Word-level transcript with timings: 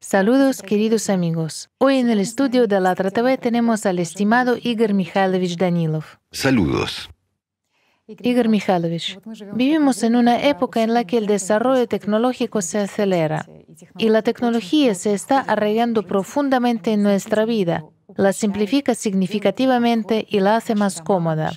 Saludos, 0.00 0.62
queridos 0.62 1.08
amigos. 1.08 1.70
Hoy 1.78 1.96
en 1.96 2.10
el 2.10 2.20
estudio 2.20 2.66
de 2.66 2.80
la 2.80 2.94
TV 2.94 3.38
tenemos 3.38 3.86
al 3.86 3.98
estimado 3.98 4.56
Igor 4.62 4.92
Mikhailovich 4.92 5.56
Danilov. 5.56 6.04
Saludos. 6.30 7.08
Igor 8.06 8.48
Mikhailovich, 8.48 9.18
vivimos 9.54 10.02
en 10.04 10.14
una 10.14 10.40
época 10.46 10.82
en 10.82 10.94
la 10.94 11.04
que 11.04 11.18
el 11.18 11.26
desarrollo 11.26 11.88
tecnológico 11.88 12.62
se 12.62 12.78
acelera 12.78 13.48
y 13.98 14.08
la 14.08 14.22
tecnología 14.22 14.94
se 14.94 15.14
está 15.14 15.40
arraigando 15.40 16.02
profundamente 16.04 16.92
en 16.92 17.02
nuestra 17.02 17.44
vida 17.44 17.84
la 18.16 18.32
simplifica 18.32 18.94
significativamente 18.94 20.26
y 20.28 20.40
la 20.40 20.56
hace 20.56 20.74
más 20.74 21.02
cómoda. 21.02 21.52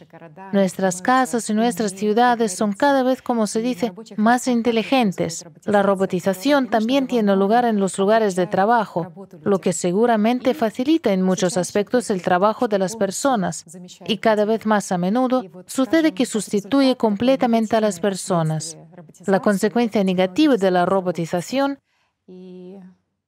Nuestras 0.51 1.01
casas 1.01 1.49
y 1.49 1.53
nuestras 1.53 1.93
ciudades 1.93 2.53
son 2.53 2.73
cada 2.73 3.03
vez, 3.03 3.21
como 3.21 3.47
se 3.47 3.61
dice, 3.61 3.93
más 4.17 4.47
inteligentes. 4.47 5.45
La 5.65 5.83
robotización 5.83 6.69
también 6.69 7.07
tiene 7.07 7.35
lugar 7.35 7.65
en 7.65 7.79
los 7.79 7.97
lugares 7.97 8.35
de 8.35 8.47
trabajo, 8.47 9.11
lo 9.43 9.59
que 9.59 9.73
seguramente 9.73 10.53
facilita 10.53 11.13
en 11.13 11.21
muchos 11.21 11.55
aspectos 11.57 12.09
el 12.09 12.21
trabajo 12.21 12.67
de 12.67 12.79
las 12.79 12.95
personas 12.95 13.65
y 14.05 14.17
cada 14.17 14.45
vez 14.45 14.65
más 14.65 14.91
a 14.91 14.97
menudo 14.97 15.43
sucede 15.65 16.13
que 16.13 16.25
sustituye 16.25 16.97
completamente 16.97 17.75
a 17.75 17.81
las 17.81 17.99
personas. 17.99 18.77
La 19.25 19.39
consecuencia 19.39 20.03
negativa 20.03 20.57
de 20.57 20.71
la 20.71 20.85
robotización 20.85 21.79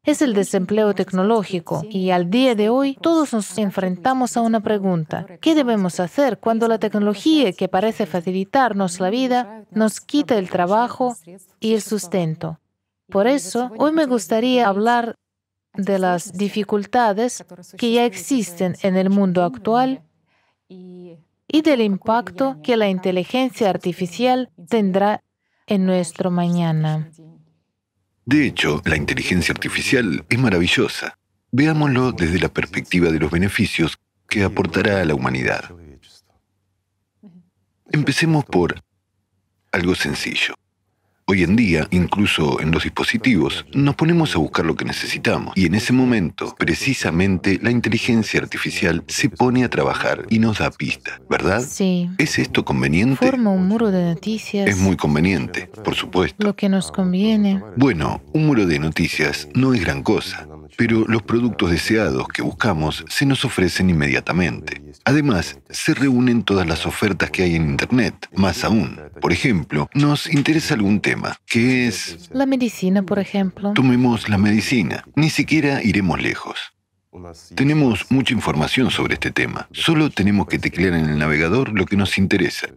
es 0.03 0.21
el 0.23 0.33
desempleo 0.33 0.95
tecnológico 0.95 1.83
y 1.87 2.09
al 2.09 2.31
día 2.31 2.55
de 2.55 2.69
hoy 2.69 2.97
todos 2.99 3.33
nos 3.33 3.57
enfrentamos 3.57 4.35
a 4.35 4.41
una 4.41 4.59
pregunta. 4.59 5.27
¿Qué 5.41 5.53
debemos 5.53 5.99
hacer 5.99 6.39
cuando 6.39 6.67
la 6.67 6.79
tecnología 6.79 7.53
que 7.53 7.67
parece 7.67 8.07
facilitarnos 8.07 8.99
la 8.99 9.11
vida 9.11 9.65
nos 9.71 10.01
quita 10.01 10.37
el 10.37 10.49
trabajo 10.49 11.15
y 11.59 11.75
el 11.75 11.81
sustento? 11.81 12.59
Por 13.09 13.27
eso, 13.27 13.71
hoy 13.77 13.91
me 13.91 14.05
gustaría 14.05 14.67
hablar 14.67 15.15
de 15.75 15.99
las 15.99 16.33
dificultades 16.33 17.45
que 17.77 17.91
ya 17.91 18.05
existen 18.05 18.75
en 18.81 18.97
el 18.97 19.09
mundo 19.09 19.43
actual 19.43 20.01
y 20.67 21.61
del 21.63 21.81
impacto 21.81 22.57
que 22.63 22.75
la 22.75 22.89
inteligencia 22.89 23.69
artificial 23.69 24.49
tendrá 24.67 25.21
en 25.67 25.85
nuestro 25.85 26.31
mañana. 26.31 27.11
De 28.25 28.45
hecho, 28.45 28.81
la 28.85 28.95
inteligencia 28.95 29.53
artificial 29.53 30.25
es 30.29 30.39
maravillosa. 30.39 31.17
Veámoslo 31.51 32.11
desde 32.11 32.39
la 32.39 32.49
perspectiva 32.49 33.09
de 33.09 33.19
los 33.19 33.31
beneficios 33.31 33.97
que 34.29 34.43
aportará 34.43 35.01
a 35.01 35.05
la 35.05 35.15
humanidad. 35.15 35.71
Empecemos 37.91 38.45
por 38.45 38.81
algo 39.71 39.95
sencillo. 39.95 40.55
Hoy 41.31 41.43
en 41.43 41.55
día, 41.55 41.87
incluso 41.91 42.59
en 42.59 42.71
los 42.71 42.83
dispositivos, 42.83 43.65
nos 43.73 43.95
ponemos 43.95 44.35
a 44.35 44.39
buscar 44.39 44.65
lo 44.65 44.75
que 44.75 44.83
necesitamos 44.83 45.53
y 45.55 45.65
en 45.65 45.75
ese 45.75 45.93
momento, 45.93 46.53
precisamente, 46.59 47.57
la 47.63 47.71
inteligencia 47.71 48.41
artificial 48.41 49.01
se 49.07 49.29
pone 49.29 49.63
a 49.63 49.69
trabajar 49.69 50.25
y 50.29 50.39
nos 50.39 50.59
da 50.59 50.69
pistas, 50.71 51.21
¿verdad? 51.29 51.61
Sí. 51.65 52.09
¿Es 52.17 52.37
esto 52.37 52.65
conveniente? 52.65 53.25
Forma 53.25 53.49
un 53.49 53.65
muro 53.65 53.91
de 53.91 54.03
noticias. 54.03 54.67
Es 54.67 54.77
muy 54.77 54.97
conveniente, 54.97 55.67
por 55.67 55.95
supuesto. 55.95 56.45
Lo 56.45 56.57
que 56.57 56.67
nos 56.67 56.91
conviene. 56.91 57.63
Bueno, 57.77 58.21
un 58.33 58.45
muro 58.45 58.65
de 58.65 58.79
noticias 58.79 59.47
no 59.53 59.73
es 59.73 59.79
gran 59.79 60.03
cosa, 60.03 60.49
pero 60.77 61.05
los 61.07 61.21
productos 61.23 61.71
deseados 61.71 62.27
que 62.27 62.41
buscamos 62.41 63.05
se 63.09 63.25
nos 63.25 63.45
ofrecen 63.45 63.89
inmediatamente. 63.89 64.81
Además, 65.05 65.59
se 65.69 65.93
reúnen 65.93 66.43
todas 66.43 66.67
las 66.67 66.85
ofertas 66.85 67.29
que 67.31 67.43
hay 67.43 67.55
en 67.55 67.69
Internet. 67.69 68.27
Más 68.35 68.63
aún, 68.63 68.99
por 69.21 69.31
ejemplo, 69.31 69.89
nos 69.93 70.31
interesa 70.31 70.73
algún 70.73 71.01
tema, 71.01 71.37
que 71.45 71.87
es... 71.87 72.29
La 72.31 72.45
medicina, 72.45 73.03
por 73.03 73.19
ejemplo. 73.19 73.73
Tomemos 73.73 74.29
la 74.29 74.37
medicina. 74.37 75.03
Ni 75.15 75.29
siquiera 75.29 75.83
iremos 75.83 76.21
lejos. 76.21 76.73
Tenemos 77.55 78.09
mucha 78.09 78.33
información 78.33 78.89
sobre 78.89 79.15
este 79.15 79.31
tema. 79.31 79.67
Solo 79.71 80.09
tenemos 80.09 80.47
que 80.47 80.59
teclear 80.59 80.93
en 80.93 81.09
el 81.09 81.19
navegador 81.19 81.77
lo 81.77 81.85
que 81.85 81.97
nos 81.97 82.17
interesa. 82.17 82.67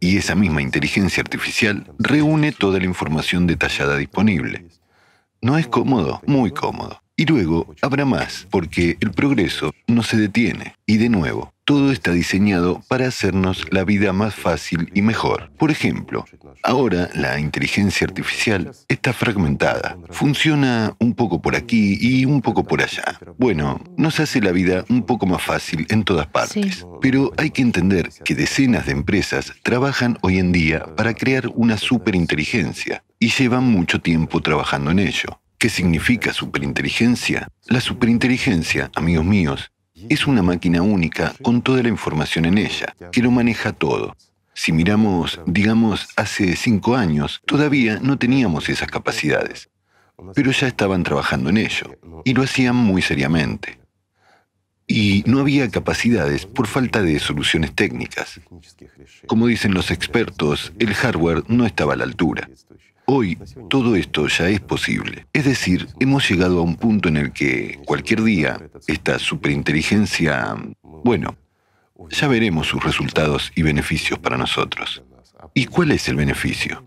Y 0.00 0.16
esa 0.16 0.34
misma 0.34 0.62
inteligencia 0.62 1.22
artificial 1.22 1.86
reúne 1.98 2.52
toda 2.52 2.78
la 2.78 2.84
información 2.84 3.46
detallada 3.46 3.96
disponible. 3.96 4.66
¿No 5.40 5.58
es 5.58 5.66
cómodo? 5.66 6.20
Muy 6.26 6.50
cómodo. 6.50 7.01
Y 7.22 7.24
luego 7.24 7.72
habrá 7.82 8.04
más, 8.04 8.48
porque 8.50 8.96
el 8.98 9.12
progreso 9.12 9.72
no 9.86 10.02
se 10.02 10.16
detiene. 10.16 10.74
Y 10.86 10.96
de 10.96 11.08
nuevo, 11.08 11.54
todo 11.64 11.92
está 11.92 12.10
diseñado 12.10 12.82
para 12.88 13.06
hacernos 13.06 13.64
la 13.70 13.84
vida 13.84 14.12
más 14.12 14.34
fácil 14.34 14.90
y 14.92 15.02
mejor. 15.02 15.52
Por 15.56 15.70
ejemplo, 15.70 16.24
ahora 16.64 17.10
la 17.14 17.38
inteligencia 17.38 18.08
artificial 18.08 18.72
está 18.88 19.12
fragmentada. 19.12 19.96
Funciona 20.10 20.96
un 20.98 21.14
poco 21.14 21.40
por 21.40 21.54
aquí 21.54 21.96
y 22.00 22.24
un 22.24 22.42
poco 22.42 22.64
por 22.64 22.82
allá. 22.82 23.20
Bueno, 23.38 23.80
nos 23.96 24.18
hace 24.18 24.40
la 24.40 24.50
vida 24.50 24.84
un 24.88 25.04
poco 25.04 25.24
más 25.24 25.42
fácil 25.42 25.86
en 25.90 26.02
todas 26.02 26.26
partes. 26.26 26.84
Pero 27.00 27.32
hay 27.36 27.50
que 27.50 27.62
entender 27.62 28.10
que 28.24 28.34
decenas 28.34 28.86
de 28.86 28.92
empresas 28.94 29.52
trabajan 29.62 30.18
hoy 30.22 30.40
en 30.40 30.50
día 30.50 30.86
para 30.96 31.14
crear 31.14 31.46
una 31.54 31.76
superinteligencia 31.76 33.04
y 33.20 33.30
llevan 33.30 33.62
mucho 33.62 34.00
tiempo 34.00 34.40
trabajando 34.40 34.90
en 34.90 34.98
ello. 34.98 35.38
¿Qué 35.62 35.68
significa 35.68 36.32
superinteligencia? 36.32 37.46
La 37.68 37.80
superinteligencia, 37.80 38.90
amigos 38.96 39.24
míos, 39.24 39.70
es 40.08 40.26
una 40.26 40.42
máquina 40.42 40.82
única 40.82 41.34
con 41.40 41.62
toda 41.62 41.84
la 41.84 41.88
información 41.88 42.46
en 42.46 42.58
ella, 42.58 42.96
que 43.12 43.22
lo 43.22 43.30
maneja 43.30 43.70
todo. 43.70 44.16
Si 44.54 44.72
miramos, 44.72 45.40
digamos, 45.46 46.08
hace 46.16 46.56
cinco 46.56 46.96
años, 46.96 47.42
todavía 47.46 48.00
no 48.02 48.18
teníamos 48.18 48.68
esas 48.68 48.88
capacidades, 48.88 49.70
pero 50.34 50.50
ya 50.50 50.66
estaban 50.66 51.04
trabajando 51.04 51.50
en 51.50 51.58
ello, 51.58 51.96
y 52.24 52.34
lo 52.34 52.42
hacían 52.42 52.74
muy 52.74 53.00
seriamente. 53.00 53.78
Y 54.88 55.22
no 55.28 55.38
había 55.38 55.70
capacidades 55.70 56.44
por 56.44 56.66
falta 56.66 57.02
de 57.02 57.20
soluciones 57.20 57.72
técnicas. 57.72 58.40
Como 59.28 59.46
dicen 59.46 59.74
los 59.74 59.92
expertos, 59.92 60.72
el 60.80 60.92
hardware 60.92 61.44
no 61.46 61.66
estaba 61.66 61.92
a 61.92 61.96
la 61.96 62.02
altura. 62.02 62.50
Hoy 63.06 63.38
todo 63.68 63.96
esto 63.96 64.28
ya 64.28 64.48
es 64.48 64.60
posible. 64.60 65.26
Es 65.32 65.44
decir, 65.44 65.88
hemos 66.00 66.28
llegado 66.28 66.60
a 66.60 66.62
un 66.62 66.76
punto 66.76 67.08
en 67.08 67.16
el 67.16 67.32
que 67.32 67.80
cualquier 67.84 68.22
día 68.22 68.60
esta 68.86 69.18
superinteligencia, 69.18 70.56
bueno, 70.82 71.36
ya 72.10 72.28
veremos 72.28 72.68
sus 72.68 72.82
resultados 72.82 73.52
y 73.54 73.62
beneficios 73.62 74.18
para 74.18 74.36
nosotros. 74.36 75.02
¿Y 75.54 75.66
cuál 75.66 75.90
es 75.90 76.08
el 76.08 76.16
beneficio? 76.16 76.84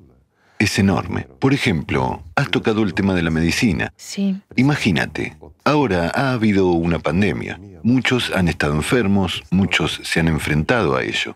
Es 0.58 0.80
enorme. 0.80 1.28
Por 1.40 1.54
ejemplo, 1.54 2.24
has 2.36 2.50
tocado 2.50 2.84
el 2.84 2.94
tema 2.94 3.14
de 3.14 3.22
la 3.22 3.30
medicina. 3.30 3.94
Sí. 3.98 4.42
Imagínate, 4.56 5.36
ahora 5.66 6.12
ha 6.16 6.32
habido 6.32 6.68
una 6.72 7.00
pandemia. 7.00 7.60
Muchos 7.84 8.32
han 8.34 8.48
estado 8.48 8.74
enfermos, 8.74 9.44
muchos 9.52 10.00
se 10.04 10.22
han 10.22 10.30
enfrentado 10.30 10.96
a 10.96 11.04
ello. 11.04 11.36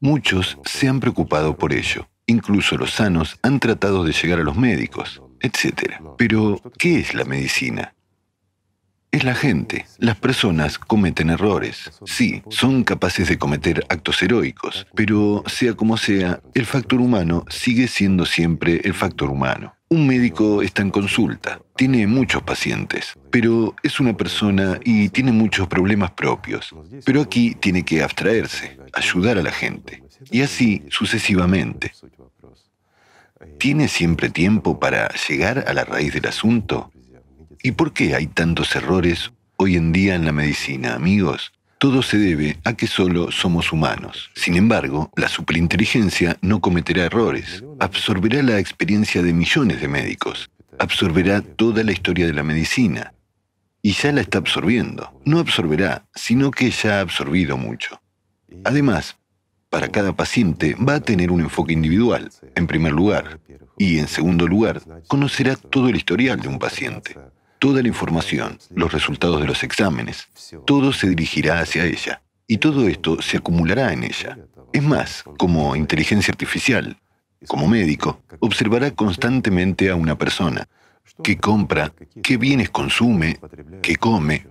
Muchos 0.00 0.58
se 0.64 0.88
han 0.88 1.00
preocupado 1.00 1.56
por 1.56 1.72
ello. 1.72 2.08
Incluso 2.26 2.76
los 2.76 2.92
sanos 2.92 3.38
han 3.42 3.60
tratado 3.60 4.02
de 4.02 4.12
llegar 4.12 4.40
a 4.40 4.44
los 4.44 4.56
médicos, 4.56 5.22
etc. 5.40 6.00
Pero, 6.18 6.60
¿qué 6.76 6.98
es 6.98 7.14
la 7.14 7.24
medicina? 7.24 7.94
Es 9.12 9.24
la 9.24 9.34
gente. 9.34 9.86
Las 9.98 10.16
personas 10.16 10.78
cometen 10.78 11.30
errores. 11.30 11.90
Sí, 12.04 12.42
son 12.50 12.84
capaces 12.84 13.28
de 13.28 13.38
cometer 13.38 13.86
actos 13.88 14.22
heroicos, 14.22 14.86
pero 14.94 15.44
sea 15.46 15.74
como 15.74 15.96
sea, 15.96 16.40
el 16.52 16.66
factor 16.66 17.00
humano 17.00 17.44
sigue 17.48 17.86
siendo 17.86 18.26
siempre 18.26 18.80
el 18.84 18.92
factor 18.92 19.30
humano. 19.30 19.74
Un 19.88 20.08
médico 20.08 20.62
está 20.62 20.82
en 20.82 20.90
consulta, 20.90 21.60
tiene 21.76 22.08
muchos 22.08 22.42
pacientes, 22.42 23.14
pero 23.30 23.76
es 23.84 24.00
una 24.00 24.16
persona 24.16 24.80
y 24.84 25.10
tiene 25.10 25.30
muchos 25.30 25.68
problemas 25.68 26.10
propios. 26.10 26.74
Pero 27.04 27.20
aquí 27.20 27.54
tiene 27.54 27.84
que 27.84 28.02
abstraerse, 28.02 28.78
ayudar 28.92 29.38
a 29.38 29.42
la 29.42 29.52
gente, 29.52 30.02
y 30.30 30.42
así 30.42 30.82
sucesivamente. 30.90 31.92
¿Tiene 33.58 33.88
siempre 33.88 34.30
tiempo 34.30 34.78
para 34.78 35.10
llegar 35.28 35.64
a 35.66 35.74
la 35.74 35.84
raíz 35.84 36.14
del 36.14 36.26
asunto? 36.26 36.90
¿Y 37.62 37.72
por 37.72 37.92
qué 37.92 38.14
hay 38.14 38.26
tantos 38.26 38.74
errores 38.76 39.32
hoy 39.56 39.76
en 39.76 39.92
día 39.92 40.14
en 40.14 40.24
la 40.24 40.32
medicina, 40.32 40.94
amigos? 40.94 41.52
Todo 41.78 42.02
se 42.02 42.16
debe 42.16 42.58
a 42.64 42.74
que 42.74 42.86
solo 42.86 43.30
somos 43.30 43.72
humanos. 43.72 44.30
Sin 44.34 44.56
embargo, 44.56 45.10
la 45.16 45.28
superinteligencia 45.28 46.38
no 46.40 46.60
cometerá 46.60 47.04
errores. 47.04 47.62
Absorberá 47.78 48.42
la 48.42 48.58
experiencia 48.58 49.22
de 49.22 49.34
millones 49.34 49.80
de 49.80 49.88
médicos. 49.88 50.50
Absorberá 50.78 51.42
toda 51.42 51.84
la 51.84 51.92
historia 51.92 52.26
de 52.26 52.32
la 52.32 52.42
medicina. 52.42 53.12
Y 53.82 53.92
ya 53.92 54.10
la 54.12 54.22
está 54.22 54.38
absorbiendo. 54.38 55.20
No 55.26 55.38
absorberá, 55.38 56.06
sino 56.14 56.50
que 56.50 56.70
ya 56.70 56.98
ha 56.98 57.00
absorbido 57.00 57.58
mucho. 57.58 58.00
Además, 58.64 59.16
para 59.70 59.88
cada 59.88 60.14
paciente 60.14 60.74
va 60.76 60.94
a 60.94 61.00
tener 61.00 61.30
un 61.30 61.40
enfoque 61.40 61.72
individual, 61.72 62.30
en 62.54 62.66
primer 62.66 62.92
lugar, 62.92 63.40
y 63.78 63.98
en 63.98 64.08
segundo 64.08 64.46
lugar, 64.46 64.80
conocerá 65.08 65.56
todo 65.56 65.88
el 65.88 65.96
historial 65.96 66.40
de 66.40 66.48
un 66.48 66.58
paciente, 66.58 67.16
toda 67.58 67.82
la 67.82 67.88
información, 67.88 68.58
los 68.74 68.92
resultados 68.92 69.40
de 69.40 69.46
los 69.46 69.62
exámenes, 69.62 70.28
todo 70.66 70.92
se 70.92 71.08
dirigirá 71.08 71.60
hacia 71.60 71.84
ella, 71.84 72.22
y 72.46 72.58
todo 72.58 72.88
esto 72.88 73.20
se 73.20 73.38
acumulará 73.38 73.92
en 73.92 74.04
ella. 74.04 74.38
Es 74.72 74.82
más, 74.82 75.24
como 75.38 75.74
inteligencia 75.76 76.32
artificial, 76.32 76.98
como 77.46 77.68
médico, 77.68 78.22
observará 78.40 78.90
constantemente 78.92 79.90
a 79.90 79.96
una 79.96 80.16
persona, 80.16 80.68
qué 81.22 81.36
compra, 81.36 81.92
qué 82.22 82.36
bienes 82.36 82.70
consume, 82.70 83.38
qué 83.82 83.96
come, 83.96 84.46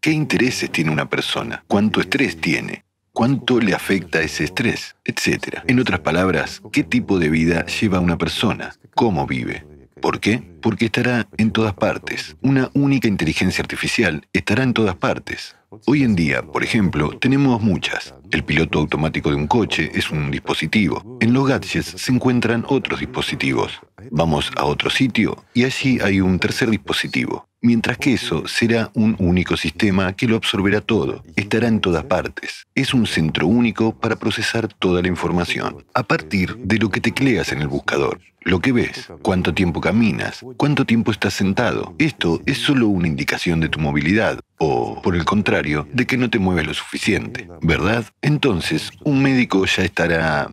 qué 0.00 0.12
intereses 0.12 0.70
tiene 0.70 0.90
una 0.90 1.08
persona, 1.08 1.64
cuánto 1.66 2.00
estrés 2.00 2.40
tiene, 2.40 2.84
cuánto 3.20 3.60
le 3.60 3.74
afecta 3.74 4.22
ese 4.22 4.44
estrés, 4.44 4.96
etc. 5.04 5.58
En 5.66 5.78
otras 5.78 6.00
palabras, 6.00 6.62
qué 6.72 6.82
tipo 6.82 7.18
de 7.18 7.28
vida 7.28 7.66
lleva 7.66 8.00
una 8.00 8.16
persona, 8.16 8.74
cómo 8.94 9.26
vive. 9.26 9.62
¿Por 10.00 10.20
qué? 10.20 10.49
Porque 10.60 10.86
estará 10.86 11.26
en 11.38 11.50
todas 11.50 11.74
partes. 11.74 12.36
Una 12.42 12.70
única 12.74 13.08
inteligencia 13.08 13.62
artificial 13.62 14.26
estará 14.32 14.62
en 14.62 14.74
todas 14.74 14.96
partes. 14.96 15.56
Hoy 15.86 16.02
en 16.02 16.16
día, 16.16 16.42
por 16.42 16.64
ejemplo, 16.64 17.16
tenemos 17.18 17.62
muchas. 17.62 18.14
El 18.30 18.44
piloto 18.44 18.80
automático 18.80 19.30
de 19.30 19.36
un 19.36 19.46
coche 19.46 19.90
es 19.94 20.10
un 20.10 20.30
dispositivo. 20.30 21.18
En 21.20 21.32
los 21.32 21.46
gadgets 21.46 21.94
se 21.96 22.12
encuentran 22.12 22.64
otros 22.66 22.98
dispositivos. 22.98 23.80
Vamos 24.10 24.50
a 24.56 24.64
otro 24.64 24.90
sitio 24.90 25.44
y 25.54 25.64
allí 25.64 26.00
hay 26.00 26.20
un 26.20 26.38
tercer 26.38 26.70
dispositivo. 26.70 27.46
Mientras 27.62 27.98
que 27.98 28.14
eso 28.14 28.48
será 28.48 28.90
un 28.94 29.16
único 29.18 29.54
sistema 29.54 30.14
que 30.14 30.26
lo 30.26 30.36
absorberá 30.36 30.80
todo, 30.80 31.22
estará 31.36 31.68
en 31.68 31.80
todas 31.80 32.04
partes. 32.04 32.66
Es 32.74 32.94
un 32.94 33.06
centro 33.06 33.46
único 33.46 33.94
para 33.94 34.16
procesar 34.16 34.66
toda 34.66 35.02
la 35.02 35.08
información, 35.08 35.84
a 35.92 36.02
partir 36.02 36.56
de 36.56 36.78
lo 36.78 36.88
que 36.88 37.02
tecleas 37.02 37.52
en 37.52 37.60
el 37.60 37.68
buscador, 37.68 38.18
lo 38.40 38.60
que 38.60 38.72
ves, 38.72 39.10
cuánto 39.20 39.52
tiempo 39.52 39.82
caminas, 39.82 40.42
cuánto 40.56 40.84
tiempo 40.84 41.10
estás 41.10 41.34
sentado. 41.34 41.94
Esto 41.98 42.40
es 42.46 42.58
solo 42.58 42.88
una 42.88 43.08
indicación 43.08 43.60
de 43.60 43.68
tu 43.68 43.78
movilidad, 43.78 44.40
o, 44.58 45.00
por 45.02 45.16
el 45.16 45.24
contrario, 45.24 45.86
de 45.92 46.06
que 46.06 46.16
no 46.16 46.30
te 46.30 46.38
mueves 46.38 46.66
lo 46.66 46.74
suficiente, 46.74 47.48
¿verdad? 47.62 48.04
Entonces, 48.22 48.90
un 49.04 49.22
médico 49.22 49.64
ya 49.66 49.84
estará 49.84 50.50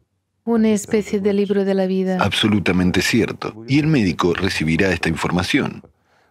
una 0.48 0.70
especie 0.70 1.20
de 1.20 1.34
libro 1.34 1.66
de 1.66 1.74
la 1.74 1.88
vida. 1.88 2.18
Absolutamente 2.22 3.02
cierto. 3.02 3.66
Y 3.68 3.80
el 3.80 3.88
médico 3.88 4.34
recibirá 4.34 4.94
esta 4.94 5.10
información. 5.10 5.84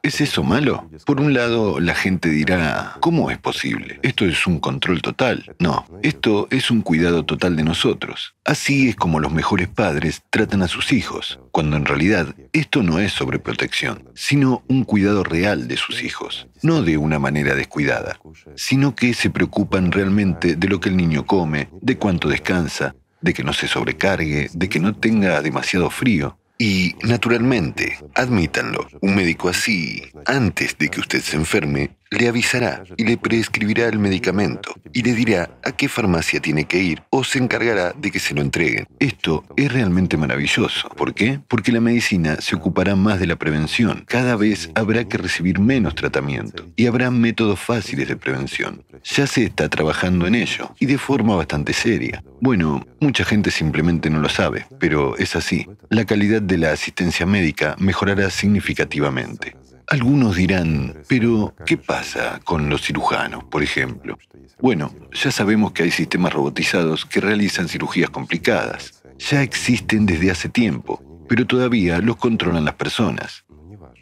¿Es 0.03 0.21
eso 0.21 0.45
malo? 0.45 0.89
Por 1.05 1.21
un 1.21 1.35
lado, 1.35 1.81
la 1.81 1.95
gente 1.95 2.29
dirá, 2.29 2.97
¿cómo 3.01 3.31
es 3.31 3.39
posible? 3.39 3.99
Esto 4.03 4.25
es 4.25 4.47
un 4.47 4.61
control 4.61 5.03
total. 5.03 5.55
No, 5.59 5.85
esto 6.03 6.47
es 6.51 6.71
un 6.71 6.83
cuidado 6.83 7.25
total 7.25 7.57
de 7.57 7.65
nosotros. 7.65 8.35
Así 8.45 8.89
es 8.89 8.97
como 8.97 9.19
los 9.19 9.33
mejores 9.33 9.69
padres 9.69 10.23
tratan 10.31 10.63
a 10.63 10.69
sus 10.69 10.93
hijos, 10.93 11.41
cuando 11.51 11.77
en 11.77 11.87
realidad 11.87 12.35
esto 12.53 12.83
no 12.83 13.01
es 13.01 13.13
sobreprotección, 13.13 14.05
sino 14.15 14.63
un 14.69 14.85
cuidado 14.85 15.25
real 15.25 15.67
de 15.67 15.77
sus 15.77 16.03
hijos, 16.03 16.47
no 16.63 16.83
de 16.83 16.97
una 16.97 17.19
manera 17.19 17.55
descuidada, 17.55 18.21
sino 18.55 18.95
que 18.95 19.13
se 19.13 19.31
preocupan 19.31 19.91
realmente 19.91 20.55
de 20.55 20.69
lo 20.69 20.79
que 20.79 20.89
el 20.89 20.97
niño 20.97 21.27
come, 21.27 21.69
de 21.81 21.99
cuánto 21.99 22.29
descansa, 22.29 22.95
de 23.21 23.35
que 23.35 23.43
no 23.43 23.53
se 23.53 23.67
sobrecargue, 23.67 24.51
de 24.53 24.69
que 24.69 24.79
no 24.79 24.95
tenga 24.95 25.43
demasiado 25.43 25.91
frío, 25.91 26.39
y, 26.59 26.95
naturalmente, 27.03 27.99
admítanlo, 28.15 28.87
un 29.01 29.15
médico 29.15 29.49
así, 29.49 30.03
antes 30.25 30.77
de 30.79 30.89
que 30.89 31.01
usted 31.01 31.21
se 31.21 31.37
enferme, 31.37 31.96
le 32.11 32.29
avisará 32.29 32.85
y 32.97 33.05
le 33.05 33.17
prescribirá 33.17 33.87
el 33.89 33.99
medicamento 33.99 34.75
y 34.93 35.03
le 35.03 35.15
dirá 35.15 35.51
a 35.65 35.73
qué 35.73 35.89
farmacia 35.89 36.41
tiene 36.41 36.65
que 36.65 36.79
ir 36.79 37.03
o 37.11 37.25
se 37.25 37.39
encargará 37.39 37.93
de 37.93 38.11
que 38.11 38.19
se 38.19 38.35
lo 38.35 38.43
entreguen. 38.43 38.87
Esto 38.99 39.45
es 39.57 39.73
realmente 39.73 40.17
maravilloso. 40.17 40.89
¿Por 40.91 41.15
qué? 41.15 41.41
Porque 41.49 41.73
la 41.73 41.81
medicina 41.81 42.41
se 42.41 42.57
ocupará 42.57 42.97
más 42.97 43.21
de 43.21 43.27
la 43.27 43.37
prevención. 43.37 44.05
Cada 44.07 44.37
vez 44.37 44.71
habrá 44.75 45.05
que 45.05 45.19
recibir 45.19 45.59
menos 45.59 45.95
tratamiento 45.95 46.65
y 46.77 46.87
habrá 46.87 47.11
métodos 47.11 47.59
fáciles 47.61 48.09
de 48.09 48.17
prevención. 48.17 48.85
Ya 49.05 49.27
se 49.27 49.45
está 49.45 49.69
trabajando 49.69 50.27
en 50.27 50.35
ello 50.35 50.75
y 50.79 50.87
de 50.87 50.99
forma 50.99 51.37
bastante 51.37 51.73
seria. 51.73 52.23
Bueno, 52.41 52.87
mucha 53.01 53.25
gente 53.25 53.51
simplemente 53.51 54.11
no 54.11 54.21
lo 54.21 54.29
sabe, 54.29 54.67
pero 54.79 55.17
es 55.17 55.37
así. 55.37 55.67
La 55.91 56.05
calidad 56.05 56.43
de 56.43 56.59
la 56.59 56.73
asistencia 56.73 57.27
médica 57.27 57.77
mejorará 57.79 58.31
significativamente. 58.31 59.57
Algunos 59.89 60.35
dirán, 60.35 60.97
pero 61.09 61.55
¿qué 61.65 61.77
pasa 61.77 62.41
con 62.43 62.69
los 62.69 62.83
cirujanos, 62.83 63.45
por 63.45 63.63
ejemplo? 63.63 64.19
Bueno, 64.61 64.93
ya 65.13 65.31
sabemos 65.31 65.73
que 65.73 65.85
hay 65.85 65.93
sistemas 65.93 66.33
robotizados 66.33 67.07
que 67.07 67.21
realizan 67.21 67.69
cirugías 67.69 68.11
complicadas. 68.11 69.05
Ya 69.19 69.43
existen 69.43 70.05
desde 70.05 70.33
hace 70.33 70.49
tiempo, 70.49 71.01
pero 71.29 71.47
todavía 71.47 72.01
los 72.01 72.17
controlan 72.17 72.65
las 72.65 72.75
personas. 72.75 73.45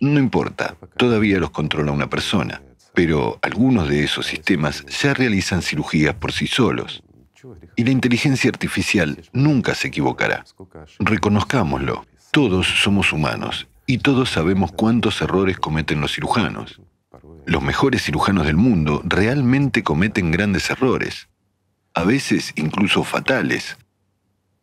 No 0.00 0.18
importa, 0.18 0.76
todavía 0.96 1.38
los 1.38 1.50
controla 1.50 1.92
una 1.92 2.08
persona, 2.08 2.62
pero 2.94 3.38
algunos 3.42 3.86
de 3.86 4.04
esos 4.04 4.24
sistemas 4.24 4.86
ya 4.86 5.12
realizan 5.12 5.60
cirugías 5.60 6.14
por 6.14 6.32
sí 6.32 6.46
solos. 6.46 7.02
Y 7.76 7.84
la 7.84 7.90
inteligencia 7.90 8.48
artificial 8.48 9.22
nunca 9.34 9.74
se 9.74 9.88
equivocará. 9.88 10.46
Reconozcámoslo, 10.98 12.06
todos 12.30 12.66
somos 12.66 13.12
humanos 13.12 13.66
y 13.86 13.98
todos 13.98 14.30
sabemos 14.30 14.72
cuántos 14.72 15.20
errores 15.20 15.58
cometen 15.58 16.00
los 16.00 16.14
cirujanos. 16.14 16.80
Los 17.46 17.62
mejores 17.62 18.02
cirujanos 18.02 18.46
del 18.46 18.56
mundo 18.56 19.02
realmente 19.04 19.82
cometen 19.82 20.30
grandes 20.30 20.70
errores, 20.70 21.28
a 21.92 22.04
veces 22.04 22.52
incluso 22.56 23.04
fatales. 23.04 23.76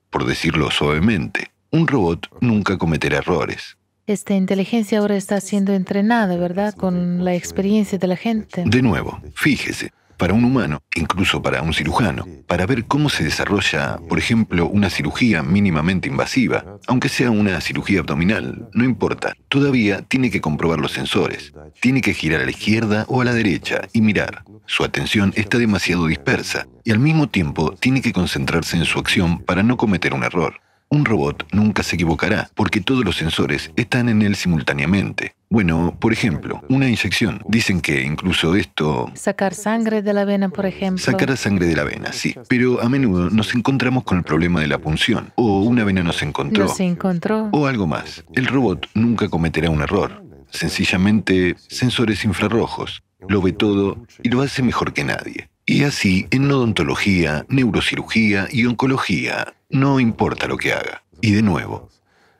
Por 0.09 0.25
decirlo 0.25 0.71
suavemente, 0.71 1.51
un 1.69 1.88
robot 1.88 2.27
nunca 2.41 2.77
cometerá 2.77 3.19
errores. 3.19 3.77
Esta 4.07 4.33
inteligencia 4.33 5.00
ahora 5.00 5.15
está 5.15 5.39
siendo 5.39 5.73
entrenada, 5.73 6.35
¿verdad? 6.35 6.73
Con 6.73 7.23
la 7.23 7.35
experiencia 7.35 7.97
de 7.97 8.07
la 8.07 8.18
gente. 8.18 8.63
De 8.65 8.81
nuevo, 8.81 9.21
fíjese, 9.35 9.94
para 10.21 10.35
un 10.35 10.44
humano, 10.44 10.83
incluso 10.94 11.41
para 11.41 11.63
un 11.63 11.73
cirujano, 11.73 12.27
para 12.45 12.68
ver 12.68 12.85
cómo 12.85 13.09
se 13.09 13.23
desarrolla, 13.23 13.97
por 14.07 14.19
ejemplo, 14.19 14.68
una 14.68 14.91
cirugía 14.91 15.41
mínimamente 15.41 16.07
invasiva, 16.09 16.77
aunque 16.85 17.09
sea 17.09 17.31
una 17.31 17.59
cirugía 17.59 18.01
abdominal, 18.01 18.69
no 18.71 18.83
importa, 18.83 19.33
todavía 19.50 20.03
tiene 20.03 20.29
que 20.29 20.39
comprobar 20.39 20.77
los 20.77 20.91
sensores, 20.91 21.53
tiene 21.79 22.01
que 22.01 22.13
girar 22.13 22.41
a 22.41 22.45
la 22.45 22.51
izquierda 22.51 23.06
o 23.07 23.21
a 23.21 23.25
la 23.25 23.33
derecha 23.33 23.88
y 23.94 24.01
mirar. 24.01 24.44
Su 24.68 24.83
atención 24.83 25.33
está 25.35 25.57
demasiado 25.57 26.06
dispersa 26.06 26.68
y 26.83 26.91
al 26.91 27.00
mismo 27.00 27.27
tiempo 27.27 27.75
tiene 27.79 28.03
que 28.03 28.13
concentrarse 28.13 28.77
en 28.77 28.85
su 28.85 29.00
acción 29.00 29.39
para 29.39 29.63
no 29.63 29.75
cometer 29.75 30.13
un 30.13 30.23
error. 30.23 30.62
Un 30.93 31.05
robot 31.05 31.47
nunca 31.53 31.83
se 31.83 31.95
equivocará 31.95 32.49
porque 32.53 32.81
todos 32.81 33.05
los 33.05 33.15
sensores 33.15 33.71
están 33.77 34.09
en 34.09 34.21
él 34.21 34.35
simultáneamente. 34.35 35.35
Bueno, 35.49 35.95
por 35.97 36.11
ejemplo, 36.11 36.61
una 36.67 36.85
inyección. 36.85 37.41
Dicen 37.47 37.79
que 37.79 38.01
incluso 38.01 38.55
esto... 38.55 39.09
Sacar 39.15 39.53
sangre 39.53 40.01
de 40.01 40.11
la 40.11 40.25
vena, 40.25 40.49
por 40.49 40.65
ejemplo. 40.65 41.01
Sacar 41.01 41.38
sangre 41.38 41.67
de 41.67 41.77
la 41.77 41.85
vena, 41.85 42.11
sí. 42.11 42.35
Pero 42.49 42.81
a 42.81 42.89
menudo 42.89 43.29
nos 43.29 43.55
encontramos 43.55 44.03
con 44.03 44.17
el 44.17 44.25
problema 44.25 44.59
de 44.59 44.67
la 44.67 44.79
punción. 44.79 45.31
O 45.35 45.61
una 45.61 45.85
vena 45.85 46.03
nos 46.03 46.21
encontró. 46.23 46.67
se 46.67 46.83
encontró. 46.83 47.47
O 47.53 47.67
algo 47.67 47.87
más. 47.87 48.25
El 48.33 48.47
robot 48.47 48.89
nunca 48.94 49.29
cometerá 49.29 49.69
un 49.69 49.81
error. 49.81 50.21
Sencillamente, 50.49 51.55
sensores 51.69 52.25
infrarrojos. 52.25 53.01
Lo 53.29 53.41
ve 53.41 53.53
todo 53.53 54.06
y 54.23 54.30
lo 54.30 54.42
hace 54.42 54.61
mejor 54.61 54.92
que 54.92 55.06
nadie. 55.06 55.47
Y 55.71 55.85
así, 55.85 56.28
en 56.31 56.51
odontología, 56.51 57.45
neurocirugía 57.47 58.45
y 58.51 58.66
oncología, 58.66 59.54
no 59.69 60.01
importa 60.01 60.45
lo 60.45 60.57
que 60.57 60.73
haga. 60.73 61.06
Y 61.21 61.31
de 61.31 61.42
nuevo, 61.42 61.87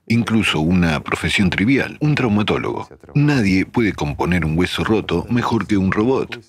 incluso 0.06 0.60
una 0.60 1.02
profesión 1.02 1.50
trivial, 1.50 1.98
un 2.02 2.14
traumatólogo. 2.14 2.90
Nadie 3.16 3.66
puede 3.66 3.94
componer 3.94 4.44
un 4.44 4.58
hueso 4.58 4.84
roto 4.84 5.26
mejor 5.30 5.66
que 5.66 5.78
un 5.78 5.94
robot. 5.94 6.42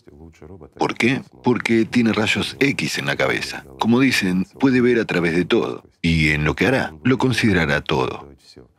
¿Por 0.76 0.96
qué? 0.96 1.22
Porque 1.44 1.84
tiene 1.84 2.12
rayos 2.12 2.56
X 2.58 2.98
en 2.98 3.06
la 3.06 3.14
cabeza. 3.14 3.64
Como 3.78 4.00
dicen, 4.00 4.44
puede 4.58 4.80
ver 4.80 4.98
a 4.98 5.04
través 5.04 5.36
de 5.36 5.44
todo. 5.44 5.84
Y 6.02 6.30
en 6.30 6.42
lo 6.42 6.56
que 6.56 6.66
hará, 6.66 6.94
lo 7.04 7.16
considerará 7.16 7.80
todo. 7.82 8.31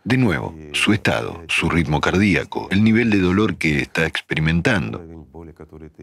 De 0.04 0.18
nuevo, 0.18 0.54
su 0.74 0.92
estado, 0.92 1.44
su 1.48 1.70
ritmo 1.70 2.02
cardíaco, 2.02 2.68
el 2.72 2.84
nivel 2.84 3.10
de 3.10 3.20
dolor 3.20 3.56
que 3.56 3.80
está 3.80 4.06
experimentando, 4.06 5.02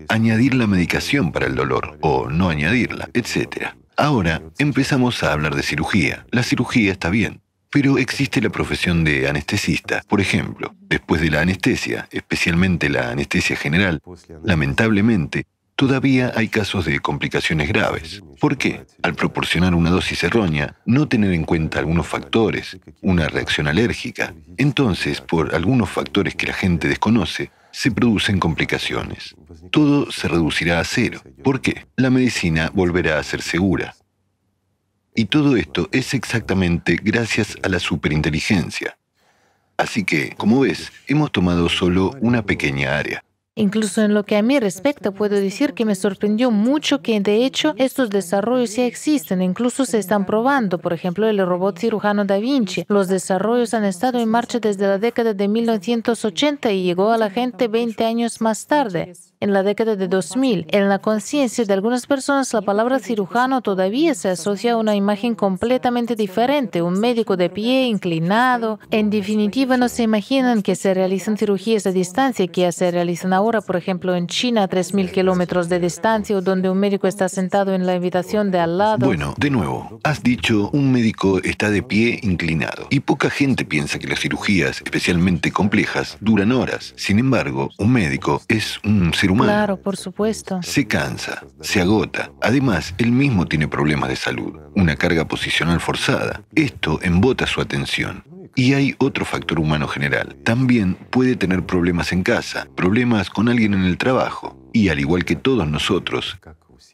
añadir 0.08 0.54
la 0.54 0.66
medicación 0.66 1.32
para 1.32 1.46
el 1.46 1.54
dolor 1.54 1.98
o 2.00 2.30
no 2.30 2.48
añadirla, 2.48 3.10
etc. 3.12 3.74
Ahora 3.96 4.42
empezamos 4.58 5.22
a 5.22 5.32
hablar 5.32 5.54
de 5.54 5.62
cirugía. 5.62 6.24
La 6.30 6.42
cirugía 6.42 6.92
está 6.92 7.10
bien, 7.10 7.42
pero 7.70 7.98
existe 7.98 8.40
la 8.40 8.48
profesión 8.48 9.04
de 9.04 9.28
anestesista. 9.28 10.02
Por 10.08 10.22
ejemplo, 10.22 10.74
después 10.88 11.20
de 11.20 11.30
la 11.30 11.42
anestesia, 11.42 12.08
especialmente 12.10 12.88
la 12.88 13.10
anestesia 13.10 13.56
general, 13.56 14.00
lamentablemente, 14.42 15.46
todavía 15.80 16.30
hay 16.36 16.48
casos 16.48 16.84
de 16.84 17.00
complicaciones 17.00 17.66
graves. 17.66 18.22
¿Por 18.38 18.58
qué? 18.58 18.84
Al 19.02 19.14
proporcionar 19.14 19.74
una 19.74 19.88
dosis 19.88 20.22
errónea, 20.22 20.76
no 20.84 21.08
tener 21.08 21.32
en 21.32 21.44
cuenta 21.44 21.78
algunos 21.78 22.06
factores, 22.06 22.76
una 23.00 23.28
reacción 23.28 23.66
alérgica, 23.66 24.34
entonces, 24.58 25.22
por 25.22 25.54
algunos 25.54 25.88
factores 25.88 26.34
que 26.34 26.48
la 26.48 26.52
gente 26.52 26.86
desconoce, 26.86 27.50
se 27.70 27.90
producen 27.90 28.38
complicaciones. 28.38 29.34
Todo 29.70 30.12
se 30.12 30.28
reducirá 30.28 30.80
a 30.80 30.84
cero. 30.84 31.22
¿Por 31.42 31.62
qué? 31.62 31.86
La 31.96 32.10
medicina 32.10 32.70
volverá 32.74 33.18
a 33.18 33.22
ser 33.22 33.40
segura. 33.40 33.94
Y 35.14 35.24
todo 35.24 35.56
esto 35.56 35.88
es 35.92 36.12
exactamente 36.12 36.98
gracias 37.02 37.56
a 37.62 37.70
la 37.70 37.78
superinteligencia. 37.78 38.98
Así 39.78 40.04
que, 40.04 40.34
como 40.36 40.60
ves, 40.60 40.92
hemos 41.06 41.32
tomado 41.32 41.70
solo 41.70 42.14
una 42.20 42.42
pequeña 42.42 42.98
área. 42.98 43.24
Incluso 43.56 44.02
en 44.02 44.14
lo 44.14 44.24
que 44.24 44.36
a 44.36 44.42
mí 44.42 44.58
respecta, 44.60 45.10
puedo 45.10 45.36
decir 45.36 45.74
que 45.74 45.84
me 45.84 45.94
sorprendió 45.94 46.50
mucho 46.50 47.02
que 47.02 47.20
de 47.20 47.44
hecho 47.44 47.74
estos 47.76 48.08
desarrollos 48.08 48.76
ya 48.76 48.86
existen, 48.86 49.42
incluso 49.42 49.84
se 49.84 49.98
están 49.98 50.24
probando. 50.24 50.78
Por 50.78 50.92
ejemplo, 50.92 51.28
el 51.28 51.44
robot 51.44 51.78
cirujano 51.78 52.24
Da 52.24 52.38
Vinci. 52.38 52.84
Los 52.88 53.08
desarrollos 53.08 53.74
han 53.74 53.84
estado 53.84 54.18
en 54.20 54.28
marcha 54.28 54.60
desde 54.60 54.86
la 54.86 54.98
década 54.98 55.34
de 55.34 55.48
1980 55.48 56.72
y 56.72 56.84
llegó 56.84 57.10
a 57.10 57.18
la 57.18 57.30
gente 57.30 57.68
20 57.68 58.04
años 58.04 58.40
más 58.40 58.66
tarde 58.66 59.14
en 59.40 59.54
la 59.54 59.62
década 59.62 59.96
de 59.96 60.06
2000. 60.06 60.66
En 60.68 60.88
la 60.88 60.98
conciencia 60.98 61.64
de 61.64 61.72
algunas 61.72 62.06
personas, 62.06 62.52
la 62.52 62.60
palabra 62.60 62.98
cirujano 62.98 63.62
todavía 63.62 64.14
se 64.14 64.28
asocia 64.28 64.72
a 64.72 64.76
una 64.76 64.94
imagen 64.94 65.34
completamente 65.34 66.14
diferente, 66.14 66.82
un 66.82 67.00
médico 67.00 67.38
de 67.38 67.48
pie, 67.48 67.86
inclinado. 67.86 68.78
En 68.90 69.08
definitiva, 69.08 69.78
no 69.78 69.88
se 69.88 70.02
imaginan 70.02 70.62
que 70.62 70.76
se 70.76 70.92
realizan 70.92 71.38
cirugías 71.38 71.86
a 71.86 71.92
distancia 71.92 72.46
que 72.48 72.62
ya 72.62 72.72
se 72.72 72.90
realizan 72.90 73.32
ahora, 73.32 73.62
por 73.62 73.76
ejemplo, 73.76 74.14
en 74.14 74.26
China 74.26 74.64
a 74.64 74.68
3.000 74.68 75.10
kilómetros 75.10 75.68
de 75.70 75.80
distancia 75.80 76.36
o 76.36 76.42
donde 76.42 76.68
un 76.68 76.78
médico 76.78 77.06
está 77.06 77.28
sentado 77.28 77.74
en 77.74 77.86
la 77.86 77.94
habitación 77.94 78.50
de 78.50 78.60
al 78.60 78.76
lado. 78.76 79.06
Bueno, 79.06 79.34
de 79.38 79.50
nuevo, 79.50 80.00
has 80.04 80.22
dicho 80.22 80.68
un 80.72 80.92
médico 80.92 81.40
está 81.42 81.70
de 81.70 81.82
pie 81.82 82.20
inclinado 82.22 82.86
y 82.90 83.00
poca 83.00 83.30
gente 83.30 83.64
piensa 83.64 83.98
que 83.98 84.06
las 84.06 84.20
cirugías, 84.20 84.82
especialmente 84.84 85.50
complejas, 85.50 86.18
duran 86.20 86.52
horas. 86.52 86.92
Sin 86.96 87.18
embargo, 87.18 87.70
un 87.78 87.92
médico 87.92 88.42
es 88.48 88.78
un 88.84 89.14
cirujano 89.14 89.29
Claro, 89.36 89.76
por 89.80 89.96
supuesto. 89.96 90.60
Se 90.62 90.86
cansa, 90.86 91.44
se 91.60 91.80
agota. 91.80 92.30
Además, 92.40 92.94
él 92.98 93.12
mismo 93.12 93.46
tiene 93.46 93.68
problemas 93.68 94.08
de 94.08 94.16
salud, 94.16 94.58
una 94.74 94.96
carga 94.96 95.26
posicional 95.26 95.80
forzada. 95.80 96.42
Esto 96.54 96.98
embota 97.02 97.46
su 97.46 97.60
atención. 97.60 98.24
Y 98.56 98.74
hay 98.74 98.96
otro 98.98 99.24
factor 99.24 99.60
humano 99.60 99.86
general. 99.86 100.36
También 100.44 100.94
puede 100.94 101.36
tener 101.36 101.64
problemas 101.64 102.12
en 102.12 102.22
casa, 102.22 102.66
problemas 102.74 103.30
con 103.30 103.48
alguien 103.48 103.74
en 103.74 103.84
el 103.84 103.96
trabajo. 103.96 104.58
Y 104.72 104.88
al 104.88 104.98
igual 104.98 105.24
que 105.24 105.36
todos 105.36 105.68
nosotros, 105.68 106.38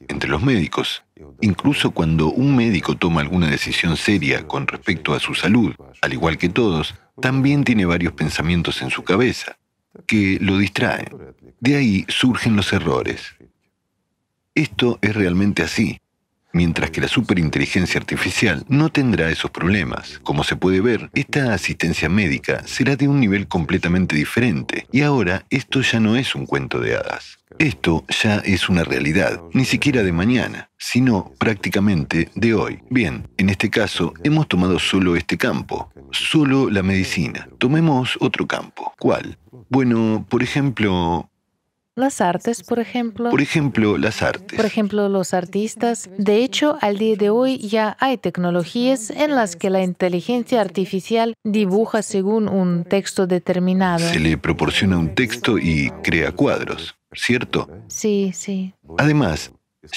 entre 0.08 0.28
los 0.28 0.42
médicos, 0.42 1.02
incluso 1.40 1.92
cuando 1.92 2.28
un 2.28 2.54
médico 2.56 2.96
toma 2.96 3.22
alguna 3.22 3.48
decisión 3.48 3.96
seria 3.96 4.46
con 4.46 4.66
respecto 4.66 5.14
a 5.14 5.20
su 5.20 5.34
salud, 5.34 5.74
al 6.02 6.12
igual 6.12 6.36
que 6.36 6.50
todos, 6.50 6.94
también 7.20 7.64
tiene 7.64 7.86
varios 7.86 8.12
pensamientos 8.12 8.82
en 8.82 8.90
su 8.90 9.02
cabeza 9.02 9.56
que 10.06 10.38
lo 10.40 10.58
distraen. 10.58 11.08
De 11.60 11.76
ahí 11.76 12.04
surgen 12.08 12.56
los 12.56 12.72
errores. 12.72 13.34
Esto 14.54 14.98
es 15.02 15.14
realmente 15.14 15.62
así, 15.62 16.00
mientras 16.52 16.90
que 16.90 17.02
la 17.02 17.08
superinteligencia 17.08 18.00
artificial 18.00 18.64
no 18.68 18.90
tendrá 18.90 19.30
esos 19.30 19.50
problemas. 19.50 20.18
Como 20.22 20.42
se 20.44 20.56
puede 20.56 20.80
ver, 20.80 21.10
esta 21.14 21.52
asistencia 21.52 22.08
médica 22.08 22.66
será 22.66 22.96
de 22.96 23.08
un 23.08 23.20
nivel 23.20 23.46
completamente 23.46 24.16
diferente, 24.16 24.86
y 24.90 25.02
ahora 25.02 25.44
esto 25.50 25.82
ya 25.82 26.00
no 26.00 26.16
es 26.16 26.34
un 26.34 26.46
cuento 26.46 26.80
de 26.80 26.96
hadas. 26.96 27.38
Esto 27.58 28.04
ya 28.22 28.36
es 28.44 28.68
una 28.68 28.84
realidad, 28.84 29.40
ni 29.54 29.64
siquiera 29.64 30.02
de 30.02 30.12
mañana, 30.12 30.68
sino 30.76 31.32
prácticamente 31.38 32.28
de 32.34 32.52
hoy. 32.52 32.80
Bien, 32.90 33.28
en 33.38 33.48
este 33.48 33.70
caso 33.70 34.12
hemos 34.25 34.46
tomado 34.46 34.78
solo 34.78 35.16
este 35.16 35.38
campo, 35.38 35.90
solo 36.10 36.68
la 36.68 36.82
medicina. 36.82 37.48
Tomemos 37.56 38.18
otro 38.20 38.46
campo. 38.46 38.92
¿Cuál? 38.98 39.38
Bueno, 39.70 40.26
por 40.28 40.42
ejemplo... 40.42 41.30
Las 41.94 42.20
artes, 42.20 42.62
por 42.62 42.78
ejemplo. 42.78 43.30
Por 43.30 43.40
ejemplo, 43.40 43.96
las 43.96 44.20
artes. 44.20 44.54
Por 44.54 44.66
ejemplo, 44.66 45.08
los 45.08 45.32
artistas. 45.32 46.10
De 46.18 46.44
hecho, 46.44 46.76
al 46.82 46.98
día 46.98 47.16
de 47.16 47.30
hoy 47.30 47.56
ya 47.56 47.96
hay 47.98 48.18
tecnologías 48.18 49.08
en 49.08 49.34
las 49.34 49.56
que 49.56 49.70
la 49.70 49.82
inteligencia 49.82 50.60
artificial 50.60 51.32
dibuja 51.42 52.02
según 52.02 52.48
un 52.48 52.84
texto 52.84 53.26
determinado. 53.26 54.00
Se 54.00 54.20
le 54.20 54.36
proporciona 54.36 54.98
un 54.98 55.14
texto 55.14 55.56
y 55.56 55.90
crea 56.02 56.32
cuadros, 56.32 56.96
¿cierto? 57.12 57.68
Sí, 57.88 58.32
sí. 58.34 58.75
Además, 58.98 59.52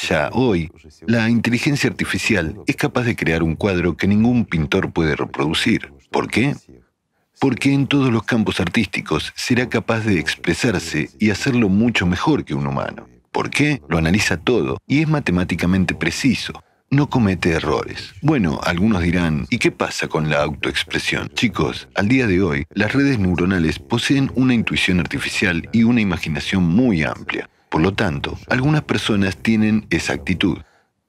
ya 0.08 0.30
hoy, 0.34 0.72
la 1.08 1.30
inteligencia 1.30 1.89
artificial 1.89 2.62
es 2.68 2.75
capaz 2.75 3.04
de 3.04 3.16
crear 3.16 3.44
un 3.44 3.56
cuadro 3.56 3.98
que 3.98 4.08
ningún 4.08 4.46
pintor 4.46 4.92
puede 4.94 5.16
reproducir. 5.16 5.92
¿Por 6.12 6.30
qué? 6.30 6.56
porque 7.39 7.74
en 7.74 7.88
todos 7.88 8.12
los 8.12 8.24
campos 8.24 8.60
artísticos 8.60 9.32
será 9.36 9.70
capaz 9.70 10.01
de 10.01 10.20
expresarse 10.20 11.10
y 11.20 11.30
hacerlo 11.30 11.70
mucho 11.70 12.06
mejor 12.06 12.44
que 12.44 12.54
un 12.54 12.68
humano. 12.68 13.08
¿Por 13.32 13.50
qué? 13.50 13.82
Lo 13.88 13.98
analiza 13.98 14.38
todo 14.38 14.78
y 14.86 15.01
es 15.01 15.08
matemáticamente 15.08 15.96
preciso. 15.96 16.62
No 16.91 17.08
comete 17.08 17.51
errores. 17.51 18.15
Bueno, 18.24 18.60
algunos 18.63 19.03
dirán, 19.03 19.46
¿y 19.51 19.60
qué 19.60 19.72
pasa 19.72 20.08
con 20.08 20.27
la 20.27 20.41
autoexpresión? 20.41 21.29
Chicos, 21.36 21.88
al 21.93 22.08
día 22.08 22.25
de 22.25 22.41
hoy, 22.41 22.65
las 22.74 22.93
redes 22.93 23.19
neuronales 23.19 23.77
poseen 23.77 24.31
una 24.34 24.55
intuición 24.55 25.00
artificial 25.00 25.69
y 25.72 25.84
una 25.84 26.01
imaginación 26.01 26.63
muy 26.63 27.03
amplia. 27.03 27.48
Por 27.69 27.81
lo 27.81 27.93
tanto, 27.93 28.39
algunas 28.48 28.81
personas 28.81 29.38
tienen 29.38 29.86
esa 29.91 30.13
actitud. 30.13 30.58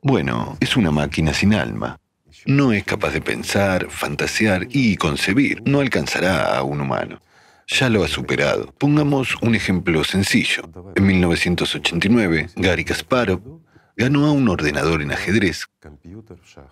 Bueno, 0.02 0.58
es 0.60 0.76
una 0.76 0.90
máquina 0.90 1.32
sin 1.32 1.54
alma. 1.54 1.98
No 2.44 2.72
es 2.72 2.84
capaz 2.84 3.12
de 3.12 3.22
pensar, 3.22 3.86
fantasear 3.88 4.68
y 4.68 4.96
concebir. 4.96 5.62
No 5.64 5.80
alcanzará 5.80 6.58
a 6.58 6.62
un 6.62 6.82
humano. 6.82 7.22
Ya 7.68 7.88
lo 7.88 8.04
ha 8.04 8.08
superado. 8.08 8.74
Pongamos 8.76 9.34
un 9.40 9.54
ejemplo 9.54 10.04
sencillo. 10.04 10.62
En 10.94 11.06
1989, 11.06 12.50
Gary 12.56 12.84
Kasparov 12.84 13.60
ganó 14.00 14.24
a 14.26 14.32
un 14.32 14.48
ordenador 14.48 15.02
en 15.02 15.12
ajedrez 15.12 15.66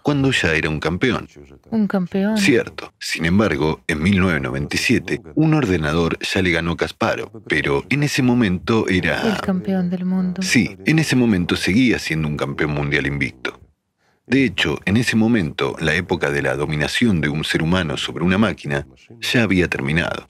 cuando 0.03 0.31
ya 0.31 0.55
era 0.55 0.71
un 0.71 0.81
campeón. 0.81 1.29
Un 1.71 1.87
campeón. 1.87 2.39
Cierto. 2.39 2.95
Sin 2.99 3.27
embargo, 3.27 3.83
en 3.87 4.03
1997, 4.03 5.21
un 5.35 5.53
ordenador 5.53 6.19
ya 6.21 6.41
le 6.41 6.53
ganó 6.53 6.73
a 6.73 6.77
Kasparov, 6.79 7.43
pero 7.47 7.85
en 7.91 8.03
ese 8.03 8.23
momento 8.23 8.89
era... 8.89 9.21
El 9.29 9.43
campeón 9.43 9.91
del 9.91 10.07
mundo. 10.07 10.41
Sí, 10.41 10.77
en 10.87 10.99
ese 10.99 11.17
momento 11.17 11.55
seguía 11.55 11.99
siendo 11.99 12.29
un 12.29 12.39
campeón 12.39 12.71
mundial 12.71 13.07
invicto. 13.07 13.61
De 14.27 14.45
hecho, 14.45 14.79
en 14.87 14.97
ese 14.97 15.15
momento, 15.15 15.77
la 15.81 15.95
época 15.95 16.31
de 16.31 16.41
la 16.41 16.57
dominación 16.57 17.21
de 17.21 17.29
un 17.29 17.45
ser 17.45 17.63
humano 17.63 17.99
sobre 17.99 18.25
una 18.25 18.39
máquina 18.39 18.87
ya 19.21 19.43
había 19.43 19.69
terminado. 19.69 20.27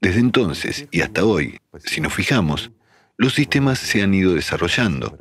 Desde 0.00 0.18
entonces 0.18 0.88
y 0.90 1.02
hasta 1.02 1.24
hoy, 1.24 1.58
si 1.84 2.00
nos 2.00 2.12
fijamos, 2.12 2.72
los 3.16 3.34
sistemas 3.34 3.78
se 3.78 4.02
han 4.02 4.14
ido 4.14 4.34
desarrollando. 4.34 5.18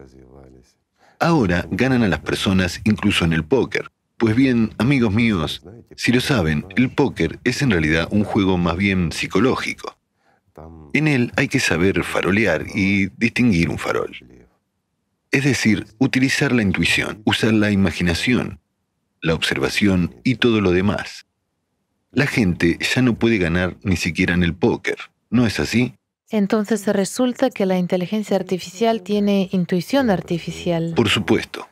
Ahora 1.20 1.68
ganan 1.70 2.04
a 2.04 2.08
las 2.08 2.22
personas 2.22 2.80
incluso 2.86 3.26
en 3.26 3.34
el 3.34 3.44
póker. 3.44 3.92
Pues 4.18 4.36
bien, 4.36 4.74
amigos 4.78 5.14
míos, 5.14 5.62
si 5.98 6.14
lo 6.14 6.22
saben, 6.22 6.66
el 6.78 6.90
póker 6.90 7.40
es 7.44 7.62
en 7.62 7.72
realidad 7.72 8.08
un 8.12 8.24
juego 8.24 8.58
más 8.58 8.78
bien 8.78 9.12
psicológico. 9.12 9.98
En 10.94 11.08
él 11.08 11.32
hay 11.36 11.50
que 11.50 11.60
saber 11.60 12.04
farolear 12.04 12.66
y 12.74 13.08
distinguir 13.18 13.70
un 13.70 13.78
farol. 13.78 14.16
Es 15.32 15.44
decir, 15.44 15.86
utilizar 16.00 16.54
la 16.54 16.64
intuición, 16.64 17.22
usar 17.26 17.54
la 17.54 17.72
imaginación, 17.72 18.60
la 19.22 19.34
observación 19.34 20.16
y 20.24 20.36
todo 20.36 20.62
lo 20.62 20.72
demás. 20.72 21.28
La 22.12 22.28
gente 22.28 22.78
ya 22.80 23.02
no 23.02 23.20
puede 23.20 23.38
ganar 23.38 23.78
ni 23.84 23.98
siquiera 23.98 24.34
en 24.34 24.44
el 24.44 24.56
póker, 24.56 24.98
¿no 25.30 25.46
es 25.46 25.60
así? 25.60 25.99
Entonces 26.30 26.86
resulta 26.88 27.50
que 27.50 27.66
la 27.66 27.78
inteligencia 27.78 28.36
artificial 28.36 29.02
tiene 29.02 29.50
intuición 29.52 30.10
artificial. 30.10 30.94
Por 30.96 31.10
supuesto. 31.10 31.68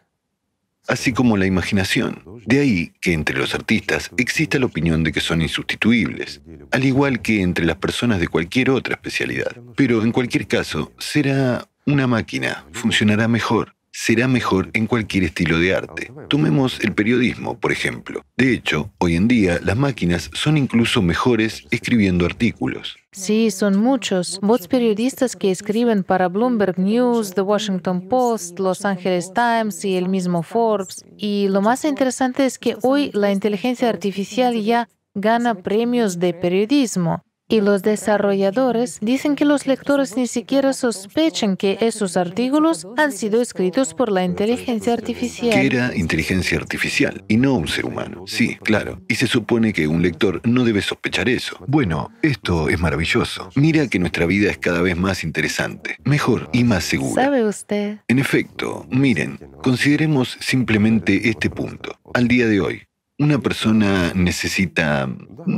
Así 0.88 1.12
como 1.12 1.36
la 1.36 1.46
imaginación. 1.46 2.24
De 2.46 2.62
ahí 2.62 2.94
que 3.02 3.14
entre 3.14 3.38
los 3.38 3.54
artistas 3.54 4.10
exista 4.18 4.58
la 4.58 4.68
opinión 4.68 5.04
de 5.04 5.12
que 5.12 5.20
son 5.20 5.42
insustituibles, 5.42 6.42
al 6.72 6.86
igual 6.86 7.22
que 7.22 7.42
entre 7.42 7.66
las 7.66 7.76
personas 7.76 8.20
de 8.20 8.30
cualquier 8.30 8.70
otra 8.70 8.96
especialidad. 8.96 9.52
Pero 9.76 10.02
en 10.02 10.14
cualquier 10.14 10.48
caso, 10.48 10.94
será 10.98 11.68
una 11.86 12.08
máquina 12.08 12.66
funcionará 12.72 13.28
mejor, 13.28 13.77
será 14.00 14.28
mejor 14.28 14.70
en 14.74 14.86
cualquier 14.86 15.24
estilo 15.24 15.58
de 15.58 15.74
arte. 15.74 16.12
Tomemos 16.30 16.80
el 16.82 16.94
periodismo, 16.94 17.60
por 17.60 17.72
ejemplo. 17.72 18.24
De 18.38 18.54
hecho, 18.54 18.92
hoy 19.00 19.16
en 19.16 19.28
día 19.28 19.60
las 19.64 19.76
máquinas 19.76 20.30
son 20.34 20.56
incluso 20.56 21.02
mejores 21.02 21.66
escribiendo 21.72 22.24
artículos. 22.24 22.96
Sí, 23.12 23.50
son 23.50 23.80
muchos. 23.80 24.40
Bots 24.44 24.68
periodistas 24.68 25.36
que 25.36 25.50
escriben 25.50 26.04
para 26.04 26.28
Bloomberg 26.28 26.78
News, 26.78 27.34
The 27.34 27.42
Washington 27.42 28.08
Post, 28.08 28.60
Los 28.60 28.86
Angeles 28.86 29.34
Times 29.34 29.84
y 29.84 29.96
el 29.96 30.10
mismo 30.10 30.44
Forbes. 30.44 31.04
Y 31.18 31.48
lo 31.50 31.64
más 31.64 31.84
interesante 31.84 32.46
es 32.46 32.60
que 32.60 32.78
hoy 32.84 33.10
la 33.16 33.32
inteligencia 33.32 33.90
artificial 33.90 34.62
ya 34.62 34.88
gana 35.16 35.56
premios 35.56 36.20
de 36.20 36.36
periodismo. 36.36 37.24
Y 37.50 37.62
los 37.62 37.82
desarrolladores 37.82 39.00
dicen 39.02 39.38
que 39.38 39.46
los 39.46 39.68
lectores 39.68 40.18
ni 40.18 40.28
siquiera 40.28 40.74
sospechan 40.74 41.56
que 41.56 41.78
esos 41.80 42.18
artículos 42.18 42.86
han 42.98 43.14
sido 43.14 43.42
escritos 43.42 43.94
por 43.94 44.12
la 44.12 44.26
inteligencia 44.26 44.92
artificial. 44.92 45.52
Que 45.52 45.66
era 45.66 45.96
inteligencia 45.96 46.58
artificial 46.58 47.24
y 47.30 47.38
no 47.38 47.54
un 47.54 47.70
ser 47.70 47.86
humano. 47.86 48.26
Sí, 48.28 48.58
claro. 48.58 49.02
Y 49.08 49.16
se 49.16 49.28
supone 49.28 49.72
que 49.72 49.88
un 49.88 50.02
lector 50.02 50.42
no 50.44 50.66
debe 50.66 50.82
sospechar 50.82 51.30
eso. 51.30 51.58
Bueno, 51.68 52.12
esto 52.22 52.68
es 52.68 52.82
maravilloso. 52.82 53.50
Mira 53.56 53.88
que 53.88 54.00
nuestra 54.00 54.26
vida 54.26 54.52
es 54.52 54.58
cada 54.58 54.82
vez 54.82 54.98
más 54.98 55.24
interesante, 55.24 55.96
mejor 56.04 56.50
y 56.52 56.66
más 56.66 56.84
segura. 56.84 57.24
¿Sabe 57.24 57.46
usted? 57.46 58.00
En 58.10 58.20
efecto, 58.20 58.86
miren, 58.90 59.40
consideremos 59.64 60.38
simplemente 60.42 61.30
este 61.30 61.50
punto. 61.50 61.98
Al 62.14 62.28
día 62.28 62.48
de 62.48 62.60
hoy, 62.60 62.87
Una 63.20 63.40
persona 63.40 64.12
necesita, 64.14 65.10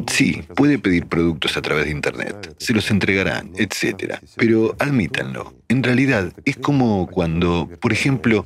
sí, 0.08 0.42
puede 0.56 0.80
pedir 0.80 1.08
productos 1.08 1.58
a 1.58 1.62
través 1.62 1.86
de 1.86 1.92
Internet, 1.92 2.56
se 2.58 2.74
los 2.74 2.90
entregarán, 2.90 3.52
etc. 3.58 4.16
Pero 4.38 4.78
admítanlo, 4.80 5.54
en 5.68 5.84
realidad 5.84 6.32
es 6.46 6.56
como 6.56 7.08
cuando, 7.08 7.70
por 7.82 7.92
ejemplo, 7.92 8.46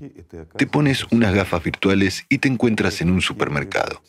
te 0.58 0.66
pones 0.66 1.06
unas 1.12 1.36
gafas 1.36 1.64
virtuales 1.64 2.26
y 2.28 2.40
te 2.40 2.48
encuentras 2.48 3.02
en 3.02 3.12
un 3.12 3.22
supermercado. 3.22 4.02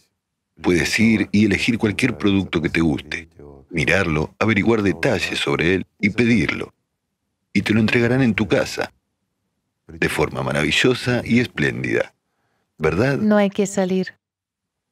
Puedes 0.62 0.98
ir 0.98 1.28
y 1.32 1.44
elegir 1.44 1.76
cualquier 1.76 2.16
producto 2.16 2.62
que 2.62 2.70
te 2.70 2.80
guste, 2.80 3.28
mirarlo, 3.68 4.34
averiguar 4.38 4.82
detalles 4.82 5.38
sobre 5.38 5.74
él 5.74 5.86
y 6.00 6.10
pedirlo. 6.10 6.72
Y 7.52 7.60
te 7.60 7.74
lo 7.74 7.80
entregarán 7.80 8.22
en 8.22 8.32
tu 8.32 8.48
casa, 8.48 8.90
de 9.86 10.08
forma 10.08 10.42
maravillosa 10.42 11.20
y 11.24 11.40
espléndida. 11.40 12.14
¿Verdad? 12.78 13.18
No 13.18 13.36
hay 13.36 13.50
que 13.50 13.66
salir. 13.66 14.14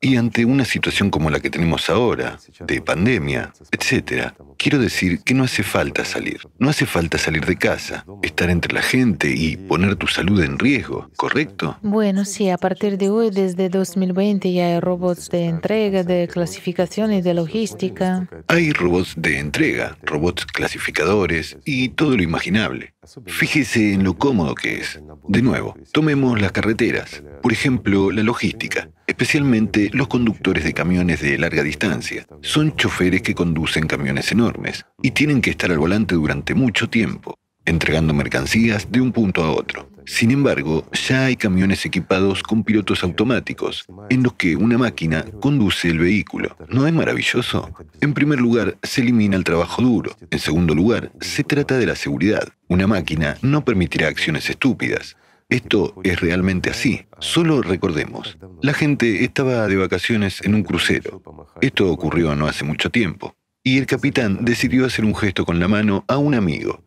Y 0.04 0.16
ante 0.16 0.44
una 0.44 0.64
situación 0.64 1.10
como 1.10 1.30
la 1.30 1.38
que 1.38 1.48
tenemos 1.48 1.88
ahora, 1.88 2.36
de 2.66 2.82
pandemia, 2.82 3.52
etc., 3.70 4.32
quiero 4.58 4.80
decir 4.80 5.20
que 5.22 5.32
no 5.32 5.44
hace 5.44 5.62
falta 5.62 6.04
salir. 6.04 6.40
No 6.58 6.70
hace 6.70 6.86
falta 6.86 7.18
salir 7.18 7.46
de 7.46 7.56
casa, 7.56 8.04
estar 8.20 8.50
entre 8.50 8.74
la 8.74 8.82
gente 8.82 9.32
y 9.32 9.56
poner 9.56 9.94
tu 9.94 10.08
salud 10.08 10.42
en 10.42 10.58
riesgo, 10.58 11.08
¿correcto? 11.16 11.78
Bueno, 11.82 12.24
sí, 12.24 12.50
a 12.50 12.58
partir 12.58 12.98
de 12.98 13.10
hoy, 13.10 13.30
desde 13.30 13.68
2020, 13.68 14.52
ya 14.52 14.66
hay 14.66 14.80
robots 14.80 15.28
de 15.28 15.44
entrega, 15.44 16.02
de 16.02 16.26
clasificación 16.26 17.12
y 17.12 17.22
de 17.22 17.34
logística. 17.34 18.28
Hay 18.48 18.72
robots 18.72 19.14
de 19.16 19.38
entrega, 19.38 19.96
robots 20.02 20.46
clasificadores 20.46 21.56
y 21.64 21.90
todo 21.90 22.16
lo 22.16 22.24
imaginable. 22.24 22.92
Fíjese 23.26 23.94
en 23.94 24.04
lo 24.04 24.16
cómodo 24.16 24.54
que 24.54 24.80
es. 24.80 25.00
De 25.28 25.42
nuevo, 25.42 25.76
tomemos 25.92 26.40
las 26.40 26.52
carreteras, 26.52 27.22
por 27.42 27.52
ejemplo, 27.52 28.10
la 28.10 28.22
logística 28.22 28.88
especialmente 29.12 29.90
los 29.92 30.08
conductores 30.08 30.64
de 30.64 30.72
camiones 30.72 31.20
de 31.20 31.36
larga 31.36 31.62
distancia. 31.62 32.26
Son 32.40 32.74
choferes 32.76 33.20
que 33.20 33.34
conducen 33.34 33.86
camiones 33.86 34.32
enormes 34.32 34.86
y 35.02 35.10
tienen 35.10 35.42
que 35.42 35.50
estar 35.50 35.70
al 35.70 35.78
volante 35.78 36.14
durante 36.14 36.54
mucho 36.54 36.88
tiempo, 36.88 37.38
entregando 37.66 38.14
mercancías 38.14 38.90
de 38.90 39.00
un 39.02 39.12
punto 39.12 39.44
a 39.44 39.50
otro. 39.50 39.91
Sin 40.06 40.30
embargo, 40.30 40.86
ya 41.08 41.26
hay 41.26 41.36
camiones 41.36 41.86
equipados 41.86 42.42
con 42.42 42.64
pilotos 42.64 43.02
automáticos, 43.02 43.86
en 44.10 44.22
los 44.22 44.34
que 44.34 44.56
una 44.56 44.78
máquina 44.78 45.24
conduce 45.40 45.88
el 45.88 45.98
vehículo. 45.98 46.56
¿No 46.68 46.86
es 46.86 46.92
maravilloso? 46.92 47.70
En 48.00 48.14
primer 48.14 48.40
lugar, 48.40 48.76
se 48.82 49.02
elimina 49.02 49.36
el 49.36 49.44
trabajo 49.44 49.82
duro. 49.82 50.16
En 50.30 50.38
segundo 50.38 50.74
lugar, 50.74 51.12
se 51.20 51.44
trata 51.44 51.78
de 51.78 51.86
la 51.86 51.96
seguridad. 51.96 52.48
Una 52.68 52.86
máquina 52.86 53.36
no 53.42 53.64
permitirá 53.64 54.08
acciones 54.08 54.48
estúpidas. 54.50 55.16
Esto 55.48 55.94
es 56.02 56.20
realmente 56.20 56.70
así. 56.70 57.06
Solo 57.18 57.60
recordemos, 57.60 58.38
la 58.62 58.72
gente 58.72 59.24
estaba 59.24 59.68
de 59.68 59.76
vacaciones 59.76 60.40
en 60.42 60.54
un 60.54 60.62
crucero. 60.62 61.22
Esto 61.60 61.90
ocurrió 61.90 62.34
no 62.34 62.46
hace 62.46 62.64
mucho 62.64 62.90
tiempo. 62.90 63.36
Y 63.62 63.78
el 63.78 63.86
capitán 63.86 64.44
decidió 64.44 64.86
hacer 64.86 65.04
un 65.04 65.14
gesto 65.14 65.44
con 65.44 65.60
la 65.60 65.68
mano 65.68 66.04
a 66.08 66.16
un 66.16 66.34
amigo 66.34 66.82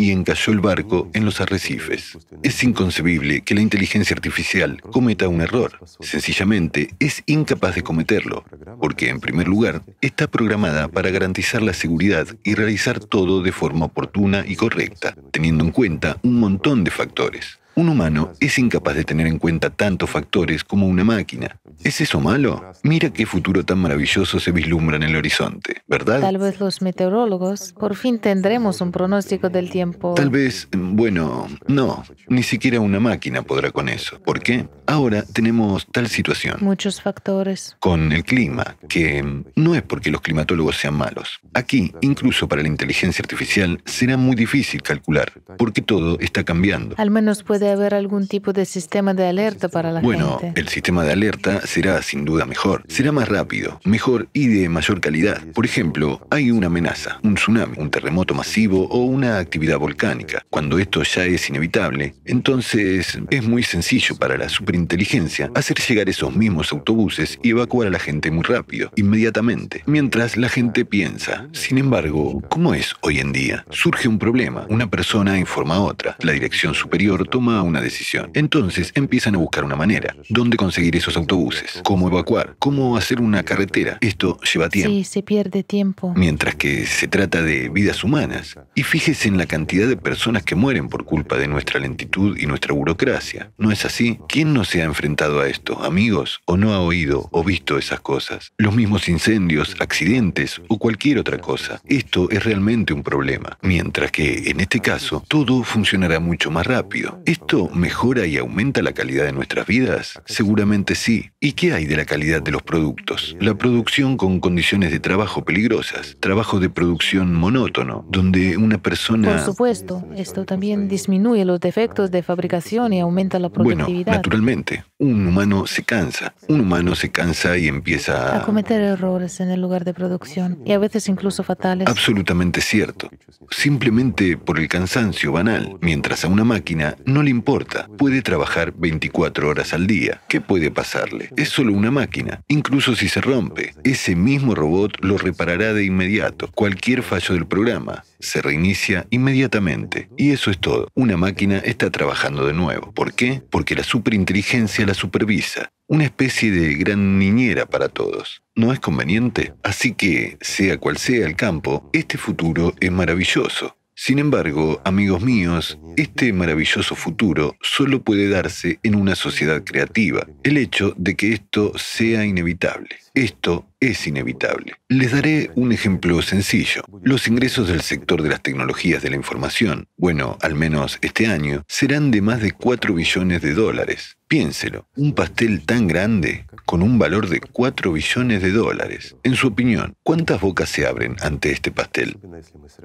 y 0.00 0.12
encalló 0.12 0.54
el 0.54 0.60
barco 0.60 1.10
en 1.12 1.26
los 1.26 1.42
arrecifes. 1.42 2.16
Es 2.42 2.64
inconcebible 2.64 3.42
que 3.42 3.54
la 3.54 3.60
inteligencia 3.60 4.14
artificial 4.14 4.80
cometa 4.80 5.28
un 5.28 5.42
error. 5.42 5.78
Sencillamente 6.00 6.88
es 6.98 7.22
incapaz 7.26 7.74
de 7.74 7.82
cometerlo, 7.82 8.42
porque 8.80 9.10
en 9.10 9.20
primer 9.20 9.46
lugar 9.46 9.82
está 10.00 10.26
programada 10.26 10.88
para 10.88 11.10
garantizar 11.10 11.60
la 11.60 11.74
seguridad 11.74 12.26
y 12.44 12.54
realizar 12.54 12.98
todo 12.98 13.42
de 13.42 13.52
forma 13.52 13.84
oportuna 13.84 14.42
y 14.48 14.56
correcta, 14.56 15.14
teniendo 15.32 15.64
en 15.64 15.70
cuenta 15.70 16.16
un 16.22 16.40
montón 16.40 16.82
de 16.82 16.90
factores. 16.90 17.59
Un 17.76 17.88
humano 17.88 18.32
es 18.40 18.58
incapaz 18.58 18.94
de 18.94 19.04
tener 19.04 19.26
en 19.26 19.38
cuenta 19.38 19.70
tantos 19.70 20.10
factores 20.10 20.64
como 20.64 20.86
una 20.86 21.04
máquina. 21.04 21.58
¿Es 21.82 22.00
eso 22.00 22.20
malo? 22.20 22.72
Mira 22.82 23.10
qué 23.10 23.24
futuro 23.24 23.64
tan 23.64 23.78
maravilloso 23.78 24.38
se 24.38 24.52
vislumbra 24.52 24.96
en 24.96 25.04
el 25.04 25.16
horizonte, 25.16 25.82
¿verdad? 25.86 26.20
Tal 26.20 26.38
vez 26.38 26.60
los 26.60 26.82
meteorólogos 26.82 27.72
por 27.72 27.94
fin 27.94 28.18
tendremos 28.18 28.80
un 28.80 28.92
pronóstico 28.92 29.48
del 29.48 29.70
tiempo. 29.70 30.14
Tal 30.14 30.30
vez, 30.30 30.68
bueno, 30.72 31.48
no, 31.68 32.04
ni 32.28 32.42
siquiera 32.42 32.80
una 32.80 33.00
máquina 33.00 33.42
podrá 33.42 33.70
con 33.70 33.88
eso. 33.88 34.20
¿Por 34.20 34.40
qué? 34.40 34.68
Ahora 34.86 35.22
tenemos 35.22 35.86
tal 35.86 36.08
situación. 36.08 36.56
Muchos 36.60 37.00
factores. 37.00 37.76
Con 37.80 38.12
el 38.12 38.24
clima, 38.24 38.76
que 38.88 39.42
no 39.54 39.74
es 39.74 39.82
porque 39.82 40.10
los 40.10 40.20
climatólogos 40.20 40.76
sean 40.76 40.94
malos. 40.94 41.40
Aquí, 41.54 41.92
incluso 42.00 42.48
para 42.48 42.62
la 42.62 42.68
inteligencia 42.68 43.22
artificial, 43.22 43.80
será 43.86 44.16
muy 44.16 44.36
difícil 44.36 44.82
calcular, 44.82 45.32
porque 45.56 45.80
todo 45.80 46.18
está 46.20 46.44
cambiando. 46.44 46.94
Al 46.98 47.10
menos 47.10 47.42
puede 47.42 47.59
haber 47.68 47.92
algún 47.92 48.26
tipo 48.26 48.52
de 48.52 48.64
sistema 48.64 49.12
de 49.12 49.26
alerta 49.26 49.68
para 49.68 49.92
la 49.92 50.00
bueno, 50.00 50.38
gente. 50.38 50.46
Bueno, 50.46 50.54
el 50.56 50.68
sistema 50.68 51.04
de 51.04 51.12
alerta 51.12 51.66
será 51.66 52.00
sin 52.02 52.24
duda 52.24 52.46
mejor. 52.46 52.84
Será 52.88 53.12
más 53.12 53.28
rápido, 53.28 53.80
mejor 53.84 54.28
y 54.32 54.46
de 54.46 54.68
mayor 54.68 55.00
calidad. 55.00 55.42
Por 55.52 55.64
ejemplo, 55.64 56.26
hay 56.30 56.50
una 56.50 56.68
amenaza, 56.68 57.18
un 57.22 57.34
tsunami, 57.34 57.76
un 57.78 57.90
terremoto 57.90 58.34
masivo 58.34 58.86
o 58.88 59.04
una 59.04 59.38
actividad 59.38 59.78
volcánica. 59.78 60.42
Cuando 60.48 60.78
esto 60.78 61.02
ya 61.02 61.24
es 61.24 61.48
inevitable, 61.48 62.14
entonces 62.24 63.18
es 63.30 63.42
muy 63.46 63.62
sencillo 63.62 64.16
para 64.16 64.38
la 64.38 64.48
superinteligencia 64.48 65.50
hacer 65.54 65.78
llegar 65.78 66.08
esos 66.08 66.34
mismos 66.34 66.72
autobuses 66.72 67.38
y 67.42 67.50
evacuar 67.50 67.88
a 67.88 67.90
la 67.90 67.98
gente 67.98 68.30
muy 68.30 68.44
rápido, 68.44 68.90
inmediatamente, 68.96 69.82
mientras 69.86 70.36
la 70.36 70.48
gente 70.48 70.84
piensa. 70.84 71.48
Sin 71.52 71.78
embargo, 71.78 72.42
¿cómo 72.48 72.74
es 72.74 72.94
hoy 73.02 73.18
en 73.18 73.32
día? 73.32 73.64
Surge 73.70 74.08
un 74.08 74.18
problema, 74.18 74.66
una 74.68 74.88
persona 74.88 75.38
informa 75.38 75.76
a 75.76 75.80
otra, 75.80 76.16
la 76.20 76.32
dirección 76.32 76.74
superior 76.74 77.26
toma 77.28 77.49
una 77.62 77.80
decisión. 77.80 78.30
Entonces 78.34 78.92
empiezan 78.94 79.34
a 79.34 79.38
buscar 79.38 79.64
una 79.64 79.76
manera. 79.76 80.14
¿Dónde 80.28 80.56
conseguir 80.56 80.96
esos 80.96 81.16
autobuses? 81.16 81.80
¿Cómo 81.84 82.08
evacuar? 82.08 82.56
¿Cómo 82.58 82.96
hacer 82.96 83.20
una 83.20 83.42
carretera? 83.42 83.98
Esto 84.00 84.38
lleva 84.52 84.68
tiempo. 84.68 84.90
Sí, 84.90 85.04
se 85.04 85.22
pierde 85.22 85.62
tiempo. 85.62 86.12
Mientras 86.16 86.54
que 86.54 86.86
se 86.86 87.08
trata 87.08 87.42
de 87.42 87.68
vidas 87.68 88.04
humanas. 88.04 88.56
Y 88.74 88.82
fíjese 88.82 89.28
en 89.28 89.38
la 89.38 89.46
cantidad 89.46 89.88
de 89.88 89.96
personas 89.96 90.42
que 90.42 90.54
mueren 90.54 90.88
por 90.88 91.04
culpa 91.04 91.36
de 91.36 91.48
nuestra 91.48 91.80
lentitud 91.80 92.36
y 92.38 92.46
nuestra 92.46 92.74
burocracia. 92.74 93.52
¿No 93.58 93.70
es 93.70 93.84
así? 93.84 94.18
¿Quién 94.28 94.52
no 94.52 94.64
se 94.64 94.82
ha 94.82 94.84
enfrentado 94.84 95.40
a 95.40 95.48
esto, 95.48 95.82
amigos? 95.82 96.40
¿O 96.46 96.56
no 96.56 96.72
ha 96.72 96.80
oído 96.80 97.28
o 97.32 97.44
visto 97.44 97.78
esas 97.78 98.00
cosas? 98.00 98.52
Los 98.58 98.74
mismos 98.74 99.08
incendios, 99.08 99.76
accidentes 99.80 100.60
o 100.68 100.78
cualquier 100.78 101.18
otra 101.18 101.38
cosa. 101.38 101.80
Esto 101.86 102.30
es 102.30 102.44
realmente 102.44 102.92
un 102.92 103.02
problema. 103.02 103.58
Mientras 103.62 104.10
que, 104.10 104.50
en 104.50 104.60
este 104.60 104.80
caso, 104.80 105.24
todo 105.28 105.62
funcionará 105.62 106.20
mucho 106.20 106.50
más 106.50 106.66
rápido. 106.66 107.20
¿Esto 107.26 107.39
mejora 107.74 108.26
y 108.26 108.36
aumenta 108.36 108.82
la 108.82 108.92
calidad 108.92 109.24
de 109.24 109.32
nuestras 109.32 109.66
vidas? 109.66 110.20
Seguramente 110.26 110.94
sí. 110.94 111.30
¿Y 111.40 111.52
qué 111.52 111.72
hay 111.72 111.86
de 111.86 111.96
la 111.96 112.04
calidad 112.04 112.42
de 112.42 112.50
los 112.50 112.62
productos? 112.62 113.36
La 113.40 113.54
producción 113.54 114.16
con 114.16 114.40
condiciones 114.40 114.90
de 114.90 115.00
trabajo 115.00 115.44
peligrosas, 115.44 116.16
trabajo 116.20 116.60
de 116.60 116.70
producción 116.70 117.34
monótono, 117.34 118.04
donde 118.08 118.56
una 118.56 118.78
persona... 118.78 119.28
Por 119.30 119.40
supuesto, 119.40 120.04
esto 120.16 120.44
también 120.44 120.88
disminuye 120.88 121.44
los 121.44 121.60
defectos 121.60 122.10
de 122.10 122.22
fabricación 122.22 122.92
y 122.92 123.00
aumenta 123.00 123.38
la 123.38 123.48
productividad. 123.48 124.04
Bueno, 124.04 124.18
naturalmente, 124.18 124.84
un 124.98 125.26
humano 125.28 125.66
se 125.66 125.82
cansa. 125.82 126.34
Un 126.48 126.60
humano 126.60 126.94
se 126.94 127.10
cansa 127.10 127.56
y 127.56 127.68
empieza 127.68 128.34
a... 128.34 128.36
A 128.38 128.42
cometer 128.42 128.80
errores 128.80 129.40
en 129.40 129.50
el 129.50 129.60
lugar 129.60 129.84
de 129.84 129.94
producción, 129.94 130.60
y 130.64 130.72
a 130.72 130.78
veces 130.78 131.08
incluso 131.08 131.42
fatales. 131.42 131.88
Absolutamente 131.88 132.60
cierto. 132.60 133.10
Simplemente 133.50 134.36
por 134.36 134.58
el 134.58 134.68
cansancio 134.68 135.32
banal, 135.32 135.78
mientras 135.80 136.24
a 136.24 136.28
una 136.28 136.44
máquina 136.44 136.96
no 137.04 137.22
le 137.22 137.29
importa, 137.30 137.88
puede 137.98 138.22
trabajar 138.22 138.72
24 138.76 139.48
horas 139.48 139.72
al 139.72 139.86
día. 139.86 140.20
¿Qué 140.28 140.40
puede 140.40 140.70
pasarle? 140.70 141.30
Es 141.36 141.48
solo 141.48 141.72
una 141.72 141.90
máquina. 141.90 142.42
Incluso 142.48 142.94
si 142.94 143.08
se 143.08 143.20
rompe, 143.20 143.74
ese 143.84 144.14
mismo 144.16 144.54
robot 144.54 144.98
lo 145.00 145.16
reparará 145.16 145.72
de 145.72 145.84
inmediato. 145.84 146.50
Cualquier 146.52 147.02
fallo 147.02 147.34
del 147.34 147.46
programa 147.46 148.04
se 148.18 148.42
reinicia 148.42 149.06
inmediatamente. 149.10 150.08
Y 150.16 150.32
eso 150.32 150.50
es 150.50 150.58
todo. 150.58 150.88
Una 150.94 151.16
máquina 151.16 151.58
está 151.58 151.90
trabajando 151.90 152.46
de 152.46 152.52
nuevo. 152.52 152.92
¿Por 152.92 153.14
qué? 153.14 153.42
Porque 153.50 153.74
la 153.74 153.84
superinteligencia 153.84 154.84
la 154.86 154.94
supervisa. 154.94 155.72
Una 155.86 156.04
especie 156.04 156.50
de 156.50 156.74
gran 156.74 157.18
niñera 157.18 157.66
para 157.66 157.88
todos. 157.88 158.42
¿No 158.54 158.72
es 158.72 158.80
conveniente? 158.80 159.54
Así 159.62 159.92
que, 159.92 160.36
sea 160.40 160.78
cual 160.78 160.98
sea 160.98 161.26
el 161.26 161.34
campo, 161.34 161.88
este 161.92 162.18
futuro 162.18 162.74
es 162.80 162.92
maravilloso. 162.92 163.76
Sin 163.94 164.18
embargo, 164.18 164.80
amigos 164.84 165.22
míos, 165.22 165.78
este 165.96 166.32
maravilloso 166.32 166.94
futuro 166.94 167.56
solo 167.60 168.02
puede 168.02 168.28
darse 168.28 168.78
en 168.82 168.94
una 168.94 169.14
sociedad 169.14 169.62
creativa. 169.62 170.26
El 170.42 170.56
hecho 170.56 170.94
de 170.96 171.16
que 171.16 171.32
esto 171.32 171.72
sea 171.76 172.24
inevitable. 172.24 172.96
Esto 173.12 173.66
es 173.80 174.06
inevitable. 174.06 174.74
Les 174.88 175.12
daré 175.12 175.50
un 175.54 175.72
ejemplo 175.72 176.22
sencillo. 176.22 176.82
Los 177.02 177.28
ingresos 177.28 177.68
del 177.68 177.82
sector 177.82 178.22
de 178.22 178.28
las 178.30 178.42
tecnologías 178.42 179.02
de 179.02 179.10
la 179.10 179.16
información, 179.16 179.88
bueno, 179.96 180.38
al 180.40 180.54
menos 180.54 180.98
este 181.02 181.26
año, 181.26 181.64
serán 181.68 182.10
de 182.10 182.22
más 182.22 182.40
de 182.40 182.52
4 182.52 182.94
billones 182.94 183.42
de 183.42 183.52
dólares. 183.52 184.16
Piénselo, 184.28 184.86
un 184.96 185.12
pastel 185.12 185.66
tan 185.66 185.88
grande, 185.88 186.46
con 186.64 186.82
un 186.82 186.98
valor 186.98 187.28
de 187.28 187.40
4 187.40 187.92
billones 187.92 188.42
de 188.42 188.52
dólares. 188.52 189.16
En 189.24 189.34
su 189.34 189.48
opinión, 189.48 189.94
¿cuántas 190.02 190.40
bocas 190.40 190.68
se 190.68 190.86
abren 190.86 191.16
ante 191.20 191.50
este 191.50 191.70
pastel? 191.70 192.16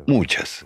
Muchas. 0.07 0.65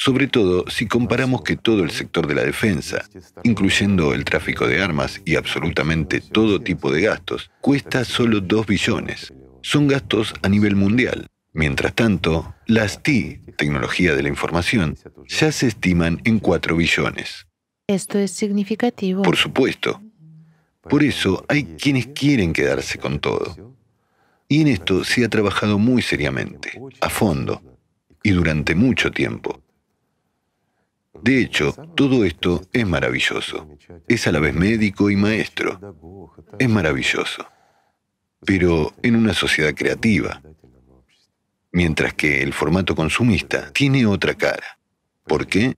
Sobre 0.00 0.28
todo 0.28 0.64
si 0.70 0.86
comparamos 0.86 1.42
que 1.42 1.56
todo 1.56 1.82
el 1.82 1.90
sector 1.90 2.28
de 2.28 2.36
la 2.36 2.44
defensa, 2.44 3.04
incluyendo 3.42 4.14
el 4.14 4.24
tráfico 4.24 4.68
de 4.68 4.80
armas 4.80 5.20
y 5.24 5.34
absolutamente 5.34 6.20
todo 6.20 6.60
tipo 6.60 6.92
de 6.92 7.00
gastos, 7.00 7.50
cuesta 7.60 8.04
solo 8.04 8.40
2 8.40 8.64
billones. 8.64 9.32
Son 9.60 9.88
gastos 9.88 10.34
a 10.42 10.48
nivel 10.48 10.76
mundial. 10.76 11.26
Mientras 11.52 11.96
tanto, 11.96 12.54
las 12.68 13.02
TI, 13.02 13.40
tecnología 13.56 14.14
de 14.14 14.22
la 14.22 14.28
información, 14.28 14.96
ya 15.26 15.50
se 15.50 15.66
estiman 15.66 16.20
en 16.22 16.38
4 16.38 16.76
billones. 16.76 17.48
Esto 17.88 18.20
es 18.20 18.30
significativo. 18.30 19.22
Por 19.22 19.36
supuesto. 19.36 20.00
Por 20.82 21.02
eso 21.02 21.44
hay 21.48 21.64
quienes 21.76 22.06
quieren 22.06 22.52
quedarse 22.52 22.98
con 22.98 23.18
todo. 23.18 23.74
Y 24.48 24.60
en 24.60 24.68
esto 24.68 25.02
se 25.02 25.24
ha 25.24 25.28
trabajado 25.28 25.76
muy 25.76 26.02
seriamente, 26.02 26.80
a 27.00 27.10
fondo, 27.10 27.60
y 28.22 28.30
durante 28.30 28.76
mucho 28.76 29.10
tiempo. 29.10 29.60
De 31.22 31.40
hecho, 31.40 31.74
todo 31.94 32.24
esto 32.24 32.62
es 32.72 32.86
maravilloso. 32.86 33.68
Es 34.06 34.26
a 34.26 34.32
la 34.32 34.40
vez 34.40 34.54
médico 34.54 35.10
y 35.10 35.16
maestro. 35.16 35.78
Es 36.58 36.68
maravilloso. 36.68 37.46
Pero 38.44 38.92
en 39.02 39.16
una 39.16 39.34
sociedad 39.34 39.74
creativa. 39.74 40.42
Mientras 41.72 42.14
que 42.14 42.42
el 42.42 42.52
formato 42.52 42.94
consumista 42.94 43.70
tiene 43.72 44.06
otra 44.06 44.34
cara. 44.34 44.78
¿Por 45.24 45.46
qué? 45.46 45.74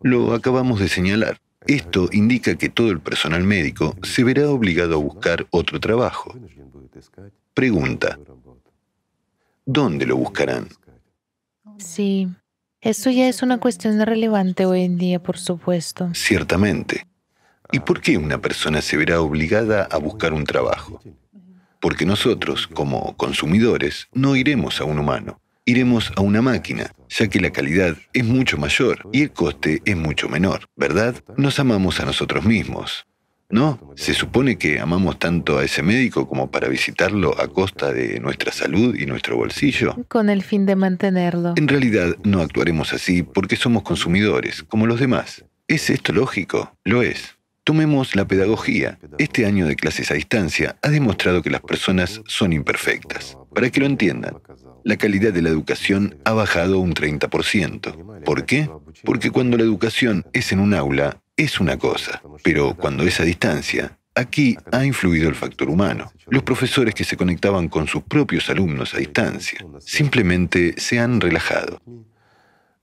Lo 0.00 0.34
acabamos 0.34 0.80
de 0.80 0.88
señalar. 0.88 1.40
Esto 1.66 2.08
indica 2.12 2.56
que 2.56 2.68
todo 2.68 2.90
el 2.90 3.00
personal 3.00 3.44
médico 3.44 3.96
se 4.02 4.24
verá 4.24 4.50
obligado 4.50 4.94
a 4.94 4.98
buscar 4.98 5.46
otro 5.50 5.78
trabajo. 5.78 6.34
Pregunta, 7.54 8.18
¿dónde 9.64 10.06
lo 10.06 10.16
buscarán? 10.16 10.68
Sí, 11.78 12.28
eso 12.82 13.10
ya 13.10 13.28
es 13.28 13.42
una 13.42 13.58
cuestión 13.58 14.00
relevante 14.04 14.66
hoy 14.66 14.82
en 14.82 14.98
día, 14.98 15.22
por 15.22 15.38
supuesto. 15.38 16.10
Ciertamente. 16.14 17.06
¿Y 17.70 17.78
por 17.78 18.00
qué 18.00 18.18
una 18.18 18.38
persona 18.38 18.82
se 18.82 18.96
verá 18.96 19.20
obligada 19.20 19.84
a 19.84 19.98
buscar 19.98 20.32
un 20.32 20.44
trabajo? 20.44 21.00
Porque 21.80 22.04
nosotros, 22.04 22.66
como 22.66 23.16
consumidores, 23.16 24.08
no 24.12 24.34
iremos 24.34 24.80
a 24.80 24.84
un 24.84 24.98
humano, 24.98 25.40
iremos 25.64 26.12
a 26.16 26.22
una 26.22 26.42
máquina, 26.42 26.92
ya 27.08 27.28
que 27.28 27.40
la 27.40 27.50
calidad 27.50 27.96
es 28.12 28.24
mucho 28.24 28.58
mayor 28.58 29.08
y 29.12 29.22
el 29.22 29.32
coste 29.32 29.80
es 29.84 29.96
mucho 29.96 30.28
menor, 30.28 30.66
¿verdad? 30.76 31.14
Nos 31.36 31.60
amamos 31.60 32.00
a 32.00 32.04
nosotros 32.04 32.44
mismos. 32.44 33.06
¿No? 33.52 33.78
Se 33.96 34.14
supone 34.14 34.56
que 34.56 34.80
amamos 34.80 35.18
tanto 35.18 35.58
a 35.58 35.64
ese 35.64 35.82
médico 35.82 36.26
como 36.26 36.50
para 36.50 36.68
visitarlo 36.68 37.38
a 37.38 37.48
costa 37.48 37.92
de 37.92 38.18
nuestra 38.18 38.50
salud 38.50 38.96
y 38.98 39.04
nuestro 39.04 39.36
bolsillo. 39.36 39.94
Con 40.08 40.30
el 40.30 40.42
fin 40.42 40.64
de 40.64 40.74
mantenerlo. 40.74 41.52
En 41.56 41.68
realidad 41.68 42.16
no 42.24 42.40
actuaremos 42.40 42.94
así 42.94 43.22
porque 43.22 43.56
somos 43.56 43.82
consumidores, 43.82 44.62
como 44.62 44.86
los 44.86 44.98
demás. 44.98 45.44
¿Es 45.68 45.90
esto 45.90 46.14
lógico? 46.14 46.74
Lo 46.82 47.02
es. 47.02 47.36
Tomemos 47.62 48.16
la 48.16 48.26
pedagogía. 48.26 48.98
Este 49.18 49.46
año 49.46 49.66
de 49.66 49.76
clases 49.76 50.10
a 50.10 50.14
distancia 50.14 50.76
ha 50.82 50.88
demostrado 50.88 51.42
que 51.42 51.50
las 51.50 51.60
personas 51.60 52.22
son 52.26 52.52
imperfectas. 52.52 53.36
Para 53.54 53.70
que 53.70 53.80
lo 53.80 53.86
entiendan, 53.86 54.38
la 54.82 54.96
calidad 54.96 55.32
de 55.32 55.42
la 55.42 55.50
educación 55.50 56.18
ha 56.24 56.32
bajado 56.32 56.80
un 56.80 56.94
30%. 56.94 58.24
¿Por 58.24 58.46
qué? 58.46 58.68
Porque 59.04 59.30
cuando 59.30 59.56
la 59.56 59.62
educación 59.62 60.24
es 60.32 60.52
en 60.52 60.58
un 60.58 60.74
aula, 60.74 61.21
es 61.36 61.60
una 61.60 61.78
cosa, 61.78 62.22
pero 62.42 62.74
cuando 62.74 63.04
es 63.04 63.20
a 63.20 63.24
distancia, 63.24 63.98
aquí 64.14 64.56
ha 64.70 64.84
influido 64.84 65.28
el 65.28 65.34
factor 65.34 65.68
humano. 65.70 66.12
Los 66.26 66.42
profesores 66.42 66.94
que 66.94 67.04
se 67.04 67.16
conectaban 67.16 67.68
con 67.68 67.86
sus 67.86 68.02
propios 68.02 68.48
alumnos 68.50 68.94
a 68.94 68.98
distancia 68.98 69.64
simplemente 69.80 70.74
se 70.78 70.98
han 70.98 71.20
relajado. 71.20 71.80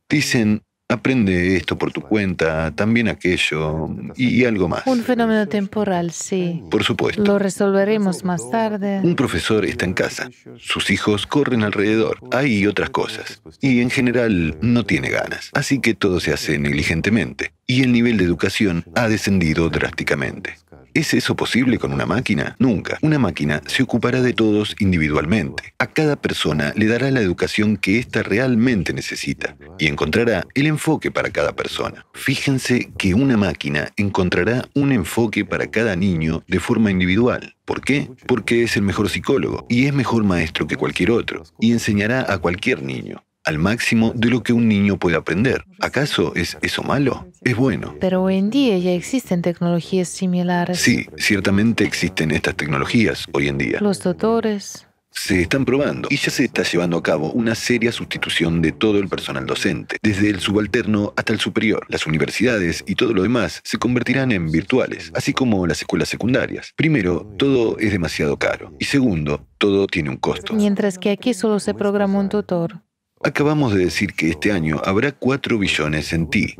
Dicen, 0.08 0.64
Aprende 0.92 1.56
esto 1.56 1.78
por 1.78 1.92
tu 1.92 2.02
cuenta, 2.02 2.72
también 2.72 3.10
aquello 3.10 3.90
y, 4.16 4.44
algo 4.46 4.68
más. 4.68 4.88
Un 4.88 5.04
fenómeno 5.04 5.48
temporal, 5.48 6.10
sí. 6.10 6.64
Por 6.72 6.84
supuesto. 6.84 7.24
Lo 7.24 7.38
resolveremos 7.38 8.24
más 8.24 8.50
tarde. 8.50 9.00
Un 9.04 9.16
profesor 9.16 9.66
está 9.66 9.86
en 9.86 9.94
casa. 9.94 10.32
Sus 10.58 10.90
hijos 10.90 11.28
corren 11.28 11.62
alrededor. 11.62 12.18
Hay 12.32 12.66
otras 12.66 12.90
cosas. 12.90 13.40
Y 13.62 13.82
en 13.82 13.92
general 13.92 14.58
no 14.62 14.84
tiene 14.84 15.10
ganas. 15.10 15.52
Así 15.54 15.80
que 15.80 15.94
todo 15.94 16.20
se 16.20 16.34
hace 16.34 16.58
negligentemente. 16.58 17.54
Y 17.68 17.84
el 17.84 17.92
nivel 17.92 18.18
de 18.18 18.24
educación 18.24 18.84
ha 18.96 19.08
descendido 19.08 19.70
drásticamente. 19.70 20.58
¿Es 21.00 21.14
eso 21.14 21.34
posible 21.34 21.80
con 21.80 21.94
una 21.94 22.06
máquina? 22.06 22.58
Nunca. 22.60 22.98
Una 23.02 23.18
máquina 23.18 23.62
se 23.68 23.84
ocupará 23.84 24.22
de 24.22 24.34
todos 24.34 24.76
individualmente. 24.80 25.74
A 25.80 25.88
cada 25.88 26.18
persona 26.18 26.74
le 26.76 26.88
dará 26.88 27.10
la 27.10 27.22
educación 27.22 27.78
que 27.78 28.00
ésta 28.00 28.22
realmente 28.22 28.92
necesita 28.92 29.56
y 29.78 29.88
encontrará 29.88 30.46
el 30.56 30.68
enfoque 30.68 31.10
para 31.10 31.30
cada 31.30 31.56
persona. 31.56 32.06
Fíjense 32.14 32.92
que 32.98 33.14
una 33.14 33.38
máquina 33.38 33.94
encontrará 33.96 34.68
un 34.74 34.92
enfoque 34.92 35.46
para 35.46 35.68
cada 35.68 35.96
niño 35.96 36.44
de 36.50 36.60
forma 36.60 36.92
individual. 36.92 37.56
¿Por 37.64 37.80
qué? 37.80 38.10
Porque 38.28 38.64
es 38.64 38.76
el 38.76 38.84
mejor 38.84 39.08
psicólogo 39.08 39.66
y 39.70 39.86
es 39.86 39.94
mejor 39.94 40.26
maestro 40.26 40.68
que 40.68 40.76
cualquier 40.76 41.12
otro 41.12 41.44
y 41.62 41.72
enseñará 41.72 42.26
a 42.28 42.40
cualquier 42.40 42.84
niño 42.84 43.24
al 43.50 43.58
máximo 43.58 44.14
de 44.16 44.30
lo 44.30 44.44
que 44.44 44.54
un 44.54 44.68
niño 44.68 44.98
puede 44.98 45.18
aprender. 45.18 45.66
¿Acaso 45.80 46.34
es 46.36 46.56
eso 46.62 46.84
malo? 46.84 47.26
Es 47.42 47.56
bueno. 47.56 47.96
Pero 48.00 48.22
hoy 48.22 48.38
en 48.38 48.52
día 48.52 48.78
ya 48.78 48.92
existen 48.92 49.42
tecnologías 49.42 50.08
similares. 50.08 50.80
Sí, 50.80 51.08
ciertamente 51.18 51.84
existen 51.84 52.30
estas 52.30 52.56
tecnologías 52.56 53.26
hoy 53.34 53.48
en 53.48 53.58
día. 53.58 53.80
Los 53.82 54.04
doctores. 54.04 54.86
Se 55.10 55.42
están 55.42 55.66
probando 55.66 56.08
y 56.12 56.18
ya 56.18 56.30
se 56.30 56.46
está 56.46 56.62
llevando 56.62 56.96
a 56.96 57.02
cabo 57.02 57.32
una 57.32 57.56
seria 57.56 57.92
sustitución 57.92 58.62
de 58.62 58.72
todo 58.72 59.00
el 59.00 59.10
personal 59.10 59.48
docente, 59.48 59.98
desde 60.04 60.30
el 60.30 60.40
subalterno 60.40 61.14
hasta 61.18 61.34
el 61.34 61.40
superior. 61.40 61.88
Las 61.90 62.06
universidades 62.06 62.84
y 62.86 62.94
todo 62.94 63.14
lo 63.14 63.24
demás 63.24 63.62
se 63.64 63.80
convertirán 63.80 64.32
en 64.32 64.52
virtuales, 64.52 65.12
así 65.16 65.34
como 65.34 65.66
las 65.66 65.82
escuelas 65.82 66.08
secundarias. 66.08 66.72
Primero, 66.76 67.26
todo 67.40 67.80
es 67.80 67.92
demasiado 67.92 68.38
caro 68.38 68.72
y 68.78 68.86
segundo, 68.86 69.48
todo 69.58 69.88
tiene 69.88 70.12
un 70.12 70.18
costo. 70.18 70.54
Mientras 70.54 71.00
que 71.00 71.10
aquí 71.10 71.34
solo 71.34 71.60
se 71.60 71.74
programa 71.74 72.20
un 72.20 72.30
tutor. 72.30 72.84
Acabamos 73.22 73.74
de 73.74 73.84
decir 73.84 74.14
que 74.14 74.30
este 74.30 74.52
año 74.52 74.82
habrá 74.86 75.12
4 75.12 75.58
billones 75.58 76.14
en 76.14 76.30
ti, 76.30 76.56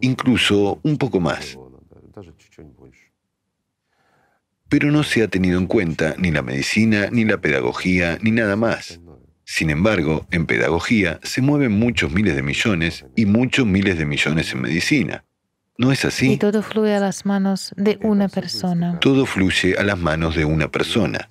incluso 0.00 0.78
un 0.82 0.96
poco 0.96 1.20
más. 1.20 1.58
Pero 4.68 4.92
no 4.92 5.02
se 5.02 5.22
ha 5.22 5.28
tenido 5.28 5.58
en 5.58 5.66
cuenta 5.66 6.14
ni 6.18 6.30
la 6.30 6.42
medicina, 6.42 7.08
ni 7.10 7.24
la 7.24 7.40
pedagogía, 7.40 8.18
ni 8.22 8.30
nada 8.30 8.54
más. 8.54 9.00
Sin 9.44 9.70
embargo, 9.70 10.26
en 10.30 10.46
pedagogía 10.46 11.20
se 11.22 11.40
mueven 11.40 11.72
muchos 11.72 12.12
miles 12.12 12.36
de 12.36 12.42
millones 12.42 13.06
y 13.16 13.24
muchos 13.24 13.66
miles 13.66 13.96
de 13.96 14.04
millones 14.04 14.52
en 14.52 14.60
medicina. 14.60 15.24
¿No 15.78 15.92
es 15.92 16.04
así? 16.04 16.32
Y 16.32 16.36
todo 16.38 16.60
fluye 16.62 16.96
a 16.96 16.98
las 16.98 17.24
manos 17.24 17.72
de 17.76 18.00
una 18.02 18.28
persona. 18.28 18.98
Todo 18.98 19.26
fluye 19.26 19.76
a 19.78 19.84
las 19.84 19.96
manos 19.96 20.34
de 20.34 20.44
una 20.44 20.66
persona, 20.68 21.28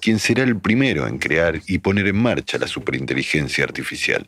quien 0.00 0.18
será 0.18 0.42
el 0.42 0.58
primero 0.58 1.06
en 1.06 1.18
crear 1.18 1.60
y 1.68 1.78
poner 1.78 2.08
en 2.08 2.16
marcha 2.16 2.58
la 2.58 2.66
superinteligencia 2.66 3.62
artificial. 3.62 4.26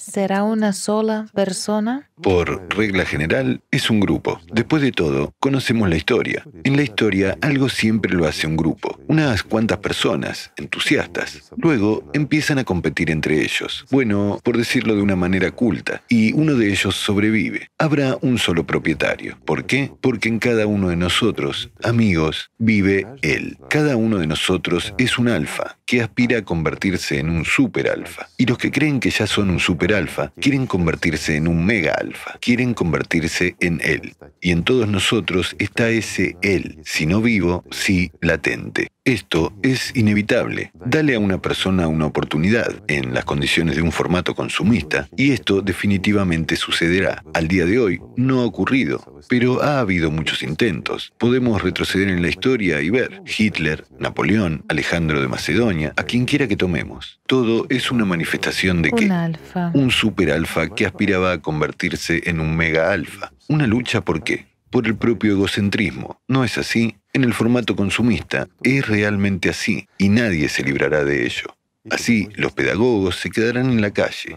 ¿Será 0.00 0.44
una 0.44 0.72
sola 0.72 1.26
persona? 1.34 2.08
Por 2.22 2.66
regla 2.74 3.04
general, 3.04 3.60
es 3.70 3.90
un 3.90 4.00
grupo. 4.00 4.40
Después 4.50 4.82
de 4.82 4.92
todo, 4.92 5.34
conocemos 5.38 5.90
la 5.90 5.96
historia. 5.96 6.42
En 6.64 6.76
la 6.76 6.82
historia, 6.82 7.36
algo 7.42 7.68
siempre 7.68 8.14
lo 8.14 8.26
hace 8.26 8.46
un 8.46 8.56
grupo. 8.56 8.98
Unas 9.08 9.42
cuantas 9.42 9.78
personas, 9.78 10.52
entusiastas. 10.56 11.50
Luego, 11.56 12.10
empiezan 12.14 12.58
a 12.58 12.64
competir 12.64 13.10
entre 13.10 13.42
ellos. 13.42 13.84
Bueno, 13.90 14.40
por 14.42 14.56
decirlo 14.56 14.94
de 14.94 15.02
una 15.02 15.16
manera 15.16 15.50
culta. 15.50 16.02
Y 16.08 16.32
uno 16.32 16.54
de 16.54 16.70
ellos 16.70 16.96
sobrevive. 16.96 17.68
Habrá 17.78 18.16
un 18.22 18.38
solo 18.38 18.66
propietario. 18.66 19.38
¿Por 19.44 19.66
qué? 19.66 19.92
Porque 20.00 20.30
en 20.30 20.38
cada 20.38 20.66
uno 20.66 20.88
de 20.88 20.96
nosotros, 20.96 21.70
amigos, 21.82 22.50
vive 22.56 23.06
él. 23.20 23.58
Cada 23.68 23.96
uno 23.96 24.16
de 24.16 24.26
nosotros 24.26 24.94
es 24.96 25.18
un 25.18 25.28
alfa 25.28 25.76
que 25.84 26.02
aspira 26.02 26.38
a 26.38 26.44
convertirse 26.44 27.18
en 27.18 27.28
un 27.28 27.44
super 27.44 27.88
alfa. 27.88 28.28
Y 28.36 28.46
los 28.46 28.58
que 28.58 28.70
creen 28.70 29.00
que 29.00 29.10
ya 29.10 29.26
son 29.26 29.50
un 29.50 29.58
super 29.58 29.89
alfa 29.94 30.32
quieren 30.40 30.66
convertirse 30.66 31.36
en 31.36 31.48
un 31.48 31.64
mega 31.64 31.94
alfa, 31.94 32.38
quieren 32.40 32.74
convertirse 32.74 33.56
en 33.60 33.80
él. 33.82 34.14
Y 34.40 34.52
en 34.52 34.64
todos 34.64 34.88
nosotros 34.88 35.54
está 35.58 35.90
ese 35.90 36.36
él, 36.42 36.78
si 36.84 37.06
no 37.06 37.20
vivo, 37.20 37.64
sí 37.70 38.10
latente. 38.20 38.88
Esto 39.10 39.52
es 39.64 39.90
inevitable. 39.96 40.70
Dale 40.86 41.16
a 41.16 41.18
una 41.18 41.42
persona 41.42 41.88
una 41.88 42.06
oportunidad 42.06 42.80
en 42.86 43.12
las 43.12 43.24
condiciones 43.24 43.74
de 43.74 43.82
un 43.82 43.90
formato 43.90 44.36
consumista 44.36 45.08
y 45.16 45.32
esto 45.32 45.62
definitivamente 45.62 46.54
sucederá. 46.54 47.24
Al 47.34 47.48
día 47.48 47.66
de 47.66 47.80
hoy 47.80 48.00
no 48.16 48.38
ha 48.38 48.44
ocurrido, 48.44 49.20
pero 49.28 49.64
ha 49.64 49.80
habido 49.80 50.12
muchos 50.12 50.44
intentos. 50.44 51.12
Podemos 51.18 51.60
retroceder 51.60 52.06
en 52.08 52.22
la 52.22 52.28
historia 52.28 52.80
y 52.82 52.90
ver 52.90 53.20
Hitler, 53.26 53.84
Napoleón, 53.98 54.64
Alejandro 54.68 55.20
de 55.20 55.26
Macedonia, 55.26 55.92
a 55.96 56.04
quien 56.04 56.24
quiera 56.24 56.46
que 56.46 56.56
tomemos. 56.56 57.18
Todo 57.26 57.66
es 57.68 57.90
una 57.90 58.04
manifestación 58.04 58.80
de 58.80 58.92
que 58.92 59.06
Un 59.06 59.10
alfa. 59.10 59.72
un 59.74 59.90
super 59.90 60.30
alfa 60.30 60.68
que 60.68 60.86
aspiraba 60.86 61.32
a 61.32 61.42
convertirse 61.42 62.22
en 62.30 62.38
un 62.38 62.56
mega 62.56 62.92
alfa. 62.92 63.32
Una 63.48 63.66
lucha 63.66 64.02
por 64.02 64.22
qué? 64.22 64.49
Por 64.70 64.86
el 64.86 64.96
propio 64.96 65.32
egocentrismo. 65.32 66.20
¿No 66.28 66.44
es 66.44 66.56
así? 66.58 66.96
En 67.12 67.24
el 67.24 67.34
formato 67.34 67.74
consumista 67.74 68.48
es 68.62 68.86
realmente 68.86 69.50
así 69.50 69.88
y 69.98 70.08
nadie 70.08 70.48
se 70.48 70.62
librará 70.62 71.04
de 71.04 71.26
ello. 71.26 71.56
Así, 71.90 72.28
los 72.34 72.52
pedagogos 72.52 73.16
se 73.16 73.30
quedarán 73.30 73.70
en 73.70 73.80
la 73.80 73.90
calle. 73.90 74.36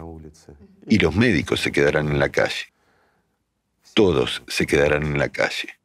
y 0.88 0.98
los 0.98 1.14
médicos 1.14 1.60
se 1.60 1.72
quedarán 1.72 2.08
en 2.08 2.18
la 2.18 2.28
calle. 2.30 2.72
Todos 3.94 4.42
se 4.48 4.66
quedarán 4.66 5.04
en 5.04 5.18
la 5.18 5.28
calle. 5.28 5.78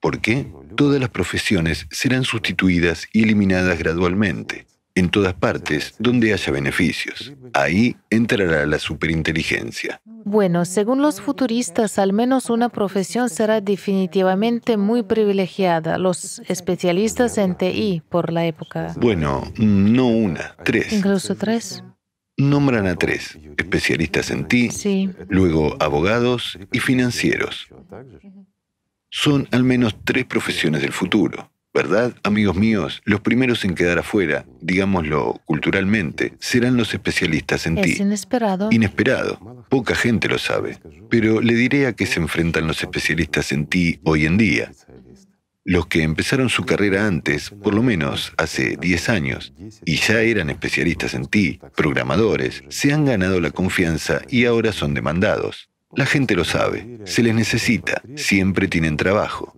¿Por 0.00 0.20
qué? 0.20 0.46
Todas 0.76 1.00
las 1.00 1.10
profesiones 1.10 1.86
serán 1.90 2.24
sustituidas 2.24 3.08
y 3.12 3.24
eliminadas 3.24 3.78
gradualmente, 3.78 4.66
en 4.96 5.10
todas 5.10 5.34
partes 5.34 5.94
donde 6.00 6.32
haya 6.32 6.50
beneficios. 6.52 7.32
Ahí 7.52 7.96
entrará 8.10 8.66
la 8.66 8.78
superinteligencia. 8.80 10.00
Bueno, 10.24 10.64
según 10.64 11.02
los 11.02 11.20
futuristas, 11.20 11.98
al 12.00 12.12
menos 12.12 12.50
una 12.50 12.68
profesión 12.68 13.28
será 13.28 13.60
definitivamente 13.60 14.76
muy 14.76 15.04
privilegiada, 15.04 15.98
los 15.98 16.40
especialistas 16.48 17.38
en 17.38 17.54
TI 17.56 18.02
por 18.08 18.32
la 18.32 18.46
época. 18.46 18.92
Bueno, 18.96 19.44
no 19.58 20.08
una, 20.08 20.56
tres. 20.64 20.92
Incluso 20.92 21.36
tres. 21.36 21.84
Nombran 22.38 22.86
a 22.86 22.96
tres, 22.96 23.38
especialistas 23.56 24.30
en 24.30 24.46
TI, 24.48 24.70
Sí. 24.70 25.10
luego 25.28 25.76
abogados 25.78 26.58
y 26.72 26.80
financieros. 26.80 27.68
Son 29.10 29.48
al 29.52 29.62
menos 29.62 29.94
tres 30.04 30.24
profesiones 30.24 30.82
del 30.82 30.92
futuro. 30.92 31.50
¿Verdad, 31.76 32.14
amigos 32.22 32.56
míos? 32.56 33.02
Los 33.04 33.20
primeros 33.20 33.62
en 33.66 33.74
quedar 33.74 33.98
afuera, 33.98 34.46
digámoslo 34.62 35.42
culturalmente, 35.44 36.32
serán 36.40 36.78
los 36.78 36.94
especialistas 36.94 37.66
en 37.66 37.76
Es 37.76 37.96
TI. 37.96 38.02
inesperado. 38.02 38.70
Inesperado. 38.72 39.66
Poca 39.68 39.94
gente 39.94 40.26
lo 40.26 40.38
sabe. 40.38 40.78
Pero 41.10 41.42
le 41.42 41.52
diré 41.52 41.86
a 41.86 41.92
qué 41.92 42.06
se 42.06 42.18
enfrentan 42.18 42.66
los 42.66 42.82
especialistas 42.82 43.52
en 43.52 43.66
TI 43.66 44.00
hoy 44.04 44.24
en 44.24 44.38
día. 44.38 44.72
Los 45.64 45.86
que 45.86 46.02
empezaron 46.02 46.48
su 46.48 46.64
carrera 46.64 47.06
antes, 47.06 47.50
por 47.50 47.74
lo 47.74 47.82
menos 47.82 48.32
hace 48.38 48.78
10 48.80 49.08
años, 49.10 49.52
y 49.84 49.96
ya 49.96 50.22
eran 50.22 50.48
especialistas 50.48 51.12
en 51.12 51.26
TI, 51.26 51.60
programadores, 51.76 52.64
se 52.70 52.94
han 52.94 53.04
ganado 53.04 53.38
la 53.38 53.50
confianza 53.50 54.22
y 54.30 54.46
ahora 54.46 54.72
son 54.72 54.94
demandados. 54.94 55.68
La 55.94 56.06
gente 56.06 56.36
lo 56.36 56.44
sabe, 56.44 57.00
se 57.04 57.22
les 57.22 57.34
necesita, 57.34 58.00
siempre 58.14 58.66
tienen 58.66 58.96
trabajo. 58.96 59.54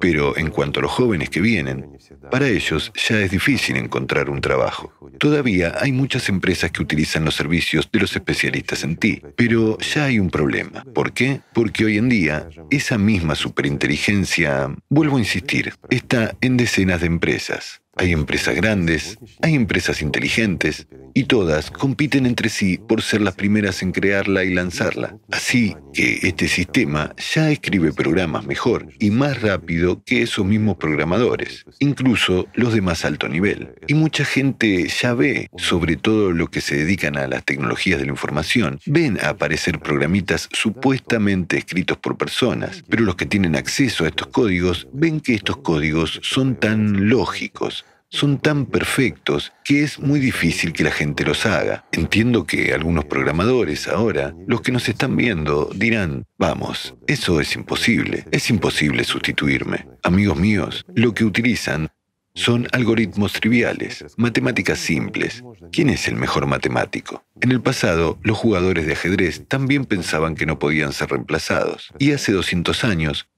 Pero 0.00 0.36
en 0.36 0.50
cuanto 0.50 0.80
a 0.80 0.82
los 0.82 0.90
jóvenes 0.90 1.30
que 1.30 1.40
vienen, 1.40 1.98
para 2.30 2.48
ellos 2.48 2.92
ya 2.94 3.20
es 3.20 3.30
difícil 3.30 3.76
encontrar 3.76 4.30
un 4.30 4.40
trabajo. 4.40 4.92
Todavía 5.18 5.74
hay 5.78 5.92
muchas 5.92 6.28
empresas 6.28 6.70
que 6.70 6.82
utilizan 6.82 7.24
los 7.24 7.34
servicios 7.34 7.88
de 7.92 8.00
los 8.00 8.14
especialistas 8.16 8.84
en 8.84 8.96
TI, 8.96 9.22
pero 9.36 9.78
ya 9.78 10.04
hay 10.04 10.18
un 10.18 10.30
problema. 10.30 10.84
¿Por 10.94 11.12
qué? 11.12 11.40
Porque 11.52 11.84
hoy 11.84 11.98
en 11.98 12.08
día 12.08 12.48
esa 12.70 12.98
misma 12.98 13.34
superinteligencia, 13.34 14.74
vuelvo 14.88 15.16
a 15.18 15.20
insistir, 15.20 15.74
está 15.90 16.34
en 16.40 16.56
decenas 16.56 17.00
de 17.00 17.06
empresas. 17.06 17.82
Hay 18.02 18.10
empresas 18.10 18.56
grandes, 18.56 19.16
hay 19.42 19.54
empresas 19.54 20.02
inteligentes, 20.02 20.88
y 21.14 21.24
todas 21.24 21.70
compiten 21.70 22.26
entre 22.26 22.48
sí 22.48 22.78
por 22.78 23.02
ser 23.02 23.20
las 23.20 23.34
primeras 23.34 23.82
en 23.82 23.92
crearla 23.92 24.44
y 24.44 24.54
lanzarla. 24.54 25.16
Así 25.30 25.76
que 25.92 26.20
este 26.22 26.48
sistema 26.48 27.14
ya 27.34 27.50
escribe 27.50 27.92
programas 27.92 28.46
mejor 28.46 28.88
y 28.98 29.10
más 29.10 29.42
rápido 29.42 30.02
que 30.04 30.22
esos 30.22 30.44
mismos 30.44 30.76
programadores, 30.76 31.64
incluso 31.78 32.48
los 32.54 32.72
de 32.74 32.80
más 32.80 33.04
alto 33.04 33.28
nivel. 33.28 33.74
Y 33.86 33.94
mucha 33.94 34.24
gente 34.24 34.88
ya 34.88 35.14
ve, 35.14 35.48
sobre 35.56 35.96
todo 35.96 36.32
los 36.32 36.50
que 36.50 36.60
se 36.60 36.76
dedican 36.76 37.16
a 37.16 37.26
las 37.26 37.44
tecnologías 37.44 37.98
de 37.98 38.06
la 38.06 38.12
información, 38.12 38.80
ven 38.86 39.18
aparecer 39.22 39.78
programitas 39.78 40.48
supuestamente 40.52 41.58
escritos 41.58 41.98
por 41.98 42.16
personas, 42.16 42.82
pero 42.88 43.04
los 43.04 43.16
que 43.16 43.26
tienen 43.26 43.56
acceso 43.56 44.04
a 44.04 44.08
estos 44.08 44.28
códigos 44.28 44.88
ven 44.92 45.20
que 45.20 45.34
estos 45.34 45.58
códigos 45.58 46.20
son 46.22 46.56
tan 46.56 47.08
lógicos, 47.08 47.84
son 48.12 48.38
tan 48.38 48.66
perfectos 48.66 49.52
que 49.64 49.82
es 49.82 49.98
muy 49.98 50.20
difícil 50.20 50.72
que 50.72 50.84
la 50.84 50.90
gente 50.90 51.24
los 51.24 51.46
haga. 51.46 51.86
Entiendo 51.92 52.44
que 52.44 52.74
algunos 52.74 53.06
programadores 53.06 53.88
ahora, 53.88 54.34
los 54.46 54.60
que 54.60 54.70
nos 54.70 54.88
están 54.88 55.16
viendo, 55.16 55.70
dirán, 55.74 56.26
vamos, 56.38 56.94
eso 57.06 57.40
es 57.40 57.56
imposible, 57.56 58.26
es 58.30 58.50
imposible 58.50 59.04
sustituirme. 59.04 59.86
Amigos 60.02 60.38
míos, 60.38 60.84
lo 60.94 61.14
que 61.14 61.24
utilizan 61.24 61.88
son 62.34 62.66
algoritmos 62.72 63.32
triviales, 63.32 64.04
matemáticas 64.16 64.78
simples. 64.78 65.42
¿Quién 65.70 65.90
es 65.90 66.08
el 66.08 66.16
mejor 66.16 66.46
matemático? 66.46 67.24
En 67.40 67.50
el 67.50 67.60
pasado, 67.60 68.18
los 68.22 68.38
jugadores 68.38 68.86
de 68.86 68.92
ajedrez 68.92 69.46
también 69.48 69.84
pensaban 69.84 70.34
que 70.34 70.46
no 70.46 70.58
podían 70.58 70.92
ser 70.92 71.10
reemplazados. 71.10 71.92
Y 71.98 72.12
hace 72.12 72.32
200 72.32 72.84
años, 72.84 73.28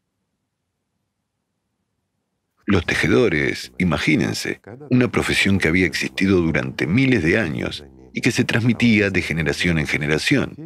los 2.67 2.87
tejedores, 2.87 3.73
imagínense, 3.79 4.61
una 4.91 5.11
profesión 5.11 5.59
que 5.59 5.69
había 5.69 5.87
existido 5.87 6.41
durante 6.41 6.87
miles 6.87 7.23
de 7.23 7.39
años 7.39 7.85
y 8.13 8.21
que 8.21 8.31
se 8.31 8.45
transmitía 8.45 9.11
de 9.11 9.23
generación 9.23 9.79
en 9.79 9.87
generación. 9.87 10.57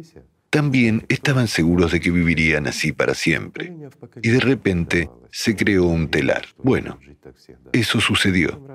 También 0.49 1.05
estaban 1.09 1.47
seguros 1.47 1.91
de 1.91 1.99
que 1.99 2.09
vivirían 2.09 2.67
así 2.67 2.91
para 2.91 3.13
siempre. 3.13 3.73
Y 4.21 4.29
de 4.29 4.39
repente 4.39 5.09
se 5.31 5.55
creó 5.55 5.85
un 5.85 6.09
telar. 6.09 6.45
Bueno, 6.57 6.99
eso 7.71 8.01
sucedió. 8.01 8.65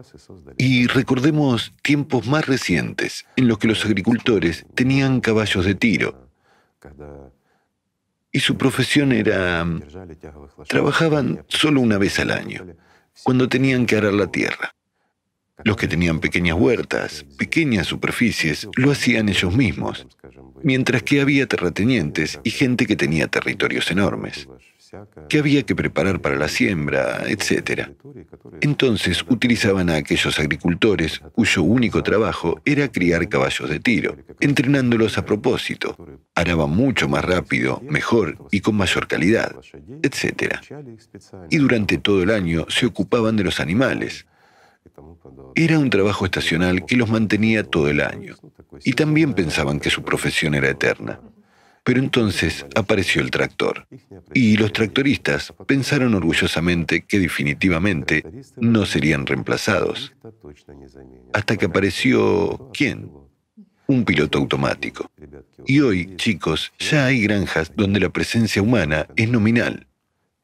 Y 0.56 0.86
recordemos 0.86 1.74
tiempos 1.82 2.26
más 2.28 2.46
recientes 2.46 3.26
en 3.36 3.48
los 3.48 3.58
que 3.58 3.68
los 3.68 3.84
agricultores 3.84 4.66
tenían 4.74 5.20
caballos 5.20 5.64
de 5.64 5.74
tiro 5.74 6.30
y 8.34 8.40
su 8.40 8.58
profesión 8.58 9.12
era... 9.12 9.64
Trabajaban 10.68 11.44
solo 11.46 11.80
una 11.80 11.98
vez 11.98 12.18
al 12.18 12.32
año, 12.32 12.66
cuando 13.22 13.48
tenían 13.48 13.86
que 13.86 13.96
arar 13.96 14.14
la 14.14 14.26
tierra. 14.26 14.74
Los 15.62 15.76
que 15.76 15.86
tenían 15.86 16.18
pequeñas 16.18 16.56
huertas, 16.58 17.24
pequeñas 17.38 17.86
superficies, 17.86 18.68
lo 18.76 18.90
hacían 18.90 19.28
ellos 19.28 19.54
mismos, 19.54 20.06
mientras 20.62 21.02
que 21.04 21.20
había 21.20 21.46
terratenientes 21.46 22.40
y 22.42 22.50
gente 22.50 22.86
que 22.86 22.96
tenía 22.96 23.28
territorios 23.28 23.90
enormes, 23.90 24.48
que 25.28 25.38
había 25.38 25.62
que 25.64 25.74
preparar 25.74 26.20
para 26.20 26.36
la 26.36 26.48
siembra, 26.48 27.22
etc. 27.26 27.88
Entonces 28.60 29.24
utilizaban 29.28 29.90
a 29.90 29.96
aquellos 29.96 30.38
agricultores 30.38 31.20
cuyo 31.32 31.62
único 31.62 32.02
trabajo 32.02 32.60
era 32.64 32.90
criar 32.90 33.28
caballos 33.28 33.68
de 33.68 33.80
tiro, 33.80 34.16
entrenándolos 34.40 35.18
a 35.18 35.24
propósito. 35.24 35.96
Araban 36.34 36.70
mucho 36.70 37.08
más 37.08 37.24
rápido, 37.24 37.80
mejor 37.88 38.36
y 38.50 38.60
con 38.60 38.76
mayor 38.76 39.06
calidad, 39.06 39.54
etc. 40.02 40.56
Y 41.50 41.58
durante 41.58 41.98
todo 41.98 42.22
el 42.22 42.30
año 42.30 42.66
se 42.68 42.86
ocupaban 42.86 43.36
de 43.36 43.44
los 43.44 43.60
animales, 43.60 44.26
era 45.54 45.78
un 45.78 45.90
trabajo 45.90 46.24
estacional 46.24 46.84
que 46.84 46.96
los 46.96 47.08
mantenía 47.08 47.64
todo 47.64 47.88
el 47.88 48.00
año. 48.00 48.36
Y 48.84 48.92
también 48.92 49.34
pensaban 49.34 49.80
que 49.80 49.90
su 49.90 50.02
profesión 50.02 50.54
era 50.54 50.68
eterna. 50.68 51.20
Pero 51.84 52.00
entonces 52.00 52.66
apareció 52.74 53.20
el 53.20 53.30
tractor. 53.30 53.86
Y 54.32 54.56
los 54.56 54.72
tractoristas 54.72 55.52
pensaron 55.66 56.14
orgullosamente 56.14 57.02
que 57.02 57.18
definitivamente 57.18 58.24
no 58.56 58.86
serían 58.86 59.26
reemplazados. 59.26 60.14
Hasta 61.32 61.56
que 61.56 61.66
apareció... 61.66 62.70
¿quién? 62.72 63.10
Un 63.86 64.06
piloto 64.06 64.38
automático. 64.38 65.10
Y 65.66 65.80
hoy, 65.80 66.16
chicos, 66.16 66.72
ya 66.78 67.04
hay 67.04 67.22
granjas 67.22 67.70
donde 67.76 68.00
la 68.00 68.08
presencia 68.08 68.62
humana 68.62 69.06
es 69.14 69.28
nominal. 69.28 69.86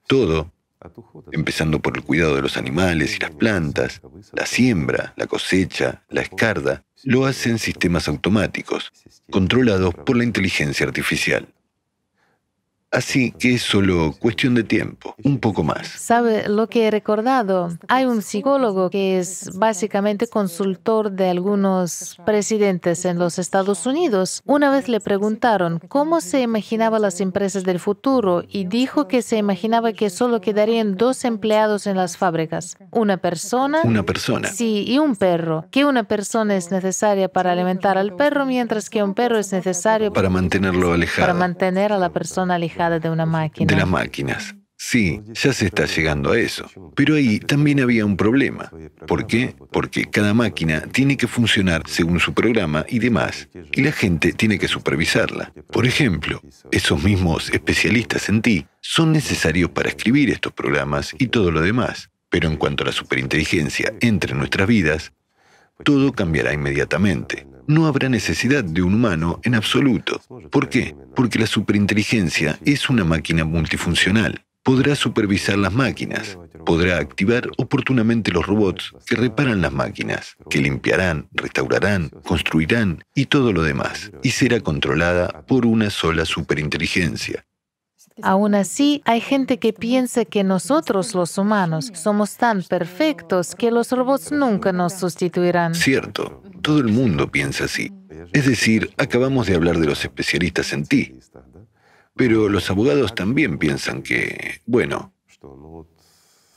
Todo 0.07 0.53
empezando 1.33 1.81
por 1.81 1.97
el 1.97 2.05
cuidado 2.05 2.37
de 2.37 2.43
los 2.43 2.57
animales 2.57 3.17
y 3.17 3.19
las 3.19 3.33
plantas, 3.33 4.01
la 4.33 4.47
siembra, 4.47 5.13
la 5.17 5.27
cosecha, 5.27 6.05
la 6.09 6.23
escarda, 6.23 6.85
lo 7.05 7.27
hacen 7.27 7.59
sistemas 7.59 8.09
automáticos, 8.09 8.93
controlados 9.31 9.95
por 9.95 10.17
la 10.17 10.25
inteligencia 10.25 10.87
artificial. 10.87 11.49
Así 12.93 13.31
que 13.31 13.55
es 13.55 13.63
solo 13.63 14.17
cuestión 14.19 14.57
de 14.57 14.65
tiempo, 14.65 15.15
un 15.23 15.39
poco 15.39 15.63
más. 15.63 15.87
¿Sabe 15.87 16.49
lo 16.49 16.69
que 16.69 16.89
he 16.89 16.91
recordado? 16.91 17.69
Hay 17.87 18.05
un 18.05 18.21
psicólogo 18.21 18.91
que 18.91 19.21
es 19.21 19.57
básicamente 19.57 20.27
consultor 20.27 21.13
de 21.13 21.29
algunos 21.29 22.17
presidentes 22.27 23.05
en 23.05 23.21
los 23.21 23.39
Estados 23.39 23.87
Unidos. 23.87 24.43
Una 24.45 24.73
vez 24.73 24.89
le 24.89 24.99
preguntaron 24.99 25.81
cómo 25.87 26.21
se 26.21 26.41
imaginaba 26.41 26.99
las 26.99 27.21
empresas 27.21 27.63
del 27.63 27.79
futuro 27.79 28.43
y 28.49 28.65
dijo 28.65 29.07
que 29.07 29.23
se 29.23 29.37
imaginaba 29.37 29.93
que 29.93 30.11
solo 30.11 30.41
quedarían 30.41 30.97
dos 30.97 31.25
empleados 31.25 31.87
en 31.87 31.97
las 31.97 32.17
fábricas. 32.17 32.77
Una 32.91 33.19
persona. 33.19 33.83
Una 33.85 34.03
persona. 34.03 34.49
Sí, 34.49 34.85
y 34.85 34.99
un 34.99 35.15
perro. 35.15 35.65
Que 35.71 35.85
una 35.85 36.03
persona 36.03 36.57
es 36.57 36.73
necesaria 36.73 37.29
para 37.29 37.53
alimentar 37.53 37.99
al 37.99 38.17
perro, 38.17 38.47
mientras 38.47 38.91
que 38.91 39.05
un 39.05 39.15
perro 39.15 39.39
es 39.39 39.53
necesario 39.53 40.13
Para 40.13 40.29
mantenerlo 40.29 40.93
alejado. 40.93 41.29
para 41.29 41.39
mantener 41.39 41.93
a 41.93 41.99
la 41.99 42.09
persona 42.09 42.57
alejada 42.57 42.80
de 42.89 43.11
una 43.11 43.27
máquina. 43.27 43.67
De 43.67 43.79
las 43.79 43.89
máquinas. 43.89 44.55
Sí, 44.83 45.21
ya 45.35 45.53
se 45.53 45.67
está 45.67 45.85
llegando 45.85 46.33
a 46.33 46.39
eso. 46.39 46.71
Pero 46.97 47.17
ahí 47.17 47.39
también 47.39 47.81
había 47.81 48.07
un 48.07 48.17
problema. 48.17 48.73
¿Por 49.07 49.27
qué? 49.27 49.55
Porque 49.71 50.07
cada 50.07 50.33
máquina 50.33 50.81
tiene 50.91 51.19
que 51.19 51.27
funcionar 51.27 51.83
según 51.87 52.19
su 52.19 52.33
programa 52.33 52.87
y 52.89 52.99
demás, 52.99 53.51
y 53.73 53.83
la 53.83 53.93
gente 53.93 54.33
tiene 54.33 54.59
que 54.59 54.69
supervisarla. 54.69 55.53
Por 55.71 55.87
ejemplo, 55.87 56.41
esos 56.71 57.03
mismos 57.03 57.51
especialistas 57.51 58.31
en 58.31 58.41
ti 58.41 58.67
son 58.81 59.13
necesarios 59.13 59.71
para 59.71 59.91
escribir 59.91 60.31
estos 60.31 60.55
programas 60.55 61.15
y 61.19 61.27
todo 61.27 61.51
lo 61.51 61.61
demás. 61.61 62.09
Pero 62.31 62.49
en 62.49 62.57
cuanto 62.57 62.83
a 62.83 62.87
la 62.87 62.93
superinteligencia 62.93 63.93
entre 64.01 64.33
en 64.33 64.39
nuestras 64.39 64.67
vidas, 64.67 65.13
todo 65.85 66.13
cambiará 66.13 66.55
inmediatamente. 66.55 67.47
No 67.71 67.87
habrá 67.87 68.09
necesidad 68.09 68.65
de 68.65 68.83
un 68.83 68.95
humano 68.95 69.41
en 69.45 69.55
absoluto. 69.55 70.21
¿Por 70.51 70.69
qué? 70.69 70.97
Porque 71.15 71.39
la 71.39 71.47
superinteligencia 71.47 72.59
es 72.65 72.91
una 72.91 73.05
máquina 73.05 73.45
multifuncional. 73.45 74.45
Podrá 74.65 74.95
supervisar 74.97 75.57
las 75.57 75.73
máquinas, 75.73 76.37
podrá 76.67 76.99
activar 76.99 77.49
oportunamente 77.57 78.33
los 78.33 78.45
robots 78.45 78.93
que 79.07 79.15
reparan 79.15 79.63
las 79.63 79.73
máquinas, 79.73 80.37
que 80.51 80.61
limpiarán, 80.61 81.29
restaurarán, 81.33 82.11
construirán 82.25 83.05
y 83.15 83.27
todo 83.27 83.53
lo 83.53 83.63
demás, 83.63 84.11
y 84.23 84.33
será 84.33 84.61
controlada 84.61 85.47
por 85.47 85.65
una 85.65 85.91
sola 85.91 86.25
superinteligencia. 86.25 87.47
Aún 88.23 88.55
así, 88.55 89.03
hay 89.05 89.21
gente 89.21 89.59
que 89.59 89.73
piensa 89.73 90.25
que 90.25 90.45
nosotros 90.45 91.15
los 91.15 91.37
humanos 91.39 91.91
somos 91.95 92.37
tan 92.37 92.63
perfectos 92.63 93.55
que 93.55 93.71
los 93.71 93.91
robots 93.93 94.33
nunca 94.33 94.73
nos 94.73 94.95
sustituirán. 94.95 95.75
Cierto, 95.75 96.43
todo 96.63 96.79
el 96.79 96.89
mundo 96.89 97.31
piensa 97.31 97.65
así. 97.65 97.93
Es 98.33 98.47
decir, 98.47 98.93
acabamos 98.97 99.47
de 99.47 99.55
hablar 99.55 99.79
de 99.79 99.87
los 99.87 100.05
especialistas 100.05 100.73
en 100.73 100.87
ti. 100.87 101.15
Pero 102.15 102.49
los 102.49 102.71
abogados 102.71 103.15
también 103.15 103.59
piensan 103.59 104.03
que, 104.03 104.61
bueno, 104.67 105.13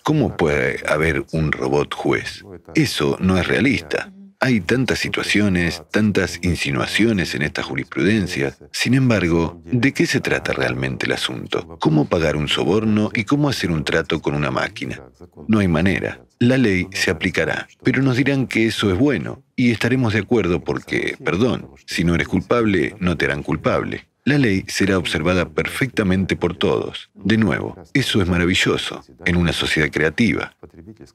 ¿cómo 0.04 0.36
puede 0.36 0.80
haber 0.88 1.26
un 1.32 1.52
robot 1.52 1.93
juez? 1.93 2.43
Eso 2.76 3.17
no 3.19 3.38
es 3.38 3.47
realista. 3.47 4.12
Hay 4.45 4.60
tantas 4.60 4.99
situaciones, 4.99 5.84
tantas 5.89 6.38
insinuaciones 6.41 7.34
en 7.34 7.43
esta 7.43 7.63
jurisprudencia. 7.63 8.53
Sin 8.73 8.93
embargo, 8.93 9.62
¿de 9.63 9.93
qué 9.93 10.06
se 10.06 10.19
trata 10.19 10.51
realmente 10.51 11.06
el 11.06 11.13
asunto? 11.13 11.77
¿Cómo 11.79 12.10
pagar 12.10 12.36
un 12.36 12.49
soborno 12.49 13.10
y 13.13 13.23
cómo 13.23 13.47
hacer 13.47 13.71
un 13.71 13.86
trato 13.86 14.21
con 14.21 14.36
una 14.36 14.51
máquina? 14.51 15.01
No 15.47 15.60
hay 15.60 15.69
manera. 15.69 16.19
La 16.39 16.58
ley 16.58 16.89
se 16.91 17.10
aplicará, 17.10 17.69
pero 17.84 18.01
nos 18.01 18.17
dirán 18.17 18.47
que 18.47 18.67
eso 18.67 18.91
es 18.91 18.97
bueno 18.97 19.41
y 19.56 19.71
estaremos 19.71 20.12
de 20.12 20.19
acuerdo 20.19 20.62
porque, 20.62 21.15
perdón, 21.23 21.69
si 21.86 22.03
no 22.03 22.13
eres 22.13 22.27
culpable, 22.27 22.97
no 22.99 23.15
te 23.15 23.23
harán 23.23 23.43
culpable. 23.43 24.10
La 24.25 24.38
ley 24.38 24.63
será 24.67 24.97
observada 24.97 25.49
perfectamente 25.49 26.38
por 26.38 26.55
todos. 26.55 27.09
De 27.13 27.38
nuevo, 27.38 27.75
eso 27.93 28.21
es 28.21 28.29
maravilloso 28.29 29.03
en 29.25 29.36
una 29.36 29.51
sociedad 29.51 29.89
creativa. 29.91 30.55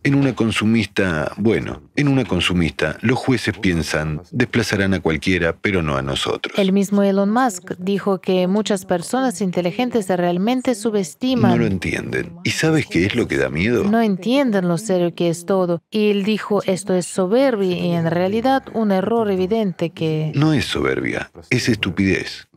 En 0.02 0.14
una 0.14 0.34
consumista, 0.34 1.32
bueno, 1.38 1.82
en 1.96 2.08
una 2.08 2.26
consumista 2.26 2.98
los 3.00 3.18
jueces 3.18 3.56
piensan, 3.56 4.20
desplazarán 4.30 4.92
a 4.92 5.00
cualquiera, 5.00 5.56
pero 5.56 5.82
no 5.82 5.96
a 5.96 6.02
nosotros. 6.02 6.58
El 6.58 6.72
mismo 6.72 7.02
Elon 7.02 7.30
Musk 7.30 7.72
dijo 7.78 8.20
que 8.20 8.46
muchas 8.46 8.84
personas 8.84 9.40
inteligentes 9.40 10.08
realmente 10.08 10.74
subestiman. 10.74 11.52
No 11.52 11.56
lo 11.56 11.66
entienden. 11.66 12.32
¿Y 12.44 12.50
sabes 12.50 12.84
qué 12.86 13.06
es 13.06 13.14
lo 13.14 13.26
que 13.26 13.38
da 13.38 13.48
miedo? 13.48 13.84
No 13.84 14.02
entienden 14.02 14.68
lo 14.68 14.76
serio 14.76 15.14
que 15.14 15.30
es 15.30 15.46
todo. 15.46 15.82
Y 15.90 16.10
él 16.10 16.24
dijo, 16.24 16.62
esto 16.64 16.92
es 16.94 17.06
soberbia 17.06 17.74
y 17.74 17.92
en 17.92 18.10
realidad 18.10 18.64
un 18.74 18.92
error 18.92 19.30
evidente 19.30 19.90
que... 19.90 20.30
No 20.34 20.52
es 20.52 20.66
soberbia, 20.66 21.30
es 21.48 21.70
estupidez. 21.70 22.48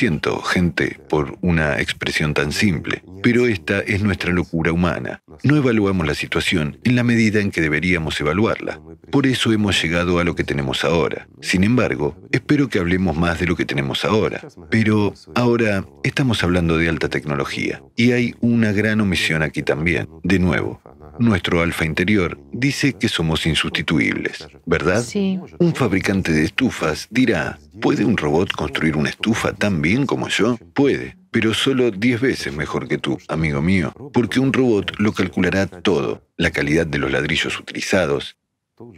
Siento, 0.00 0.40
gente, 0.40 0.98
por 1.10 1.36
una 1.42 1.78
expresión 1.78 2.32
tan 2.32 2.52
simple, 2.52 3.02
pero 3.22 3.46
esta 3.46 3.80
es 3.80 4.02
nuestra 4.02 4.32
locura 4.32 4.72
humana. 4.72 5.22
No 5.42 5.56
evaluamos 5.56 6.06
la 6.06 6.14
situación 6.14 6.78
en 6.84 6.96
la 6.96 7.04
medida 7.04 7.38
en 7.38 7.50
que 7.50 7.60
deberíamos 7.60 8.18
evaluarla. 8.18 8.80
Por 9.10 9.26
eso 9.26 9.52
hemos 9.52 9.82
llegado 9.82 10.18
a 10.18 10.24
lo 10.24 10.34
que 10.34 10.42
tenemos 10.42 10.84
ahora. 10.86 11.28
Sin 11.42 11.64
embargo, 11.64 12.16
espero 12.32 12.70
que 12.70 12.78
hablemos 12.78 13.14
más 13.14 13.40
de 13.40 13.46
lo 13.46 13.56
que 13.56 13.66
tenemos 13.66 14.06
ahora. 14.06 14.40
Pero 14.70 15.12
ahora 15.34 15.84
estamos 16.02 16.42
hablando 16.44 16.78
de 16.78 16.88
alta 16.88 17.10
tecnología 17.10 17.82
y 17.94 18.12
hay 18.12 18.34
una 18.40 18.72
gran 18.72 19.02
omisión 19.02 19.42
aquí 19.42 19.62
también. 19.62 20.08
De 20.22 20.38
nuevo, 20.38 20.80
nuestro 21.20 21.60
alfa 21.60 21.84
interior 21.84 22.38
dice 22.52 22.94
que 22.94 23.08
somos 23.08 23.46
insustituibles, 23.46 24.48
¿verdad? 24.66 25.02
Sí. 25.02 25.38
Un 25.58 25.74
fabricante 25.74 26.32
de 26.32 26.44
estufas 26.44 27.06
dirá, 27.10 27.58
¿puede 27.80 28.04
un 28.04 28.16
robot 28.16 28.52
construir 28.52 28.96
una 28.96 29.10
estufa 29.10 29.52
tan 29.52 29.82
bien 29.82 30.06
como 30.06 30.28
yo? 30.28 30.56
Puede, 30.74 31.16
pero 31.30 31.54
solo 31.54 31.90
10 31.90 32.20
veces 32.20 32.54
mejor 32.54 32.88
que 32.88 32.98
tú, 32.98 33.18
amigo 33.28 33.60
mío, 33.60 33.92
porque 34.12 34.40
un 34.40 34.52
robot 34.52 34.98
lo 34.98 35.12
calculará 35.12 35.66
todo, 35.66 36.22
la 36.36 36.50
calidad 36.50 36.86
de 36.86 36.98
los 36.98 37.12
ladrillos 37.12 37.58
utilizados, 37.60 38.36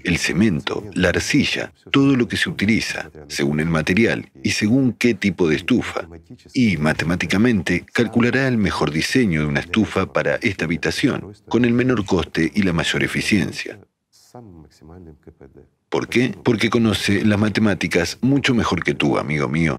el 0.05 0.19
cemento, 0.19 0.85
la 0.95 1.11
arcilla, 1.11 1.73
todo 1.91 2.17
lo 2.17 2.29
que 2.29 2.37
se 2.37 2.49
utiliza, 2.49 3.11
según 3.29 3.61
el 3.61 3.69
material 3.69 4.31
y 4.43 4.51
según 4.51 4.93
qué 4.93 5.15
tipo 5.15 5.49
de 5.49 5.57
estufa. 5.57 6.09
Y 6.55 6.77
matemáticamente 6.77 7.85
calculará 7.93 8.49
el 8.49 8.59
mejor 8.59 8.91
diseño 8.91 9.41
de 9.41 9.47
una 9.47 9.61
estufa 9.61 10.13
para 10.13 10.37
esta 10.37 10.65
habitación, 10.65 11.33
con 11.49 11.65
el 11.65 11.73
menor 11.73 12.05
coste 12.05 12.51
y 12.55 12.63
la 12.63 12.73
mayor 12.73 13.03
eficiencia. 13.03 13.79
¿Por 15.89 16.09
qué? 16.09 16.35
Porque 16.43 16.71
conoce 16.71 17.25
las 17.25 17.39
matemáticas 17.39 18.19
mucho 18.23 18.55
mejor 18.55 18.83
que 18.83 18.95
tú, 18.95 19.19
amigo 19.19 19.49
mío, 19.49 19.79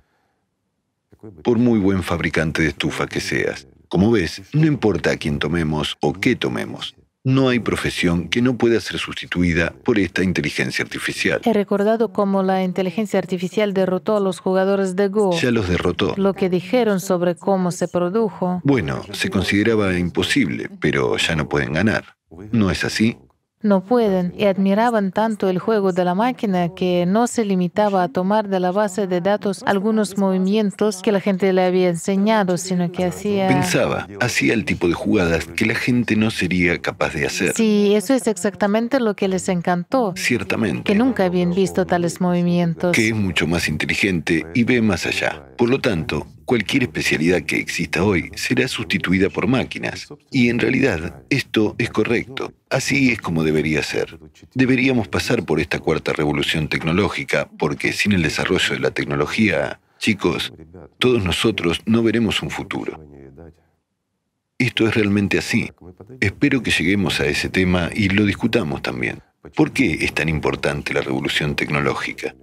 por 1.44 1.58
muy 1.58 1.80
buen 1.80 2.04
fabricante 2.04 2.62
de 2.62 2.70
estufa 2.70 3.08
que 3.08 3.20
seas. 3.20 3.68
Como 3.88 4.12
ves, 4.12 4.42
no 4.54 4.66
importa 4.66 5.12
a 5.12 5.18
quién 5.18 5.40
tomemos 5.40 5.98
o 6.02 6.14
qué 6.14 6.36
tomemos, 6.36 6.96
no 7.24 7.48
hay 7.48 7.60
profesión 7.60 8.28
que 8.28 8.42
no 8.42 8.58
pueda 8.58 8.80
ser 8.82 9.00
sustituida 9.00 9.74
por 9.84 9.98
esta 9.98 10.24
inteligencia 10.24 10.84
artificial. 10.84 11.42
He 11.46 11.54
recordado 11.54 12.12
cómo 12.12 12.44
la 12.44 12.64
inteligencia 12.64 13.18
artificial 13.18 13.74
derrotó 13.74 14.18
a 14.18 14.20
los 14.20 14.40
jugadores 14.40 14.96
de 14.96 15.08
Go. 15.08 15.32
Ya 15.40 15.52
los 15.52 15.70
derrotó. 15.70 16.14
Lo 16.18 16.34
que 16.34 16.50
dijeron 16.50 17.00
sobre 17.00 17.36
cómo 17.36 17.72
se 17.72 17.88
produjo. 17.88 18.62
Bueno, 18.66 19.04
se 19.14 19.30
consideraba 19.30 19.98
imposible, 19.98 20.70
pero 20.82 21.16
ya 21.18 21.36
no 21.36 21.48
pueden 21.48 21.74
ganar. 21.74 22.18
¿No 22.52 22.72
es 22.72 22.84
así? 22.84 23.18
No 23.64 23.84
pueden 23.84 24.34
y 24.38 24.46
admiraban 24.46 25.12
tanto 25.12 25.50
el 25.50 25.60
juego 25.60 25.94
de 25.94 26.06
la 26.06 26.16
máquina 26.16 26.70
que 26.76 27.06
no 27.08 27.28
se 27.28 27.46
limitaba 27.46 28.04
a 28.04 28.10
tomar 28.10 28.50
de 28.50 28.60
la 28.60 28.72
base 28.72 29.08
de 29.08 29.22
datos 29.22 29.64
algunos 29.66 30.18
movimientos 30.18 31.02
que 31.02 31.12
la 31.12 31.20
gente 31.20 31.52
le 31.54 31.64
había 31.64 31.90
enseñado, 31.90 32.58
sino 32.58 32.92
que 32.92 33.06
hacía... 33.06 33.48
Pensaba, 33.48 34.08
hacía 34.20 34.54
el 34.54 34.66
tipo 34.66 34.88
de 34.88 34.94
jugadas 34.94 35.46
que 35.46 35.66
la 35.66 35.76
gente 35.76 36.16
no 36.16 36.30
sería 36.30 36.80
capaz 36.80 37.14
de 37.14 37.26
hacer. 37.26 37.54
Sí, 37.56 37.94
eso 37.96 38.14
es 38.14 38.28
exactamente 38.28 39.00
lo 39.00 39.16
que 39.16 39.28
les 39.28 39.48
encantó. 39.50 40.14
Ciertamente. 40.16 40.84
Que 40.84 40.96
nunca 40.96 41.26
habían 41.26 41.54
visto 41.54 41.86
tales 41.86 42.22
movimientos. 42.22 42.96
Que 42.96 43.10
es 43.10 43.16
mucho 43.16 43.48
más 43.48 43.68
inteligente 43.68 44.46
y 44.54 44.64
ve 44.64 44.82
más 44.82 45.06
allá. 45.06 45.46
Por 45.58 45.70
lo 45.70 45.80
tanto, 45.80 46.28
cualquier 46.46 46.84
especialidad 46.84 47.44
que 47.44 47.58
exista 47.58 48.04
hoy 48.04 48.32
será 48.36 48.68
sustituida 48.68 49.30
por 49.30 49.48
máquinas. 49.48 50.08
Y 50.32 50.50
en 50.50 50.60
realidad 50.60 51.24
esto 51.30 51.76
es 51.78 51.90
correcto. 51.90 52.54
Así 52.70 53.12
es 53.12 53.22
como 53.22 53.44
debería 53.44 53.84
ser. 53.84 54.20
Deberíamos 54.54 55.08
pasar 55.08 55.44
por 55.44 55.60
esta 55.60 55.80
cuarta 55.80 56.14
revolución 56.14 56.68
tecnológica 56.68 57.50
porque 57.58 57.94
sin 57.94 58.14
el 58.14 58.24
desarrollo 58.24 58.74
de 58.76 58.80
la 58.80 58.92
tecnología, 58.92 59.80
chicos, 59.98 60.54
todos 61.00 61.24
nosotros 61.24 61.82
no 61.86 62.04
veremos 62.04 62.42
un 62.42 62.50
futuro. 62.50 63.00
Esto 64.58 64.88
es 64.88 64.96
realmente 64.96 65.38
así. 65.38 65.72
Espero 66.22 66.64
que 66.64 66.72
lleguemos 66.72 67.20
a 67.20 67.26
ese 67.26 67.50
tema 67.50 67.90
y 67.94 68.10
lo 68.10 68.26
discutamos 68.26 68.82
también. 68.82 69.22
¿Por 69.56 69.72
qué 69.72 70.06
es 70.06 70.14
tan 70.14 70.30
importante 70.30 70.94
la 70.94 71.02
revolución 71.02 71.56
tecnológica? 71.56 72.34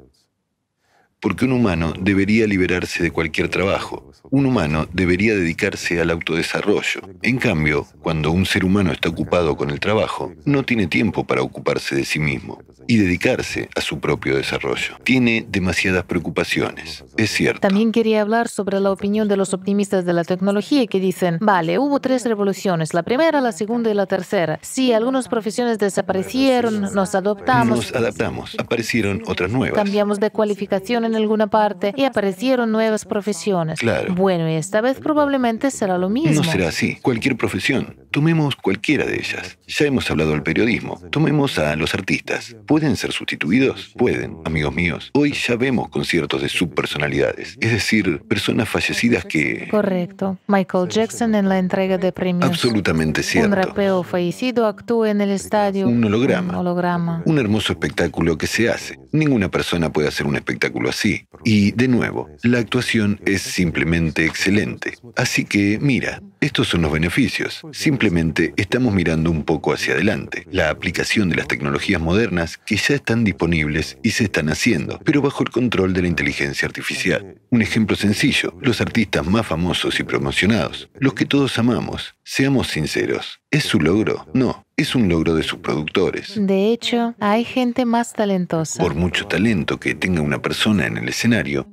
Porque 1.21 1.45
un 1.45 1.53
humano 1.53 1.93
debería 1.99 2.47
liberarse 2.47 3.03
de 3.03 3.11
cualquier 3.11 3.49
trabajo. 3.49 4.11
Un 4.31 4.47
humano 4.47 4.87
debería 4.93 5.35
dedicarse 5.35 6.01
al 6.01 6.11
autodesarrollo. 6.11 7.01
En 7.23 7.39
cambio, 7.39 7.87
cuando 8.01 8.31
un 8.31 8.47
ser 8.47 8.65
humano 8.65 8.93
está 8.93 9.09
ocupado 9.09 9.57
con 9.57 9.71
el 9.71 9.81
trabajo, 9.81 10.33
no 10.45 10.63
tiene 10.63 10.87
tiempo 10.87 11.25
para 11.25 11.43
ocuparse 11.43 11.95
de 11.95 12.05
sí 12.05 12.19
mismo 12.19 12.63
y 12.87 12.97
dedicarse 12.97 13.69
a 13.77 13.81
su 13.81 14.01
propio 14.01 14.37
desarrollo. 14.37 14.97
Tiene 15.05 15.47
demasiadas 15.49 16.05
preocupaciones, 16.05 17.05
es 17.17 17.31
cierto. 17.31 17.61
También 17.61 17.93
quería 17.93 18.21
hablar 18.21 18.49
sobre 18.49 18.81
la 18.81 18.91
opinión 18.91 19.29
de 19.29 19.37
los 19.37 19.55
optimistas 19.55 20.05
de 20.05 20.13
la 20.13 20.25
tecnología 20.25 20.85
que 20.87 20.99
dicen, 20.99 21.39
vale, 21.41 21.79
hubo 21.79 22.01
tres 22.01 22.25
revoluciones, 22.25 22.93
la 22.93 23.05
primera, 23.05 23.41
la 23.41 23.53
segunda 23.53 23.91
y 23.91 23.95
la 23.95 24.07
tercera. 24.07 24.59
Sí, 24.63 24.93
algunas 24.93 25.29
profesiones 25.29 25.79
desaparecieron, 25.79 26.81
nos 26.93 27.15
adoptamos. 27.15 27.77
Nos 27.77 27.95
adaptamos, 27.95 28.57
aparecieron 28.59 29.23
otras 29.27 29.53
nuevas. 29.53 29.77
Cambiamos 29.77 30.19
de 30.19 30.31
cualificación 30.31 31.05
en 31.11 31.17
alguna 31.17 31.49
parte 31.49 31.93
y 31.97 32.05
aparecieron 32.05 32.73
nuevas 32.73 33.05
profesiones. 33.05 33.79
Claro. 33.81 34.15
Bueno, 34.15 34.49
y 34.49 34.55
esta 34.55 34.81
vez 34.81 34.99
probablemente 34.99 35.71
será 35.71 35.99
lo 35.99 36.09
mismo. 36.09 36.43
No 36.43 36.45
será 36.45 36.69
así. 36.69 36.97
Cualquier 37.03 37.37
profesión. 37.37 37.97
Tomemos 38.11 38.57
cualquiera 38.57 39.07
de 39.07 39.17
ellas. 39.17 39.57
Ya 39.69 39.87
hemos 39.87 40.11
hablado 40.11 40.33
del 40.33 40.43
periodismo. 40.43 41.01
Tomemos 41.11 41.61
a 41.61 41.77
los 41.77 41.95
artistas. 41.95 42.57
¿Pueden 42.67 42.97
ser 42.97 43.13
sustituidos? 43.13 43.93
Pueden, 43.97 44.37
amigos 44.45 44.75
míos. 44.75 45.11
Hoy 45.15 45.33
ya 45.33 45.55
vemos 45.55 45.91
conciertos 45.91 46.43
de 46.43 46.49
subpersonalidades, 46.49 47.57
es 47.61 47.71
decir, 47.71 48.23
personas 48.29 48.69
fallecidas 48.69 49.25
que... 49.25 49.69
Correcto. 49.71 50.39
Michael 50.49 50.89
Jackson 50.89 51.37
en 51.37 51.49
la 51.49 51.61
entrega 51.61 51.99
de 51.99 52.11
premios. 52.11 52.51
Absolutamente 52.51 53.23
cierto. 53.23 53.49
Un 53.49 53.55
rapeo 53.55 54.03
fallecido 54.03 54.67
actúa 54.67 55.11
en 55.11 55.21
el 55.21 55.31
estadio. 55.31 55.87
Un 55.87 56.03
holograma. 56.03 56.55
Un 56.55 56.59
holograma. 56.59 57.23
Un 57.27 57.39
hermoso 57.39 57.73
espectáculo 57.73 58.37
que 58.37 58.49
se 58.49 58.71
hace. 58.71 58.99
Ninguna 59.13 59.51
persona 59.53 59.93
puede 59.93 60.09
hacer 60.09 60.27
un 60.27 60.35
espectáculo 60.35 60.89
así. 60.89 61.27
Y, 61.45 61.71
de 61.73 61.87
nuevo, 61.87 62.29
la 62.43 62.59
actuación 62.59 63.21
es 63.25 63.43
simplemente 63.43 64.25
excelente. 64.25 64.95
Así 65.17 65.45
que, 65.45 65.79
mira, 65.81 66.21
estos 66.41 66.67
son 66.67 66.83
los 66.83 66.93
beneficios. 66.93 67.63
Simplemente 67.71 68.00
Simplemente 68.01 68.55
estamos 68.57 68.95
mirando 68.95 69.31
un 69.31 69.43
poco 69.43 69.75
hacia 69.75 69.93
adelante, 69.93 70.47
la 70.51 70.71
aplicación 70.71 71.29
de 71.29 71.37
las 71.37 71.49
tecnologías 71.49 72.01
modernas 72.01 72.57
que 72.57 72.77
ya 72.77 72.95
están 72.95 73.25
disponibles 73.25 73.99
y 74.03 74.13
se 74.13 74.25
están 74.25 74.49
haciendo, 74.49 74.99
pero 75.05 75.21
bajo 75.21 75.43
el 75.43 75.51
control 75.51 75.93
de 75.93 76.01
la 76.01 76.09
inteligencia 76.09 76.65
artificial. 76.65 77.39
Un 77.51 77.61
ejemplo 77.61 77.97
sencillo, 77.97 78.55
los 78.63 78.81
artistas 78.81 79.27
más 79.27 79.47
famosos 79.47 80.01
y 80.01 80.05
promocionados, 80.05 80.89
los 80.99 81.13
que 81.13 81.27
todos 81.27 81.59
amamos, 81.59 82.15
seamos 82.25 82.69
sinceros, 82.69 83.43
¿es 83.51 83.65
su 83.65 83.79
logro? 83.79 84.27
No, 84.33 84.65
es 84.79 84.95
un 84.95 85.07
logro 85.11 85.35
de 85.35 85.43
sus 85.43 85.59
productores. 85.59 86.33
De 86.37 86.73
hecho, 86.73 87.15
hay 87.21 87.45
gente 87.45 87.85
más 87.85 88.15
talentosa. 88.15 88.83
Por 88.83 88.95
mucho 88.95 89.27
talento 89.27 89.79
que 89.79 89.95
tenga 89.95 90.23
una 90.23 90.41
persona 90.41 90.87
en 90.87 90.97
el 90.97 91.07
escenario, 91.11 91.69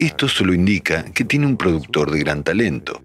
esto 0.00 0.26
solo 0.26 0.52
indica 0.52 1.04
que 1.04 1.24
tiene 1.24 1.46
un 1.46 1.56
productor 1.56 2.10
de 2.10 2.18
gran 2.18 2.42
talento. 2.42 3.02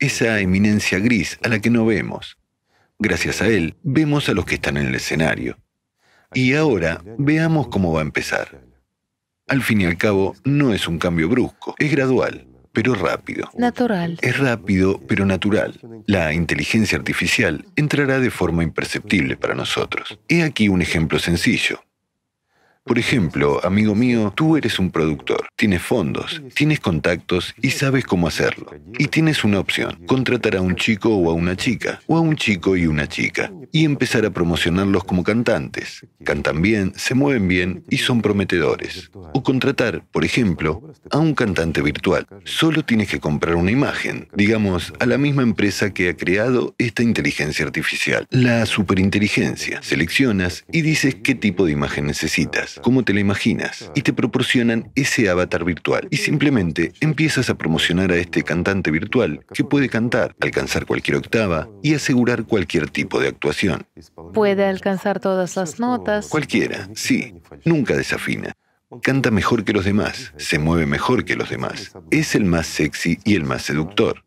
Esa 0.00 0.40
eminencia 0.40 0.98
gris 0.98 1.38
a 1.42 1.48
la 1.48 1.60
que 1.60 1.68
no 1.68 1.84
vemos. 1.84 2.38
Gracias 2.98 3.42
a 3.42 3.48
él, 3.48 3.76
vemos 3.82 4.30
a 4.30 4.32
los 4.32 4.46
que 4.46 4.54
están 4.54 4.78
en 4.78 4.86
el 4.86 4.94
escenario. 4.94 5.58
Y 6.32 6.54
ahora 6.54 7.02
veamos 7.18 7.68
cómo 7.68 7.92
va 7.92 8.00
a 8.00 8.04
empezar. 8.04 8.62
Al 9.46 9.62
fin 9.62 9.82
y 9.82 9.84
al 9.84 9.98
cabo, 9.98 10.34
no 10.42 10.72
es 10.72 10.88
un 10.88 10.98
cambio 10.98 11.28
brusco, 11.28 11.74
es 11.78 11.90
gradual, 11.90 12.46
pero 12.72 12.94
rápido. 12.94 13.50
Natural. 13.58 14.18
Es 14.22 14.38
rápido, 14.38 14.98
pero 15.06 15.26
natural. 15.26 15.78
La 16.06 16.32
inteligencia 16.32 16.96
artificial 16.96 17.66
entrará 17.76 18.20
de 18.20 18.30
forma 18.30 18.62
imperceptible 18.62 19.36
para 19.36 19.54
nosotros. 19.54 20.18
He 20.28 20.42
aquí 20.42 20.70
un 20.70 20.80
ejemplo 20.80 21.18
sencillo. 21.18 21.84
Por 22.84 22.98
ejemplo, 22.98 23.64
amigo 23.64 23.94
mío, 23.94 24.32
tú 24.34 24.56
eres 24.56 24.78
un 24.78 24.90
productor, 24.90 25.46
tienes 25.54 25.82
fondos, 25.82 26.42
tienes 26.54 26.80
contactos 26.80 27.54
y 27.60 27.70
sabes 27.70 28.04
cómo 28.04 28.26
hacerlo. 28.26 28.72
Y 28.98 29.08
tienes 29.08 29.44
una 29.44 29.60
opción, 29.60 30.00
contratar 30.06 30.56
a 30.56 30.62
un 30.62 30.76
chico 30.76 31.14
o 31.14 31.30
a 31.30 31.34
una 31.34 31.56
chica, 31.56 32.00
o 32.06 32.16
a 32.16 32.20
un 32.20 32.36
chico 32.36 32.76
y 32.76 32.86
una 32.86 33.06
chica, 33.06 33.52
y 33.70 33.84
empezar 33.84 34.24
a 34.24 34.30
promocionarlos 34.30 35.04
como 35.04 35.22
cantantes. 35.22 36.06
Cantan 36.24 36.62
bien, 36.62 36.92
se 36.96 37.14
mueven 37.14 37.48
bien 37.48 37.84
y 37.90 37.98
son 37.98 38.22
prometedores. 38.22 39.10
O 39.34 39.42
contratar, 39.42 40.02
por 40.10 40.24
ejemplo, 40.24 40.82
a 41.10 41.18
un 41.18 41.34
cantante 41.34 41.82
virtual. 41.82 42.26
Solo 42.44 42.84
tienes 42.84 43.08
que 43.08 43.20
comprar 43.20 43.56
una 43.56 43.70
imagen, 43.70 44.28
digamos, 44.34 44.94
a 44.98 45.06
la 45.06 45.18
misma 45.18 45.42
empresa 45.42 45.92
que 45.92 46.08
ha 46.08 46.16
creado 46.16 46.74
esta 46.78 47.02
inteligencia 47.02 47.64
artificial, 47.64 48.26
la 48.30 48.64
superinteligencia. 48.64 49.82
Seleccionas 49.82 50.64
y 50.72 50.80
dices 50.80 51.16
qué 51.22 51.34
tipo 51.34 51.66
de 51.66 51.72
imagen 51.72 52.06
necesitas 52.06 52.69
cómo 52.82 53.02
te 53.02 53.14
la 53.14 53.20
imaginas, 53.20 53.90
y 53.94 54.02
te 54.02 54.12
proporcionan 54.12 54.90
ese 54.94 55.28
avatar 55.28 55.64
virtual. 55.64 56.06
Y 56.10 56.18
simplemente 56.18 56.92
empiezas 57.00 57.50
a 57.50 57.56
promocionar 57.56 58.12
a 58.12 58.16
este 58.16 58.42
cantante 58.42 58.90
virtual 58.90 59.44
que 59.52 59.64
puede 59.64 59.88
cantar, 59.88 60.34
alcanzar 60.40 60.86
cualquier 60.86 61.16
octava 61.16 61.68
y 61.82 61.94
asegurar 61.94 62.44
cualquier 62.44 62.90
tipo 62.90 63.20
de 63.20 63.28
actuación. 63.28 63.86
Puede 64.32 64.64
alcanzar 64.66 65.20
todas 65.20 65.56
las 65.56 65.80
notas. 65.80 66.28
Cualquiera, 66.28 66.88
sí, 66.94 67.34
nunca 67.64 67.96
desafina. 67.96 68.54
Canta 69.02 69.30
mejor 69.30 69.64
que 69.64 69.72
los 69.72 69.84
demás, 69.84 70.32
se 70.36 70.58
mueve 70.58 70.84
mejor 70.84 71.24
que 71.24 71.36
los 71.36 71.48
demás, 71.48 71.92
es 72.10 72.34
el 72.34 72.44
más 72.44 72.66
sexy 72.66 73.18
y 73.24 73.36
el 73.36 73.44
más 73.44 73.62
seductor. 73.62 74.24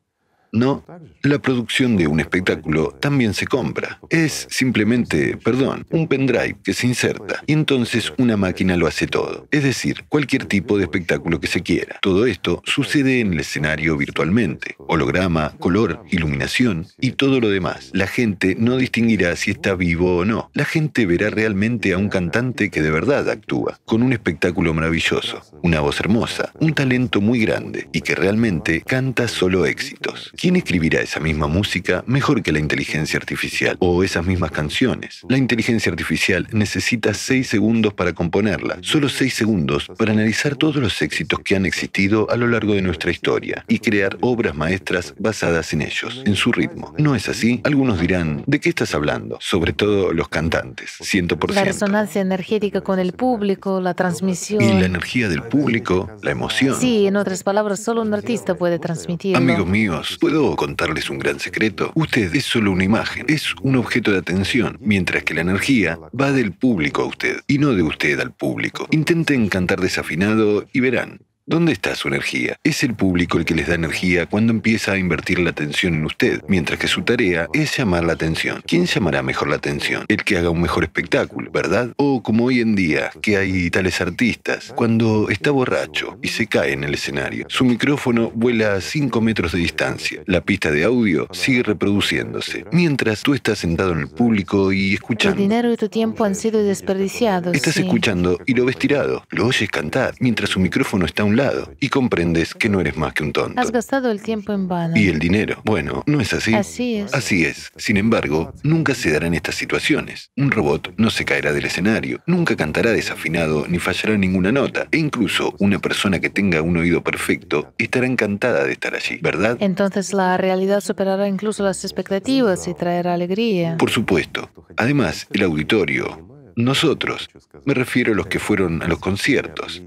No, 0.54 0.86
la 1.24 1.40
producción 1.40 1.98
de 1.98 2.06
un 2.06 2.20
espectáculo 2.20 2.96
también 3.02 3.34
se 3.34 3.48
compra. 3.48 4.00
Es 4.12 4.46
simplemente, 4.52 5.36
perdón, 5.36 5.84
un 5.90 6.08
pendrive 6.08 6.58
que 6.64 6.76
se 6.76 6.86
inserta 6.86 7.42
y 7.48 7.54
entonces 7.54 8.14
una 8.20 8.38
máquina 8.38 8.78
lo 8.78 8.86
hace 8.86 9.08
todo. 9.08 9.48
Es 9.50 9.64
decir, 9.64 10.06
cualquier 10.10 10.46
tipo 10.46 10.78
de 10.78 10.84
espectáculo 10.84 11.40
que 11.40 11.48
se 11.48 11.64
quiera. 11.64 11.98
Todo 12.04 12.28
esto 12.28 12.62
sucede 12.66 13.20
en 13.20 13.34
el 13.34 13.40
escenario 13.40 13.98
virtualmente. 13.98 14.76
Holograma, 14.78 15.56
color, 15.58 16.04
iluminación 16.12 16.86
y 17.00 17.14
todo 17.14 17.40
lo 17.40 17.50
demás. 17.50 17.90
La 17.92 18.06
gente 18.06 18.56
no 18.56 18.78
distinguirá 18.78 19.36
si 19.36 19.50
está 19.50 19.74
vivo 19.74 20.18
o 20.18 20.26
no. 20.26 20.52
La 20.54 20.66
gente 20.66 21.08
verá 21.08 21.32
realmente 21.32 21.94
a 21.94 21.98
un 21.98 22.10
cantante 22.10 22.70
que 22.70 22.84
de 22.84 22.92
verdad 22.92 23.28
actúa, 23.28 23.80
con 23.86 24.04
un 24.04 24.14
espectáculo 24.14 24.72
maravilloso, 24.76 25.42
una 25.64 25.80
voz 25.80 26.00
hermosa, 26.00 26.52
un 26.60 26.76
talento 26.76 27.22
muy 27.22 27.40
grande 27.40 27.90
y 27.92 28.02
que 28.02 28.14
realmente 28.14 28.82
canta 28.82 29.28
solo 29.28 29.66
éxitos. 29.66 30.32
¿Quién 30.44 30.58
escribirá 30.58 31.00
esa 31.00 31.22
misma 31.22 31.48
música 31.48 32.04
mejor 32.06 32.44
que 32.44 32.52
la 32.52 32.60
inteligencia 32.60 33.16
artificial? 33.16 33.78
O 33.80 34.04
esas 34.04 34.26
mismas 34.26 34.52
canciones. 34.52 35.22
La 35.30 35.38
inteligencia 35.38 35.90
artificial 35.90 36.50
necesita 36.52 37.14
seis 37.14 37.48
segundos 37.48 37.94
para 37.94 38.12
componerla, 38.12 38.78
solo 38.82 39.08
seis 39.08 39.36
segundos 39.36 39.90
para 39.98 40.12
analizar 40.12 40.58
todos 40.58 40.76
los 40.76 41.02
éxitos 41.02 41.40
que 41.46 41.56
han 41.56 41.66
existido 41.66 42.30
a 42.30 42.36
lo 42.36 42.50
largo 42.50 42.74
de 42.74 42.82
nuestra 42.82 43.10
historia 43.10 43.64
y 43.70 43.80
crear 43.80 44.18
obras 44.20 44.54
maestras 44.54 45.16
basadas 45.18 45.72
en 45.72 45.82
ellos, 45.82 46.22
en 46.26 46.36
su 46.36 46.52
ritmo. 46.52 46.94
¿No 46.98 47.16
es 47.16 47.30
así? 47.30 47.62
Algunos 47.64 48.02
dirán, 48.02 48.44
¿de 48.46 48.60
qué 48.60 48.68
estás 48.68 48.94
hablando? 48.94 49.38
Sobre 49.40 49.72
todo 49.72 50.12
los 50.12 50.28
cantantes, 50.28 50.98
100%. 51.00 51.54
La 51.54 51.64
resonancia 51.64 52.20
energética 52.20 52.82
con 52.82 53.00
el 53.00 53.14
público, 53.14 53.80
la 53.80 53.94
transmisión. 53.94 54.62
Y 54.62 54.74
la 54.74 54.88
energía 54.88 55.30
del 55.30 55.44
público, 55.44 56.10
la 56.22 56.32
emoción. 56.32 56.76
Sí, 56.78 57.08
en 57.08 57.16
otras 57.16 57.44
palabras, 57.44 57.82
solo 57.82 58.02
un 58.02 58.14
artista 58.14 58.56
puede 58.56 58.78
transmitirlo. 58.78 59.38
Amigos 59.38 59.68
míos, 59.68 60.18
¿Puedo 60.33 60.33
contarles 60.56 61.10
un 61.10 61.20
gran 61.20 61.40
secreto? 61.40 61.92
Usted 61.96 62.34
es 62.36 62.46
solo 62.46 62.72
una 62.72 62.84
imagen, 62.84 63.26
es 63.28 63.54
un 63.62 63.76
objeto 63.76 64.12
de 64.12 64.18
atención, 64.18 64.78
mientras 64.82 65.24
que 65.24 65.34
la 65.34 65.42
energía 65.42 66.00
va 66.20 66.32
del 66.32 66.54
público 66.54 67.04
a 67.04 67.06
usted 67.06 67.42
y 67.48 67.58
no 67.60 67.74
de 67.74 67.84
usted 67.84 68.20
al 68.20 68.34
público. 68.34 68.88
Intenten 68.92 69.50
cantar 69.50 69.80
desafinado 69.80 70.66
y 70.74 70.80
verán. 70.80 71.20
¿Dónde 71.46 71.74
está 71.74 71.94
su 71.98 72.08
energía? 72.08 72.56
Es 72.64 72.84
el 72.84 72.96
público 72.96 73.38
el 73.38 73.44
que 73.44 73.54
les 73.54 73.68
da 73.68 73.76
energía 73.76 74.28
cuando 74.28 74.54
empieza 74.54 74.94
a 74.94 74.98
invertir 74.98 75.40
la 75.40 75.50
atención 75.50 75.94
en 75.94 76.06
usted, 76.06 76.42
mientras 76.48 76.80
que 76.80 76.88
su 76.88 77.02
tarea 77.02 77.50
es 77.52 77.76
llamar 77.76 78.06
la 78.06 78.14
atención. 78.14 78.64
¿Quién 78.66 78.86
llamará 78.86 79.22
mejor 79.24 79.50
la 79.50 79.58
atención? 79.58 80.06
El 80.08 80.24
que 80.24 80.38
haga 80.38 80.50
un 80.50 80.62
mejor 80.62 80.86
espectáculo, 80.86 81.52
¿verdad? 81.52 81.92
O 81.98 82.24
como 82.24 82.46
hoy 82.46 82.62
en 82.62 82.76
día, 82.76 83.12
que 83.22 83.36
hay 83.36 83.70
tales 83.70 84.00
artistas, 84.00 84.72
cuando 84.74 85.30
está 85.30 85.52
borracho 85.52 86.18
y 86.22 86.30
se 86.30 86.48
cae 86.48 86.72
en 86.72 86.86
el 86.86 86.94
escenario, 86.94 87.46
su 87.50 87.66
micrófono 87.66 88.32
vuela 88.34 88.76
a 88.76 88.82
5 88.82 89.20
metros 89.20 89.52
de 89.52 89.58
distancia, 89.58 90.24
la 90.26 90.40
pista 90.40 90.72
de 90.72 90.86
audio 90.86 91.28
sigue 91.34 91.64
reproduciéndose, 91.64 92.64
mientras 92.72 93.22
tú 93.22 93.34
estás 93.34 93.60
sentado 93.60 93.92
en 93.92 94.00
el 94.00 94.08
público 94.08 94.72
y 94.72 94.94
escuchando. 94.94 95.36
Tu 95.36 95.42
dinero 95.42 95.74
y 95.74 95.76
tu 95.76 95.90
tiempo 95.90 96.24
han 96.24 96.36
sido 96.36 96.64
desperdiciados. 96.64 97.54
Estás 97.54 97.76
escuchando 97.76 98.40
y 98.46 98.54
lo 98.54 98.64
ves 98.64 98.78
tirado, 98.78 99.26
lo 99.30 99.48
oyes 99.48 99.70
cantar, 99.70 100.16
mientras 100.22 100.50
su 100.50 100.62
micrófono 100.62 101.06
está 101.06 101.24
a 101.24 101.26
un 101.26 101.33
lado 101.36 101.74
y 101.80 101.90
comprendes 101.90 102.54
que 102.54 102.70
no 102.70 102.80
eres 102.80 102.98
más 102.98 103.14
que 103.14 103.24
un 103.24 103.34
tonto. 103.34 103.60
Has 103.60 103.72
gastado 103.72 104.12
el 104.12 104.22
tiempo 104.22 104.54
en 104.54 104.68
vano. 104.68 104.96
Y 104.96 105.08
el 105.08 105.20
dinero. 105.20 105.62
Bueno, 105.66 106.04
¿no 106.06 106.22
es 106.22 106.34
así? 106.34 106.54
Así 106.54 106.96
es. 106.96 107.14
Así 107.14 107.46
es. 107.46 107.72
Sin 107.78 107.98
embargo, 107.98 108.54
nunca 108.64 108.96
se 108.96 109.12
darán 109.12 109.34
estas 109.34 109.56
situaciones. 109.56 110.32
Un 110.36 110.52
robot 110.52 110.94
no 110.98 111.10
se 111.10 111.26
caerá 111.26 111.54
del 111.54 111.66
escenario, 111.66 112.22
nunca 112.28 112.56
cantará 112.56 112.92
desafinado 112.92 113.66
ni 113.68 113.80
fallará 113.80 114.18
ninguna 114.18 114.52
nota. 114.52 114.88
E 114.92 114.98
incluso 114.98 115.56
una 115.60 115.80
persona 115.80 116.20
que 116.20 116.30
tenga 116.30 116.62
un 116.62 116.78
oído 116.78 117.04
perfecto 117.04 117.74
estará 117.78 118.06
encantada 118.06 118.64
de 118.64 118.74
estar 118.74 118.96
allí, 118.96 119.20
¿verdad? 119.22 119.58
Entonces 119.60 120.14
la 120.14 120.38
realidad 120.38 120.82
superará 120.82 121.28
incluso 121.28 121.64
las 121.64 121.84
expectativas 121.84 122.68
y 122.68 122.74
traerá 122.74 123.14
alegría. 123.14 123.78
Por 123.78 123.90
supuesto. 123.90 124.50
Además, 124.78 125.28
el 125.32 125.44
auditorio, 125.44 126.52
nosotros, 126.56 127.30
me 127.66 127.74
refiero 127.74 128.14
a 128.14 128.16
los 128.16 128.28
que 128.28 128.40
fueron 128.40 128.82
a 128.82 128.88
los 128.88 129.00
conciertos, 129.00 129.84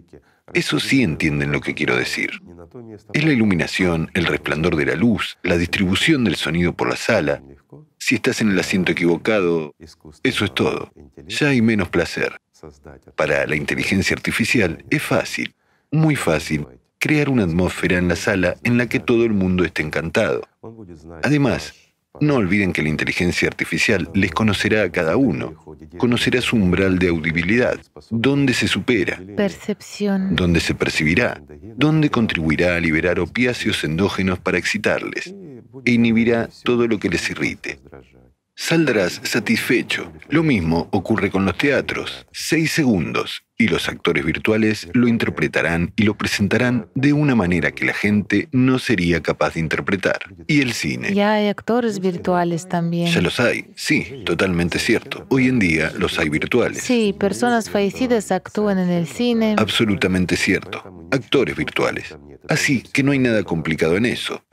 eso 0.54 0.78
sí 0.78 1.02
entienden 1.02 1.52
lo 1.52 1.60
que 1.60 1.74
quiero 1.74 1.96
decir. 1.96 2.40
Es 3.12 3.24
la 3.24 3.32
iluminación, 3.32 4.10
el 4.14 4.26
resplandor 4.26 4.76
de 4.76 4.86
la 4.86 4.94
luz, 4.94 5.38
la 5.42 5.56
distribución 5.56 6.24
del 6.24 6.36
sonido 6.36 6.74
por 6.74 6.88
la 6.88 6.96
sala. 6.96 7.42
Si 7.98 8.14
estás 8.16 8.40
en 8.40 8.50
el 8.50 8.58
asiento 8.58 8.92
equivocado, 8.92 9.74
eso 9.78 10.44
es 10.44 10.54
todo. 10.54 10.92
Ya 11.26 11.48
hay 11.48 11.62
menos 11.62 11.88
placer. 11.88 12.40
Para 13.16 13.46
la 13.46 13.56
inteligencia 13.56 14.14
artificial 14.14 14.84
es 14.90 15.02
fácil, 15.02 15.54
muy 15.90 16.16
fácil, 16.16 16.66
crear 16.98 17.28
una 17.28 17.44
atmósfera 17.44 17.98
en 17.98 18.08
la 18.08 18.16
sala 18.16 18.56
en 18.64 18.78
la 18.78 18.88
que 18.88 19.00
todo 19.00 19.24
el 19.24 19.32
mundo 19.32 19.64
esté 19.64 19.82
encantado. 19.82 20.42
Además, 21.22 21.74
no 22.20 22.36
olviden 22.36 22.72
que 22.72 22.82
la 22.82 22.88
inteligencia 22.88 23.48
artificial 23.48 24.08
les 24.14 24.32
conocerá 24.32 24.82
a 24.82 24.90
cada 24.90 25.16
uno, 25.16 25.54
conocerá 25.98 26.40
su 26.40 26.56
umbral 26.56 26.98
de 26.98 27.08
audibilidad, 27.08 27.78
dónde 28.10 28.54
se 28.54 28.68
supera, 28.68 29.20
percepción, 29.36 30.34
dónde 30.34 30.60
se 30.60 30.74
percibirá, 30.74 31.40
dónde 31.76 32.10
contribuirá 32.10 32.76
a 32.76 32.80
liberar 32.80 33.20
opiáceos 33.20 33.84
endógenos 33.84 34.38
para 34.38 34.58
excitarles 34.58 35.34
e 35.84 35.92
inhibirá 35.92 36.48
todo 36.62 36.86
lo 36.86 36.98
que 36.98 37.08
les 37.08 37.30
irrite. 37.30 37.78
Saldrás 38.54 39.20
satisfecho. 39.22 40.10
Lo 40.30 40.42
mismo 40.42 40.88
ocurre 40.90 41.30
con 41.30 41.44
los 41.44 41.58
teatros. 41.58 42.26
Seis 42.32 42.72
segundos 42.72 43.45
y 43.58 43.68
los 43.68 43.88
actores 43.88 44.24
virtuales 44.24 44.88
lo 44.92 45.08
interpretarán 45.08 45.92
y 45.96 46.02
lo 46.02 46.16
presentarán 46.16 46.88
de 46.94 47.12
una 47.12 47.34
manera 47.34 47.72
que 47.72 47.86
la 47.86 47.94
gente 47.94 48.48
no 48.52 48.78
sería 48.78 49.22
capaz 49.22 49.54
de 49.54 49.60
interpretar. 49.60 50.18
Y 50.46 50.60
el 50.60 50.72
cine. 50.72 51.14
Ya 51.14 51.32
hay 51.32 51.48
actores 51.48 52.00
virtuales 52.00 52.68
también. 52.68 53.10
Ya 53.10 53.20
los 53.20 53.40
hay, 53.40 53.66
sí, 53.74 54.22
totalmente 54.24 54.78
cierto. 54.78 55.26
Hoy 55.30 55.48
en 55.48 55.58
día 55.58 55.92
los 55.98 56.18
hay 56.18 56.28
virtuales. 56.28 56.82
Sí, 56.82 57.14
personas 57.18 57.70
fallecidas 57.70 58.30
actúan 58.32 58.78
en 58.78 58.90
el 58.90 59.06
cine. 59.06 59.56
Absolutamente 59.58 60.36
cierto. 60.36 61.08
Actores 61.10 61.56
virtuales. 61.56 62.16
Así 62.48 62.82
que 62.82 63.02
no 63.02 63.12
hay 63.12 63.18
nada 63.18 63.42
complicado 63.42 63.96
en 63.96 64.06
eso. 64.06 64.44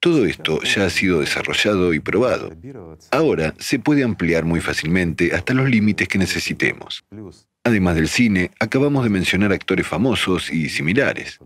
Todo 0.00 0.26
esto 0.26 0.62
ya 0.62 0.86
ha 0.86 0.90
sido 0.90 1.20
desarrollado 1.20 1.94
y 1.94 2.00
probado. 2.00 2.52
Ahora 3.10 3.54
se 3.58 3.78
puede 3.78 4.04
ampliar 4.04 4.44
muy 4.44 4.60
fácilmente 4.60 5.34
hasta 5.34 5.54
los 5.54 5.68
límites 5.68 6.08
que 6.08 6.18
necesitemos. 6.18 7.04
Además 7.68 7.96
del 7.96 8.08
cine, 8.08 8.50
acabamos 8.60 9.04
de 9.04 9.10
mencionar 9.10 9.52
actores 9.52 9.86
famosos 9.86 10.50
y 10.50 10.70
similares. 10.70 11.38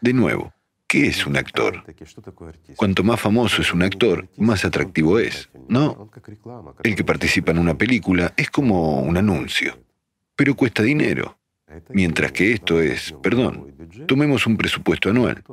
De 0.00 0.14
nuevo, 0.14 0.50
¿qué 0.86 1.08
es 1.08 1.26
un 1.26 1.36
actor? 1.36 1.84
Cuanto 2.74 3.04
más 3.04 3.20
famoso 3.20 3.60
es 3.60 3.74
un 3.74 3.82
actor, 3.82 4.26
más 4.38 4.64
atractivo 4.64 5.18
es, 5.18 5.50
¿no? 5.68 6.10
El 6.82 6.96
que 6.96 7.04
participa 7.04 7.52
en 7.52 7.58
una 7.58 7.76
película 7.76 8.32
es 8.34 8.48
como 8.48 9.02
un 9.02 9.18
anuncio, 9.18 9.78
pero 10.34 10.54
cuesta 10.54 10.82
dinero. 10.82 11.38
Mientras 11.90 12.32
que 12.32 12.52
esto 12.52 12.80
es, 12.80 13.14
perdón, 13.22 13.74
tomemos 14.06 14.46
un 14.46 14.56
presupuesto 14.56 15.10
anual. 15.10 15.44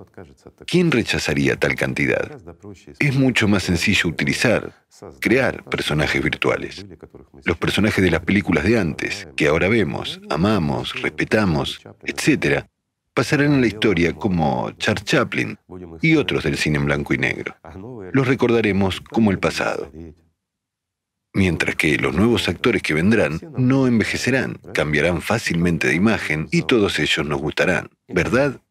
¿Quién 0.65 0.91
rechazaría 0.91 1.57
tal 1.57 1.75
cantidad? 1.75 2.39
Es 2.99 3.15
mucho 3.17 3.49
más 3.49 3.63
sencillo 3.63 4.07
utilizar, 4.07 4.71
crear 5.19 5.63
personajes 5.65 6.21
virtuales. 6.21 6.85
Los 7.43 7.57
personajes 7.57 8.03
de 8.03 8.11
las 8.11 8.21
películas 8.21 8.63
de 8.63 8.79
antes, 8.79 9.27
que 9.35 9.47
ahora 9.47 9.67
vemos, 9.67 10.21
amamos, 10.29 11.01
respetamos, 11.01 11.81
etc., 12.05 12.65
pasarán 13.13 13.53
a 13.53 13.59
la 13.59 13.67
historia 13.67 14.13
como 14.13 14.71
Charles 14.71 15.05
Chaplin 15.05 15.57
y 16.01 16.15
otros 16.15 16.43
del 16.43 16.57
cine 16.57 16.77
en 16.77 16.85
blanco 16.85 17.13
y 17.13 17.17
negro. 17.17 17.55
Los 18.11 18.27
recordaremos 18.27 18.99
como 18.99 19.31
el 19.31 19.39
pasado 19.39 19.91
mientras 21.35 21.75
que 21.75 21.97
los 21.97 22.15
nuevos 22.15 22.49
actores 22.49 22.81
que 22.81 22.93
vendrán 22.95 23.39
no 23.57 23.85
envejecerán, 23.87 24.57
cambiarán 24.73 25.21
fácilmente 25.21 25.87
de 25.87 25.95
imagen 25.95 26.47
y 26.49 26.63
todos 26.63 26.97
ellos 26.97 27.25
nos 27.27 27.39
gustarán, 27.39 27.89
¿verdad? 28.07 28.61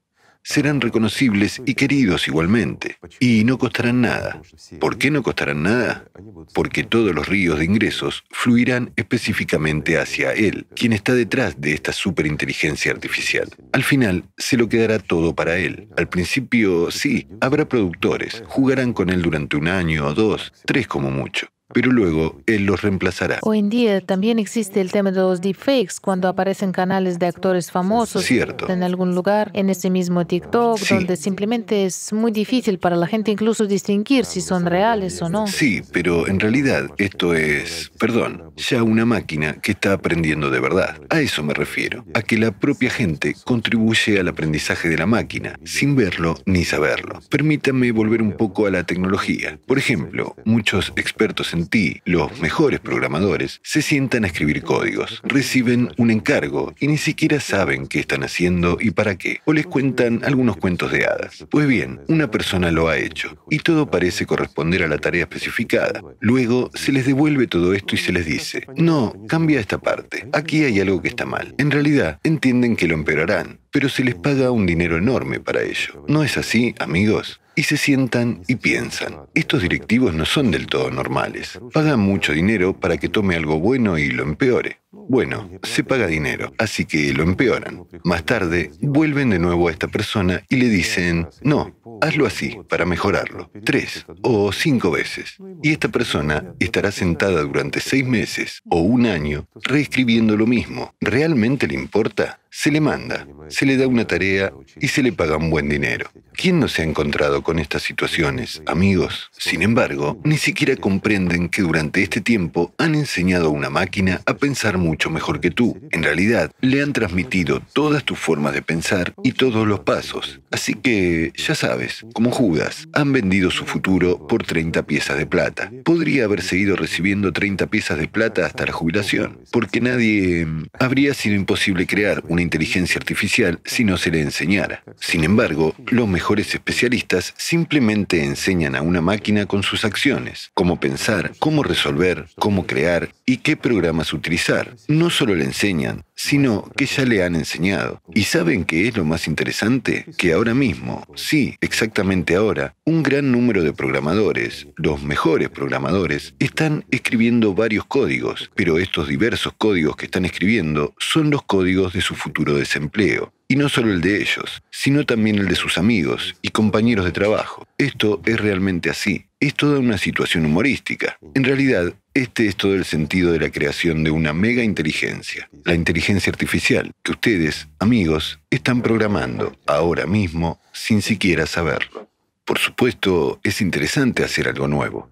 Serán 0.46 0.82
reconocibles 0.82 1.62
y 1.64 1.72
queridos 1.72 2.28
igualmente, 2.28 2.98
y 3.18 3.44
no 3.44 3.56
costarán 3.56 4.02
nada. 4.02 4.42
¿Por 4.78 4.98
qué 4.98 5.10
no 5.10 5.22
costarán 5.22 5.62
nada? 5.62 6.04
Porque 6.52 6.84
todos 6.84 7.14
los 7.14 7.26
ríos 7.26 7.58
de 7.58 7.64
ingresos 7.64 8.24
fluirán 8.30 8.92
específicamente 8.96 9.98
hacia 9.98 10.32
él, 10.32 10.66
quien 10.76 10.92
está 10.92 11.14
detrás 11.14 11.58
de 11.62 11.72
esta 11.72 11.92
superinteligencia 11.92 12.92
artificial. 12.92 13.48
Al 13.72 13.84
final, 13.84 14.24
se 14.36 14.58
lo 14.58 14.68
quedará 14.68 14.98
todo 14.98 15.34
para 15.34 15.56
él. 15.56 15.88
Al 15.96 16.10
principio, 16.10 16.90
sí, 16.90 17.26
habrá 17.40 17.66
productores, 17.66 18.42
jugarán 18.46 18.92
con 18.92 19.08
él 19.08 19.22
durante 19.22 19.56
un 19.56 19.68
año 19.68 20.08
o 20.08 20.14
dos, 20.14 20.52
tres 20.66 20.86
como 20.86 21.10
mucho 21.10 21.53
pero 21.74 21.90
luego 21.90 22.40
él 22.46 22.64
los 22.64 22.80
reemplazará. 22.80 23.40
Hoy 23.42 23.58
en 23.58 23.68
día 23.68 24.00
también 24.00 24.38
existe 24.38 24.80
el 24.80 24.90
tema 24.90 25.10
de 25.10 25.20
los 25.20 25.42
deepfakes, 25.42 25.96
cuando 26.00 26.28
aparecen 26.28 26.72
canales 26.72 27.18
de 27.18 27.26
actores 27.26 27.70
famosos 27.70 28.24
en 28.30 28.82
algún 28.82 29.14
lugar, 29.14 29.50
en 29.52 29.68
ese 29.68 29.90
mismo 29.90 30.26
TikTok, 30.26 30.78
donde 30.88 31.16
simplemente 31.16 31.84
es 31.84 32.12
muy 32.12 32.32
difícil 32.32 32.78
para 32.78 32.96
la 32.96 33.06
gente 33.06 33.30
incluso 33.30 33.66
distinguir 33.66 34.24
si 34.24 34.40
son 34.40 34.64
reales 34.66 35.20
o 35.20 35.28
no. 35.28 35.46
Sí, 35.46 35.82
pero 35.92 36.28
en 36.28 36.40
realidad 36.40 36.88
esto 36.96 37.34
es, 37.34 37.90
perdón, 37.98 38.52
ya 38.56 38.82
una 38.82 39.04
máquina 39.04 39.54
que 39.54 39.72
está 39.72 39.92
aprendiendo 39.92 40.50
de 40.50 40.60
verdad. 40.60 41.00
A 41.10 41.20
eso 41.20 41.42
me 41.42 41.54
refiero, 41.54 42.04
a 42.14 42.22
que 42.22 42.38
la 42.38 42.52
propia 42.52 42.90
gente 42.90 43.34
contribuye 43.44 44.20
al 44.20 44.28
aprendizaje 44.28 44.88
de 44.88 44.96
la 44.96 45.06
máquina, 45.06 45.58
sin 45.64 45.96
verlo 45.96 46.36
ni 46.46 46.64
saberlo. 46.64 47.20
Permítame 47.28 47.90
volver 47.90 48.22
un 48.22 48.32
poco 48.32 48.66
a 48.66 48.70
la 48.70 48.84
tecnología. 48.84 49.58
Por 49.66 49.78
ejemplo, 49.78 50.36
muchos 50.44 50.92
expertos 50.96 51.52
en 51.52 51.63
los 52.04 52.40
mejores 52.40 52.80
programadores, 52.80 53.60
se 53.62 53.82
sientan 53.82 54.24
a 54.24 54.26
escribir 54.26 54.62
códigos, 54.62 55.20
reciben 55.24 55.90
un 55.96 56.10
encargo 56.10 56.74
y 56.78 56.86
ni 56.86 56.98
siquiera 56.98 57.40
saben 57.40 57.86
qué 57.86 58.00
están 58.00 58.22
haciendo 58.22 58.78
y 58.80 58.90
para 58.90 59.16
qué, 59.16 59.40
o 59.44 59.52
les 59.52 59.66
cuentan 59.66 60.20
algunos 60.24 60.56
cuentos 60.56 60.92
de 60.92 61.06
hadas. 61.06 61.46
Pues 61.50 61.66
bien, 61.66 62.00
una 62.08 62.30
persona 62.30 62.70
lo 62.70 62.88
ha 62.88 62.98
hecho 62.98 63.36
y 63.50 63.58
todo 63.58 63.90
parece 63.90 64.26
corresponder 64.26 64.82
a 64.82 64.88
la 64.88 64.98
tarea 64.98 65.22
especificada. 65.22 66.02
Luego 66.20 66.70
se 66.74 66.92
les 66.92 67.06
devuelve 67.06 67.46
todo 67.46 67.74
esto 67.74 67.94
y 67.94 67.98
se 67.98 68.12
les 68.12 68.26
dice, 68.26 68.66
no, 68.76 69.14
cambia 69.28 69.60
esta 69.60 69.78
parte, 69.78 70.28
aquí 70.32 70.64
hay 70.64 70.80
algo 70.80 71.00
que 71.02 71.08
está 71.08 71.24
mal. 71.24 71.54
En 71.58 71.70
realidad, 71.70 72.18
entienden 72.22 72.76
que 72.76 72.88
lo 72.88 72.94
empeorarán, 72.94 73.60
pero 73.74 73.88
se 73.88 74.04
les 74.04 74.14
paga 74.14 74.52
un 74.52 74.66
dinero 74.66 74.96
enorme 74.96 75.40
para 75.40 75.60
ello. 75.62 76.04
¿No 76.06 76.22
es 76.22 76.38
así, 76.38 76.76
amigos? 76.78 77.40
y 77.56 77.64
se 77.64 77.76
sientan 77.76 78.42
y 78.48 78.56
piensan, 78.56 79.16
estos 79.34 79.62
directivos 79.62 80.14
no 80.14 80.24
son 80.24 80.50
del 80.50 80.66
todo 80.66 80.90
normales. 80.90 81.58
Pagan 81.72 82.00
mucho 82.00 82.32
dinero 82.32 82.78
para 82.78 82.96
que 82.96 83.08
tome 83.08 83.36
algo 83.36 83.60
bueno 83.60 83.98
y 83.98 84.10
lo 84.10 84.22
empeore. 84.24 84.78
Bueno, 84.90 85.50
se 85.62 85.84
paga 85.84 86.06
dinero, 86.06 86.52
así 86.58 86.84
que 86.84 87.12
lo 87.12 87.22
empeoran. 87.22 87.84
Más 88.04 88.24
tarde, 88.24 88.70
vuelven 88.80 89.30
de 89.30 89.38
nuevo 89.38 89.68
a 89.68 89.70
esta 89.70 89.88
persona 89.88 90.42
y 90.48 90.56
le 90.56 90.68
dicen, 90.68 91.28
no, 91.42 91.76
hazlo 92.00 92.26
así, 92.26 92.56
para 92.68 92.86
mejorarlo, 92.86 93.50
tres 93.64 94.06
o 94.22 94.52
cinco 94.52 94.90
veces. 94.90 95.36
Y 95.62 95.70
esta 95.72 95.88
persona 95.88 96.54
estará 96.58 96.90
sentada 96.90 97.42
durante 97.42 97.80
seis 97.80 98.06
meses 98.06 98.62
o 98.70 98.80
un 98.80 99.06
año 99.06 99.46
reescribiendo 99.62 100.36
lo 100.36 100.46
mismo. 100.46 100.94
¿Realmente 101.00 101.66
le 101.66 101.74
importa? 101.74 102.40
Se 102.50 102.70
le 102.70 102.80
manda, 102.80 103.26
le 103.64 103.76
da 103.76 103.86
una 103.86 104.06
tarea 104.06 104.52
y 104.80 104.88
se 104.88 105.02
le 105.02 105.12
paga 105.12 105.36
un 105.36 105.50
buen 105.50 105.68
dinero. 105.68 106.10
¿Quién 106.36 106.58
no 106.58 106.68
se 106.68 106.82
ha 106.82 106.84
encontrado 106.84 107.42
con 107.42 107.58
estas 107.58 107.82
situaciones, 107.82 108.60
amigos? 108.66 109.30
Sin 109.38 109.62
embargo, 109.62 110.20
ni 110.24 110.36
siquiera 110.36 110.74
comprenden 110.74 111.48
que 111.48 111.62
durante 111.62 112.02
este 112.02 112.20
tiempo 112.20 112.74
han 112.76 112.96
enseñado 112.96 113.46
a 113.46 113.50
una 113.50 113.70
máquina 113.70 114.20
a 114.26 114.34
pensar 114.34 114.76
mucho 114.76 115.10
mejor 115.10 115.40
que 115.40 115.52
tú. 115.52 115.78
En 115.92 116.02
realidad, 116.02 116.50
le 116.60 116.82
han 116.82 116.92
transmitido 116.92 117.60
todas 117.72 118.04
tus 118.04 118.18
formas 118.18 118.52
de 118.52 118.62
pensar 118.62 119.14
y 119.22 119.32
todos 119.32 119.66
los 119.66 119.80
pasos. 119.80 120.40
Así 120.50 120.74
que, 120.74 121.32
ya 121.36 121.54
sabes, 121.54 122.04
como 122.12 122.32
Judas, 122.32 122.88
han 122.92 123.12
vendido 123.12 123.50
su 123.50 123.64
futuro 123.64 124.26
por 124.26 124.44
30 124.44 124.84
piezas 124.86 125.16
de 125.16 125.26
plata. 125.26 125.70
Podría 125.84 126.24
haber 126.24 126.42
seguido 126.42 126.74
recibiendo 126.74 127.32
30 127.32 127.68
piezas 127.68 127.98
de 127.98 128.08
plata 128.08 128.44
hasta 128.46 128.66
la 128.66 128.72
jubilación, 128.72 129.38
porque 129.52 129.80
nadie... 129.80 130.46
Habría 130.78 131.14
sido 131.14 131.36
imposible 131.36 131.86
crear 131.86 132.22
una 132.28 132.42
inteligencia 132.42 132.98
artificial 132.98 133.53
si 133.64 133.84
no 133.84 133.96
se 133.96 134.10
le 134.10 134.20
enseñara. 134.20 134.82
Sin 135.00 135.24
embargo, 135.24 135.74
los 135.86 136.08
mejores 136.08 136.54
especialistas 136.54 137.34
simplemente 137.36 138.24
enseñan 138.24 138.76
a 138.76 138.82
una 138.82 139.00
máquina 139.00 139.46
con 139.46 139.62
sus 139.62 139.84
acciones, 139.84 140.50
cómo 140.54 140.80
pensar, 140.80 141.32
cómo 141.38 141.62
resolver, 141.62 142.26
cómo 142.38 142.66
crear 142.66 143.10
y 143.26 143.38
qué 143.38 143.56
programas 143.56 144.12
utilizar. 144.12 144.76
No 144.88 145.10
solo 145.10 145.34
le 145.34 145.44
enseñan, 145.44 146.04
sino 146.14 146.70
que 146.76 146.86
ya 146.86 147.04
le 147.04 147.24
han 147.24 147.34
enseñado. 147.34 148.00
¿Y 148.14 148.24
saben 148.24 148.64
qué 148.64 148.88
es 148.88 148.96
lo 148.96 149.04
más 149.04 149.26
interesante? 149.26 150.06
Que 150.16 150.32
ahora 150.32 150.54
mismo, 150.54 151.06
sí, 151.14 151.56
exactamente 151.60 152.36
ahora, 152.36 152.74
un 152.84 153.02
gran 153.02 153.32
número 153.32 153.62
de 153.62 153.72
programadores, 153.72 154.66
los 154.76 155.02
mejores 155.02 155.48
programadores, 155.48 156.34
están 156.38 156.84
escribiendo 156.90 157.54
varios 157.54 157.84
códigos, 157.86 158.50
pero 158.54 158.78
estos 158.78 159.08
diversos 159.08 159.52
códigos 159.56 159.96
que 159.96 160.06
están 160.06 160.24
escribiendo 160.24 160.94
son 160.98 161.30
los 161.30 161.42
códigos 161.42 161.92
de 161.92 162.00
su 162.00 162.14
futuro 162.14 162.54
desempleo. 162.54 163.32
Y 163.54 163.56
no 163.56 163.68
solo 163.68 163.92
el 163.92 164.00
de 164.00 164.20
ellos, 164.20 164.64
sino 164.68 165.06
también 165.06 165.38
el 165.38 165.46
de 165.46 165.54
sus 165.54 165.78
amigos 165.78 166.34
y 166.42 166.48
compañeros 166.48 167.04
de 167.04 167.12
trabajo. 167.12 167.68
Esto 167.78 168.20
es 168.26 168.40
realmente 168.40 168.90
así. 168.90 169.26
Es 169.38 169.54
toda 169.54 169.78
una 169.78 169.96
situación 169.96 170.44
humorística. 170.44 171.16
En 171.34 171.44
realidad, 171.44 171.94
este 172.14 172.48
es 172.48 172.56
todo 172.56 172.74
el 172.74 172.84
sentido 172.84 173.30
de 173.30 173.38
la 173.38 173.50
creación 173.50 174.02
de 174.02 174.10
una 174.10 174.32
mega 174.32 174.64
inteligencia, 174.64 175.48
la 175.62 175.76
inteligencia 175.76 176.32
artificial, 176.32 176.90
que 177.04 177.12
ustedes, 177.12 177.68
amigos, 177.78 178.40
están 178.50 178.82
programando 178.82 179.56
ahora 179.68 180.06
mismo 180.06 180.60
sin 180.72 181.00
siquiera 181.00 181.46
saberlo. 181.46 182.10
Por 182.44 182.58
supuesto, 182.58 183.38
es 183.44 183.60
interesante 183.60 184.24
hacer 184.24 184.48
algo 184.48 184.66
nuevo, 184.66 185.08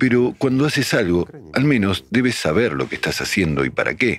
pero 0.00 0.34
cuando 0.38 0.66
haces 0.66 0.92
algo, 0.92 1.28
al 1.52 1.62
menos 1.62 2.04
debes 2.10 2.34
saber 2.34 2.72
lo 2.72 2.88
que 2.88 2.96
estás 2.96 3.20
haciendo 3.20 3.64
y 3.64 3.70
para 3.70 3.94
qué, 3.94 4.18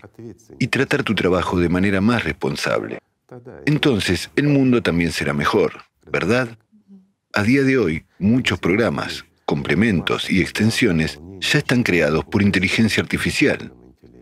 y 0.58 0.68
tratar 0.68 1.04
tu 1.04 1.16
trabajo 1.16 1.60
de 1.60 1.68
manera 1.68 2.00
más 2.00 2.24
responsable. 2.24 3.00
Entonces 3.66 4.30
el 4.36 4.48
mundo 4.48 4.82
también 4.82 5.12
será 5.12 5.34
mejor, 5.34 5.84
¿verdad? 6.12 6.58
A 7.34 7.44
día 7.44 7.64
de 7.64 7.78
hoy, 7.78 8.06
muchos 8.20 8.60
programas, 8.60 9.26
complementos 9.46 10.30
y 10.30 10.42
extensiones 10.42 11.20
ya 11.40 11.60
están 11.60 11.84
creados 11.84 12.26
por 12.26 12.42
inteligencia 12.42 13.02
artificial. 13.04 13.74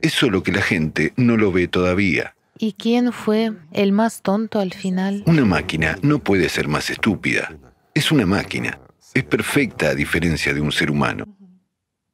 Es 0.02 0.14
solo 0.14 0.44
que 0.44 0.52
la 0.52 0.62
gente 0.62 1.14
no 1.16 1.38
lo 1.38 1.52
ve 1.52 1.68
todavía. 1.68 2.36
¿Y 2.58 2.74
quién 2.74 3.12
fue 3.12 3.54
el 3.72 3.92
más 3.92 4.22
tonto 4.22 4.60
al 4.60 4.74
final? 4.74 5.24
Una 5.26 5.46
máquina 5.46 5.98
no 6.02 6.20
puede 6.20 6.48
ser 6.50 6.68
más 6.68 6.90
estúpida. 6.90 7.56
Es 7.94 8.12
una 8.12 8.26
máquina. 8.26 8.80
Es 9.14 9.24
perfecta 9.24 9.90
a 9.90 9.96
diferencia 9.96 10.54
de 10.54 10.62
un 10.62 10.72
ser 10.72 10.92
humano. 10.92 11.26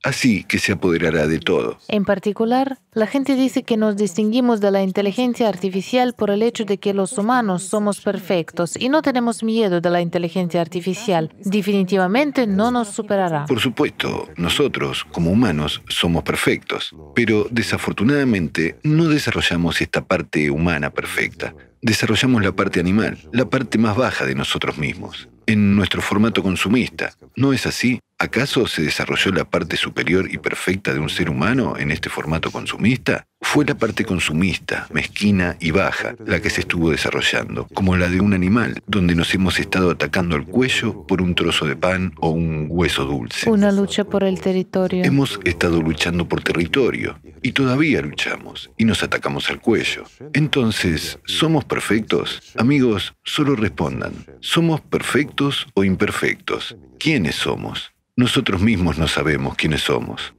Así 0.03 0.43
que 0.43 0.59
se 0.59 0.73
apoderará 0.73 1.27
de 1.27 1.39
todo. 1.39 1.77
En 1.87 2.05
particular, 2.05 2.79
la 2.93 3.07
gente 3.07 3.35
dice 3.35 3.63
que 3.63 3.77
nos 3.77 3.97
distinguimos 3.97 4.61
de 4.61 4.71
la 4.71 4.83
inteligencia 4.83 5.47
artificial 5.47 6.13
por 6.13 6.29
el 6.29 6.43
hecho 6.43 6.65
de 6.65 6.77
que 6.77 6.93
los 6.93 7.17
humanos 7.17 7.63
somos 7.63 8.01
perfectos 8.01 8.75
y 8.77 8.89
no 8.89 9.01
tenemos 9.01 9.43
miedo 9.43 9.81
de 9.81 9.89
la 9.89 10.01
inteligencia 10.01 10.61
artificial. 10.61 11.33
Definitivamente 11.43 12.47
no 12.47 12.71
nos 12.71 12.89
superará. 12.89 13.45
Por 13.45 13.59
supuesto, 13.59 14.29
nosotros, 14.37 15.05
como 15.11 15.31
humanos, 15.31 15.81
somos 15.87 16.23
perfectos, 16.23 16.95
pero 17.15 17.47
desafortunadamente 17.49 18.77
no 18.83 19.07
desarrollamos 19.07 19.81
esta 19.81 20.03
parte 20.03 20.49
humana 20.49 20.89
perfecta. 20.89 21.53
Desarrollamos 21.81 22.43
la 22.43 22.51
parte 22.51 22.79
animal, 22.79 23.17
la 23.31 23.49
parte 23.49 23.77
más 23.77 23.97
baja 23.97 24.25
de 24.25 24.35
nosotros 24.35 24.77
mismos 24.77 25.27
en 25.51 25.75
nuestro 25.75 26.01
formato 26.01 26.41
consumista. 26.43 27.13
¿No 27.35 27.53
es 27.53 27.65
así? 27.65 27.99
¿Acaso 28.21 28.67
se 28.67 28.83
desarrolló 28.83 29.31
la 29.31 29.45
parte 29.45 29.77
superior 29.77 30.31
y 30.31 30.37
perfecta 30.37 30.93
de 30.93 30.99
un 30.99 31.09
ser 31.09 31.27
humano 31.27 31.75
en 31.79 31.89
este 31.89 32.07
formato 32.07 32.51
consumista? 32.51 33.25
Fue 33.41 33.65
la 33.65 33.73
parte 33.73 34.05
consumista, 34.05 34.85
mezquina 34.93 35.57
y 35.59 35.71
baja, 35.71 36.13
la 36.23 36.39
que 36.39 36.51
se 36.51 36.61
estuvo 36.61 36.91
desarrollando, 36.91 37.67
como 37.73 37.97
la 37.97 38.09
de 38.09 38.21
un 38.21 38.35
animal, 38.35 38.79
donde 38.85 39.15
nos 39.15 39.33
hemos 39.33 39.59
estado 39.59 39.89
atacando 39.89 40.35
al 40.35 40.45
cuello 40.45 41.07
por 41.07 41.19
un 41.19 41.33
trozo 41.33 41.65
de 41.65 41.75
pan 41.75 42.13
o 42.19 42.29
un 42.29 42.67
hueso 42.69 43.05
dulce. 43.05 43.49
Una 43.49 43.71
lucha 43.71 44.03
por 44.03 44.23
el 44.23 44.39
territorio. 44.39 45.03
Hemos 45.03 45.39
estado 45.43 45.81
luchando 45.81 46.27
por 46.27 46.43
territorio 46.43 47.19
y 47.41 47.53
todavía 47.53 48.03
luchamos 48.03 48.69
y 48.77 48.85
nos 48.85 49.01
atacamos 49.01 49.49
al 49.49 49.59
cuello. 49.59 50.03
Entonces, 50.33 51.17
¿somos 51.25 51.65
perfectos? 51.65 52.53
Amigos, 52.55 53.15
solo 53.23 53.55
respondan, 53.55 54.13
¿somos 54.41 54.79
perfectos 54.79 55.65
o 55.73 55.83
imperfectos? 55.83 56.77
¿Quiénes 56.99 57.33
somos? 57.33 57.90
Nosotros 58.15 58.61
mismos 58.61 58.97
no 58.97 59.07
sabemos 59.07 59.55
quiénes 59.55 59.81
somos. 59.81 60.33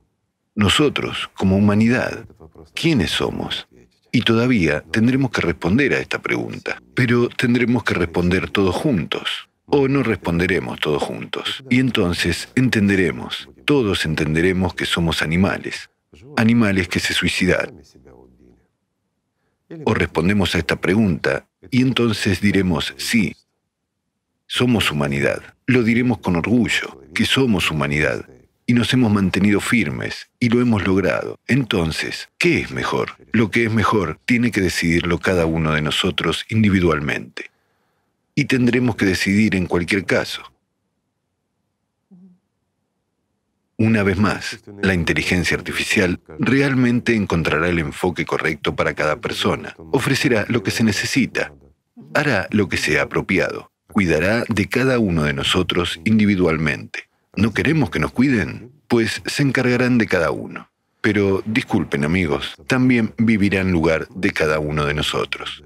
Nosotros, 0.55 1.31
como 1.35 1.57
humanidad, 1.57 2.27
¿quiénes 2.75 3.11
somos? 3.11 3.67
Y 4.11 4.21
todavía 4.21 4.83
tendremos 4.83 5.31
que 5.31 5.41
responder 5.41 5.95
a 5.95 5.99
esta 5.99 6.21
pregunta, 6.21 6.83
pero 6.95 7.31
tendremos 7.31 7.83
que 7.83 7.95
responder 7.95 8.51
todos 8.51 8.77
juntos, 8.77 9.49
o 9.65 9.89
no 9.89 10.03
responderemos 10.03 10.79
todos 10.81 11.03
juntos. 11.03 11.65
Y 11.71 11.81
entonces 11.81 12.51
entenderemos, 12.55 13.49
todos 13.65 14.05
entenderemos 14.05 14.75
que 14.75 14.85
somos 14.85 15.23
animales, 15.23 15.89
animales 16.37 16.89
que 16.89 17.01
se 17.01 17.15
suicidan. 17.15 17.81
O 19.87 19.95
respondemos 19.95 20.55
a 20.55 20.59
esta 20.59 20.79
pregunta 20.79 21.49
y 21.71 21.81
entonces 21.81 22.43
diremos, 22.43 22.93
sí, 22.99 23.35
somos 24.55 24.91
humanidad. 24.91 25.55
Lo 25.67 25.83
diremos 25.83 26.19
con 26.19 26.37
orgullo, 26.37 27.01
que 27.15 27.25
somos 27.25 27.71
humanidad 27.71 28.29
y 28.67 28.75
nos 28.75 28.93
hemos 28.93 29.11
mantenido 29.11 29.61
firmes 29.61 30.29
y 30.39 30.51
lo 30.51 30.61
hemos 30.61 30.87
logrado. 30.87 31.39
Entonces, 31.47 32.29
¿qué 32.37 32.61
es 32.61 32.71
mejor? 32.71 33.17
Lo 33.33 33.51
que 33.51 33.65
es 33.65 33.73
mejor 33.73 34.21
tiene 34.27 34.51
que 34.51 34.61
decidirlo 34.61 35.19
cada 35.19 35.47
uno 35.47 35.73
de 35.73 35.81
nosotros 35.81 36.45
individualmente. 36.51 37.51
Y 38.35 38.45
tendremos 38.45 38.95
que 38.97 39.07
decidir 39.07 39.57
en 39.57 39.65
cualquier 39.65 40.05
caso. 40.05 40.43
Una 43.79 44.03
vez 44.03 44.19
más, 44.19 44.63
la 44.83 44.93
inteligencia 44.93 45.57
artificial 45.57 46.21
realmente 46.39 47.17
encontrará 47.17 47.71
el 47.71 47.79
enfoque 47.79 48.27
correcto 48.27 48.77
para 48.77 48.93
cada 48.93 49.17
persona, 49.17 49.75
ofrecerá 49.93 50.45
lo 50.49 50.63
que 50.63 50.71
se 50.71 50.85
necesita, 50.85 51.55
hará 52.13 52.49
lo 52.51 52.69
que 52.69 52.77
sea 52.77 53.05
apropiado, 53.05 53.72
cuidará 53.93 54.45
de 54.49 54.69
cada 54.69 54.99
uno 54.99 55.25
de 55.25 55.35
nosotros 55.35 56.01
individualmente. 56.05 57.09
¿No 57.37 57.53
queremos 57.53 57.91
que 57.91 57.99
nos 57.99 58.13
cuiden? 58.13 58.73
Pues 58.89 59.23
se 59.27 59.43
encargarán 59.43 59.99
de 59.99 60.07
cada 60.07 60.31
uno. 60.31 60.69
Pero 61.01 61.43
disculpen 61.45 62.05
amigos, 62.05 62.55
también 62.67 63.13
vivirán 63.19 63.69
en 63.69 63.73
lugar 63.73 64.07
de 64.09 64.31
cada 64.31 64.59
uno 64.61 64.87
de 64.87 64.95
nosotros. 64.95 65.65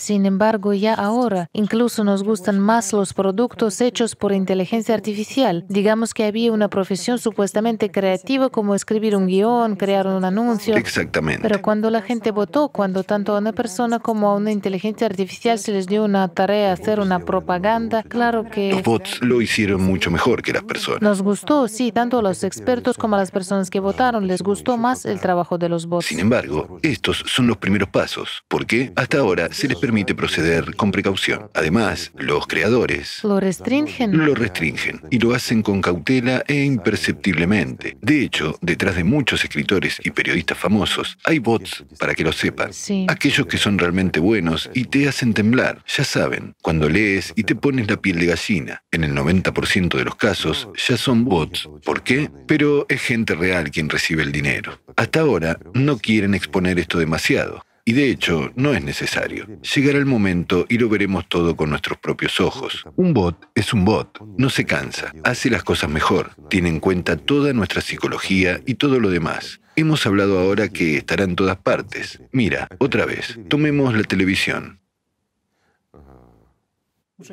Sin 0.00 0.24
embargo, 0.24 0.72
ya 0.72 0.94
ahora 0.94 1.50
incluso 1.52 2.04
nos 2.04 2.22
gustan 2.22 2.58
más 2.58 2.94
los 2.94 3.12
productos 3.12 3.82
hechos 3.82 4.16
por 4.16 4.32
inteligencia 4.32 4.94
artificial. 4.94 5.66
Digamos 5.68 6.14
que 6.14 6.24
había 6.24 6.52
una 6.52 6.68
profesión 6.68 7.18
supuestamente 7.18 7.90
creativa 7.90 8.48
como 8.48 8.74
escribir 8.74 9.14
un 9.14 9.26
guion, 9.26 9.76
crear 9.76 10.06
un 10.06 10.24
anuncio. 10.24 10.74
Exactamente. 10.74 11.42
Pero 11.42 11.60
cuando 11.60 11.90
la 11.90 12.00
gente 12.00 12.30
votó, 12.30 12.70
cuando 12.70 13.04
tanto 13.04 13.36
a 13.36 13.40
una 13.40 13.52
persona 13.52 13.98
como 13.98 14.30
a 14.30 14.36
una 14.36 14.50
inteligencia 14.50 15.06
artificial 15.06 15.58
se 15.58 15.70
les 15.70 15.86
dio 15.86 16.02
una 16.02 16.26
tarea 16.28 16.72
hacer 16.72 16.98
una 16.98 17.18
propaganda, 17.18 18.02
claro 18.02 18.44
que... 18.44 18.70
Los 18.70 18.82
bots 18.82 19.20
lo 19.20 19.42
hicieron 19.42 19.82
mucho 19.82 20.10
mejor 20.10 20.40
que 20.40 20.54
las 20.54 20.62
personas. 20.62 21.02
Nos 21.02 21.20
gustó, 21.20 21.68
sí, 21.68 21.92
tanto 21.92 22.20
a 22.20 22.22
los 22.22 22.42
expertos 22.42 22.96
como 22.96 23.16
a 23.16 23.18
las 23.18 23.30
personas 23.30 23.68
que 23.68 23.80
votaron 23.80 24.26
les 24.26 24.40
gustó 24.40 24.78
más 24.78 25.04
el 25.04 25.20
trabajo 25.20 25.58
de 25.58 25.68
los 25.68 25.84
bots. 25.84 26.06
Sin 26.06 26.20
embargo, 26.20 26.78
estos 26.80 27.22
son 27.26 27.46
los 27.46 27.58
primeros 27.58 27.90
pasos. 27.90 28.44
¿Por 28.48 28.64
qué? 28.64 28.94
Hasta 28.96 29.18
ahora 29.18 29.52
se 29.52 29.68
les 29.68 29.76
permite 29.76 29.89
proceder 30.14 30.74
con 30.76 30.90
precaución. 30.90 31.50
Además, 31.54 32.12
los 32.16 32.46
creadores 32.46 33.20
lo 33.22 33.40
restringen. 33.40 34.16
Lo 34.16 34.34
restringen 34.34 35.02
y 35.10 35.18
lo 35.18 35.34
hacen 35.34 35.62
con 35.62 35.80
cautela 35.80 36.44
e 36.46 36.64
imperceptiblemente. 36.64 37.96
De 38.00 38.22
hecho, 38.22 38.58
detrás 38.60 38.96
de 38.96 39.04
muchos 39.04 39.44
escritores 39.44 40.00
y 40.02 40.10
periodistas 40.10 40.58
famosos 40.58 41.18
hay 41.24 41.38
bots 41.38 41.84
para 41.98 42.14
que 42.14 42.24
lo 42.24 42.32
sepan. 42.32 42.70
Aquellos 43.08 43.46
que 43.46 43.58
son 43.58 43.78
realmente 43.78 44.20
buenos 44.20 44.70
y 44.74 44.84
te 44.84 45.08
hacen 45.08 45.34
temblar. 45.34 45.84
Ya 45.86 46.04
saben, 46.04 46.54
cuando 46.62 46.88
lees 46.88 47.32
y 47.36 47.44
te 47.44 47.54
pones 47.54 47.90
la 47.90 47.96
piel 47.96 48.18
de 48.18 48.26
gallina. 48.26 48.82
En 48.90 49.04
el 49.04 49.14
90% 49.14 49.96
de 49.96 50.04
los 50.04 50.14
casos 50.16 50.68
ya 50.88 50.96
son 50.96 51.24
bots. 51.24 51.68
¿Por 51.84 52.02
qué? 52.02 52.30
Pero 52.46 52.86
es 52.88 53.02
gente 53.02 53.34
real 53.34 53.70
quien 53.70 53.88
recibe 53.88 54.22
el 54.22 54.32
dinero. 54.32 54.80
Hasta 54.96 55.20
ahora 55.20 55.58
no 55.74 55.98
quieren 55.98 56.34
exponer 56.34 56.78
esto 56.78 56.98
demasiado. 56.98 57.64
Y 57.90 57.92
de 57.92 58.08
hecho, 58.08 58.52
no 58.54 58.72
es 58.72 58.84
necesario. 58.84 59.48
Llegará 59.74 59.98
el 59.98 60.06
momento 60.06 60.64
y 60.68 60.78
lo 60.78 60.88
veremos 60.88 61.28
todo 61.28 61.56
con 61.56 61.70
nuestros 61.70 61.98
propios 61.98 62.38
ojos. 62.38 62.84
Un 62.94 63.12
bot 63.12 63.48
es 63.56 63.72
un 63.72 63.84
bot, 63.84 64.16
no 64.38 64.48
se 64.48 64.64
cansa, 64.64 65.12
hace 65.24 65.50
las 65.50 65.64
cosas 65.64 65.90
mejor, 65.90 66.30
tiene 66.48 66.68
en 66.68 66.78
cuenta 66.78 67.16
toda 67.16 67.52
nuestra 67.52 67.80
psicología 67.80 68.60
y 68.64 68.74
todo 68.74 69.00
lo 69.00 69.10
demás. 69.10 69.60
Hemos 69.74 70.06
hablado 70.06 70.38
ahora 70.38 70.68
que 70.68 70.98
estará 70.98 71.24
en 71.24 71.34
todas 71.34 71.56
partes. 71.56 72.22
Mira, 72.30 72.68
otra 72.78 73.06
vez, 73.06 73.40
tomemos 73.48 73.92
la 73.92 74.04
televisión. 74.04 74.79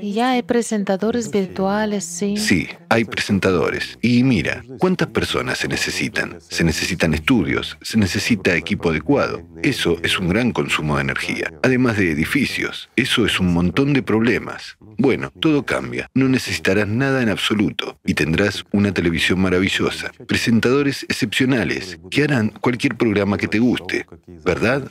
Y 0.02 0.14
ya 0.14 0.32
hay 0.32 0.44
presentadores 0.44 1.32
virtuales, 1.32 2.04
sí. 2.04 2.38
Sí, 2.38 2.68
hay 2.90 3.06
presentadores. 3.06 3.98
Y 4.02 4.24
mira, 4.24 4.64
¿cuántas 4.80 5.08
personas 5.10 5.58
se 5.60 5.68
necesitan? 5.68 6.38
Se 6.50 6.64
necesitan 6.64 7.14
estudios, 7.14 7.78
se 7.82 7.98
necesita 7.98 8.56
equipo 8.56 8.90
adecuado. 8.90 9.42
Eso 9.64 9.98
es 10.04 10.20
un 10.20 10.30
gran 10.30 10.52
consumo 10.52 10.96
de 10.96 11.04
energía. 11.04 11.52
Además 11.64 11.98
de 11.98 12.12
edificios, 12.12 12.90
eso 12.96 13.26
es 13.26 13.40
un 13.40 13.54
montón 13.54 13.94
de 13.94 14.04
problemas. 14.04 14.78
Bueno, 14.98 15.32
todo 15.40 15.64
cambia. 15.64 16.10
No 16.14 16.28
necesitarás 16.28 16.88
nada 16.88 17.22
en 17.22 17.30
absoluto 17.30 18.00
y 18.06 18.14
tendrás 18.14 18.64
una 18.72 18.94
televisión 18.94 19.40
maravillosa. 19.40 20.12
Presentadores 20.28 21.04
excepcionales 21.04 22.00
que 22.10 22.24
harán 22.24 22.50
cualquier 22.50 22.96
programa 22.96 23.38
que 23.38 23.48
te 23.48 23.60
guste, 23.60 24.06
¿verdad? 24.44 24.90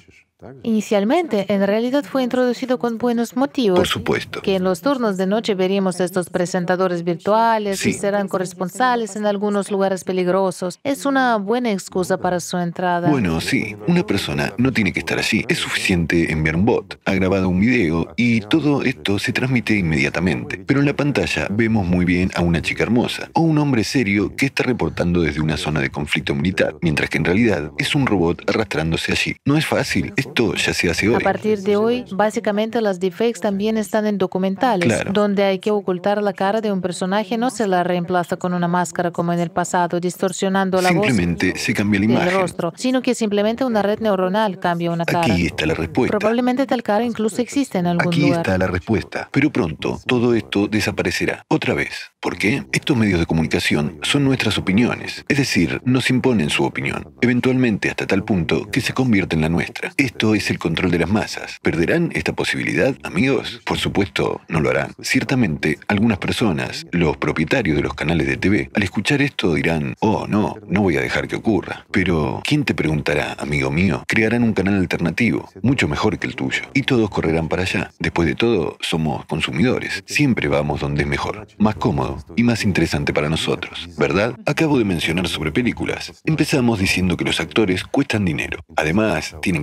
Inicialmente, 0.62 1.46
en 1.48 1.66
realidad 1.66 2.04
fue 2.04 2.22
introducido 2.22 2.78
con 2.78 2.98
buenos 2.98 3.36
motivos. 3.36 3.78
Por 3.78 3.88
supuesto. 3.88 4.42
Que 4.42 4.56
en 4.56 4.64
los 4.64 4.82
turnos 4.82 5.16
de 5.16 5.26
noche 5.26 5.54
veríamos 5.54 5.98
estos 6.00 6.28
presentadores 6.28 7.04
virtuales 7.04 7.84
y 7.86 7.94
serán 7.94 8.28
corresponsales 8.28 9.16
en 9.16 9.24
algunos 9.24 9.70
lugares 9.70 10.04
peligrosos. 10.04 10.78
Es 10.84 11.06
una 11.06 11.36
buena 11.36 11.72
excusa 11.72 12.18
para 12.18 12.40
su 12.40 12.58
entrada. 12.58 13.08
Bueno, 13.08 13.40
sí. 13.40 13.76
Una 13.86 14.06
persona 14.06 14.52
no 14.58 14.72
tiene 14.72 14.92
que 14.92 15.00
estar 15.00 15.18
allí. 15.18 15.44
Es 15.48 15.58
suficiente 15.58 16.30
enviar 16.30 16.56
un 16.56 16.66
bot. 16.66 17.00
Ha 17.06 17.14
grabado 17.14 17.48
un 17.48 17.60
video 17.60 18.12
y 18.16 18.42
todo 18.42 18.82
esto 18.82 19.18
se 19.18 19.32
transmite 19.32 19.74
inmediatamente. 19.74 20.58
Pero 20.66 20.80
en 20.80 20.86
la 20.86 20.94
pantalla 20.94 21.46
vemos 21.50 21.86
muy 21.86 22.04
bien 22.04 22.30
a 22.34 22.42
una 22.42 22.60
chica 22.60 22.82
hermosa 22.82 23.30
o 23.32 23.40
un 23.40 23.56
hombre 23.56 23.84
serio 23.84 24.36
que 24.36 24.46
está 24.46 24.64
reportando 24.64 25.22
desde 25.22 25.40
una 25.40 25.56
zona 25.56 25.80
de 25.80 25.88
conflicto 25.88 26.34
militar, 26.34 26.76
mientras 26.82 27.08
que 27.08 27.16
en 27.16 27.24
realidad 27.24 27.72
es 27.78 27.94
un 27.94 28.06
robot 28.06 28.50
arrastrándose 28.50 29.12
allí. 29.12 29.36
No 29.46 29.56
es 29.56 29.64
fácil. 29.64 30.12
Esto 30.28 30.54
ya 30.54 30.74
se 30.74 30.90
hace 30.90 31.08
hoy. 31.08 31.14
A 31.14 31.20
partir 31.20 31.60
de 31.60 31.76
hoy, 31.76 32.04
básicamente 32.10 32.80
las 32.80 33.00
deepfakes 33.00 33.40
también 33.40 33.76
están 33.76 34.06
en 34.06 34.18
documentales, 34.18 35.04
donde 35.12 35.44
hay 35.44 35.58
que 35.58 35.70
ocultar 35.70 36.22
la 36.22 36.32
cara 36.32 36.60
de 36.60 36.72
un 36.72 36.80
personaje, 36.80 37.38
no 37.38 37.50
se 37.50 37.66
la 37.66 37.82
reemplaza 37.84 38.36
con 38.36 38.54
una 38.54 38.68
máscara 38.68 39.10
como 39.10 39.32
en 39.32 39.40
el 39.40 39.50
pasado, 39.50 40.00
distorsionando 40.00 40.80
la 40.80 40.92
voz. 40.92 41.06
Simplemente 41.06 41.58
se 41.58 41.74
cambia 41.74 42.00
la 42.00 42.06
imagen. 42.06 42.34
rostro, 42.34 42.72
sino 42.76 43.02
que 43.02 43.14
simplemente 43.14 43.64
una 43.64 43.82
red 43.82 44.00
neuronal 44.00 44.58
cambia 44.58 44.90
una 44.90 45.04
cara. 45.04 45.32
Aquí 45.32 45.46
está 45.46 45.66
la 45.66 45.74
respuesta. 45.74 46.18
Probablemente 46.18 46.66
tal 46.66 46.82
cara 46.82 47.04
incluso 47.04 47.40
existe 47.40 47.78
en 47.78 47.86
algún 47.86 48.08
Aquí 48.08 48.20
lugar. 48.22 48.40
Aquí 48.40 48.50
está 48.50 48.58
la 48.58 48.66
respuesta. 48.66 49.28
Pero 49.32 49.50
pronto 49.50 50.00
todo 50.06 50.34
esto 50.34 50.68
desaparecerá. 50.68 51.44
Otra 51.48 51.74
vez. 51.74 51.90
¿Por 52.20 52.38
qué? 52.38 52.64
Estos 52.72 52.96
medios 52.96 53.20
de 53.20 53.26
comunicación 53.26 54.00
son 54.02 54.24
nuestras 54.24 54.58
opiniones. 54.58 55.24
Es 55.28 55.38
decir, 55.38 55.80
nos 55.84 56.10
imponen 56.10 56.50
su 56.50 56.64
opinión. 56.64 57.14
Eventualmente 57.20 57.88
hasta 57.88 58.06
tal 58.06 58.24
punto 58.24 58.68
que 58.68 58.80
se 58.80 58.92
convierte 58.92 59.36
en 59.36 59.42
la 59.42 59.48
nuestra. 59.48 59.92
Esto 59.96 60.15
Esto 60.16 60.34
es 60.34 60.48
el 60.48 60.58
control 60.58 60.90
de 60.90 61.00
las 61.00 61.10
masas. 61.10 61.58
¿Perderán 61.60 62.10
esta 62.14 62.32
posibilidad, 62.32 62.96
amigos? 63.02 63.60
Por 63.66 63.76
supuesto, 63.76 64.40
no 64.48 64.62
lo 64.62 64.70
harán. 64.70 64.94
Ciertamente, 65.02 65.78
algunas 65.88 66.16
personas, 66.16 66.86
los 66.90 67.18
propietarios 67.18 67.76
de 67.76 67.82
los 67.82 67.92
canales 67.92 68.26
de 68.26 68.38
TV, 68.38 68.70
al 68.72 68.82
escuchar 68.82 69.20
esto 69.20 69.52
dirán, 69.52 69.94
oh, 70.00 70.26
no, 70.26 70.56
no 70.66 70.80
voy 70.80 70.96
a 70.96 71.02
dejar 71.02 71.28
que 71.28 71.36
ocurra. 71.36 71.84
Pero, 71.90 72.40
¿quién 72.46 72.64
te 72.64 72.74
preguntará, 72.74 73.36
amigo 73.38 73.70
mío? 73.70 74.04
Crearán 74.08 74.42
un 74.42 74.54
canal 74.54 74.76
alternativo, 74.76 75.50
mucho 75.60 75.86
mejor 75.86 76.18
que 76.18 76.26
el 76.26 76.34
tuyo, 76.34 76.62
y 76.72 76.84
todos 76.84 77.10
correrán 77.10 77.48
para 77.48 77.64
allá. 77.64 77.90
Después 77.98 78.26
de 78.26 78.36
todo, 78.36 78.78
somos 78.80 79.26
consumidores. 79.26 80.02
Siempre 80.06 80.48
vamos 80.48 80.80
donde 80.80 81.02
es 81.02 81.08
mejor, 81.08 81.46
más 81.58 81.74
cómodo 81.74 82.24
y 82.36 82.42
más 82.42 82.64
interesante 82.64 83.12
para 83.12 83.28
nosotros, 83.28 83.86
¿verdad? 83.98 84.34
Acabo 84.46 84.78
de 84.78 84.86
mencionar 84.86 85.28
sobre 85.28 85.52
películas. 85.52 86.22
Empezamos 86.24 86.78
diciendo 86.78 87.18
que 87.18 87.26
los 87.26 87.38
actores 87.38 87.84
cuestan 87.84 88.24
dinero. 88.24 88.64
Además, 88.76 89.36
tienen 89.42 89.62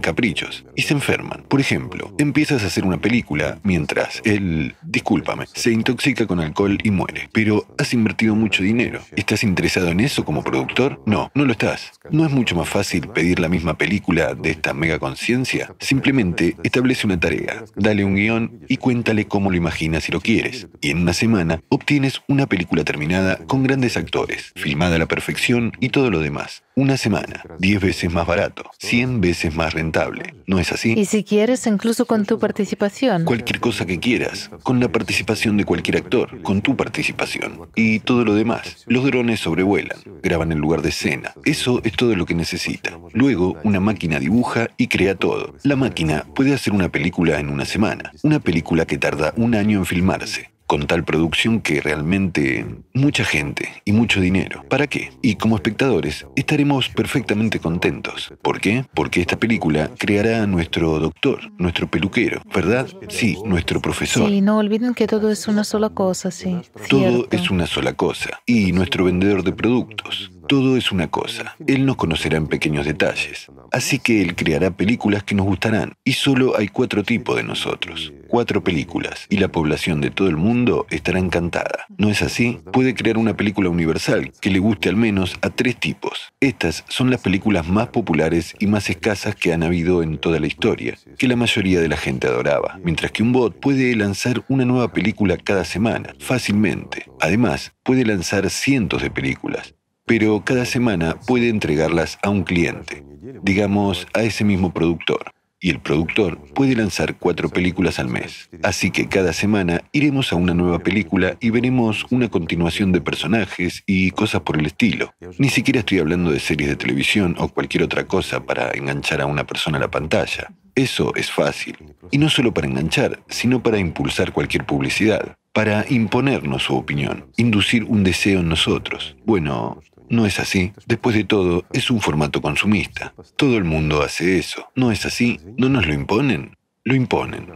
y 0.75 0.83
se 0.83 0.93
enferman. 0.93 1.43
Por 1.47 1.59
ejemplo, 1.59 2.13
empiezas 2.17 2.63
a 2.63 2.67
hacer 2.67 2.85
una 2.85 2.99
película 2.99 3.59
mientras 3.63 4.21
él, 4.25 4.75
discúlpame, 4.81 5.45
se 5.53 5.71
intoxica 5.71 6.27
con 6.27 6.39
alcohol 6.39 6.77
y 6.83 6.91
muere. 6.91 7.29
Pero 7.31 7.65
has 7.77 7.93
invertido 7.93 8.35
mucho 8.35 8.63
dinero. 8.63 9.01
¿Estás 9.15 9.43
interesado 9.43 9.89
en 9.89 9.99
eso 9.99 10.25
como 10.25 10.43
productor? 10.43 11.01
No, 11.05 11.31
no 11.33 11.45
lo 11.45 11.51
estás. 11.51 11.91
¿No 12.11 12.25
es 12.25 12.31
mucho 12.31 12.55
más 12.55 12.69
fácil 12.69 13.07
pedir 13.09 13.39
la 13.39 13.49
misma 13.49 13.77
película 13.77 14.33
de 14.33 14.51
esta 14.51 14.73
mega 14.73 14.99
conciencia? 14.99 15.73
Simplemente 15.79 16.55
establece 16.63 17.07
una 17.07 17.19
tarea, 17.19 17.65
dale 17.75 18.03
un 18.03 18.15
guion 18.15 18.59
y 18.67 18.77
cuéntale 18.77 19.27
cómo 19.27 19.51
lo 19.51 19.57
imaginas 19.57 20.03
si 20.03 20.11
lo 20.11 20.21
quieres. 20.21 20.67
Y 20.81 20.91
en 20.91 20.99
una 20.99 21.13
semana 21.13 21.61
obtienes 21.69 22.21
una 22.27 22.47
película 22.47 22.83
terminada 22.83 23.37
con 23.47 23.63
grandes 23.63 23.97
actores, 23.97 24.51
filmada 24.55 24.95
a 24.95 24.99
la 24.99 25.07
perfección 25.07 25.71
y 25.79 25.89
todo 25.89 26.09
lo 26.09 26.19
demás. 26.19 26.63
Una 26.76 26.97
semana, 26.97 27.43
10 27.59 27.82
veces 27.82 28.11
más 28.11 28.26
barato, 28.26 28.63
100 28.80 29.21
veces 29.21 29.53
más 29.53 29.74
rentable. 29.74 30.34
¿No 30.47 30.57
es 30.57 30.71
así? 30.71 30.93
Y 30.97 31.05
si 31.05 31.24
quieres, 31.24 31.67
incluso 31.67 32.05
con 32.05 32.26
tu 32.26 32.39
participación. 32.39 33.26
Cualquier 33.26 33.59
cosa 33.59 33.86
que 33.86 33.99
quieras, 33.99 34.49
con 34.63 34.80
la 34.80 34.91
participación 34.91 35.55
de 35.57 35.65
cualquier 35.65 35.97
actor, 35.97 36.41
con 36.41 36.63
tu 36.63 36.76
participación. 36.76 37.69
Y 37.76 37.99
todo 37.99 38.26
lo 38.26 38.34
demás. 38.34 38.86
Los 38.88 39.05
drones 39.05 39.39
sobrevuelan, 39.39 39.99
graban 40.24 40.51
en 40.51 40.57
lugar 40.57 40.82
de 40.82 40.89
escena. 40.89 41.34
Eso 41.45 41.80
es 41.84 41.93
todo 41.93 42.15
lo 42.15 42.26
que 42.26 42.34
necesita. 42.34 42.97
Luego, 43.11 43.55
una 43.63 43.80
máquina 43.80 44.19
dibuja 44.19 44.69
y 44.76 44.88
crea 44.88 45.13
todo. 45.13 45.53
La 45.61 45.76
máquina 45.76 46.26
puede 46.34 46.55
hacer 46.55 46.74
una 46.74 46.89
película 46.89 47.39
en 47.39 47.49
una 47.49 47.65
semana. 47.65 48.11
Una 48.24 48.39
película 48.39 48.88
que 48.88 48.97
tarda 48.97 49.32
un 49.38 49.53
año 49.53 49.78
en 49.78 49.86
filmarse 49.86 50.53
con 50.74 50.88
tal 50.88 51.03
producción 51.03 51.61
que 51.61 51.82
realmente 51.82 52.65
mucha 52.95 53.24
gente 53.24 53.69
y 53.86 53.91
mucho 53.91 54.19
dinero. 54.19 54.65
¿Para 54.69 54.88
qué? 54.88 55.11
Y 55.21 55.36
como 55.36 55.55
espectadores 55.55 56.26
estaremos 56.36 56.89
perfectamente 56.89 57.59
contentos. 57.59 58.34
¿Por 58.41 58.59
qué? 58.59 58.84
Porque 58.95 59.21
esta 59.21 59.38
película 59.38 59.91
creará 59.99 60.41
a 60.41 60.47
nuestro 60.47 60.97
doctor, 60.97 61.51
nuestro 61.59 61.91
peluquero, 61.91 62.41
¿verdad? 62.55 62.88
Sí, 63.07 63.38
nuestro 63.45 63.82
profesor. 63.82 64.28
Sí, 64.28 64.41
no 64.41 64.57
olviden 64.57 64.95
que 64.95 65.05
todo 65.05 65.30
es 65.30 65.47
una 65.47 65.63
sola 65.63 65.89
cosa, 65.89 66.32
sí. 66.32 66.57
Todo 66.89 67.28
es 67.30 67.51
una 67.51 67.67
sola 67.67 67.93
cosa. 67.93 68.41
Y 68.47 68.71
nuestro 68.71 69.05
vendedor 69.05 69.43
de 69.43 69.51
productos. 69.51 70.32
Todo 70.47 70.77
es 70.77 70.91
una 70.91 71.09
cosa. 71.09 71.55
Él 71.67 71.85
nos 71.85 71.95
conocerá 71.95 72.37
en 72.37 72.47
pequeños 72.47 72.85
detalles. 72.85 73.47
Así 73.71 73.99
que 73.99 74.21
Él 74.21 74.35
creará 74.35 74.71
películas 74.71 75.23
que 75.23 75.35
nos 75.35 75.45
gustarán. 75.45 75.93
Y 76.03 76.13
solo 76.13 76.57
hay 76.57 76.67
cuatro 76.67 77.03
tipos 77.03 77.35
de 77.37 77.43
nosotros. 77.43 78.13
Cuatro 78.27 78.63
películas. 78.63 79.25
Y 79.29 79.37
la 79.37 79.47
población 79.47 80.01
de 80.01 80.11
todo 80.11 80.27
el 80.27 80.37
mundo 80.37 80.85
estará 80.89 81.19
encantada. 81.19 81.85
¿No 81.97 82.09
es 82.09 82.21
así? 82.21 82.59
Puede 82.71 82.93
crear 82.93 83.17
una 83.17 83.37
película 83.37 83.69
universal 83.69 84.31
que 84.41 84.49
le 84.49 84.59
guste 84.59 84.89
al 84.89 84.95
menos 84.95 85.37
a 85.41 85.49
tres 85.49 85.79
tipos. 85.79 86.33
Estas 86.39 86.83
son 86.89 87.09
las 87.09 87.21
películas 87.21 87.67
más 87.67 87.87
populares 87.87 88.55
y 88.59 88.67
más 88.67 88.89
escasas 88.89 89.35
que 89.35 89.53
han 89.53 89.63
habido 89.63 90.03
en 90.03 90.17
toda 90.17 90.39
la 90.39 90.47
historia, 90.47 90.97
que 91.17 91.27
la 91.27 91.35
mayoría 91.35 91.79
de 91.79 91.89
la 91.89 91.97
gente 91.97 92.27
adoraba. 92.27 92.79
Mientras 92.83 93.11
que 93.11 93.23
un 93.23 93.31
bot 93.31 93.59
puede 93.59 93.95
lanzar 93.95 94.43
una 94.49 94.65
nueva 94.65 94.91
película 94.91 95.37
cada 95.37 95.63
semana, 95.63 96.13
fácilmente. 96.19 97.05
Además, 97.21 97.73
puede 97.83 98.05
lanzar 98.05 98.49
cientos 98.49 99.01
de 99.01 99.11
películas 99.11 99.75
pero 100.06 100.43
cada 100.45 100.66
semana 100.66 101.20
puede 101.28 101.49
entregarlas 101.49 102.18
a 102.22 102.30
un 102.30 102.43
cliente, 102.43 103.04
digamos 103.41 104.08
a 104.14 104.24
ese 104.24 104.43
mismo 104.43 104.74
productor. 104.74 105.32
Y 105.64 105.70
el 105.70 105.80
productor 105.80 106.38
puede 106.54 106.76
lanzar 106.76 107.16
cuatro 107.16 107.47
películas 107.47 107.97
al 107.97 108.10
mes. 108.10 108.49
Así 108.64 108.91
que 108.91 109.08
cada 109.08 109.32
semana 109.32 109.82
iremos 109.93 110.34
a 110.34 110.36
una 110.36 110.54
nueva 110.54 110.80
película 110.80 111.38
y 111.39 111.51
veremos 111.51 112.06
una 112.10 112.28
continuación 112.28 112.91
de 112.91 112.99
personajes 112.99 113.82
y 113.86 114.12
cosas 114.12 114.41
por 114.41 114.60
el 114.60 114.66
estilo. 114.66 115.14
Ni 115.38 115.47
siquiera 115.47 115.80
estoy 115.80 115.99
hablando 115.99 116.32
de 116.32 116.41
series 116.41 116.68
de 116.68 116.76
televisión 116.76 117.36
o 117.39 117.47
cualquier 117.47 117.84
otra 117.84 118.06
cosa 118.08 118.45
para 118.45 118.72
enganchar 118.72 119.22
a 119.22 119.26
una 119.26 119.45
persona 119.45 119.78
a 119.78 119.82
la 119.82 119.89
pantalla. 119.89 120.51
Eso 120.76 121.16
es 121.16 121.32
fácil. 121.32 121.78
Y 122.12 122.18
no 122.18 122.30
solo 122.30 122.54
para 122.54 122.68
enganchar, 122.68 123.24
sino 123.30 123.64
para 123.64 123.78
impulsar 123.78 124.34
cualquier 124.34 124.66
publicidad, 124.66 125.38
para 125.54 125.86
imponernos 125.88 126.64
su 126.64 126.76
opinión, 126.76 127.28
inducir 127.38 127.86
un 127.86 128.04
deseo 128.04 128.41
en 128.41 128.49
nosotros. 128.49 129.16
Bueno, 129.24 129.82
no 130.14 130.26
es 130.26 130.39
así. 130.39 130.74
Después 130.86 131.16
de 131.16 131.24
todo, 131.24 131.66
es 131.74 131.89
un 131.91 131.99
formato 131.99 132.41
consumista. 132.41 133.14
Todo 133.36 133.57
el 133.57 133.64
mundo 133.64 134.01
hace 134.01 134.38
eso. 134.38 134.70
¿No 134.76 134.91
es 134.91 135.05
así? 135.05 135.39
¿No 135.57 135.70
nos 135.70 135.86
lo 135.86 135.93
imponen? 135.93 136.55
Lo 136.84 136.95
imponen. 136.95 137.47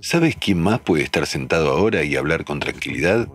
¿Sabes 0.00 0.36
quién 0.36 0.60
más 0.60 0.80
puede 0.80 1.04
estar 1.04 1.26
sentado 1.26 1.70
ahora 1.70 2.04
y 2.04 2.16
hablar 2.16 2.44
con 2.44 2.60
tranquilidad? 2.60 3.28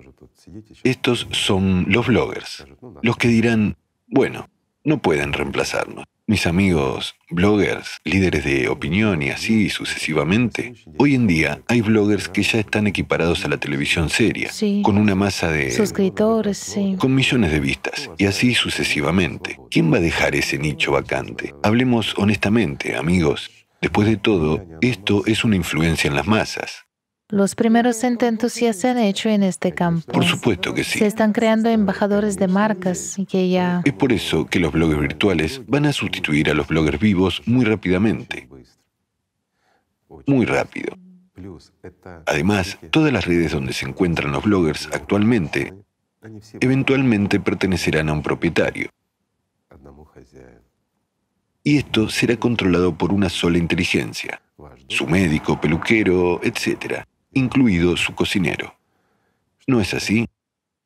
Estos 0.84 1.28
son 1.32 1.86
los 1.90 2.08
bloggers. 2.08 2.66
Los 3.02 3.18
que 3.18 3.28
dirán, 3.28 3.76
bueno, 4.08 4.50
no 4.84 5.02
pueden 5.02 5.34
reemplazarnos. 5.34 6.06
Mis 6.30 6.46
amigos 6.46 7.16
bloggers, 7.30 8.02
líderes 8.04 8.44
de 8.44 8.68
opinión 8.68 9.22
y 9.22 9.30
así 9.30 9.70
sucesivamente, 9.70 10.74
hoy 10.98 11.16
en 11.16 11.26
día 11.26 11.62
hay 11.70 11.80
bloggers 11.80 12.28
que 12.28 12.44
ya 12.44 12.60
están 12.60 12.86
equiparados 12.86 13.46
a 13.46 13.48
la 13.48 13.56
televisión 13.56 14.10
seria, 14.10 14.52
con 14.84 14.98
una 14.98 15.16
masa 15.16 15.50
de 15.50 15.72
suscriptores, 15.72 16.58
sí. 16.58 16.98
con 17.00 17.16
millones 17.16 17.54
de 17.54 17.62
vistas 17.62 18.12
y 18.18 18.26
así 18.26 18.56
sucesivamente. 18.56 19.58
¿Quién 19.72 19.90
va 19.92 19.98
a 19.98 20.02
dejar 20.02 20.36
ese 20.36 20.58
nicho 20.58 20.92
vacante? 20.92 21.56
Hablemos 21.64 22.14
honestamente, 22.18 22.98
amigos. 22.98 23.50
Después 23.82 24.06
de 24.06 24.18
todo, 24.18 24.66
esto 24.82 25.24
es 25.28 25.46
una 25.46 25.56
influencia 25.56 26.10
en 26.10 26.16
las 26.16 26.28
masas. 26.28 26.87
Los 27.30 27.56
primeros 27.56 28.06
intentos 28.06 28.56
ya 28.56 28.72
se 28.72 28.88
han 28.88 28.98
hecho 28.98 29.28
en 29.28 29.44
este 29.44 29.74
campo. 29.74 30.14
Por 30.14 30.24
supuesto 30.24 30.74
que 30.74 30.86
sí. 30.86 31.00
Se 31.00 31.08
están 31.08 31.34
creando 31.34 31.68
embajadores 31.68 32.38
de 32.38 32.48
marcas 32.48 33.20
y 33.20 33.26
que 33.26 33.50
ya... 33.50 33.82
Es 33.84 33.92
por 33.92 34.14
eso 34.14 34.46
que 34.46 34.62
los 34.62 34.72
bloggers 34.72 35.02
virtuales 35.02 35.62
van 35.68 35.88
a 35.88 35.92
sustituir 35.92 36.50
a 36.50 36.54
los 36.54 36.68
bloggers 36.68 37.00
vivos 37.00 37.42
muy 37.46 37.66
rápidamente. 37.66 38.48
Muy 40.26 40.46
rápido. 40.46 40.98
Además, 42.28 42.80
todas 42.92 43.12
las 43.12 43.26
redes 43.26 43.52
donde 43.52 43.74
se 43.74 43.86
encuentran 43.86 44.32
los 44.32 44.44
bloggers 44.44 44.88
actualmente 44.94 45.74
eventualmente 46.62 47.42
pertenecerán 47.42 48.08
a 48.08 48.14
un 48.14 48.24
propietario. 48.24 48.90
Y 51.62 51.78
esto 51.78 52.08
será 52.08 52.38
controlado 52.38 52.98
por 52.98 53.12
una 53.12 53.28
sola 53.28 53.58
inteligencia, 53.58 54.42
su 54.88 55.06
médico, 55.08 55.60
peluquero, 55.60 56.40
etc 56.42 57.06
incluido 57.38 57.96
su 57.98 58.14
cocinero. 58.14 58.76
¿No 59.66 59.82
es 59.82 59.94
así? 59.94 60.28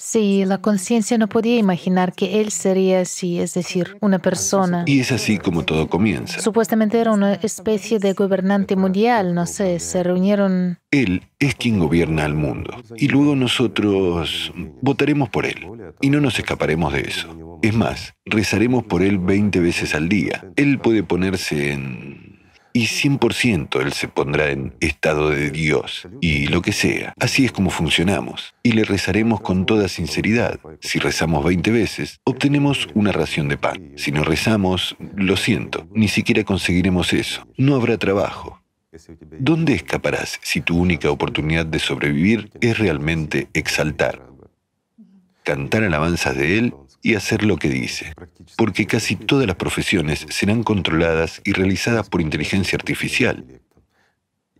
Sí, 0.03 0.45
la 0.45 0.57
conciencia 0.57 1.19
no 1.19 1.29
podía 1.29 1.59
imaginar 1.59 2.13
que 2.13 2.41
él 2.41 2.49
sería 2.49 3.01
así, 3.01 3.39
es 3.39 3.53
decir, 3.53 3.97
una 4.01 4.17
persona. 4.17 4.83
Y 4.87 4.99
es 4.99 5.11
así 5.11 5.37
como 5.37 5.63
todo 5.63 5.89
comienza. 5.89 6.41
Supuestamente 6.41 6.99
era 6.99 7.11
una 7.11 7.35
especie 7.35 7.99
de 7.99 8.13
gobernante 8.13 8.75
mundial, 8.75 9.35
no 9.35 9.45
sé, 9.45 9.77
se 9.79 10.01
reunieron... 10.01 10.79
Él 10.89 11.27
es 11.37 11.53
quien 11.53 11.77
gobierna 11.77 12.25
al 12.25 12.33
mundo. 12.33 12.81
Y 12.97 13.09
luego 13.09 13.35
nosotros 13.35 14.51
votaremos 14.81 15.29
por 15.29 15.45
él. 15.45 15.67
Y 16.01 16.09
no 16.09 16.19
nos 16.19 16.39
escaparemos 16.39 16.93
de 16.93 17.01
eso. 17.01 17.59
Es 17.61 17.75
más, 17.75 18.15
rezaremos 18.25 18.83
por 18.85 19.03
él 19.03 19.19
20 19.19 19.59
veces 19.59 19.93
al 19.93 20.09
día. 20.09 20.51
Él 20.55 20.79
puede 20.79 21.03
ponerse 21.03 21.73
en 21.73 22.30
y 22.73 22.85
100% 22.85 23.81
Él 23.81 23.93
se 23.93 24.07
pondrá 24.07 24.49
en 24.49 24.73
estado 24.79 25.29
de 25.29 25.51
Dios 25.51 26.07
y 26.21 26.47
lo 26.47 26.61
que 26.61 26.71
sea. 26.71 27.13
Así 27.19 27.45
es 27.45 27.51
como 27.51 27.69
funcionamos. 27.69 28.53
Y 28.63 28.73
le 28.73 28.83
rezaremos 28.83 29.41
con 29.41 29.65
toda 29.65 29.87
sinceridad. 29.87 30.59
Si 30.81 30.99
rezamos 30.99 31.43
20 31.43 31.71
veces, 31.71 32.19
obtenemos 32.23 32.87
una 32.93 33.11
ración 33.11 33.47
de 33.47 33.57
pan. 33.57 33.93
Si 33.95 34.11
no 34.11 34.23
rezamos, 34.23 34.95
lo 35.15 35.37
siento, 35.37 35.87
ni 35.93 36.07
siquiera 36.07 36.43
conseguiremos 36.43 37.13
eso. 37.13 37.47
No 37.57 37.75
habrá 37.75 37.97
trabajo. 37.97 38.61
¿Dónde 39.39 39.73
escaparás 39.73 40.39
si 40.43 40.59
tu 40.59 40.77
única 40.77 41.09
oportunidad 41.09 41.65
de 41.65 41.79
sobrevivir 41.79 42.51
es 42.59 42.77
realmente 42.77 43.47
exaltar? 43.53 44.21
Cantar 45.43 45.83
alabanzas 45.83 46.35
de 46.35 46.57
Él 46.57 46.73
y 47.01 47.15
hacer 47.15 47.43
lo 47.43 47.57
que 47.57 47.69
dice, 47.69 48.13
porque 48.57 48.85
casi 48.85 49.15
todas 49.15 49.47
las 49.47 49.55
profesiones 49.55 50.25
serán 50.29 50.63
controladas 50.63 51.41
y 51.43 51.53
realizadas 51.53 52.09
por 52.09 52.21
inteligencia 52.21 52.75
artificial. 52.75 53.61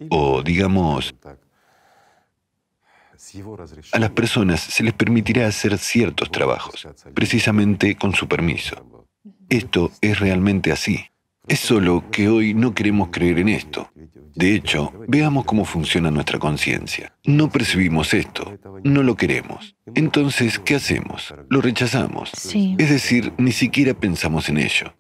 O, 0.10 0.42
digamos, 0.42 1.14
a 3.92 4.00
las 4.00 4.10
personas 4.12 4.60
se 4.62 4.84
les 4.84 4.94
permitirá 4.94 5.48
hacer 5.48 5.78
ciertos 5.78 6.32
trabajos, 6.32 6.88
precisamente 7.14 7.96
con 7.96 8.16
su 8.16 8.28
permiso. 8.28 9.08
Esto 9.48 9.92
es 10.02 10.20
realmente 10.20 10.72
así. 10.72 11.11
Es 11.52 11.60
solo 11.60 12.06
que 12.12 12.30
hoy 12.30 12.54
no 12.54 12.74
queremos 12.74 13.10
creer 13.12 13.40
en 13.40 13.50
esto. 13.50 13.92
De 14.36 14.56
hecho, 14.56 14.94
veamos 15.10 15.44
cómo 15.44 15.66
funciona 15.66 16.10
nuestra 16.10 16.40
conciencia. 16.40 17.14
No 17.26 17.50
percibimos 17.50 18.14
esto, 18.14 18.58
no 18.86 19.04
lo 19.04 19.18
queremos. 19.18 19.76
Entonces, 19.94 20.60
¿qué 20.60 20.76
hacemos? 20.76 21.36
Lo 21.50 21.60
rechazamos. 21.60 22.32
Es 22.32 22.90
decir, 22.90 23.34
ni 23.38 23.52
siquiera 23.52 23.94
pensamos 23.94 24.48
en 24.48 24.60
ello. 24.60 24.94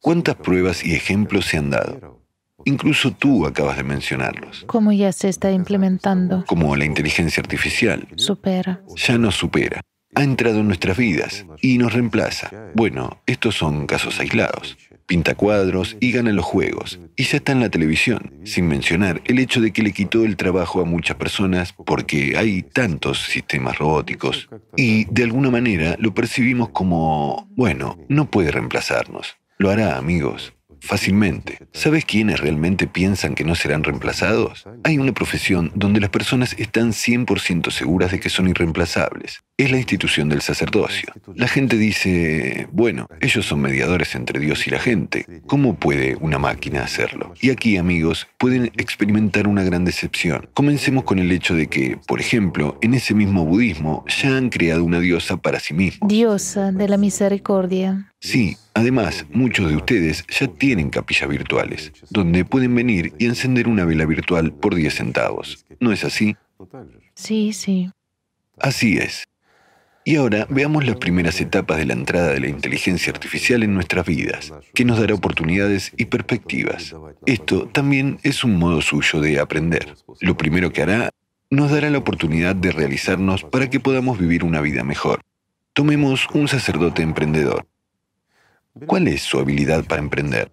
¿Cuántas 0.00 0.36
pruebas 0.36 0.82
y 0.86 0.94
ejemplos 0.94 1.44
se 1.44 1.58
han 1.58 1.68
dado? 1.68 2.24
Incluso 2.64 3.10
tú 3.10 3.44
acabas 3.44 3.76
de 3.76 3.84
mencionarlos. 3.84 4.64
¿Cómo 4.68 4.92
ya 4.92 5.12
se 5.12 5.28
está 5.28 5.52
implementando? 5.52 6.46
Como 6.46 6.76
la 6.76 6.86
inteligencia 6.86 7.42
artificial. 7.42 8.08
Supera. 8.16 8.80
Ya 8.96 9.18
nos 9.18 9.34
supera. 9.34 9.82
Ha 10.14 10.22
entrado 10.22 10.60
en 10.60 10.66
nuestras 10.66 10.96
vidas 10.96 11.44
y 11.60 11.76
nos 11.76 11.92
reemplaza. 11.92 12.50
Bueno, 12.74 13.20
estos 13.26 13.54
son 13.54 13.86
casos 13.86 14.18
aislados 14.18 14.78
pinta 15.10 15.34
cuadros 15.34 15.96
y 15.98 16.12
gana 16.12 16.32
los 16.32 16.44
juegos. 16.44 17.00
Y 17.16 17.24
ya 17.24 17.38
está 17.38 17.50
en 17.50 17.58
la 17.58 17.68
televisión, 17.68 18.32
sin 18.44 18.68
mencionar 18.68 19.20
el 19.24 19.40
hecho 19.40 19.60
de 19.60 19.72
que 19.72 19.82
le 19.82 19.92
quitó 19.92 20.24
el 20.24 20.36
trabajo 20.36 20.80
a 20.80 20.84
muchas 20.84 21.16
personas 21.16 21.74
porque 21.84 22.34
hay 22.38 22.62
tantos 22.62 23.24
sistemas 23.24 23.76
robóticos. 23.76 24.48
Y 24.76 25.06
de 25.06 25.24
alguna 25.24 25.50
manera 25.50 25.96
lo 25.98 26.14
percibimos 26.14 26.68
como, 26.68 27.48
bueno, 27.56 27.98
no 28.08 28.30
puede 28.30 28.52
reemplazarnos. 28.52 29.36
Lo 29.58 29.70
hará, 29.70 29.98
amigos 29.98 30.52
fácilmente. 30.80 31.58
¿Sabes 31.72 32.04
quiénes 32.04 32.40
realmente 32.40 32.86
piensan 32.86 33.34
que 33.34 33.44
no 33.44 33.54
serán 33.54 33.84
reemplazados? 33.84 34.64
Hay 34.84 34.98
una 34.98 35.12
profesión 35.12 35.70
donde 35.74 36.00
las 36.00 36.10
personas 36.10 36.54
están 36.58 36.92
100% 36.92 37.70
seguras 37.70 38.10
de 38.10 38.20
que 38.20 38.30
son 38.30 38.48
irreemplazables. 38.48 39.40
Es 39.56 39.70
la 39.70 39.76
institución 39.76 40.30
del 40.30 40.40
sacerdocio. 40.40 41.12
La 41.34 41.46
gente 41.46 41.76
dice, 41.76 42.66
bueno, 42.72 43.06
ellos 43.20 43.44
son 43.44 43.60
mediadores 43.60 44.14
entre 44.14 44.40
Dios 44.40 44.66
y 44.66 44.70
la 44.70 44.78
gente. 44.78 45.26
¿Cómo 45.46 45.74
puede 45.74 46.16
una 46.16 46.38
máquina 46.38 46.82
hacerlo? 46.82 47.34
Y 47.42 47.50
aquí, 47.50 47.76
amigos, 47.76 48.26
pueden 48.38 48.72
experimentar 48.78 49.46
una 49.46 49.62
gran 49.62 49.84
decepción. 49.84 50.48
Comencemos 50.54 51.04
con 51.04 51.18
el 51.18 51.30
hecho 51.30 51.54
de 51.54 51.66
que, 51.66 51.98
por 52.06 52.20
ejemplo, 52.20 52.78
en 52.80 52.94
ese 52.94 53.12
mismo 53.12 53.44
budismo 53.44 54.02
ya 54.08 54.34
han 54.36 54.48
creado 54.48 54.82
una 54.82 54.98
diosa 54.98 55.36
para 55.36 55.60
sí 55.60 55.74
mismos. 55.74 56.08
Diosa 56.08 56.72
de 56.72 56.88
la 56.88 56.96
misericordia. 56.96 58.10
Sí, 58.20 58.58
además, 58.74 59.24
muchos 59.30 59.70
de 59.70 59.76
ustedes 59.76 60.26
ya 60.28 60.46
tienen 60.46 60.90
capillas 60.90 61.28
virtuales, 61.28 61.92
donde 62.10 62.44
pueden 62.44 62.74
venir 62.74 63.14
y 63.18 63.24
encender 63.24 63.66
una 63.66 63.86
vela 63.86 64.04
virtual 64.04 64.52
por 64.52 64.74
10 64.74 64.94
centavos. 64.94 65.64
¿No 65.80 65.90
es 65.90 66.04
así? 66.04 66.36
Sí, 67.14 67.54
sí. 67.54 67.90
Así 68.58 68.98
es. 68.98 69.26
Y 70.04 70.16
ahora 70.16 70.46
veamos 70.50 70.86
las 70.86 70.96
primeras 70.96 71.40
etapas 71.40 71.78
de 71.78 71.86
la 71.86 71.94
entrada 71.94 72.28
de 72.28 72.40
la 72.40 72.48
inteligencia 72.48 73.12
artificial 73.12 73.62
en 73.62 73.74
nuestras 73.74 74.04
vidas, 74.06 74.52
que 74.74 74.84
nos 74.84 74.98
dará 74.98 75.14
oportunidades 75.14 75.92
y 75.96 76.06
perspectivas. 76.06 76.94
Esto 77.26 77.68
también 77.68 78.18
es 78.22 78.44
un 78.44 78.56
modo 78.56 78.82
suyo 78.82 79.20
de 79.20 79.40
aprender. 79.40 79.94
Lo 80.20 80.36
primero 80.36 80.72
que 80.72 80.82
hará 80.82 81.10
nos 81.50 81.70
dará 81.70 81.90
la 81.90 81.98
oportunidad 81.98 82.54
de 82.54 82.70
realizarnos 82.70 83.44
para 83.44 83.70
que 83.70 83.80
podamos 83.80 84.18
vivir 84.18 84.44
una 84.44 84.60
vida 84.60 84.84
mejor. 84.84 85.20
Tomemos 85.72 86.26
un 86.32 86.48
sacerdote 86.48 87.02
emprendedor. 87.02 87.66
¿Cuál 88.86 89.08
es 89.08 89.22
su 89.22 89.38
habilidad 89.38 89.84
para 89.84 90.02
emprender? 90.02 90.52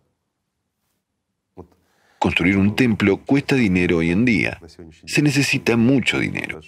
Construir 2.20 2.58
un 2.58 2.76
templo 2.76 3.18
cuesta 3.18 3.56
dinero 3.56 3.98
hoy 3.98 4.12
en 4.12 4.26
día. 4.26 4.60
Se 5.06 5.22
necesita 5.22 5.78
mucho 5.78 6.20
dinero. 6.20 6.62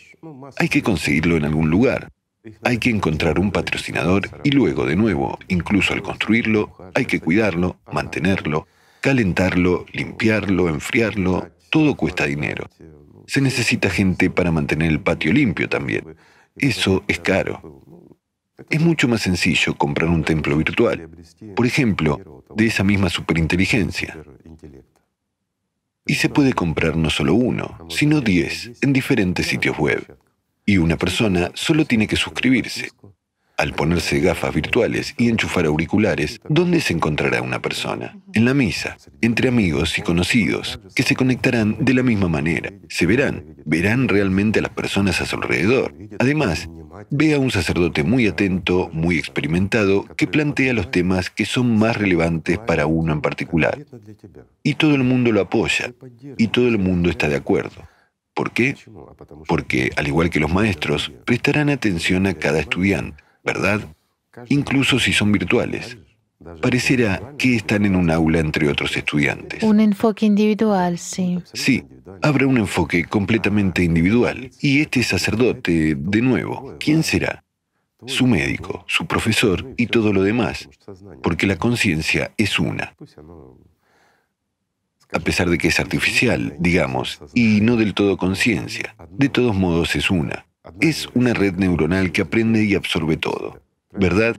Hay 0.57 0.69
que 0.69 0.83
conseguirlo 0.83 1.37
en 1.37 1.45
algún 1.45 1.69
lugar. 1.69 2.11
Hay 2.63 2.77
que 2.77 2.89
encontrar 2.89 3.39
un 3.39 3.51
patrocinador 3.51 4.29
y 4.43 4.51
luego, 4.51 4.85
de 4.85 4.95
nuevo, 4.95 5.39
incluso 5.47 5.93
al 5.93 6.03
construirlo, 6.03 6.91
hay 6.93 7.05
que 7.05 7.19
cuidarlo, 7.19 7.79
mantenerlo, 7.91 8.67
calentarlo, 9.01 9.85
limpiarlo, 9.91 10.69
enfriarlo. 10.69 11.49
Todo 11.69 11.95
cuesta 11.95 12.25
dinero. 12.25 12.69
Se 13.25 13.41
necesita 13.41 13.89
gente 13.89 14.29
para 14.29 14.51
mantener 14.51 14.89
el 14.91 15.01
patio 15.01 15.33
limpio 15.33 15.67
también. 15.67 16.15
Eso 16.55 17.03
es 17.07 17.19
caro. 17.19 17.81
Es 18.69 18.81
mucho 18.81 19.07
más 19.07 19.21
sencillo 19.21 19.75
comprar 19.75 20.09
un 20.09 20.23
templo 20.23 20.57
virtual, 20.57 21.09
por 21.55 21.65
ejemplo, 21.65 22.43
de 22.55 22.65
esa 22.65 22.83
misma 22.83 23.09
superinteligencia. 23.09 24.17
Y 26.05 26.15
se 26.15 26.29
puede 26.29 26.53
comprar 26.53 26.95
no 26.97 27.09
solo 27.09 27.35
uno, 27.35 27.77
sino 27.89 28.21
diez 28.21 28.71
en 28.81 28.93
diferentes 28.93 29.45
sitios 29.45 29.77
web. 29.77 30.17
Y 30.65 30.77
una 30.77 30.97
persona 30.97 31.51
solo 31.53 31.85
tiene 31.85 32.07
que 32.07 32.15
suscribirse. 32.15 32.89
Al 33.59 33.73
ponerse 33.73 34.21
gafas 34.21 34.55
virtuales 34.55 35.13
y 35.17 35.27
enchufar 35.27 35.65
auriculares, 35.65 36.39
¿dónde 36.47 36.79
se 36.79 36.93
encontrará 36.93 37.41
una 37.41 37.61
persona? 37.61 38.17
En 38.33 38.45
la 38.45 38.53
misa, 38.53 38.95
entre 39.19 39.49
amigos 39.49 39.97
y 39.97 40.01
conocidos, 40.01 40.79
que 40.95 41.03
se 41.03 41.13
conectarán 41.13 41.75
de 41.77 41.93
la 41.93 42.01
misma 42.01 42.29
manera. 42.29 42.71
Se 42.87 43.05
verán, 43.05 43.57
verán 43.65 44.07
realmente 44.07 44.59
a 44.59 44.61
las 44.61 44.71
personas 44.71 45.19
a 45.19 45.25
su 45.25 45.35
alrededor. 45.35 45.93
Además, 46.19 46.69
ve 47.09 47.33
a 47.33 47.39
un 47.39 47.51
sacerdote 47.51 48.03
muy 48.03 48.27
atento, 48.27 48.89
muy 48.93 49.17
experimentado, 49.17 50.05
que 50.15 50.25
plantea 50.25 50.71
los 50.71 50.89
temas 50.89 51.29
que 51.29 51.43
son 51.43 51.77
más 51.77 51.97
relevantes 51.97 52.59
para 52.59 52.85
uno 52.85 53.11
en 53.11 53.19
particular. 53.19 53.77
Y 54.63 54.75
todo 54.75 54.95
el 54.95 55.03
mundo 55.03 55.33
lo 55.33 55.41
apoya, 55.41 55.93
y 56.37 56.47
todo 56.47 56.69
el 56.69 56.77
mundo 56.77 57.09
está 57.09 57.27
de 57.27 57.35
acuerdo. 57.35 57.85
¿Por 58.33 58.51
qué? 58.51 58.77
Porque, 59.49 59.91
al 59.97 60.07
igual 60.07 60.29
que 60.29 60.39
los 60.39 60.53
maestros, 60.53 61.11
prestarán 61.25 61.69
atención 61.69 62.25
a 62.25 62.35
cada 62.35 62.61
estudiante 62.61 63.21
¿verdad? 63.43 63.81
Incluso 64.47 64.99
si 64.99 65.13
son 65.13 65.31
virtuales. 65.31 65.97
Pareciera 66.61 67.33
que 67.37 67.55
están 67.55 67.85
en 67.85 67.97
un 67.97 68.09
aula 68.09 68.39
entre 68.39 68.69
otros 68.69 68.95
estudiantes. 68.95 69.61
Un 69.61 69.81
enfoque 69.81 70.25
individual, 70.25 70.97
sí. 70.97 71.37
Sí, 71.53 71.83
habrá 72.21 72.47
un 72.47 72.57
enfoque 72.57 73.03
completamente 73.03 73.83
individual. 73.83 74.49
Y 74.61 74.79
este 74.79 75.03
sacerdote, 75.03 75.95
de 75.97 76.21
nuevo, 76.21 76.75
¿quién 76.79 77.03
será? 77.03 77.43
Su 78.05 78.25
médico, 78.25 78.85
su 78.87 79.05
profesor 79.05 79.73
y 79.75 79.87
todo 79.87 80.13
lo 80.13 80.23
demás, 80.23 80.69
porque 81.21 81.45
la 81.45 81.57
conciencia 81.57 82.31
es 82.37 82.57
una. 82.57 82.95
A 85.11 85.19
pesar 85.19 85.49
de 85.49 85.57
que 85.57 85.67
es 85.67 85.79
artificial, 85.81 86.55
digamos, 86.59 87.19
y 87.33 87.59
no 87.59 87.75
del 87.75 87.93
todo 87.93 88.15
conciencia, 88.15 88.95
de 89.09 89.27
todos 89.27 89.53
modos 89.55 89.97
es 89.97 90.09
una. 90.09 90.45
Es 90.81 91.07
una 91.13 91.33
red 91.33 91.55
neuronal 91.55 92.11
que 92.11 92.21
aprende 92.21 92.63
y 92.63 92.75
absorbe 92.75 93.17
todo, 93.17 93.61
¿verdad? 93.91 94.37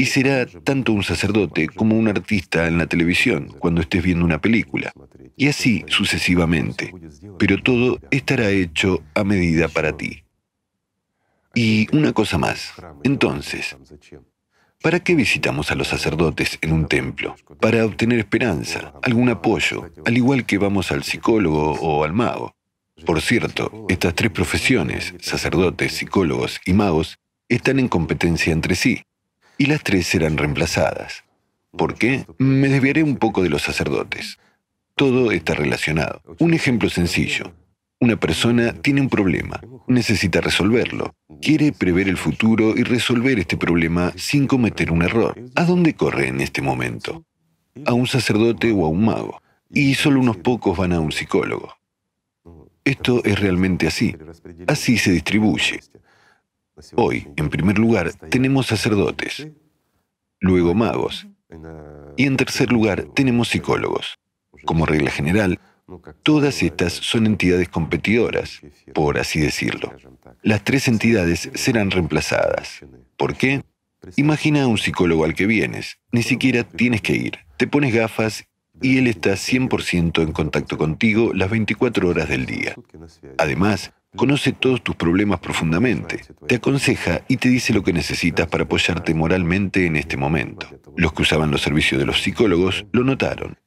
Y 0.00 0.06
será 0.06 0.46
tanto 0.46 0.92
un 0.92 1.02
sacerdote 1.02 1.68
como 1.68 1.98
un 1.98 2.06
artista 2.06 2.68
en 2.68 2.78
la 2.78 2.86
televisión 2.86 3.48
cuando 3.58 3.80
estés 3.80 4.02
viendo 4.02 4.24
una 4.24 4.40
película. 4.40 4.92
Y 5.36 5.48
así 5.48 5.84
sucesivamente. 5.88 6.94
Pero 7.36 7.60
todo 7.60 7.98
estará 8.12 8.48
hecho 8.50 9.02
a 9.14 9.24
medida 9.24 9.66
para 9.66 9.96
ti. 9.96 10.22
Y 11.52 11.88
una 11.96 12.12
cosa 12.12 12.38
más. 12.38 12.74
Entonces, 13.02 13.76
¿para 14.80 15.00
qué 15.00 15.16
visitamos 15.16 15.72
a 15.72 15.74
los 15.74 15.88
sacerdotes 15.88 16.58
en 16.60 16.72
un 16.72 16.86
templo? 16.86 17.34
Para 17.60 17.84
obtener 17.84 18.20
esperanza, 18.20 18.94
algún 19.02 19.28
apoyo, 19.30 19.90
al 20.06 20.16
igual 20.16 20.46
que 20.46 20.58
vamos 20.58 20.92
al 20.92 21.02
psicólogo 21.02 21.72
o 21.72 22.04
al 22.04 22.12
mago. 22.12 22.54
Por 23.06 23.20
cierto, 23.20 23.86
estas 23.88 24.14
tres 24.14 24.30
profesiones, 24.30 25.14
sacerdotes, 25.20 25.92
psicólogos 25.92 26.60
y 26.66 26.72
magos, 26.72 27.18
están 27.48 27.78
en 27.78 27.88
competencia 27.88 28.52
entre 28.52 28.74
sí, 28.74 29.02
y 29.56 29.66
las 29.66 29.82
tres 29.82 30.06
serán 30.06 30.36
reemplazadas. 30.36 31.24
¿Por 31.76 31.94
qué? 31.94 32.26
Me 32.38 32.68
desviaré 32.68 33.02
un 33.02 33.16
poco 33.16 33.42
de 33.42 33.50
los 33.50 33.62
sacerdotes. 33.62 34.38
Todo 34.94 35.32
está 35.32 35.54
relacionado. 35.54 36.22
Un 36.38 36.54
ejemplo 36.54 36.90
sencillo. 36.90 37.52
Una 38.00 38.16
persona 38.16 38.74
tiene 38.74 39.00
un 39.00 39.08
problema, 39.08 39.60
necesita 39.88 40.40
resolverlo, 40.40 41.16
quiere 41.42 41.72
prever 41.72 42.08
el 42.08 42.16
futuro 42.16 42.76
y 42.76 42.84
resolver 42.84 43.40
este 43.40 43.56
problema 43.56 44.12
sin 44.16 44.46
cometer 44.46 44.92
un 44.92 45.02
error. 45.02 45.34
¿A 45.56 45.64
dónde 45.64 45.94
corre 45.94 46.28
en 46.28 46.40
este 46.40 46.62
momento? 46.62 47.24
A 47.86 47.94
un 47.94 48.06
sacerdote 48.06 48.70
o 48.70 48.84
a 48.84 48.88
un 48.88 49.04
mago. 49.04 49.42
Y 49.70 49.94
solo 49.94 50.20
unos 50.20 50.36
pocos 50.36 50.78
van 50.78 50.92
a 50.92 51.00
un 51.00 51.10
psicólogo. 51.10 51.77
Esto 52.88 53.22
es 53.22 53.38
realmente 53.38 53.86
así. 53.86 54.16
Así 54.66 54.96
se 54.96 55.10
distribuye. 55.10 55.80
Hoy, 56.94 57.28
en 57.36 57.50
primer 57.50 57.78
lugar, 57.78 58.14
tenemos 58.30 58.68
sacerdotes, 58.68 59.46
luego 60.40 60.72
magos, 60.72 61.26
y 62.16 62.24
en 62.24 62.38
tercer 62.38 62.72
lugar 62.72 63.02
tenemos 63.14 63.48
psicólogos. 63.48 64.18
Como 64.64 64.86
regla 64.86 65.10
general, 65.10 65.60
todas 66.22 66.62
estas 66.62 66.94
son 66.94 67.26
entidades 67.26 67.68
competidoras, 67.68 68.62
por 68.94 69.18
así 69.18 69.38
decirlo. 69.38 69.92
Las 70.42 70.64
tres 70.64 70.88
entidades 70.88 71.50
serán 71.54 71.90
reemplazadas. 71.90 72.80
¿Por 73.18 73.36
qué? 73.36 73.64
Imagina 74.16 74.62
a 74.62 74.66
un 74.66 74.78
psicólogo 74.78 75.26
al 75.26 75.34
que 75.34 75.44
vienes. 75.44 75.98
Ni 76.10 76.22
siquiera 76.22 76.64
tienes 76.64 77.02
que 77.02 77.12
ir. 77.12 77.38
Te 77.58 77.66
pones 77.66 77.92
gafas 77.92 78.46
y 78.82 78.98
él 78.98 79.06
está 79.06 79.32
100% 79.32 80.22
en 80.22 80.32
contacto 80.32 80.78
contigo 80.78 81.32
las 81.34 81.50
24 81.50 82.08
horas 82.08 82.28
del 82.28 82.46
día. 82.46 82.74
Además, 83.38 83.92
Conoce 84.16 84.52
todos 84.52 84.82
tus 84.82 84.96
problemas 84.96 85.38
profundamente, 85.38 86.24
te 86.46 86.56
aconseja 86.56 87.22
y 87.28 87.36
te 87.36 87.50
dice 87.50 87.74
lo 87.74 87.82
que 87.82 87.92
necesitas 87.92 88.48
para 88.48 88.64
apoyarte 88.64 89.12
moralmente 89.12 89.84
en 89.84 89.96
este 89.96 90.16
momento. 90.16 90.66
Los 90.96 91.12
que 91.12 91.22
usaban 91.22 91.50
los 91.50 91.60
servicios 91.60 92.00
de 92.00 92.06
los 92.06 92.22
psicólogos 92.22 92.86
lo 92.92 93.04
notaron 93.04 93.58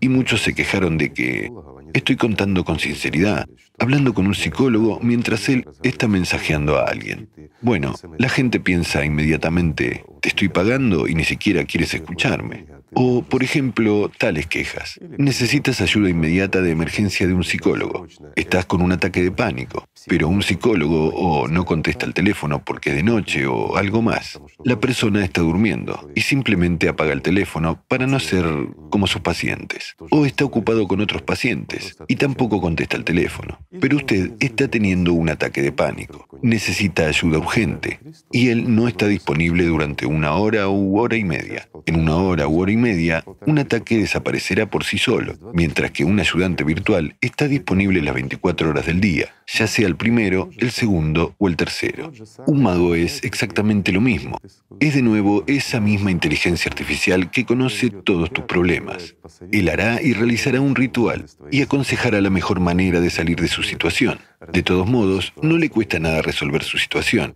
y 0.00 0.08
muchos 0.08 0.42
se 0.42 0.52
quejaron 0.52 0.98
de 0.98 1.12
que 1.12 1.50
estoy 1.94 2.16
contando 2.16 2.64
con 2.64 2.80
sinceridad, 2.80 3.46
hablando 3.78 4.14
con 4.14 4.26
un 4.26 4.34
psicólogo 4.34 4.98
mientras 5.00 5.48
él 5.48 5.64
está 5.84 6.08
mensajeando 6.08 6.76
a 6.76 6.86
alguien. 6.86 7.30
Bueno, 7.62 7.94
la 8.18 8.28
gente 8.28 8.58
piensa 8.58 9.04
inmediatamente, 9.04 10.04
te 10.24 10.30
estoy 10.30 10.48
pagando 10.48 11.06
y 11.06 11.14
ni 11.14 11.22
siquiera 11.22 11.66
quieres 11.66 11.92
escucharme. 11.92 12.64
O, 12.94 13.22
por 13.22 13.42
ejemplo, 13.42 14.10
tales 14.16 14.46
quejas. 14.46 14.98
Necesitas 15.18 15.82
ayuda 15.82 16.08
inmediata 16.08 16.62
de 16.62 16.70
emergencia 16.70 17.26
de 17.26 17.34
un 17.34 17.44
psicólogo. 17.44 18.06
Estás 18.34 18.64
con 18.64 18.80
un 18.80 18.92
ataque 18.92 19.22
de 19.22 19.32
pánico, 19.32 19.86
pero 20.06 20.28
un 20.28 20.42
psicólogo 20.42 21.08
o 21.08 21.48
no 21.48 21.66
contesta 21.66 22.06
el 22.06 22.14
teléfono 22.14 22.64
porque 22.64 22.90
es 22.90 22.96
de 22.96 23.02
noche 23.02 23.46
o 23.46 23.76
algo 23.76 24.00
más. 24.00 24.40
La 24.64 24.80
persona 24.80 25.22
está 25.24 25.42
durmiendo 25.42 26.08
y 26.14 26.22
simplemente 26.22 26.88
apaga 26.88 27.12
el 27.12 27.20
teléfono 27.20 27.82
para 27.86 28.06
no 28.06 28.18
ser 28.18 28.46
como 28.88 29.06
sus 29.06 29.20
pacientes. 29.20 29.94
O 30.10 30.24
está 30.24 30.46
ocupado 30.46 30.88
con 30.88 31.00
otros 31.00 31.20
pacientes 31.20 31.98
y 32.08 32.16
tampoco 32.16 32.62
contesta 32.62 32.96
el 32.96 33.04
teléfono. 33.04 33.58
Pero 33.78 33.98
usted 33.98 34.32
está 34.40 34.68
teniendo 34.68 35.12
un 35.12 35.28
ataque 35.28 35.60
de 35.60 35.72
pánico. 35.72 36.28
Necesita 36.40 37.08
ayuda 37.08 37.38
urgente 37.38 37.98
y 38.30 38.48
él 38.48 38.74
no 38.74 38.88
está 38.88 39.06
disponible 39.06 39.64
durante 39.64 40.06
una 40.14 40.32
hora 40.34 40.68
u 40.68 40.98
hora 40.98 41.16
y 41.16 41.24
media. 41.24 41.68
En 41.86 41.98
una 42.00 42.16
hora 42.16 42.46
u 42.46 42.60
hora 42.60 42.72
y 42.72 42.76
media, 42.76 43.24
un 43.46 43.58
ataque 43.58 43.98
desaparecerá 43.98 44.70
por 44.70 44.84
sí 44.84 44.96
solo, 44.96 45.34
mientras 45.52 45.90
que 45.90 46.04
un 46.04 46.18
ayudante 46.20 46.64
virtual 46.64 47.16
está 47.20 47.48
disponible 47.48 48.00
las 48.00 48.14
24 48.14 48.70
horas 48.70 48.86
del 48.86 49.00
día, 49.00 49.34
ya 49.46 49.66
sea 49.66 49.86
el 49.86 49.96
primero, 49.96 50.50
el 50.58 50.70
segundo 50.70 51.34
o 51.38 51.48
el 51.48 51.56
tercero. 51.56 52.12
Un 52.46 52.62
mago 52.62 52.94
es 52.94 53.22
exactamente 53.24 53.92
lo 53.92 54.00
mismo. 54.00 54.38
Es 54.80 54.94
de 54.94 55.02
nuevo 55.02 55.44
esa 55.46 55.80
misma 55.80 56.10
inteligencia 56.10 56.68
artificial 56.68 57.30
que 57.30 57.44
conoce 57.44 57.90
todos 57.90 58.32
tus 58.32 58.44
problemas. 58.44 59.16
Él 59.50 59.68
hará 59.68 60.00
y 60.00 60.12
realizará 60.12 60.60
un 60.60 60.74
ritual 60.74 61.26
y 61.50 61.62
aconsejará 61.62 62.20
la 62.20 62.30
mejor 62.30 62.60
manera 62.60 63.00
de 63.00 63.10
salir 63.10 63.40
de 63.40 63.48
su 63.48 63.62
situación. 63.62 64.18
De 64.52 64.62
todos 64.62 64.86
modos, 64.86 65.32
no 65.42 65.58
le 65.58 65.70
cuesta 65.70 65.98
nada 65.98 66.22
resolver 66.22 66.62
su 66.62 66.78
situación 66.78 67.34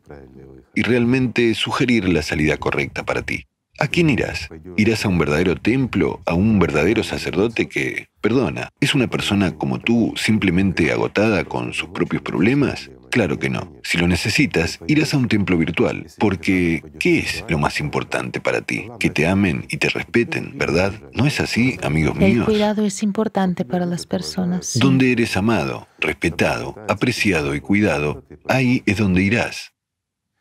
y 0.74 0.82
realmente 0.82 1.54
sugerir 1.54 2.08
la 2.08 2.22
salida 2.22 2.56
correcta 2.56 3.04
para 3.04 3.22
ti. 3.22 3.46
¿A 3.80 3.86
quién 3.86 4.10
irás? 4.10 4.48
¿Irás 4.76 5.04
a 5.04 5.08
un 5.08 5.18
verdadero 5.18 5.54
templo, 5.54 6.20
a 6.26 6.34
un 6.34 6.58
verdadero 6.58 7.04
sacerdote 7.04 7.68
que, 7.68 8.08
perdona, 8.20 8.70
es 8.80 8.92
una 8.96 9.06
persona 9.06 9.54
como 9.54 9.78
tú, 9.78 10.14
simplemente 10.16 10.90
agotada 10.90 11.44
con 11.44 11.72
sus 11.72 11.90
propios 11.90 12.22
problemas? 12.22 12.90
Claro 13.12 13.38
que 13.38 13.48
no. 13.48 13.72
Si 13.84 13.96
lo 13.96 14.08
necesitas, 14.08 14.80
irás 14.88 15.14
a 15.14 15.16
un 15.16 15.28
templo 15.28 15.56
virtual, 15.56 16.06
porque 16.18 16.82
¿qué 16.98 17.20
es 17.20 17.44
lo 17.48 17.58
más 17.58 17.78
importante 17.78 18.40
para 18.40 18.62
ti? 18.62 18.88
Que 18.98 19.10
te 19.10 19.28
amen 19.28 19.64
y 19.70 19.76
te 19.76 19.88
respeten, 19.90 20.58
¿verdad? 20.58 20.92
¿No 21.14 21.26
es 21.26 21.38
así, 21.38 21.78
amigos 21.82 22.16
míos? 22.16 22.48
El 22.48 22.54
cuidado 22.54 22.84
es 22.84 23.02
importante 23.04 23.64
para 23.64 23.86
las 23.86 24.06
personas. 24.06 24.76
Donde 24.80 25.12
eres 25.12 25.36
amado, 25.36 25.86
respetado, 26.00 26.74
apreciado 26.88 27.54
y 27.54 27.60
cuidado, 27.60 28.24
ahí 28.48 28.82
es 28.86 28.98
donde 28.98 29.22
irás. 29.22 29.72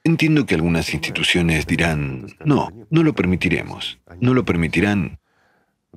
Entiendo 0.07 0.45
que 0.45 0.55
algunas 0.55 0.93
instituciones 0.93 1.67
dirán, 1.67 2.27
no, 2.45 2.69
no 2.89 3.03
lo 3.03 3.13
permitiremos, 3.13 3.99
no 4.21 4.33
lo 4.33 4.45
permitirán, 4.45 5.19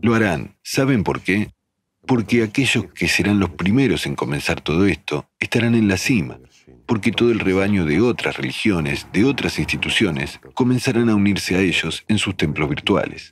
lo 0.03 0.17
harán. 0.17 0.57
¿Saben 0.65 1.05
por 1.05 1.21
qué? 1.21 1.53
Porque 2.09 2.43
aquellos 2.43 2.87
que 2.93 3.07
serán 3.07 3.39
los 3.39 3.51
primeros 3.51 4.07
en 4.07 4.17
comenzar 4.17 4.63
todo 4.63 4.87
esto 4.87 5.31
estarán 5.39 5.77
en 5.77 5.87
la 5.87 5.97
cima, 5.97 6.41
porque 6.87 7.13
todo 7.13 7.31
el 7.31 7.39
rebaño 7.39 7.85
de 7.85 8.01
otras 8.01 8.37
religiones, 8.37 9.07
de 9.13 9.25
otras 9.25 9.61
instituciones, 9.61 10.41
comenzarán 10.55 11.09
a 11.09 11.15
unirse 11.15 11.55
a 11.55 11.61
ellos 11.61 12.03
en 12.09 12.19
sus 12.19 12.37
templos 12.37 12.69
virtuales. 12.69 13.31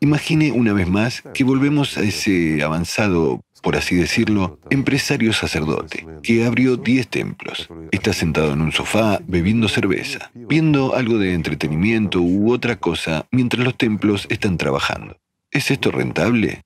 Imagine 0.00 0.50
una 0.50 0.72
vez 0.72 0.88
más 0.88 1.22
que 1.34 1.44
volvemos 1.44 1.96
a 1.98 2.02
ese 2.02 2.64
avanzado 2.64 3.44
por 3.66 3.74
así 3.74 3.96
decirlo, 3.96 4.60
empresario 4.70 5.32
sacerdote, 5.32 6.06
que 6.22 6.44
abrió 6.44 6.76
10 6.76 7.08
templos. 7.08 7.68
Está 7.90 8.12
sentado 8.12 8.52
en 8.52 8.60
un 8.60 8.70
sofá 8.70 9.18
bebiendo 9.26 9.68
cerveza, 9.68 10.30
viendo 10.34 10.94
algo 10.94 11.18
de 11.18 11.34
entretenimiento 11.34 12.20
u 12.20 12.52
otra 12.52 12.76
cosa 12.76 13.26
mientras 13.32 13.64
los 13.64 13.76
templos 13.76 14.28
están 14.30 14.56
trabajando. 14.56 15.18
¿Es 15.50 15.72
esto 15.72 15.90
rentable? 15.90 16.62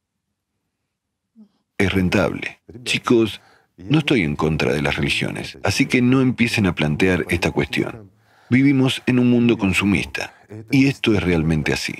Es 1.78 1.90
rentable. 1.90 2.60
Chicos, 2.84 3.40
no 3.78 4.00
estoy 4.00 4.20
en 4.20 4.36
contra 4.36 4.74
de 4.74 4.82
las 4.82 4.96
religiones, 4.96 5.56
así 5.64 5.86
que 5.86 6.02
no 6.02 6.20
empiecen 6.20 6.66
a 6.66 6.74
plantear 6.74 7.24
esta 7.30 7.50
cuestión. 7.50 8.10
Vivimos 8.50 9.02
en 9.06 9.20
un 9.20 9.30
mundo 9.30 9.56
consumista, 9.56 10.34
y 10.70 10.88
esto 10.88 11.14
es 11.14 11.22
realmente 11.22 11.72
así. 11.72 11.94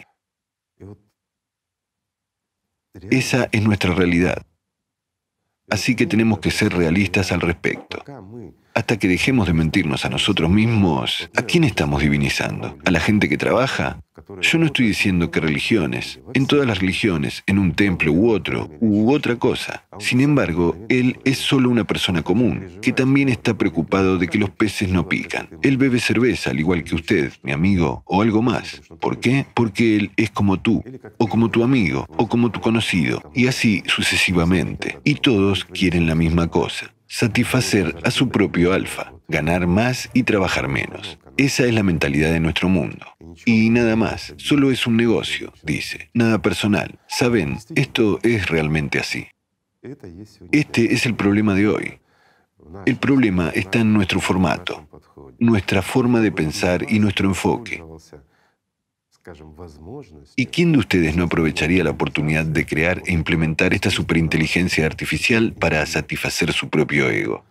Esa 3.11 3.49
es 3.51 3.63
nuestra 3.63 3.95
realidad. 3.95 4.45
Así 5.71 5.95
que 5.95 6.07
tenemos 6.07 6.41
que 6.41 6.51
ser 6.51 6.73
realistas 6.73 7.33
al 7.33 7.41
respecto. 7.41 8.03
Hasta 8.81 8.99
que 8.99 9.09
dejemos 9.09 9.47
de 9.47 9.53
mentirnos 9.53 10.07
a 10.07 10.09
nosotros 10.09 10.49
mismos, 10.49 11.29
¿a 11.37 11.43
quién 11.43 11.65
estamos 11.65 12.01
divinizando? 12.01 12.79
¿A 12.87 12.91
la 12.91 12.99
gente 12.99 13.29
que 13.29 13.37
trabaja? 13.37 14.01
Yo 14.41 14.59
no 14.59 14.65
estoy 14.65 14.87
diciendo 14.87 15.31
que 15.31 15.39
religiones, 15.39 16.21
en 16.33 16.47
todas 16.47 16.67
las 16.67 16.79
religiones, 16.79 17.43
en 17.47 17.59
un 17.59 17.75
templo 17.75 18.11
u 18.11 18.31
otro, 18.31 18.71
u 18.81 19.13
otra 19.13 19.37
cosa. 19.37 19.85
Sin 19.99 20.23
embargo, 20.23 20.79
él 20.89 21.19
es 21.27 21.37
solo 21.37 21.69
una 21.69 21.85
persona 21.85 22.23
común, 22.23 22.79
que 22.81 22.95
también 22.95 23.29
está 23.29 23.53
preocupado 23.53 24.17
de 24.17 24.29
que 24.29 24.39
los 24.39 24.49
peces 24.49 24.89
no 24.89 25.11
pican. 25.11 25.51
Él 25.61 25.77
bebe 25.77 26.01
cerveza, 26.01 26.49
al 26.49 26.59
igual 26.59 26.83
que 26.83 26.95
usted, 26.95 27.35
mi 27.43 27.53
amigo, 27.53 28.03
o 28.07 28.23
algo 28.23 28.41
más. 28.41 28.81
¿Por 28.99 29.21
qué? 29.21 29.45
Porque 29.53 29.97
él 29.97 30.11
es 30.17 30.31
como 30.31 30.59
tú, 30.59 30.83
o 31.19 31.29
como 31.29 31.51
tu 31.51 31.63
amigo, 31.63 32.07
o 32.17 32.29
como 32.29 32.51
tu 32.51 32.61
conocido, 32.63 33.31
y 33.35 33.47
así 33.47 33.83
sucesivamente. 33.85 35.01
Y 35.05 35.17
todos 35.17 35.67
quieren 35.67 36.07
la 36.07 36.15
misma 36.15 36.49
cosa 36.49 36.95
satisfacer 37.11 37.97
a 38.05 38.13
su 38.13 38.29
propio 38.29 38.73
alfa, 38.73 39.13
ganar 39.27 39.67
más 39.67 40.09
y 40.15 40.23
trabajar 40.23 40.69
menos. 40.69 41.19
Esa 41.37 41.65
es 41.65 41.75
la 41.75 41.83
mentalidad 41.83 42.31
de 42.31 42.39
nuestro 42.39 42.69
mundo. 42.69 43.05
Y 43.45 43.69
nada 43.71 43.97
más, 43.97 44.33
solo 44.37 44.71
es 44.71 44.87
un 44.87 44.97
negocio, 44.97 45.53
dice, 45.65 46.11
nada 46.15 46.41
personal. 46.41 47.01
Saben, 47.09 47.59
esto 47.75 48.21
es 48.23 48.49
realmente 48.49 49.01
así. 49.01 49.27
Este 50.53 50.95
es 50.95 51.05
el 51.05 51.17
problema 51.17 51.55
de 51.55 51.67
hoy. 51.67 51.99
El 52.87 52.97
problema 52.97 53.51
está 53.51 53.81
en 53.81 53.93
nuestro 53.93 54.21
formato, 54.21 54.87
nuestra 55.41 55.83
forma 55.83 56.21
de 56.21 56.31
pensar 56.31 56.87
y 56.89 57.01
nuestro 57.01 57.27
enfoque. 57.27 57.83
¿Y 60.37 60.47
quién 60.47 60.73
de 60.73 60.79
ustedes 60.79 61.17
no 61.17 61.25
aprovecharía 61.25 61.85
la 61.85 61.91
oportunidad 61.91 62.45
de 62.45 62.67
crear 62.67 63.03
e 63.07 63.13
implementar 63.13 63.75
esta 63.75 63.91
superinteligencia 63.91 64.87
artificial 64.87 65.53
para 65.53 65.85
satisfacer 65.87 66.53
su 66.53 66.69
propio 66.69 67.09
ego? 67.09 67.45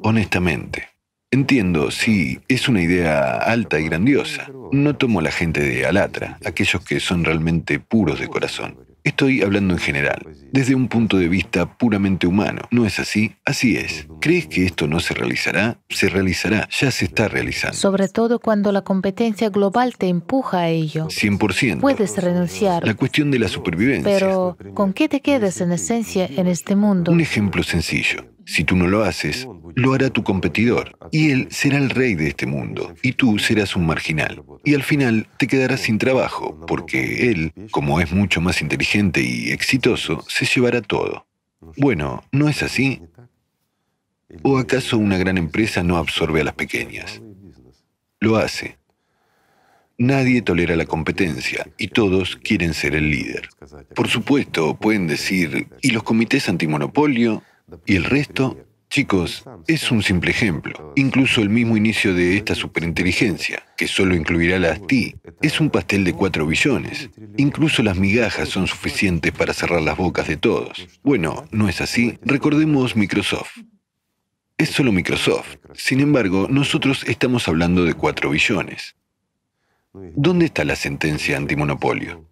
Honestamente, 0.00 0.88
entiendo, 1.30 1.90
sí, 1.90 2.40
es 2.48 2.68
una 2.68 2.82
idea 2.82 3.38
alta 3.38 3.78
y 3.78 3.84
grandiosa. 3.84 4.48
No 4.72 4.96
tomo 4.96 5.20
a 5.20 5.22
la 5.22 5.30
gente 5.30 5.60
de 5.60 5.86
Alatra, 5.86 6.38
aquellos 6.44 6.84
que 6.84 7.00
son 7.00 7.24
realmente 7.24 7.78
puros 7.80 8.18
de 8.18 8.28
corazón. 8.28 8.93
Estoy 9.04 9.42
hablando 9.42 9.74
en 9.74 9.80
general, 9.80 10.26
desde 10.50 10.74
un 10.74 10.88
punto 10.88 11.18
de 11.18 11.28
vista 11.28 11.76
puramente 11.76 12.26
humano. 12.26 12.62
¿No 12.70 12.86
es 12.86 12.98
así? 12.98 13.36
Así 13.44 13.76
es. 13.76 14.06
¿Crees 14.18 14.46
que 14.46 14.64
esto 14.64 14.86
no 14.86 14.98
se 14.98 15.12
realizará? 15.12 15.78
Se 15.90 16.08
realizará, 16.08 16.66
ya 16.70 16.90
se 16.90 17.04
está 17.04 17.28
realizando. 17.28 17.76
Sobre 17.76 18.08
todo 18.08 18.38
cuando 18.38 18.72
la 18.72 18.80
competencia 18.80 19.50
global 19.50 19.98
te 19.98 20.08
empuja 20.08 20.60
a 20.60 20.68
ello. 20.70 21.08
100%. 21.08 21.80
Puedes 21.80 22.16
renunciar. 22.16 22.86
La 22.86 22.94
cuestión 22.94 23.30
de 23.30 23.40
la 23.40 23.48
supervivencia. 23.48 24.10
Pero, 24.10 24.56
¿con 24.72 24.94
qué 24.94 25.10
te 25.10 25.20
quedas 25.20 25.60
en 25.60 25.72
esencia 25.72 26.24
en 26.24 26.46
este 26.46 26.74
mundo? 26.74 27.12
Un 27.12 27.20
ejemplo 27.20 27.62
sencillo. 27.62 28.24
Si 28.46 28.64
tú 28.64 28.76
no 28.76 28.86
lo 28.86 29.04
haces, 29.04 29.48
lo 29.74 29.94
hará 29.94 30.10
tu 30.10 30.22
competidor 30.22 30.98
y 31.10 31.30
él 31.30 31.48
será 31.50 31.78
el 31.78 31.90
rey 31.90 32.14
de 32.14 32.28
este 32.28 32.46
mundo 32.46 32.94
y 33.02 33.12
tú 33.12 33.38
serás 33.38 33.74
un 33.76 33.86
marginal. 33.86 34.42
Y 34.64 34.74
al 34.74 34.82
final 34.82 35.28
te 35.38 35.46
quedarás 35.46 35.80
sin 35.80 35.98
trabajo 35.98 36.64
porque 36.66 37.30
él, 37.30 37.52
como 37.70 38.00
es 38.00 38.12
mucho 38.12 38.40
más 38.40 38.60
inteligente 38.60 39.22
y 39.22 39.50
exitoso, 39.50 40.22
se 40.28 40.44
llevará 40.44 40.82
todo. 40.82 41.26
Bueno, 41.76 42.22
¿no 42.32 42.48
es 42.48 42.62
así? 42.62 43.02
¿O 44.42 44.58
acaso 44.58 44.98
una 44.98 45.16
gran 45.16 45.38
empresa 45.38 45.82
no 45.82 45.96
absorbe 45.96 46.40
a 46.40 46.44
las 46.44 46.54
pequeñas? 46.54 47.22
Lo 48.20 48.36
hace. 48.36 48.78
Nadie 49.96 50.42
tolera 50.42 50.74
la 50.74 50.86
competencia 50.86 51.68
y 51.78 51.88
todos 51.88 52.36
quieren 52.36 52.74
ser 52.74 52.96
el 52.96 53.10
líder. 53.10 53.48
Por 53.94 54.08
supuesto, 54.08 54.74
pueden 54.76 55.06
decir, 55.06 55.68
¿y 55.82 55.90
los 55.90 56.02
comités 56.02 56.48
antimonopolio? 56.48 57.42
¿Y 57.86 57.96
el 57.96 58.04
resto? 58.04 58.56
Chicos, 58.94 59.42
es 59.66 59.90
un 59.90 60.02
simple 60.02 60.30
ejemplo. 60.30 60.92
Incluso 60.94 61.40
el 61.40 61.48
mismo 61.48 61.76
inicio 61.76 62.14
de 62.14 62.36
esta 62.36 62.54
superinteligencia, 62.54 63.64
que 63.76 63.88
solo 63.88 64.14
incluirá 64.14 64.58
las 64.60 64.86
TI, 64.86 65.16
es 65.42 65.60
un 65.60 65.70
pastel 65.70 66.04
de 66.04 66.12
4 66.12 66.46
billones. 66.46 67.10
Incluso 67.36 67.82
las 67.82 67.98
migajas 67.98 68.50
son 68.50 68.68
suficientes 68.68 69.32
para 69.32 69.52
cerrar 69.52 69.82
las 69.82 69.96
bocas 69.96 70.28
de 70.28 70.36
todos. 70.36 70.86
Bueno, 71.02 71.44
no 71.50 71.68
es 71.68 71.80
así. 71.80 72.20
Recordemos 72.22 72.94
Microsoft. 72.94 73.58
Es 74.56 74.70
solo 74.70 74.92
Microsoft. 74.92 75.56
Sin 75.72 75.98
embargo, 75.98 76.46
nosotros 76.48 77.02
estamos 77.08 77.48
hablando 77.48 77.84
de 77.84 77.94
4 77.94 78.30
billones. 78.30 78.94
¿Dónde 79.92 80.46
está 80.46 80.64
la 80.64 80.76
sentencia 80.76 81.36
antimonopolio? 81.36 82.24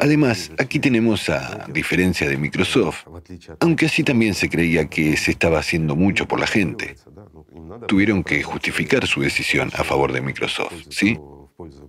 Además, 0.00 0.52
aquí 0.58 0.78
tenemos, 0.78 1.28
a 1.28 1.66
diferencia 1.68 2.28
de 2.28 2.36
Microsoft, 2.36 3.06
aunque 3.60 3.86
así 3.86 4.04
también 4.04 4.34
se 4.34 4.48
creía 4.48 4.88
que 4.88 5.16
se 5.16 5.32
estaba 5.32 5.58
haciendo 5.58 5.96
mucho 5.96 6.26
por 6.26 6.40
la 6.40 6.46
gente, 6.46 6.96
tuvieron 7.86 8.22
que 8.22 8.42
justificar 8.42 9.06
su 9.06 9.20
decisión 9.20 9.70
a 9.74 9.84
favor 9.84 10.12
de 10.12 10.20
Microsoft, 10.20 10.74
¿sí? 10.90 11.18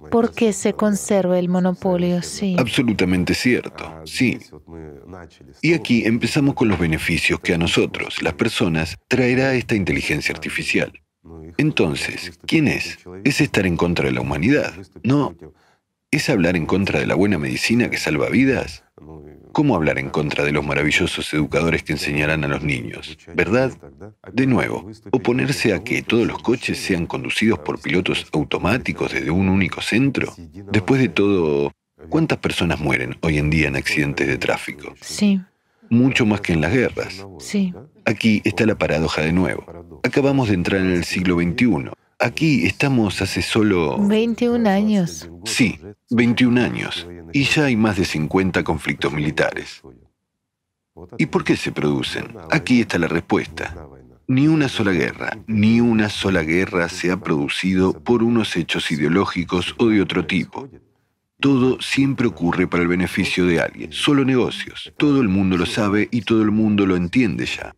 Porque 0.10 0.52
se 0.52 0.74
conserva 0.74 1.38
el 1.38 1.48
monopolio, 1.48 2.24
sí. 2.24 2.56
Absolutamente 2.58 3.36
cierto, 3.36 4.02
sí. 4.04 4.40
Y 5.62 5.74
aquí 5.74 6.06
empezamos 6.06 6.56
con 6.56 6.70
los 6.70 6.80
beneficios 6.80 7.40
que 7.40 7.54
a 7.54 7.58
nosotros, 7.58 8.22
las 8.24 8.34
personas, 8.34 8.98
traerá 9.08 9.54
esta 9.54 9.76
inteligencia 9.76 10.34
artificial. 10.34 10.92
Entonces, 11.58 12.40
¿quién 12.48 12.68
es? 12.68 12.98
Es 13.24 13.42
estar 13.42 13.68
en 13.68 13.78
contra 13.78 14.06
de 14.06 14.14
la 14.14 14.22
humanidad. 14.22 14.74
No, 15.04 15.36
¿Es 16.12 16.28
hablar 16.28 16.56
en 16.56 16.66
contra 16.66 17.00
de 17.00 17.06
la 17.06 17.14
buena 17.14 17.38
medicina 17.38 17.92
que 17.92 17.98
salva 17.98 18.30
vidas? 18.30 18.84
¿Cómo 19.52 19.76
hablar 19.76 20.00
en 20.00 20.10
contra 20.10 20.44
de 20.44 20.52
los 20.52 20.66
maravillosos 20.66 21.32
educadores 21.36 21.84
que 21.84 21.94
enseñarán 21.94 22.44
a 22.44 22.48
los 22.48 22.64
niños? 22.64 23.16
¿Verdad? 23.36 23.72
De 24.34 24.48
nuevo, 24.48 24.90
oponerse 25.12 25.72
a 25.72 25.84
que 25.84 26.02
todos 26.02 26.26
los 26.26 26.42
coches 26.42 26.80
sean 26.80 27.06
conducidos 27.06 27.60
por 27.60 27.80
pilotos 27.80 28.26
automáticos 28.34 29.14
desde 29.14 29.30
un 29.30 29.50
único 29.50 29.82
centro. 29.82 30.34
Después 30.72 31.00
de 31.00 31.10
todo, 31.10 31.72
¿cuántas 32.10 32.40
personas 32.40 32.80
mueren 32.80 33.16
hoy 33.22 33.38
en 33.38 33.52
día 33.52 33.68
en 33.68 33.76
accidentes 33.76 34.28
de 34.28 34.40
tráfico? 34.40 34.96
Sí. 35.02 35.40
Mucho 35.92 36.26
más 36.26 36.42
que 36.42 36.54
en 36.54 36.62
las 36.62 36.74
guerras. 36.74 37.24
Sí. 37.38 37.72
Aquí 38.06 38.42
está 38.46 38.66
la 38.66 38.80
paradoja 38.80 39.22
de 39.22 39.34
nuevo. 39.34 40.02
Acabamos 40.04 40.48
de 40.48 40.56
entrar 40.56 40.82
en 40.82 40.92
el 40.92 41.04
siglo 41.04 41.36
XXI 41.36 41.92
Aquí 42.22 42.66
estamos 42.66 43.22
hace 43.22 43.42
solo... 43.42 43.98
21 43.98 44.70
años. 44.70 45.30
Sí, 45.46 45.80
21 46.10 46.62
años. 46.62 47.08
Y 47.32 47.46
ya 47.46 47.66
hay 47.66 47.78
más 47.78 47.96
de 47.96 48.04
50 48.04 48.62
conflictos 48.66 49.14
militares. 49.14 49.82
¿Y 51.18 51.28
por 51.28 51.46
qué 51.46 51.56
se 51.56 51.72
producen? 51.72 52.36
Aquí 52.52 52.82
está 52.82 52.98
la 53.00 53.08
respuesta. 53.08 53.74
Ni 54.28 54.50
una 54.50 54.68
sola 54.68 54.92
guerra, 54.92 55.38
ni 55.48 55.80
una 55.80 56.10
sola 56.10 56.44
guerra 56.44 56.90
se 56.90 57.10
ha 57.10 57.22
producido 57.22 57.94
por 57.94 58.22
unos 58.22 58.58
hechos 58.58 58.92
ideológicos 58.92 59.74
o 59.78 59.88
de 59.88 60.02
otro 60.02 60.26
tipo. 60.26 60.68
Todo 61.40 61.80
siempre 61.80 62.28
ocurre 62.28 62.68
para 62.68 62.84
el 62.84 62.90
beneficio 62.90 63.46
de 63.46 63.62
alguien, 63.62 63.94
solo 63.94 64.26
negocios. 64.26 64.92
Todo 64.98 65.22
el 65.22 65.30
mundo 65.30 65.56
lo 65.56 65.66
sabe 65.66 66.10
y 66.12 66.24
todo 66.24 66.42
el 66.42 66.52
mundo 66.52 66.86
lo 66.86 66.98
entiende 66.98 67.46
ya. 67.46 67.74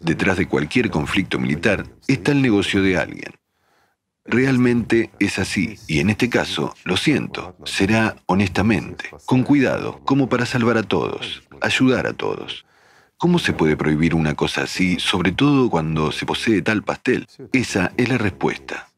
Detrás 0.00 0.38
de 0.38 0.48
cualquier 0.48 0.90
conflicto 0.90 1.38
militar 1.38 1.84
está 2.08 2.32
el 2.32 2.40
negocio 2.40 2.82
de 2.82 2.96
alguien. 2.96 3.41
Realmente 4.24 5.10
es 5.18 5.38
así, 5.38 5.78
y 5.88 5.98
en 5.98 6.10
este 6.10 6.28
caso, 6.30 6.74
lo 6.84 6.96
siento, 6.96 7.56
será 7.64 8.16
honestamente, 8.26 9.10
con 9.26 9.42
cuidado, 9.42 10.00
como 10.04 10.28
para 10.28 10.46
salvar 10.46 10.78
a 10.78 10.84
todos, 10.84 11.42
ayudar 11.60 12.06
a 12.06 12.12
todos. 12.12 12.64
¿Cómo 13.16 13.38
se 13.38 13.52
puede 13.52 13.76
prohibir 13.76 14.14
una 14.14 14.34
cosa 14.34 14.62
así, 14.62 14.98
sobre 15.00 15.32
todo 15.32 15.68
cuando 15.70 16.12
se 16.12 16.24
posee 16.24 16.62
tal 16.62 16.82
pastel? 16.82 17.26
Esa 17.52 17.92
es 17.96 18.08
la 18.08 18.18
respuesta. 18.18 18.88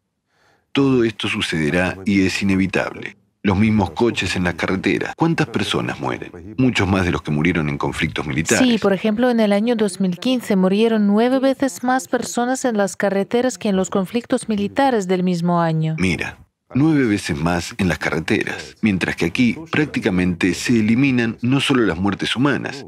Todo 0.72 1.04
esto 1.04 1.28
sucederá 1.28 1.98
y 2.04 2.26
es 2.26 2.42
inevitable 2.42 3.16
los 3.44 3.58
mismos 3.58 3.90
coches 3.90 4.36
en 4.36 4.44
las 4.44 4.54
carreteras. 4.54 5.14
¿Cuántas 5.16 5.46
personas 5.48 6.00
mueren? 6.00 6.54
Muchos 6.56 6.88
más 6.88 7.04
de 7.04 7.12
los 7.12 7.20
que 7.22 7.30
murieron 7.30 7.68
en 7.68 7.76
conflictos 7.76 8.26
militares. 8.26 8.66
Sí, 8.66 8.78
por 8.78 8.94
ejemplo, 8.94 9.30
en 9.30 9.38
el 9.38 9.52
año 9.52 9.76
2015 9.76 10.56
murieron 10.56 11.06
nueve 11.06 11.38
veces 11.38 11.84
más 11.84 12.08
personas 12.08 12.64
en 12.64 12.78
las 12.78 12.96
carreteras 12.96 13.58
que 13.58 13.68
en 13.68 13.76
los 13.76 13.90
conflictos 13.90 14.48
militares 14.48 15.06
del 15.08 15.22
mismo 15.22 15.60
año. 15.60 15.94
Mira, 15.98 16.38
nueve 16.74 17.04
veces 17.04 17.36
más 17.36 17.74
en 17.76 17.88
las 17.88 17.98
carreteras, 17.98 18.76
mientras 18.80 19.14
que 19.14 19.26
aquí 19.26 19.58
prácticamente 19.70 20.54
se 20.54 20.80
eliminan 20.80 21.36
no 21.42 21.60
solo 21.60 21.84
las 21.84 21.98
muertes 21.98 22.34
humanas, 22.36 22.86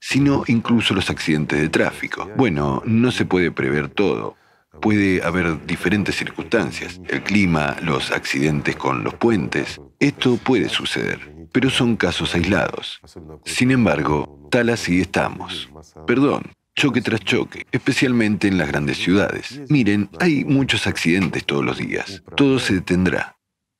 sino 0.00 0.42
incluso 0.46 0.94
los 0.94 1.10
accidentes 1.10 1.60
de 1.60 1.68
tráfico. 1.68 2.30
Bueno, 2.34 2.82
no 2.86 3.10
se 3.12 3.26
puede 3.26 3.50
prever 3.50 3.90
todo, 3.90 4.36
Puede 4.80 5.22
haber 5.22 5.66
diferentes 5.66 6.16
circunstancias, 6.16 7.00
el 7.08 7.22
clima, 7.22 7.76
los 7.82 8.10
accidentes 8.10 8.76
con 8.76 9.04
los 9.04 9.14
puentes. 9.14 9.80
Esto 9.98 10.36
puede 10.36 10.68
suceder, 10.68 11.48
pero 11.52 11.70
son 11.70 11.96
casos 11.96 12.34
aislados. 12.34 13.00
Sin 13.44 13.70
embargo, 13.70 14.48
tal 14.50 14.70
así 14.70 15.00
estamos. 15.00 15.68
Perdón, 16.06 16.42
choque 16.76 17.00
tras 17.00 17.20
choque, 17.20 17.66
especialmente 17.72 18.48
en 18.48 18.58
las 18.58 18.68
grandes 18.68 18.98
ciudades. 18.98 19.60
Miren, 19.68 20.10
hay 20.20 20.44
muchos 20.44 20.86
accidentes 20.86 21.44
todos 21.44 21.64
los 21.64 21.78
días. 21.78 22.22
Todo 22.36 22.58
se 22.58 22.74
detendrá. 22.74 23.37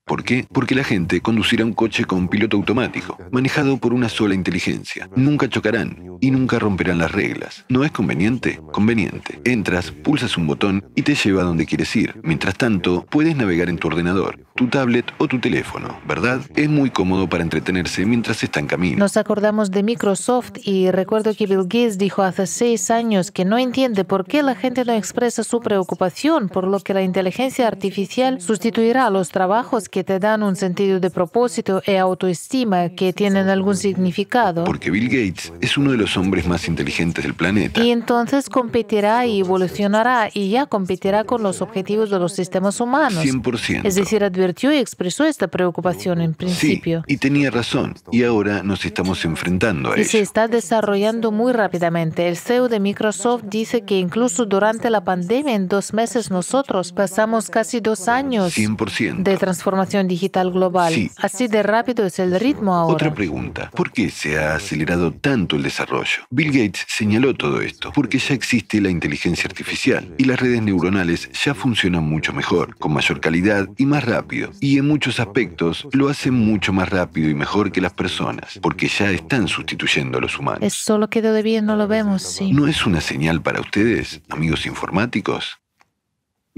¿Por 0.09 0.25
qué? 0.25 0.47
Porque 0.51 0.75
la 0.75 0.85
gente 0.85 1.21
conducirá 1.21 1.67
un 1.67 1.75
coche 1.75 2.07
con 2.07 2.29
piloto 2.29 2.57
automático, 2.57 3.19
manejado 3.31 3.77
por 3.77 3.93
una 3.93 4.09
sola 4.09 4.35
inteligencia. 4.35 5.11
Nunca 5.15 5.51
chocarán 5.51 6.17
y 6.21 6.31
nunca 6.31 6.59
romperán 6.59 6.99
las 6.99 7.13
reglas. 7.13 7.67
¿No 7.69 7.85
es 7.85 7.93
conveniente? 7.93 8.61
Conveniente. 8.73 9.41
Entras, 9.45 9.91
pulsas 9.91 10.39
un 10.39 10.47
botón 10.47 10.91
y 10.97 11.03
te 11.03 11.15
lleva 11.15 11.43
a 11.43 11.45
donde 11.45 11.67
quieres 11.67 11.95
ir. 11.95 12.19
Mientras 12.23 12.57
tanto, 12.57 13.05
puedes 13.11 13.37
navegar 13.37 13.69
en 13.69 13.77
tu 13.77 13.89
ordenador, 13.89 14.41
tu 14.57 14.69
tablet 14.69 15.05
o 15.19 15.29
tu 15.29 15.41
teléfono, 15.41 16.01
¿verdad? 16.09 16.41
Es 16.57 16.71
muy 16.71 16.91
cómodo 16.91 17.29
para 17.29 17.45
entretenerse 17.45 18.07
mientras 18.07 18.43
está 18.43 18.61
en 18.61 18.67
camino. 18.67 18.99
Nos 18.99 19.19
acordamos 19.19 19.71
de 19.71 19.83
Microsoft 19.83 20.53
y 20.65 20.91
recuerdo 20.91 21.35
que 21.35 21.47
Bill 21.47 21.65
Gates 21.65 21.99
dijo 21.99 22.23
hace 22.23 22.47
seis 22.47 22.91
años 22.91 23.31
que 23.31 23.45
no 23.45 23.59
entiende 23.59 24.05
por 24.05 24.25
qué 24.25 24.43
la 24.43 24.55
gente 24.55 24.87
no 24.87 24.95
expresa 24.95 25.45
su 25.45 25.61
preocupación 25.61 26.49
por 26.49 26.67
lo 26.67 26.81
que 26.81 26.95
la 26.95 27.03
inteligencia 27.03 27.67
artificial 27.67 28.41
sustituirá 28.41 29.07
a 29.07 29.11
los 29.11 29.29
trabajos 29.29 29.89
que 29.89 29.98
que 29.99 30.05
te 30.05 30.21
dan 30.21 30.45
un 30.45 30.55
sentido 30.55 31.01
de 31.01 31.11
propósito 31.11 31.83
y 31.85 31.97
autoestima 31.97 32.91
que 32.91 33.13
tienen 33.13 33.49
algún 33.49 33.75
significado. 33.75 34.63
Porque 34.63 34.93
Bill 34.93 35.09
Gates 35.09 35.53
es 35.61 35.77
uno 35.77 35.91
de 35.91 35.97
los 35.97 36.17
hombres 36.17 36.47
más 36.47 36.69
inteligentes 36.69 37.25
del 37.25 37.35
planeta. 37.35 37.83
Y 37.83 37.91
entonces 37.91 38.49
competirá 38.49 39.27
y 39.27 39.41
evolucionará 39.41 40.31
y 40.33 40.51
ya 40.51 40.67
competirá 40.67 41.25
con 41.25 41.43
los 41.43 41.63
objetivos 41.63 42.11
de 42.11 42.21
los 42.21 42.33
sistemas 42.33 42.81
humanos. 42.81 43.25
100%. 43.25 43.81
Es 43.83 43.97
decir, 43.97 44.23
advirtió 44.23 44.73
y 44.73 44.77
expresó 44.77 45.25
esta 45.25 45.49
preocupación 45.49 46.21
en 46.21 46.35
principio. 46.35 47.03
Sí, 47.09 47.15
y 47.15 47.17
tenía 47.17 47.51
razón. 47.51 47.97
Y 48.13 48.23
ahora 48.23 48.63
nos 48.63 48.85
estamos 48.85 49.25
enfrentando 49.25 49.91
a 49.91 49.95
eso. 49.95 50.03
Y 50.03 50.05
se 50.05 50.21
está 50.21 50.47
desarrollando 50.47 51.33
muy 51.33 51.53
rápidamente. 51.53 52.29
El 52.29 52.37
CEO 52.37 52.69
de 52.69 52.79
Microsoft 52.79 53.47
dice 53.47 53.81
que 53.83 53.99
incluso 53.99 54.47
durante 54.47 54.91
la 54.91 55.03
pandemia, 55.03 55.57
en 55.57 55.67
dos 55.67 55.93
meses, 55.93 56.31
nosotros 56.31 56.93
pasamos 56.93 57.51
casi 57.51 57.81
dos 57.81 58.07
años 58.07 58.57
100%. 58.57 59.25
de 59.25 59.37
transformación 59.37 59.88
digital 60.07 60.53
global. 60.53 61.11
Así 61.17 61.49
de 61.49 61.63
rápido 61.63 62.07
es 62.07 62.19
el 62.19 62.39
ritmo 62.39 62.75
ahora. 62.75 62.95
Otra 62.95 63.15
pregunta. 63.15 63.71
¿Por 63.75 63.93
qué 63.93 64.11
se 64.11 64.39
ha 64.39 64.55
acelerado 64.55 65.13
tanto 65.13 65.57
el 65.57 65.63
desarrollo? 65.63 66.25
Bill 66.31 66.53
Gates 66.53 66.85
señaló 66.89 67.35
todo 67.35 67.61
esto. 67.61 67.93
Porque 67.95 68.19
ya 68.19 68.35
existe 68.35 68.81
la 68.81 68.91
inteligencia 68.91 69.47
artificial 69.47 70.15
y 70.19 70.25
las 70.25 70.39
redes 70.39 70.63
neuronales 70.63 71.31
ya 71.33 71.55
funcionan 71.55 72.05
mucho 72.05 72.33
mejor, 72.33 72.77
con 72.77 72.93
mayor 72.93 73.21
calidad 73.21 73.69
y 73.77 73.87
más 73.87 74.05
rápido. 74.05 74.51
Y 74.61 74.79
en 74.79 74.87
muchos 74.87 75.21
aspectos 75.21 75.87
lo 75.93 76.09
hacen 76.09 76.35
mucho 76.35 76.73
más 76.73 76.89
rápido 76.89 77.31
y 77.31 77.35
mejor 77.35 77.73
que 77.73 77.81
las 77.81 77.93
personas, 77.93 78.59
porque 78.61 78.89
ya 78.89 79.11
están 79.11 79.49
sustituyendo 79.49 80.19
a 80.19 80.21
los 80.21 80.39
humanos. 80.39 80.63
Es 80.63 80.75
solo 80.75 81.09
que 81.09 81.23
todavía 81.23 81.63
no 81.63 81.77
lo 81.77 81.89
vemos, 81.89 82.23
sí. 82.23 82.53
¿No 82.53 82.67
es 82.67 82.87
una 82.87 83.01
señal 83.01 83.43
para 83.43 83.61
ustedes, 83.61 84.21
amigos 84.29 84.67
informáticos? 84.67 85.59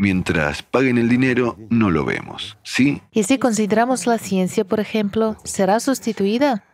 Mientras 0.00 0.62
paguen 0.62 0.96
el 0.96 1.10
dinero, 1.10 1.58
no 1.68 1.90
lo 1.90 2.06
vemos, 2.06 2.56
¿sí? 2.62 3.02
¿Y 3.12 3.24
si 3.24 3.36
consideramos 3.36 4.06
la 4.06 4.16
ciencia, 4.16 4.64
por 4.64 4.80
ejemplo, 4.80 5.36
será 5.44 5.78
sustituida? 5.78 6.64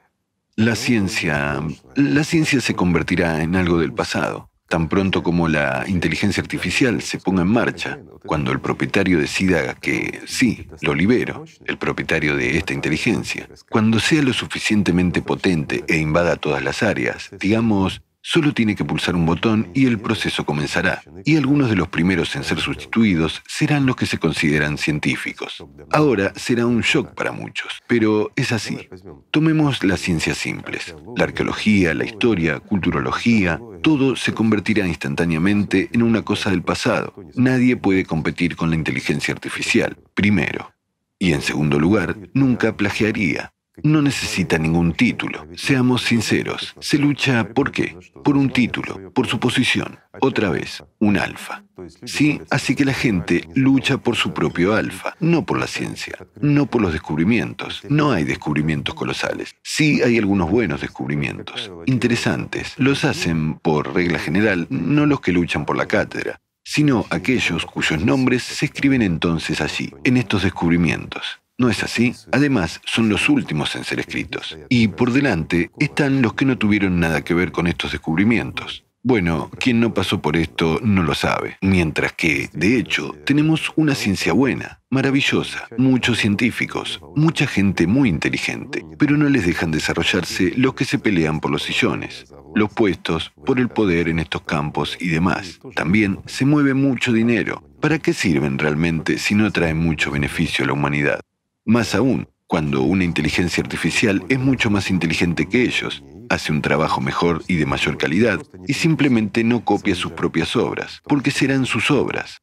La 0.55 0.77
ciencia, 0.77 1.61
la 1.97 2.22
ciencia 2.22 2.61
se 2.61 2.77
convertirá 2.77 3.43
en 3.43 3.57
algo 3.57 3.79
del 3.79 3.93
pasado, 3.93 4.49
tan 4.68 4.89
pronto 4.89 5.24
como 5.24 5.49
la 5.49 5.87
inteligencia 5.89 6.41
artificial 6.41 7.03
se 7.03 7.18
ponga 7.18 7.43
en 7.43 7.49
marcha, 7.49 7.99
cuando 8.24 8.53
el 8.53 8.61
propietario 8.61 9.18
decida 9.18 9.74
que 9.74 10.20
sí, 10.29 10.68
lo 10.83 10.95
libero, 10.95 11.45
el 11.64 11.79
propietario 11.79 12.37
de 12.37 12.57
esta 12.57 12.74
inteligencia, 12.74 13.49
cuando 13.68 13.99
sea 13.99 14.22
lo 14.22 14.35
suficientemente 14.35 15.20
potente 15.20 15.83
e 15.89 15.97
invada 15.97 16.37
todas 16.37 16.62
las 16.62 16.85
áreas, 16.85 17.31
digamos, 17.41 18.03
Solo 18.29 18.53
tiene 18.53 18.74
que 18.74 18.85
pulsar 18.85 19.14
un 19.14 19.24
botón 19.24 19.68
y 19.72 19.87
el 19.87 20.01
proceso 20.01 20.45
comenzará. 20.45 21.01
Y 21.24 21.37
algunos 21.37 21.70
de 21.70 21.77
los 21.77 21.87
primeros 21.87 22.35
en 22.35 22.43
ser 22.43 22.59
sustituidos 22.59 23.41
serán 23.47 23.87
los 23.87 23.95
que 23.95 24.05
se 24.05 24.18
consideran 24.18 24.79
científicos. 24.79 25.64
Ahora 25.93 26.33
será 26.35 26.66
un 26.66 26.81
shock 26.81 27.14
para 27.14 27.31
muchos, 27.31 27.81
pero 27.87 28.33
es 28.35 28.51
así. 28.51 28.89
Tomemos 29.31 29.85
las 29.85 30.01
ciencias 30.01 30.39
simples. 30.39 30.97
La 31.16 31.22
arqueología, 31.22 31.95
la 31.95 32.05
historia, 32.05 32.59
culturología, 32.59 33.61
todo 33.81 34.16
se 34.16 34.35
convertirá 34.35 34.89
instantáneamente 34.89 35.89
en 35.93 36.03
una 36.03 36.22
cosa 36.22 36.51
del 36.51 36.62
pasado. 36.62 37.14
Nadie 37.37 37.77
puede 37.77 38.05
competir 38.05 38.57
con 38.57 38.70
la 38.70 38.77
inteligencia 38.77 39.35
artificial, 39.35 39.99
primero. 40.14 40.72
Y 41.21 41.33
en 41.33 41.42
segundo 41.42 41.79
lugar, 41.79 42.17
nunca 42.34 42.76
plagiaría. 42.76 43.53
No 43.82 44.03
necesita 44.03 44.58
ningún 44.58 44.92
título. 44.92 45.46
Seamos 45.54 46.03
sinceros. 46.03 46.74
Se 46.80 46.98
lucha 46.98 47.48
¿por 47.48 47.70
qué? 47.70 47.96
Por 48.24 48.36
un 48.36 48.50
título, 48.50 49.12
por 49.12 49.26
su 49.26 49.38
posición. 49.38 49.98
Otra 50.20 50.50
vez, 50.50 50.82
un 50.98 51.18
alfa. 51.18 51.62
Sí, 52.04 52.40
así 52.50 52.74
que 52.74 52.84
la 52.84 52.94
gente 52.94 53.48
lucha 53.54 53.98
por 53.98 54.16
su 54.16 54.32
propio 54.32 54.74
alfa, 54.74 55.14
no 55.20 55.44
por 55.44 55.58
la 55.58 55.66
ciencia, 55.66 56.16
no 56.40 56.66
por 56.66 56.80
los 56.80 56.92
descubrimientos. 56.92 57.82
No 57.88 58.12
hay 58.12 58.24
descubrimientos 58.24 58.94
colosales. 58.94 59.54
Sí 59.62 60.00
hay 60.03 60.16
algunos 60.18 60.50
buenos 60.50 60.80
descubrimientos, 60.80 61.70
interesantes. 61.84 62.74
Los 62.78 63.04
hacen, 63.04 63.54
por 63.58 63.94
regla 63.94 64.18
general, 64.18 64.66
no 64.70 65.07
los 65.07 65.20
que 65.20 65.32
luchan 65.32 65.66
por 65.66 65.76
la 65.76 65.86
cátedra, 65.86 66.40
sino 66.64 67.04
aquellos 67.11 67.66
cuyos 67.66 68.03
nombres 68.03 68.42
se 68.42 68.66
escriben 68.66 69.03
entonces 69.03 69.61
allí, 69.61 69.92
en 70.04 70.16
estos 70.16 70.42
descubrimientos. 70.42 71.40
¿No 71.58 71.70
es 71.70 71.83
así? 71.83 72.14
Además, 72.33 72.83
son 72.84 73.08
los 73.08 73.30
últimos 73.30 73.74
en 73.76 73.84
ser 73.84 74.00
escritos. 74.00 74.58
Y 74.68 74.88
por 74.88 75.12
delante 75.12 75.70
están 75.78 76.20
los 76.20 76.34
que 76.34 76.45
no 76.45 76.58
tuvieron 76.58 77.00
nada 77.00 77.22
que 77.22 77.33
ver 77.33 77.50
con 77.50 77.66
estos 77.66 77.92
descubrimientos. 77.92 78.84
Bueno, 79.03 79.50
quien 79.61 79.78
no 79.78 79.95
pasó 79.95 80.20
por 80.20 80.37
esto 80.37 80.80
no 80.83 81.04
lo 81.04 81.14
sabe. 81.14 81.57
Mientras 81.62 82.12
que, 82.12 82.50
de 82.53 82.76
hecho, 82.76 83.14
tenemos 83.24 83.72
una 83.76 83.95
ciencia 83.95 84.33
buena, 84.33 84.80
maravillosa, 84.91 85.68
muchos 85.78 86.18
científicos, 86.18 87.00
mucha 87.14 87.46
gente 87.46 87.87
muy 87.87 88.08
inteligente, 88.08 88.84
pero 88.99 89.16
no 89.16 89.28
les 89.28 89.46
dejan 89.46 89.70
desarrollarse 89.70 90.53
los 90.57 90.74
que 90.74 90.84
se 90.84 90.99
pelean 90.99 91.38
por 91.38 91.53
los 91.53 91.62
sillones, 91.62 92.26
los 92.57 92.70
puestos, 92.72 93.33
por 93.46 93.61
el 93.61 93.68
poder 93.68 94.08
en 94.08 94.18
estos 94.18 94.42
campos 94.42 94.99
y 95.00 95.07
demás. 95.07 95.61
También 95.76 96.18
se 96.26 96.45
mueve 96.45 96.74
mucho 96.74 97.12
dinero. 97.12 97.62
¿Para 97.80 98.00
qué 98.00 98.12
sirven 98.12 98.58
realmente 98.58 99.18
si 99.18 99.37
no 99.37 99.53
traen 99.53 99.78
mucho 99.78 100.11
beneficio 100.11 100.64
a 100.64 100.66
la 100.66 100.72
humanidad? 100.72 101.20
Más 101.68 101.97
aún, 101.97 102.29
cuando 102.47 102.83
una 102.83 103.03
inteligencia 103.03 103.61
artificial 103.61 104.25
es 104.29 104.38
mucho 104.38 104.71
más 104.71 104.88
inteligente 104.88 105.49
que 105.49 105.64
ellos, 105.64 106.05
hace 106.30 106.53
un 106.53 106.63
trabajo 106.63 107.01
mejor 107.01 107.43
y 107.49 107.57
de 107.57 107.67
mayor 107.67 107.99
calidad, 107.99 108.41
y 108.68 108.75
simplemente 108.75 109.43
no 109.43 109.64
copia 109.64 109.97
sus 109.97 110.13
propias 110.13 110.55
obras, 110.55 111.03
porque 111.09 111.33
serán 111.33 111.67
sus 111.67 111.91
obras. 111.91 112.38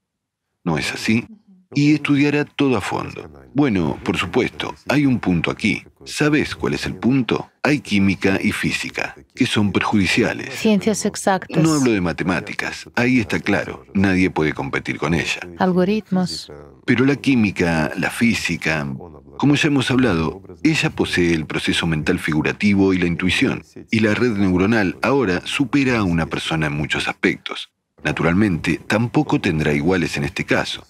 ¿No 0.66 0.78
es 0.78 0.92
así? 0.92 1.26
Y 1.74 1.94
estudiará 1.94 2.44
todo 2.44 2.76
a 2.76 2.82
fondo. 2.82 3.32
Bueno, 3.54 3.98
por 4.04 4.18
supuesto, 4.18 4.76
hay 4.90 5.06
un 5.06 5.20
punto 5.20 5.52
aquí. 5.52 5.86
¿Sabes 6.06 6.56
cuál 6.56 6.74
es 6.74 6.86
el 6.86 6.96
punto? 6.96 7.50
Hay 7.64 7.80
química 7.80 8.38
y 8.42 8.52
física, 8.52 9.16
que 9.34 9.46
son 9.46 9.72
perjudiciales. 9.72 10.54
Ciencias 10.54 11.06
exactas. 11.06 11.62
No 11.62 11.74
hablo 11.74 11.92
de 11.92 12.02
matemáticas, 12.02 12.90
ahí 12.96 13.20
está 13.20 13.40
claro, 13.40 13.86
nadie 13.94 14.30
puede 14.30 14.54
competir 14.54 14.98
con 14.98 15.14
ella. 15.14 15.40
Algoritmos. 15.60 16.52
Pero 16.86 17.06
la 17.06 17.16
química, 17.16 17.92
la 17.98 18.10
física, 18.10 18.86
como 19.38 19.56
ya 19.56 19.68
hemos 19.68 19.90
hablado, 19.92 20.42
ella 20.64 20.90
posee 20.90 21.34
el 21.34 21.46
proceso 21.46 21.88
mental 21.88 22.20
figurativo 22.20 22.94
y 22.94 22.98
la 22.98 23.08
intuición, 23.08 23.64
y 23.90 24.02
la 24.02 24.14
red 24.14 24.34
neuronal 24.34 24.98
ahora 25.02 25.42
supera 25.46 26.00
a 26.00 26.04
una 26.04 26.26
persona 26.26 26.68
en 26.68 26.74
muchos 26.74 27.08
aspectos. 27.08 27.72
Naturalmente, 28.04 28.82
tampoco 28.86 29.40
tendrá 29.40 29.74
iguales 29.74 30.18
en 30.18 30.26
este 30.26 30.44
caso. 30.44 30.86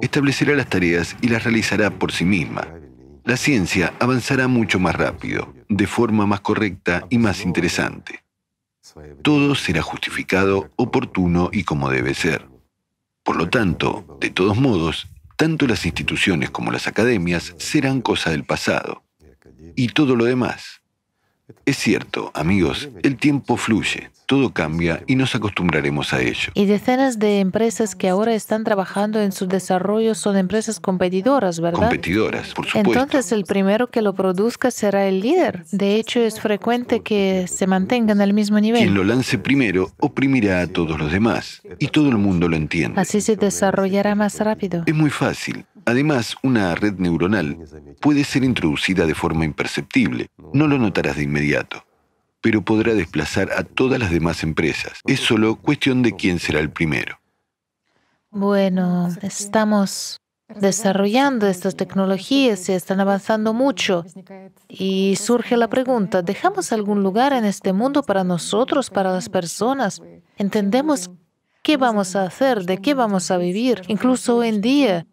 Establecerá 0.00 0.54
las 0.54 0.68
tareas 0.68 1.16
y 1.20 1.28
las 1.28 1.44
realizará 1.44 1.90
por 1.90 2.12
sí 2.12 2.24
misma. 2.24 2.66
La 3.24 3.36
ciencia 3.36 3.94
avanzará 4.00 4.48
mucho 4.48 4.80
más 4.80 4.94
rápido, 4.96 5.54
de 5.68 5.86
forma 5.86 6.26
más 6.26 6.40
correcta 6.40 7.06
y 7.10 7.18
más 7.18 7.44
interesante. 7.44 8.24
Todo 9.22 9.54
será 9.54 9.82
justificado, 9.82 10.70
oportuno 10.76 11.50
y 11.52 11.64
como 11.64 11.88
debe 11.88 12.14
ser. 12.14 12.48
Por 13.22 13.36
lo 13.36 13.48
tanto, 13.48 14.18
de 14.20 14.30
todos 14.30 14.56
modos, 14.56 15.08
tanto 15.36 15.66
las 15.66 15.86
instituciones 15.86 16.50
como 16.50 16.72
las 16.72 16.88
academias 16.88 17.54
serán 17.58 18.00
cosa 18.00 18.30
del 18.30 18.44
pasado. 18.44 19.04
Y 19.76 19.88
todo 19.88 20.16
lo 20.16 20.24
demás, 20.24 20.81
es 21.64 21.76
cierto, 21.76 22.30
amigos, 22.34 22.88
el 23.02 23.16
tiempo 23.16 23.56
fluye, 23.56 24.10
todo 24.26 24.52
cambia 24.52 25.02
y 25.06 25.16
nos 25.16 25.34
acostumbraremos 25.34 26.12
a 26.12 26.20
ello. 26.20 26.50
Y 26.54 26.66
decenas 26.66 27.18
de 27.18 27.40
empresas 27.40 27.94
que 27.94 28.08
ahora 28.08 28.34
están 28.34 28.64
trabajando 28.64 29.20
en 29.20 29.32
su 29.32 29.46
desarrollo 29.46 30.14
son 30.14 30.36
empresas 30.36 30.80
competidoras, 30.80 31.60
¿verdad? 31.60 31.80
Competidoras, 31.80 32.54
por 32.54 32.66
supuesto. 32.66 32.90
Entonces 32.90 33.32
el 33.32 33.44
primero 33.44 33.88
que 33.88 34.02
lo 34.02 34.14
produzca 34.14 34.70
será 34.70 35.06
el 35.06 35.20
líder. 35.20 35.64
De 35.70 35.96
hecho, 35.96 36.20
es 36.20 36.40
frecuente 36.40 37.00
que 37.00 37.46
se 37.48 37.66
mantengan 37.66 38.20
al 38.20 38.32
mismo 38.32 38.58
nivel. 38.58 38.82
Quien 38.82 38.94
lo 38.94 39.04
lance 39.04 39.38
primero 39.38 39.92
oprimirá 40.00 40.62
a 40.62 40.66
todos 40.66 40.98
los 40.98 41.12
demás 41.12 41.62
y 41.78 41.88
todo 41.88 42.08
el 42.08 42.18
mundo 42.18 42.48
lo 42.48 42.56
entiende. 42.56 43.00
Así 43.00 43.20
se 43.20 43.36
desarrollará 43.36 44.14
más 44.14 44.40
rápido. 44.40 44.82
Es 44.86 44.94
muy 44.94 45.10
fácil. 45.10 45.64
Además, 45.84 46.36
una 46.42 46.74
red 46.74 46.94
neuronal 46.98 47.58
puede 48.00 48.24
ser 48.24 48.44
introducida 48.44 49.06
de 49.06 49.14
forma 49.14 49.44
imperceptible. 49.44 50.28
No 50.52 50.66
lo 50.66 50.78
notarás 50.78 51.16
de 51.16 51.24
inmediato, 51.24 51.84
pero 52.40 52.62
podrá 52.62 52.94
desplazar 52.94 53.50
a 53.52 53.64
todas 53.64 53.98
las 53.98 54.10
demás 54.10 54.42
empresas. 54.42 55.00
Es 55.06 55.20
solo 55.20 55.56
cuestión 55.56 56.02
de 56.02 56.14
quién 56.14 56.38
será 56.38 56.60
el 56.60 56.70
primero. 56.70 57.18
Bueno, 58.30 59.08
estamos 59.20 60.18
desarrollando 60.60 61.46
estas 61.46 61.76
tecnologías 61.76 62.68
y 62.68 62.72
están 62.72 63.00
avanzando 63.00 63.52
mucho. 63.52 64.04
Y 64.68 65.16
surge 65.16 65.56
la 65.56 65.68
pregunta, 65.68 66.22
¿dejamos 66.22 66.72
algún 66.72 67.02
lugar 67.02 67.32
en 67.32 67.44
este 67.44 67.72
mundo 67.72 68.02
para 68.02 68.24
nosotros, 68.24 68.90
para 68.90 69.12
las 69.12 69.28
personas? 69.28 70.02
¿Entendemos 70.36 71.10
qué 71.62 71.76
vamos 71.76 72.16
a 72.16 72.24
hacer, 72.24 72.64
de 72.64 72.78
qué 72.78 72.94
vamos 72.94 73.30
a 73.30 73.36
vivir? 73.36 73.82
Incluso 73.88 74.36
hoy 74.36 74.48
en 74.48 74.60
día, 74.60 75.06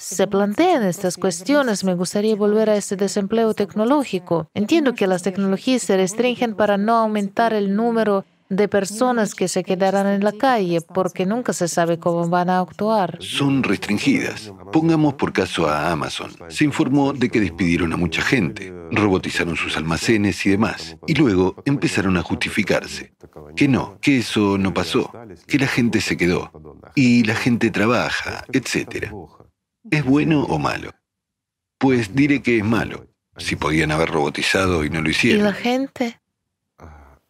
se 0.00 0.26
plantean 0.26 0.82
estas 0.82 1.18
cuestiones, 1.18 1.84
me 1.84 1.94
gustaría 1.94 2.34
volver 2.34 2.70
a 2.70 2.76
ese 2.76 2.96
desempleo 2.96 3.52
tecnológico. 3.52 4.48
Entiendo 4.54 4.94
que 4.94 5.06
las 5.06 5.22
tecnologías 5.22 5.82
se 5.82 5.96
restringen 5.96 6.54
para 6.54 6.78
no 6.78 6.96
aumentar 6.96 7.52
el 7.52 7.76
número 7.76 8.24
de 8.48 8.66
personas 8.66 9.34
que 9.34 9.46
se 9.46 9.62
quedarán 9.62 10.06
en 10.06 10.24
la 10.24 10.32
calle 10.32 10.80
porque 10.80 11.26
nunca 11.26 11.52
se 11.52 11.68
sabe 11.68 11.98
cómo 11.98 12.26
van 12.28 12.48
a 12.48 12.60
actuar. 12.60 13.18
Son 13.20 13.62
restringidas. 13.62 14.52
Pongamos 14.72 15.14
por 15.14 15.34
caso 15.34 15.68
a 15.68 15.92
Amazon. 15.92 16.32
Se 16.48 16.64
informó 16.64 17.12
de 17.12 17.28
que 17.28 17.38
despidieron 17.38 17.92
a 17.92 17.98
mucha 17.98 18.22
gente, 18.22 18.72
robotizaron 18.90 19.54
sus 19.54 19.76
almacenes 19.76 20.44
y 20.46 20.50
demás, 20.50 20.96
y 21.06 21.14
luego 21.14 21.62
empezaron 21.66 22.16
a 22.16 22.22
justificarse. 22.22 23.12
Que 23.54 23.68
no, 23.68 23.98
que 24.00 24.18
eso 24.18 24.56
no 24.56 24.72
pasó, 24.72 25.12
que 25.46 25.58
la 25.58 25.66
gente 25.66 26.00
se 26.00 26.16
quedó, 26.16 26.50
y 26.94 27.22
la 27.24 27.34
gente 27.34 27.70
trabaja, 27.70 28.44
etc. 28.52 29.12
¿Es 29.88 30.04
bueno 30.04 30.42
o 30.44 30.58
malo? 30.58 30.92
Pues 31.78 32.14
diré 32.14 32.42
que 32.42 32.58
es 32.58 32.64
malo, 32.64 33.06
si 33.36 33.56
podían 33.56 33.90
haber 33.92 34.10
robotizado 34.10 34.84
y 34.84 34.90
no 34.90 35.00
lo 35.00 35.08
hicieron. 35.08 35.40
¿Y 35.40 35.44
la 35.44 35.52
gente? 35.52 36.20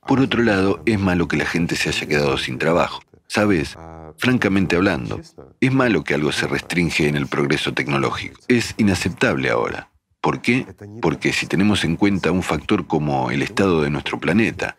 Por 0.06 0.20
otro 0.20 0.42
lado, 0.42 0.82
es 0.86 0.98
malo 0.98 1.28
que 1.28 1.36
la 1.36 1.46
gente 1.46 1.76
se 1.76 1.90
haya 1.90 2.06
quedado 2.06 2.36
sin 2.38 2.58
trabajo. 2.58 3.02
Sabes, 3.28 3.76
francamente 4.16 4.74
hablando, 4.74 5.20
es 5.60 5.72
malo 5.72 6.02
que 6.02 6.14
algo 6.14 6.32
se 6.32 6.48
restringe 6.48 7.06
en 7.06 7.16
el 7.16 7.28
progreso 7.28 7.72
tecnológico. 7.72 8.40
Es 8.48 8.74
inaceptable 8.76 9.50
ahora. 9.50 9.90
¿Por 10.20 10.42
qué? 10.42 10.66
Porque 11.00 11.32
si 11.32 11.46
tenemos 11.46 11.84
en 11.84 11.96
cuenta 11.96 12.32
un 12.32 12.42
factor 12.42 12.86
como 12.86 13.30
el 13.30 13.42
estado 13.42 13.82
de 13.82 13.90
nuestro 13.90 14.18
planeta, 14.18 14.76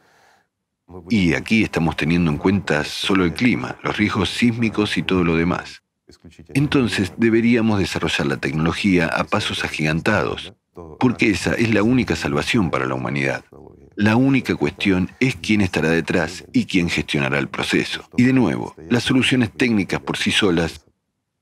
y 1.09 1.33
aquí 1.33 1.63
estamos 1.63 1.95
teniendo 1.95 2.29
en 2.29 2.37
cuenta 2.37 2.83
solo 2.83 3.23
el 3.23 3.33
clima, 3.33 3.77
los 3.83 3.95
riesgos 3.95 4.29
sísmicos 4.29 4.97
y 4.97 5.03
todo 5.03 5.23
lo 5.23 5.35
demás, 5.35 5.80
entonces 6.53 7.13
deberíamos 7.17 7.79
desarrollar 7.79 8.27
la 8.27 8.37
tecnología 8.37 9.07
a 9.07 9.23
pasos 9.23 9.63
agigantados, 9.63 10.53
porque 10.99 11.29
esa 11.29 11.53
es 11.53 11.73
la 11.73 11.83
única 11.83 12.15
salvación 12.15 12.71
para 12.71 12.85
la 12.85 12.95
humanidad. 12.95 13.43
La 13.95 14.15
única 14.15 14.55
cuestión 14.55 15.11
es 15.19 15.35
quién 15.35 15.61
estará 15.61 15.89
detrás 15.89 16.45
y 16.53 16.65
quién 16.65 16.89
gestionará 16.89 17.37
el 17.39 17.49
proceso. 17.49 18.09
Y 18.17 18.23
de 18.23 18.33
nuevo, 18.33 18.75
las 18.89 19.03
soluciones 19.03 19.51
técnicas 19.51 19.99
por 19.99 20.17
sí 20.17 20.31
solas 20.31 20.85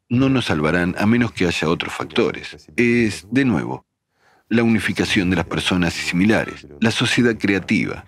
no 0.09 0.29
nos 0.29 0.45
salvarán 0.45 0.95
a 0.97 1.05
menos 1.05 1.31
que 1.31 1.45
haya 1.45 1.69
otros 1.69 1.93
factores. 1.93 2.67
Es, 2.75 3.27
de 3.31 3.45
nuevo, 3.45 3.85
la 4.49 4.63
unificación 4.63 5.29
de 5.29 5.35
las 5.35 5.45
personas 5.45 5.97
y 5.97 6.01
similares, 6.01 6.67
la 6.81 6.91
sociedad 6.91 7.37
creativa. 7.37 8.05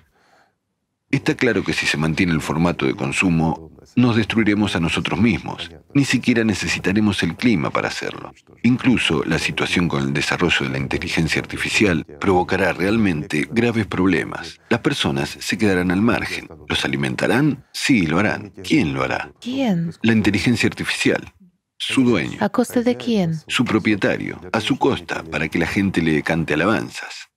Está 1.11 1.35
claro 1.35 1.63
que 1.63 1.73
si 1.73 1.85
se 1.85 1.97
mantiene 1.97 2.31
el 2.31 2.41
formato 2.41 2.85
de 2.85 2.95
consumo, 2.95 3.71
nos 3.95 4.15
destruiremos 4.15 4.75
a 4.75 4.79
nosotros 4.79 5.19
mismos. 5.19 5.69
Ni 5.93 6.05
siquiera 6.05 6.45
necesitaremos 6.45 7.21
el 7.23 7.35
clima 7.35 7.69
para 7.69 7.89
hacerlo. 7.89 8.33
Incluso 8.63 9.23
la 9.25 9.37
situación 9.37 9.89
con 9.89 10.03
el 10.03 10.13
desarrollo 10.13 10.65
de 10.65 10.69
la 10.69 10.77
inteligencia 10.77 11.41
artificial 11.41 12.05
provocará 12.19 12.71
realmente 12.71 13.47
graves 13.51 13.87
problemas. 13.87 14.59
Las 14.69 14.79
personas 14.79 15.35
se 15.39 15.57
quedarán 15.57 15.91
al 15.91 16.01
margen. 16.01 16.47
¿Los 16.69 16.85
alimentarán? 16.85 17.65
Sí, 17.73 18.07
lo 18.07 18.19
harán. 18.19 18.53
¿Quién 18.63 18.93
lo 18.93 19.03
hará? 19.03 19.33
¿Quién? 19.41 19.93
La 20.01 20.13
inteligencia 20.13 20.67
artificial. 20.67 21.33
Su 21.77 22.03
dueño. 22.03 22.37
¿A 22.39 22.49
costa 22.49 22.81
de 22.81 22.95
quién? 22.95 23.35
Su 23.47 23.65
propietario. 23.65 24.39
A 24.53 24.61
su 24.61 24.77
costa, 24.77 25.23
para 25.23 25.49
que 25.49 25.59
la 25.59 25.67
gente 25.67 26.01
le 26.01 26.21
cante 26.21 26.53
alabanzas. 26.53 27.29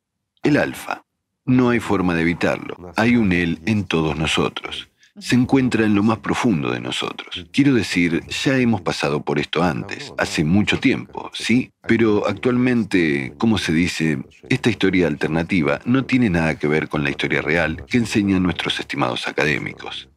El 0.42 0.58
alfa. 0.58 1.04
No 1.44 1.70
hay 1.70 1.80
forma 1.80 2.14
de 2.14 2.22
evitarlo. 2.22 2.92
Hay 2.96 3.16
un 3.16 3.32
él 3.32 3.60
en 3.66 3.84
todos 3.84 4.16
nosotros 4.16 4.88
se 5.18 5.36
encuentra 5.36 5.84
en 5.84 5.94
lo 5.94 6.02
más 6.02 6.18
profundo 6.18 6.70
de 6.72 6.80
nosotros. 6.80 7.46
Quiero 7.52 7.74
decir, 7.74 8.24
ya 8.26 8.58
hemos 8.58 8.80
pasado 8.80 9.22
por 9.22 9.38
esto 9.38 9.62
antes, 9.62 10.12
hace 10.18 10.44
mucho 10.44 10.80
tiempo, 10.80 11.30
¿sí? 11.32 11.70
Pero 11.86 12.26
actualmente, 12.26 13.32
como 13.38 13.58
se 13.58 13.72
dice, 13.72 14.18
esta 14.48 14.70
historia 14.70 15.06
alternativa 15.06 15.80
no 15.84 16.04
tiene 16.04 16.30
nada 16.30 16.58
que 16.58 16.66
ver 16.66 16.88
con 16.88 17.04
la 17.04 17.10
historia 17.10 17.42
real 17.42 17.84
que 17.86 17.98
enseñan 17.98 18.42
nuestros 18.42 18.80
estimados 18.80 19.28
académicos. 19.28 20.08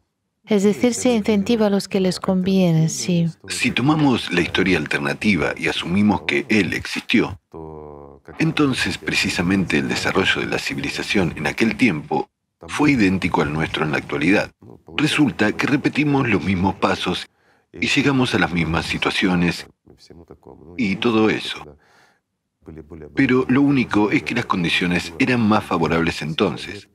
Es 0.46 0.62
decir, 0.62 0.94
se 0.94 1.14
incentiva 1.14 1.66
a 1.66 1.70
los 1.70 1.88
que 1.88 2.00
les 2.00 2.18
conviene, 2.18 2.88
sí. 2.88 3.26
Si 3.48 3.70
tomamos 3.70 4.32
la 4.32 4.40
historia 4.40 4.78
alternativa 4.78 5.52
y 5.56 5.68
asumimos 5.68 6.22
que 6.22 6.46
él 6.48 6.72
existió, 6.72 7.38
entonces 8.38 8.98
precisamente 8.98 9.78
el 9.78 9.88
desarrollo 9.88 10.40
de 10.40 10.46
la 10.46 10.58
civilización 10.58 11.34
en 11.36 11.46
aquel 11.46 11.76
tiempo 11.76 12.30
fue 12.66 12.92
idéntico 12.92 13.42
al 13.42 13.52
nuestro 13.52 13.84
en 13.84 13.92
la 13.92 13.98
actualidad. 13.98 14.50
Resulta 14.96 15.52
que 15.52 15.66
repetimos 15.66 16.28
los 16.28 16.42
mismos 16.42 16.74
pasos 16.76 17.28
y 17.72 17.86
llegamos 17.86 18.34
a 18.34 18.38
las 18.38 18.52
mismas 18.52 18.86
situaciones 18.86 19.66
y 20.76 20.96
todo 20.96 21.30
eso. 21.30 21.78
Pero 23.14 23.46
lo 23.48 23.62
único 23.62 24.10
es 24.10 24.22
que 24.22 24.34
las 24.34 24.46
condiciones 24.46 25.12
eran 25.18 25.40
más 25.40 25.64
favorables 25.64 26.20
entonces. 26.22 26.88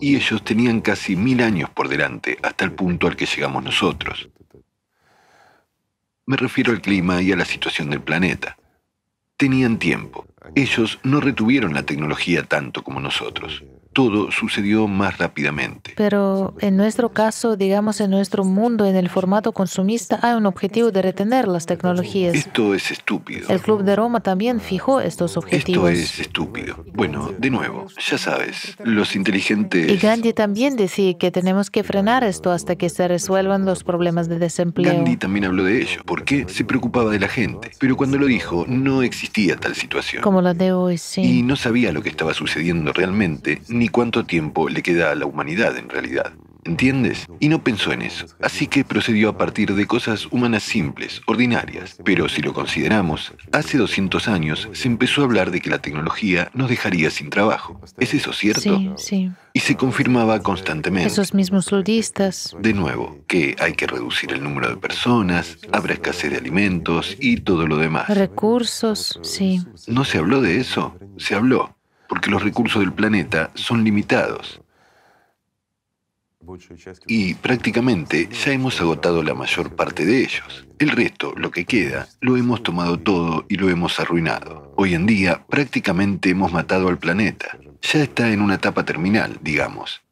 Y 0.00 0.16
ellos 0.16 0.44
tenían 0.44 0.80
casi 0.80 1.16
mil 1.16 1.42
años 1.42 1.70
por 1.70 1.88
delante 1.88 2.38
hasta 2.42 2.64
el 2.64 2.72
punto 2.72 3.06
al 3.06 3.16
que 3.16 3.26
llegamos 3.26 3.64
nosotros. 3.64 4.28
Me 6.26 6.36
refiero 6.36 6.72
al 6.72 6.80
clima 6.80 7.22
y 7.22 7.32
a 7.32 7.36
la 7.36 7.44
situación 7.44 7.90
del 7.90 8.02
planeta. 8.02 8.56
Tenían 9.40 9.78
tiempo. 9.78 10.26
Ellos 10.54 10.98
no 11.02 11.18
retuvieron 11.18 11.72
la 11.72 11.84
tecnología 11.84 12.42
tanto 12.42 12.84
como 12.84 13.00
nosotros 13.00 13.64
todo 13.92 14.30
sucedió 14.30 14.86
más 14.86 15.18
rápidamente. 15.18 15.92
Pero 15.96 16.54
en 16.60 16.76
nuestro 16.76 17.10
caso, 17.10 17.56
digamos 17.56 18.00
en 18.00 18.10
nuestro 18.10 18.44
mundo, 18.44 18.86
en 18.86 18.96
el 18.96 19.08
formato 19.08 19.52
consumista, 19.52 20.18
hay 20.22 20.34
un 20.34 20.46
objetivo 20.46 20.90
de 20.90 21.02
retener 21.02 21.48
las 21.48 21.66
tecnologías. 21.66 22.34
Esto 22.34 22.74
es 22.74 22.90
estúpido. 22.90 23.48
El 23.48 23.60
Club 23.60 23.82
de 23.82 23.96
Roma 23.96 24.20
también 24.20 24.60
fijó 24.60 25.00
estos 25.00 25.36
objetivos. 25.36 25.90
Esto 25.90 26.02
es 26.02 26.20
estúpido. 26.20 26.84
Bueno, 26.92 27.32
de 27.36 27.50
nuevo, 27.50 27.86
ya 27.98 28.18
sabes, 28.18 28.76
los 28.84 29.16
inteligentes... 29.16 29.90
Y 29.90 29.96
Gandhi 29.96 30.32
también 30.32 30.76
decía 30.76 31.16
que 31.18 31.30
tenemos 31.30 31.70
que 31.70 31.82
frenar 31.82 32.24
esto 32.24 32.52
hasta 32.52 32.76
que 32.76 32.88
se 32.88 33.08
resuelvan 33.08 33.64
los 33.64 33.84
problemas 33.84 34.28
de 34.28 34.38
desempleo. 34.38 34.92
Gandhi 34.92 35.16
también 35.16 35.44
habló 35.46 35.64
de 35.64 35.82
ello, 35.82 36.02
porque 36.04 36.46
se 36.48 36.64
preocupaba 36.64 37.10
de 37.10 37.18
la 37.18 37.28
gente. 37.28 37.72
Pero 37.78 37.96
cuando 37.96 38.18
lo 38.18 38.26
dijo, 38.26 38.64
no 38.68 39.02
existía 39.02 39.56
tal 39.56 39.74
situación. 39.74 40.22
Como 40.22 40.42
la 40.42 40.54
de 40.54 40.72
hoy, 40.72 40.98
sí. 40.98 41.22
Y 41.22 41.42
no 41.42 41.56
sabía 41.56 41.92
lo 41.92 42.02
que 42.02 42.08
estaba 42.08 42.34
sucediendo 42.34 42.92
realmente, 42.92 43.62
ni 43.80 43.88
cuánto 43.88 44.26
tiempo 44.26 44.68
le 44.68 44.82
queda 44.82 45.10
a 45.10 45.14
la 45.14 45.24
humanidad 45.24 45.74
en 45.78 45.88
realidad. 45.88 46.34
¿Entiendes? 46.64 47.26
Y 47.40 47.48
no 47.48 47.64
pensó 47.64 47.92
en 47.92 48.02
eso. 48.02 48.26
Así 48.42 48.66
que 48.66 48.84
procedió 48.84 49.30
a 49.30 49.38
partir 49.38 49.74
de 49.74 49.86
cosas 49.86 50.26
humanas 50.30 50.62
simples, 50.62 51.22
ordinarias. 51.26 51.96
Pero 52.04 52.28
si 52.28 52.42
lo 52.42 52.52
consideramos, 52.52 53.32
hace 53.52 53.78
200 53.78 54.28
años 54.28 54.68
se 54.72 54.86
empezó 54.86 55.22
a 55.22 55.24
hablar 55.24 55.50
de 55.50 55.62
que 55.62 55.70
la 55.70 55.78
tecnología 55.78 56.50
nos 56.52 56.68
dejaría 56.68 57.10
sin 57.10 57.30
trabajo. 57.30 57.80
¿Es 57.98 58.12
eso 58.12 58.34
cierto? 58.34 58.60
Sí, 58.76 58.92
sí. 58.98 59.30
Y 59.54 59.60
se 59.60 59.76
confirmaba 59.76 60.40
constantemente. 60.40 61.08
Esos 61.08 61.32
mismos 61.32 61.72
ludistas. 61.72 62.54
De 62.60 62.74
nuevo, 62.74 63.24
que 63.26 63.56
hay 63.58 63.72
que 63.72 63.86
reducir 63.86 64.30
el 64.32 64.44
número 64.44 64.68
de 64.68 64.76
personas, 64.76 65.56
habrá 65.72 65.94
escasez 65.94 66.32
de 66.32 66.36
alimentos 66.36 67.16
y 67.18 67.38
todo 67.38 67.66
lo 67.66 67.78
demás. 67.78 68.10
Recursos, 68.10 69.18
sí. 69.22 69.62
¿No 69.86 70.04
se 70.04 70.18
habló 70.18 70.42
de 70.42 70.60
eso? 70.60 70.94
Se 71.16 71.34
habló 71.34 71.79
porque 72.10 72.28
los 72.28 72.42
recursos 72.42 72.80
del 72.80 72.92
planeta 72.92 73.52
son 73.54 73.84
limitados. 73.84 74.60
Y 77.06 77.34
prácticamente 77.34 78.28
ya 78.32 78.50
hemos 78.50 78.80
agotado 78.80 79.22
la 79.22 79.34
mayor 79.34 79.76
parte 79.76 80.04
de 80.04 80.18
ellos. 80.18 80.66
El 80.80 80.90
resto, 80.90 81.32
lo 81.36 81.52
que 81.52 81.64
queda, 81.64 82.08
lo 82.20 82.36
hemos 82.36 82.64
tomado 82.64 82.98
todo 82.98 83.46
y 83.48 83.54
lo 83.54 83.70
hemos 83.70 84.00
arruinado. 84.00 84.74
Hoy 84.76 84.94
en 84.94 85.06
día 85.06 85.44
prácticamente 85.48 86.30
hemos 86.30 86.52
matado 86.52 86.88
al 86.88 86.98
planeta. 86.98 87.56
Ya 87.80 88.02
está 88.02 88.32
en 88.32 88.40
una 88.40 88.56
etapa 88.56 88.84
terminal, 88.84 89.38
digamos. 89.40 90.02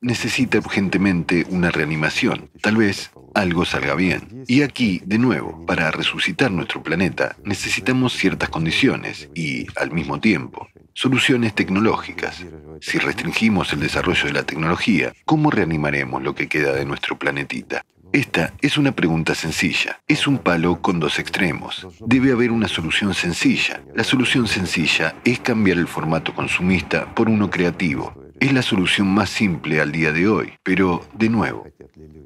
Necesita 0.00 0.56
urgentemente 0.56 1.44
una 1.50 1.70
reanimación. 1.70 2.48
Tal 2.62 2.78
vez 2.78 3.10
algo 3.34 3.66
salga 3.66 3.94
bien. 3.94 4.44
Y 4.48 4.62
aquí, 4.62 5.02
de 5.04 5.18
nuevo, 5.18 5.66
para 5.66 5.90
resucitar 5.90 6.50
nuestro 6.50 6.82
planeta, 6.82 7.36
necesitamos 7.44 8.14
ciertas 8.14 8.48
condiciones 8.48 9.28
y, 9.34 9.66
al 9.76 9.90
mismo 9.90 10.18
tiempo, 10.18 10.66
soluciones 11.00 11.54
tecnológicas. 11.54 12.44
Si 12.82 12.98
restringimos 12.98 13.72
el 13.72 13.80
desarrollo 13.80 14.26
de 14.26 14.34
la 14.34 14.42
tecnología, 14.42 15.14
¿cómo 15.24 15.50
reanimaremos 15.50 16.22
lo 16.22 16.34
que 16.34 16.46
queda 16.46 16.74
de 16.74 16.84
nuestro 16.84 17.18
planetita? 17.18 17.86
Esta 18.12 18.52
es 18.60 18.76
una 18.76 18.92
pregunta 18.92 19.34
sencilla. 19.34 19.98
Es 20.06 20.26
un 20.26 20.36
palo 20.36 20.82
con 20.82 21.00
dos 21.00 21.18
extremos. 21.18 21.86
Debe 22.00 22.32
haber 22.32 22.50
una 22.50 22.68
solución 22.68 23.14
sencilla. 23.14 23.80
La 23.94 24.04
solución 24.04 24.46
sencilla 24.46 25.14
es 25.24 25.40
cambiar 25.40 25.78
el 25.78 25.86
formato 25.86 26.34
consumista 26.34 27.14
por 27.14 27.30
uno 27.30 27.48
creativo. 27.48 28.12
Es 28.38 28.52
la 28.52 28.60
solución 28.60 29.08
más 29.08 29.30
simple 29.30 29.80
al 29.80 29.92
día 29.92 30.12
de 30.12 30.28
hoy. 30.28 30.52
Pero, 30.62 31.08
de 31.14 31.30
nuevo, 31.30 31.66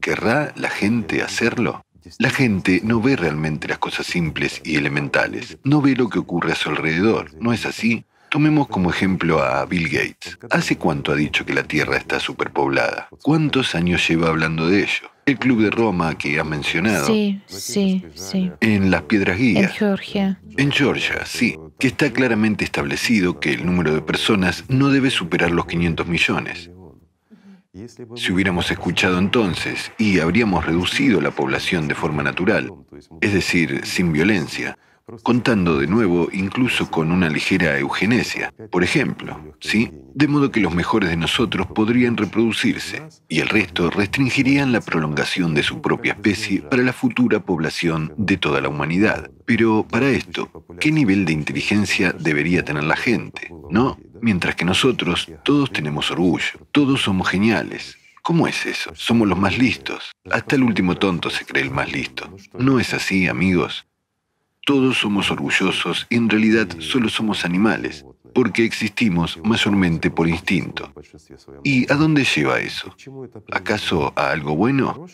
¿querrá 0.01 0.53
la 0.57 0.71
gente 0.71 1.23
hacerlo? 1.23 1.85
La 2.19 2.31
gente 2.31 2.81
no 2.83 3.01
ve 3.01 3.15
realmente 3.15 3.69
las 3.69 3.79
cosas 3.79 4.05
simples 4.05 4.61
y 4.65 4.75
elementales. 4.75 5.59
No 5.63 5.81
ve 5.81 5.95
lo 5.95 6.09
que 6.09 6.19
ocurre 6.19 6.51
a 6.51 6.57
su 6.57 6.71
alrededor. 6.71 7.31
¿No 7.41 7.53
es 7.53 7.67
así? 7.67 8.05
Tomemos 8.35 8.67
como 8.67 8.91
ejemplo 8.91 9.41
a 9.45 9.65
Bill 9.65 9.89
Gates. 9.89 10.41
¿Hace 10.51 10.77
cuánto 10.77 11.13
ha 11.13 11.15
dicho 11.15 11.47
que 11.47 11.55
la 11.55 11.63
Tierra 11.63 11.97
está 11.97 12.19
superpoblada? 12.19 13.07
¿Cuántos 13.23 13.77
años 13.77 14.09
lleva 14.09 14.27
hablando 14.27 14.67
de 14.67 14.81
ello? 14.81 15.09
El 15.25 15.39
Club 15.39 15.63
de 15.63 15.71
Roma 15.71 16.19
que 16.19 16.41
ha 16.41 16.43
mencionado. 16.43 17.07
Sí, 17.07 17.41
sí, 17.47 18.05
sí. 18.15 18.51
En 18.59 18.91
las 18.91 19.03
Piedras 19.03 19.39
Guías. 19.39 19.71
En 19.71 19.77
Georgia. 19.77 20.41
En 20.57 20.73
Georgia, 20.73 21.25
sí. 21.25 21.57
Que 21.79 21.87
está 21.87 22.13
claramente 22.13 22.65
establecido 22.65 23.39
que 23.39 23.53
el 23.53 23.65
número 23.65 23.95
de 23.95 24.03
personas 24.03 24.65
no 24.67 24.89
debe 24.89 25.11
superar 25.11 25.53
los 25.53 25.67
500 25.67 26.05
millones. 26.09 26.71
Si 28.17 28.33
hubiéramos 28.33 28.69
escuchado 28.69 29.21
entonces 29.21 29.93
y 29.97 30.19
habríamos 30.19 30.67
reducido 30.67 31.21
la 31.21 31.31
población 31.31 31.87
de 31.87 31.95
forma 31.95 32.25
natural, 32.25 32.73
es 33.21 33.33
decir, 33.33 33.87
sin 33.87 34.13
violencia, 34.13 34.77
contando 35.23 35.79
de 35.79 35.87
nuevo 35.87 36.29
incluso 36.33 36.91
con 36.91 37.13
una 37.13 37.29
ligera 37.29 37.79
eugenesia, 37.79 38.53
por 38.71 38.83
ejemplo, 38.83 39.55
¿sí? 39.61 39.91
De 40.15 40.29
modo 40.29 40.51
que 40.51 40.61
los 40.61 40.75
mejores 40.75 41.11
de 41.11 41.17
nosotros 41.17 41.67
podrían 41.69 42.17
reproducirse 42.17 43.03
y 43.29 43.41
el 43.41 43.49
resto 43.49 43.91
restringirían 43.91 44.73
la 44.73 44.81
prolongación 44.81 45.55
de 45.55 45.63
su 45.63 45.81
propia 45.81 46.13
especie 46.13 46.63
para 46.63 46.83
la 46.83 46.93
futura 46.93 47.41
población 47.41 48.15
de 48.17 48.37
toda 48.37 48.61
la 48.61 48.69
humanidad. 48.69 49.31
Pero 49.45 49.87
para 49.89 50.09
esto, 50.09 50.67
¿qué 50.81 50.91
nivel 50.91 51.25
de 51.25 51.33
inteligencia 51.33 52.13
debería 52.13 52.65
tener 52.65 52.85
la 52.85 52.97
gente? 52.97 53.53
¿No? 53.71 53.99
Mientras 54.21 54.55
que 54.55 54.65
nosotros 54.65 55.31
todos 55.45 55.71
tenemos 55.73 56.11
orgullo, 56.11 56.67
todos 56.73 57.03
somos 57.03 57.29
geniales, 57.29 57.99
¿Cómo 58.27 58.49
es 58.49 58.65
eso? 58.65 58.91
Somos 58.95 59.29
los 59.29 59.39
más 59.39 59.59
listos. 59.59 60.13
Hasta 60.31 60.57
el 60.57 60.63
último 60.63 60.97
tonto 60.97 61.29
se 61.29 61.45
cree 61.45 61.63
el 61.63 61.71
más 61.71 61.93
listo. 61.93 62.35
¿No 62.59 62.81
es 62.81 62.95
así, 62.95 63.29
amigos? 63.29 63.87
Todos 64.65 64.99
somos 64.99 65.31
orgullosos 65.31 66.07
y 66.09 66.17
en 66.17 66.31
realidad 66.31 66.69
solo 66.79 67.09
somos 67.09 67.45
animales, 67.45 68.05
porque 68.33 68.65
existimos 68.65 69.39
mayormente 69.45 70.11
por 70.11 70.29
instinto. 70.29 70.93
¿Y 71.63 71.91
a 71.93 71.97
dónde 71.97 72.25
lleva 72.25 72.61
eso? 72.61 72.95
¿Acaso 73.53 74.13
a 74.17 74.31
algo 74.31 74.57
bueno? 74.57 75.07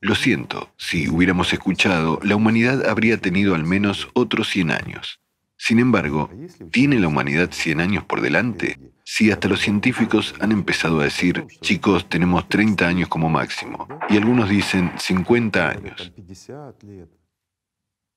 Lo 0.00 0.14
siento, 0.14 0.70
si 0.76 1.08
hubiéramos 1.08 1.50
escuchado, 1.54 2.20
la 2.22 2.36
humanidad 2.36 2.86
habría 2.86 3.16
tenido 3.16 3.54
al 3.54 3.64
menos 3.64 4.08
otros 4.12 4.50
100 4.50 4.70
años. 4.70 5.18
Sin 5.56 5.78
embargo, 5.78 6.30
¿tiene 6.70 6.98
la 6.98 7.08
humanidad 7.08 7.50
100 7.52 7.80
años 7.80 8.04
por 8.04 8.20
delante? 8.20 8.78
Si 9.04 9.30
hasta 9.30 9.48
los 9.48 9.60
científicos 9.60 10.34
han 10.40 10.52
empezado 10.52 11.00
a 11.00 11.04
decir, 11.04 11.46
chicos, 11.60 12.08
tenemos 12.08 12.48
30 12.48 12.86
años 12.86 13.08
como 13.08 13.28
máximo, 13.28 13.86
y 14.08 14.16
algunos 14.16 14.48
dicen 14.48 14.92
50 14.98 15.68
años. 15.68 16.12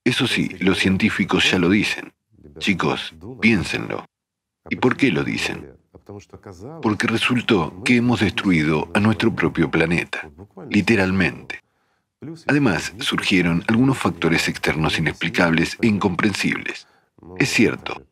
Eso 0.04 0.26
sí, 0.26 0.48
los 0.60 0.78
científicos 0.78 1.50
ya 1.50 1.58
lo 1.58 1.68
dicen. 1.68 2.12
Chicos, 2.58 3.14
piénsenlo. 3.40 4.04
¿Y 4.70 4.76
por 4.76 4.96
qué 4.96 5.12
lo 5.12 5.22
dicen? 5.22 5.78
Porque 6.82 7.06
resultó 7.06 7.82
que 7.84 7.96
hemos 7.96 8.20
destruido 8.20 8.90
a 8.94 9.00
nuestro 9.00 9.34
propio 9.34 9.70
planeta, 9.70 10.30
literalmente. 10.70 11.62
Además, 12.46 12.94
surgieron 12.98 13.62
algunos 13.68 13.96
factores 13.98 14.48
externos 14.48 14.98
inexplicables 14.98 15.76
e 15.80 15.86
incomprensibles. 15.86 16.87
Es 17.38 17.50
cierto, 17.50 18.02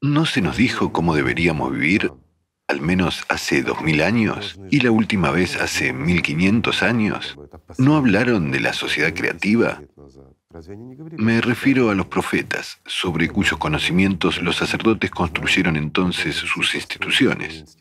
no 0.00 0.26
se 0.26 0.40
nos 0.40 0.56
dijo 0.56 0.92
cómo 0.92 1.14
deberíamos 1.14 1.72
vivir 1.72 2.12
al 2.68 2.80
menos 2.80 3.24
hace 3.28 3.62
2000 3.62 4.02
años 4.02 4.58
y 4.70 4.80
la 4.80 4.90
última 4.90 5.30
vez 5.30 5.56
hace 5.56 5.92
1500 5.92 6.82
años? 6.82 7.38
¿No 7.78 7.96
hablaron 7.96 8.50
de 8.50 8.60
la 8.60 8.72
sociedad 8.72 9.14
creativa? 9.14 9.82
Me 11.16 11.40
refiero 11.40 11.90
a 11.90 11.94
los 11.94 12.06
profetas, 12.06 12.80
sobre 12.86 13.28
cuyos 13.28 13.58
conocimientos 13.58 14.42
los 14.42 14.56
sacerdotes 14.56 15.10
construyeron 15.10 15.76
entonces 15.76 16.34
sus 16.34 16.74
instituciones. 16.74 17.76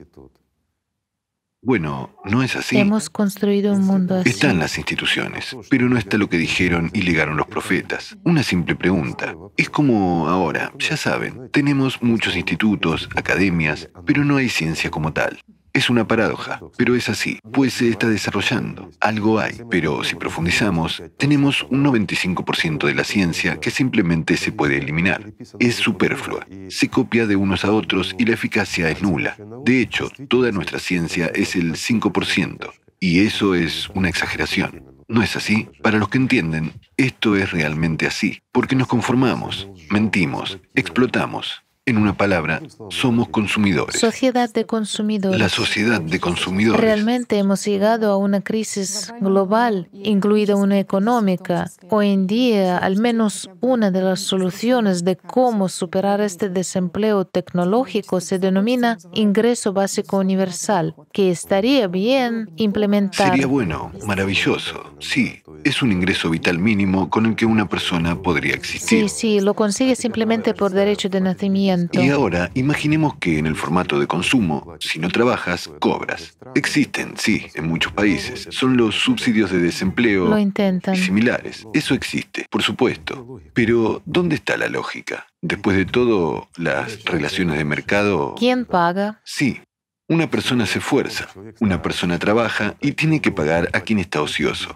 Bueno, 1.66 2.16
no 2.24 2.44
es 2.44 2.56
así. 2.56 2.78
Hemos 2.78 3.10
construido 3.10 3.74
un 3.74 3.82
mundo 3.82 4.14
así. 4.14 4.30
Están 4.30 4.60
las 4.60 4.78
instituciones, 4.78 5.58
pero 5.68 5.90
no 5.90 5.98
está 5.98 6.20
lo 6.20 6.30
que 6.30 6.38
dijeron 6.38 6.92
y 6.94 7.02
legaron 7.02 7.38
los 7.38 7.48
profetas. 7.48 8.16
Una 8.24 8.44
simple 8.44 8.76
pregunta. 8.76 9.36
Es 9.58 9.72
como 9.72 10.30
ahora, 10.30 10.72
ya 10.78 10.96
saben, 10.96 11.50
tenemos 11.52 12.04
muchos 12.04 12.36
institutos, 12.36 13.10
academias, 13.16 13.90
pero 14.06 14.24
no 14.24 14.38
hay 14.38 14.50
ciencia 14.50 14.92
como 14.92 15.12
tal. 15.12 15.40
Es 15.76 15.90
una 15.90 16.08
paradoja, 16.08 16.62
pero 16.78 16.96
es 16.96 17.10
así, 17.10 17.38
pues 17.52 17.74
se 17.74 17.90
está 17.90 18.08
desarrollando. 18.08 18.90
Algo 19.02 19.42
hay, 19.42 19.58
pero 19.70 20.06
si 20.06 20.16
profundizamos, 20.16 21.04
tenemos 21.18 21.64
un 21.64 21.84
95% 21.84 22.88
de 22.88 22.96
la 22.96 23.04
ciencia 23.04 23.60
que 23.60 23.72
simplemente 23.72 24.38
se 24.38 24.54
puede 24.54 24.78
eliminar. 24.78 25.34
Es 25.60 25.76
superflua, 25.76 26.48
se 26.70 26.88
copia 26.88 27.28
de 27.28 27.36
unos 27.36 27.66
a 27.66 27.74
otros 27.74 28.16
y 28.18 28.24
la 28.24 28.36
eficacia 28.36 28.90
es 28.90 29.02
nula. 29.02 29.36
De 29.66 29.82
hecho, 29.82 30.10
toda 30.30 30.50
nuestra 30.54 30.80
ciencia 30.80 31.30
es 31.36 31.58
el 31.58 31.74
5%, 31.74 32.72
y 33.02 33.26
eso 33.26 33.54
es 33.54 33.90
una 33.90 34.08
exageración. 34.08 34.82
¿No 35.10 35.22
es 35.22 35.36
así? 35.36 35.68
Para 35.84 36.00
los 36.00 36.08
que 36.08 36.20
entienden, 36.20 36.72
esto 36.96 37.36
es 37.36 37.52
realmente 37.52 38.08
así, 38.08 38.40
porque 38.54 38.78
nos 38.78 38.88
conformamos, 38.88 39.68
mentimos, 39.90 40.58
explotamos, 40.74 41.65
en 41.88 41.98
una 41.98 42.18
palabra, 42.18 42.64
somos 42.90 43.30
consumidores. 43.30 43.99
Sociedad 43.99 44.52
de 44.52 44.66
consumidores. 44.66 45.40
La 45.40 45.49
sociedad 45.49 46.02
de 46.02 46.20
consumidores. 46.20 46.82
Realmente 46.82 47.38
hemos 47.38 47.64
llegado 47.64 48.12
a 48.12 48.18
una 48.18 48.41
crisis 48.41 49.14
global, 49.22 49.88
incluida 49.94 50.56
una 50.56 50.80
económica. 50.80 51.70
Hoy 51.91 52.10
en 52.10 52.26
día, 52.26 52.80
al 52.80 52.98
menos 52.98 53.52
una 53.62 53.91
de 53.91 54.02
las 54.02 54.22
soluciones 54.22 55.03
de 55.03 55.16
cómo 55.16 55.70
superar 55.70 56.22
este 56.22 56.49
desempleo 56.49 57.26
tecnológico 57.26 58.20
se 58.20 58.40
denomina 58.40 58.98
ingreso 59.14 59.72
básico 59.72 60.18
universal, 60.18 60.95
que 61.14 61.30
estaría 61.30 61.88
bien 61.88 62.49
implementar. 62.56 63.30
Sería 63.30 63.45
bueno, 63.45 63.91
maravilloso, 64.07 64.95
sí. 64.99 65.44
Es 65.64 65.84
un 65.84 65.91
ingreso 65.91 66.32
vital 66.32 66.57
mínimo 66.57 67.10
con 67.12 67.28
el 67.28 67.36
que 67.36 67.45
una 67.45 67.70
persona 67.70 68.20
podría 68.20 68.56
existir. 68.56 69.07
Sí, 69.07 69.10
sí, 69.10 69.40
lo 69.40 69.53
consigue 69.53 69.95
simplemente 69.95 70.56
por 70.56 70.72
derecho 70.72 71.10
de 71.10 71.22
nacimiento. 71.22 71.75
Y 71.94 72.10
ahora, 72.10 72.52
imaginemos 72.54 73.16
que 73.18 73.38
en 73.38 73.46
el 73.46 73.56
formato 73.56 74.00
de 74.00 74.08
consumo, 74.08 74.76
si 74.80 75.00
no 75.00 75.10
trabajas, 75.10 75.70
cobras. 75.80 76.38
Existen, 76.56 77.14
sí, 77.18 77.48
en 77.54 77.68
muchos 77.68 77.92
países. 77.94 78.48
Son 78.52 78.78
los 78.78 78.96
subsidios 78.96 79.52
de 79.52 79.60
desempleo 79.60 80.28
Lo 80.28 80.40
intentan. 80.40 80.96
y 80.96 80.98
similares. 80.98 81.66
Eso 81.74 81.94
existe, 81.94 82.46
por 82.50 82.64
supuesto. 82.64 83.42
Pero, 83.54 84.02
¿dónde 84.06 84.36
está 84.36 84.58
la 84.58 84.68
lógica? 84.68 85.28
Después 85.42 85.78
de 85.78 85.86
todo, 85.86 86.50
las 86.58 87.04
relaciones 87.06 87.58
de 87.58 87.66
mercado... 87.66 88.36
¿Quién 88.38 88.66
paga? 88.66 89.22
Sí, 89.24 89.60
una 90.08 90.30
persona 90.30 90.66
se 90.66 90.80
esfuerza, 90.80 91.28
una 91.60 91.82
persona 91.82 92.20
trabaja 92.20 92.76
y 92.82 92.94
tiene 92.94 93.22
que 93.22 93.32
pagar 93.32 93.70
a 93.74 93.82
quien 93.82 94.00
está 94.00 94.22
ocioso. 94.22 94.76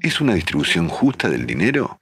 ¿Es 0.00 0.20
una 0.20 0.34
distribución 0.34 0.88
justa 0.88 1.28
del 1.28 1.46
dinero? 1.46 2.00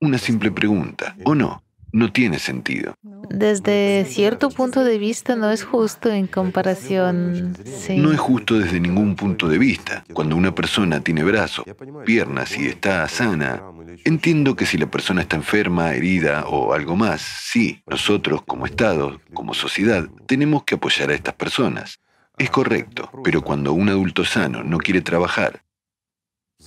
Una 0.00 0.18
simple 0.18 0.50
pregunta, 0.50 1.16
¿o 1.24 1.34
no? 1.34 1.63
No 1.94 2.10
tiene 2.10 2.40
sentido. 2.40 2.96
Desde 3.30 4.04
cierto 4.06 4.50
punto 4.50 4.82
de 4.82 4.98
vista 4.98 5.36
no 5.36 5.52
es 5.52 5.62
justo 5.62 6.10
en 6.10 6.26
comparación. 6.26 7.56
No 7.96 8.12
es 8.12 8.18
justo 8.18 8.58
desde 8.58 8.80
ningún 8.80 9.14
punto 9.14 9.48
de 9.48 9.58
vista. 9.58 10.04
Cuando 10.12 10.34
una 10.34 10.52
persona 10.52 11.00
tiene 11.00 11.22
brazos, 11.22 11.64
piernas 12.04 12.58
y 12.58 12.66
está 12.66 13.06
sana, 13.08 13.62
entiendo 14.04 14.56
que 14.56 14.66
si 14.66 14.76
la 14.76 14.90
persona 14.90 15.22
está 15.22 15.36
enferma, 15.36 15.94
herida 15.94 16.46
o 16.48 16.74
algo 16.74 16.96
más, 16.96 17.20
sí, 17.22 17.80
nosotros 17.86 18.42
como 18.42 18.66
Estado, 18.66 19.20
como 19.32 19.54
sociedad, 19.54 20.08
tenemos 20.26 20.64
que 20.64 20.74
apoyar 20.74 21.10
a 21.10 21.14
estas 21.14 21.34
personas. 21.34 22.00
Es 22.36 22.50
correcto, 22.50 23.08
pero 23.22 23.42
cuando 23.42 23.72
un 23.72 23.88
adulto 23.88 24.24
sano 24.24 24.64
no 24.64 24.78
quiere 24.78 25.00
trabajar 25.00 25.62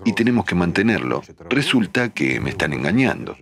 y 0.06 0.14
tenemos 0.14 0.46
que 0.46 0.56
mantenerlo, 0.56 1.22
resulta 1.50 2.14
que 2.14 2.40
me 2.40 2.52
están 2.52 2.72
engañando. 2.72 3.36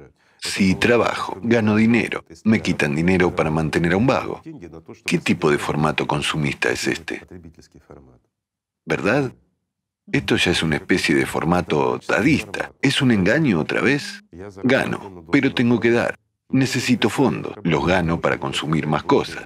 Si 0.46 0.76
trabajo, 0.76 1.38
gano 1.42 1.76
dinero, 1.76 2.24
me 2.44 2.62
quitan 2.62 2.96
dinero 2.96 3.36
para 3.36 3.50
mantener 3.50 3.94
a 3.94 3.98
un 3.98 4.08
vago. 4.08 4.42
¿Qué 5.06 5.18
tipo 5.18 5.50
de 5.50 5.58
formato 5.58 6.06
consumista 6.06 6.70
es 6.70 6.88
este? 6.88 7.26
¿Verdad? 8.86 9.34
Esto 10.12 10.36
ya 10.38 10.52
es 10.52 10.62
una 10.62 10.76
especie 10.76 11.16
de 11.16 11.26
formato 11.26 12.00
dadista. 12.08 12.72
¿Es 12.82 13.02
un 13.02 13.12
engaño 13.12 13.60
otra 13.60 13.82
vez? 13.82 14.24
Gano, 14.64 15.26
pero 15.32 15.54
tengo 15.54 15.80
que 15.80 15.92
dar. 15.92 16.16
Necesito 16.50 17.10
fondos, 17.10 17.56
los 17.64 17.86
gano 17.86 18.22
para 18.22 18.40
consumir 18.40 18.86
más 18.86 19.04
cosas, 19.04 19.44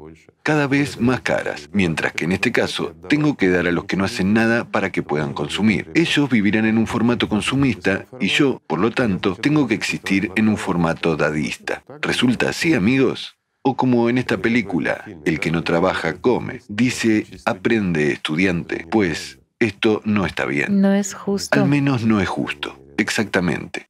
cada 0.49 0.65
vez 0.65 0.99
más 0.99 1.21
caras, 1.21 1.69
mientras 1.73 2.11
que 2.13 2.25
en 2.25 2.31
este 2.31 2.51
caso 2.51 2.95
tengo 3.07 3.37
que 3.37 3.49
dar 3.49 3.67
a 3.67 3.71
los 3.71 3.85
que 3.85 3.95
no 3.95 4.03
hacen 4.03 4.33
nada 4.33 4.65
para 4.65 4.91
que 4.91 5.03
puedan 5.03 5.31
consumir. 5.33 5.91
Ellos 5.93 6.27
vivirán 6.27 6.65
en 6.65 6.79
un 6.79 6.87
formato 6.87 7.29
consumista 7.29 8.07
y 8.19 8.29
yo, 8.29 8.59
por 8.65 8.79
lo 8.79 8.89
tanto, 8.89 9.35
tengo 9.35 9.67
que 9.67 9.75
existir 9.75 10.31
en 10.35 10.49
un 10.49 10.57
formato 10.57 11.15
dadista. 11.15 11.83
¿Resulta 12.01 12.49
así, 12.49 12.73
amigos? 12.73 13.37
O 13.61 13.77
como 13.77 14.09
en 14.09 14.17
esta 14.17 14.39
película, 14.39 15.05
el 15.23 15.39
que 15.39 15.51
no 15.51 15.63
trabaja 15.63 16.13
come. 16.19 16.61
Dice, 16.67 17.27
aprende 17.45 18.11
estudiante, 18.11 18.87
pues 18.89 19.37
esto 19.59 20.01
no 20.03 20.25
está 20.25 20.45
bien. 20.45 20.81
No 20.81 20.95
es 20.95 21.13
justo. 21.13 21.61
Al 21.61 21.69
menos 21.69 22.05
no 22.05 22.21
es 22.21 22.27
justo. 22.27 22.83
Exactamente. 22.97 23.87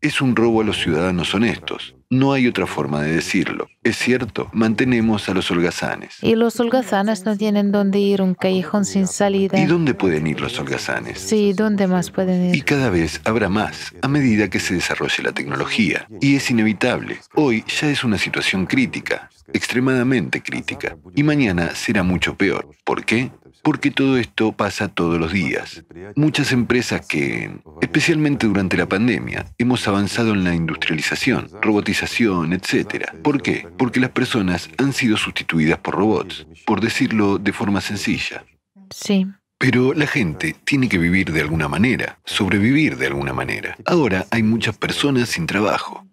Es 0.00 0.22
un 0.22 0.36
robo 0.36 0.62
a 0.62 0.64
los 0.64 0.78
ciudadanos 0.78 1.34
honestos. 1.34 1.94
No 2.12 2.34
hay 2.34 2.46
otra 2.46 2.66
forma 2.66 3.00
de 3.00 3.14
decirlo. 3.14 3.70
Es 3.82 3.96
cierto, 3.96 4.50
mantenemos 4.52 5.30
a 5.30 5.32
los 5.32 5.50
holgazanes. 5.50 6.18
Y 6.20 6.34
los 6.34 6.60
holgazanes 6.60 7.24
no 7.24 7.38
tienen 7.38 7.72
dónde 7.72 8.00
ir, 8.00 8.20
un 8.20 8.34
callejón 8.34 8.84
sin 8.84 9.06
salida. 9.06 9.58
¿Y 9.58 9.64
dónde 9.64 9.94
pueden 9.94 10.26
ir 10.26 10.38
los 10.38 10.58
holgazanes? 10.58 11.18
Sí, 11.18 11.54
¿dónde 11.54 11.86
más 11.86 12.10
pueden 12.10 12.50
ir? 12.50 12.56
Y 12.56 12.60
cada 12.60 12.90
vez 12.90 13.22
habrá 13.24 13.48
más, 13.48 13.94
a 14.02 14.08
medida 14.08 14.50
que 14.50 14.60
se 14.60 14.74
desarrolle 14.74 15.22
la 15.22 15.32
tecnología. 15.32 16.06
Y 16.20 16.36
es 16.36 16.50
inevitable. 16.50 17.18
Hoy 17.34 17.64
ya 17.66 17.88
es 17.88 18.04
una 18.04 18.18
situación 18.18 18.66
crítica, 18.66 19.30
extremadamente 19.54 20.42
crítica. 20.42 20.98
Y 21.16 21.22
mañana 21.22 21.74
será 21.74 22.02
mucho 22.02 22.36
peor. 22.36 22.68
¿Por 22.84 23.06
qué? 23.06 23.30
Porque 23.62 23.90
todo 23.90 24.18
esto 24.18 24.52
pasa 24.52 24.88
todos 24.88 25.18
los 25.18 25.32
días. 25.32 25.84
Muchas 26.16 26.52
empresas 26.52 27.06
que, 27.06 27.50
especialmente 27.80 28.46
durante 28.46 28.76
la 28.76 28.88
pandemia, 28.88 29.46
hemos 29.58 29.86
avanzado 29.86 30.32
en 30.32 30.44
la 30.44 30.54
industrialización, 30.54 31.48
robotización, 31.62 32.52
etc. 32.52 33.12
¿Por 33.22 33.40
qué? 33.40 33.68
Porque 33.78 34.00
las 34.00 34.10
personas 34.10 34.68
han 34.78 34.92
sido 34.92 35.16
sustituidas 35.16 35.78
por 35.78 35.94
robots, 35.94 36.46
por 36.66 36.80
decirlo 36.80 37.38
de 37.38 37.52
forma 37.52 37.80
sencilla. 37.80 38.44
Sí. 38.90 39.26
Pero 39.58 39.94
la 39.94 40.08
gente 40.08 40.56
tiene 40.64 40.88
que 40.88 40.98
vivir 40.98 41.32
de 41.32 41.40
alguna 41.40 41.68
manera, 41.68 42.18
sobrevivir 42.24 42.96
de 42.96 43.06
alguna 43.06 43.32
manera. 43.32 43.76
Ahora 43.86 44.26
hay 44.30 44.42
muchas 44.42 44.76
personas 44.76 45.28
sin 45.28 45.46
trabajo. 45.46 46.04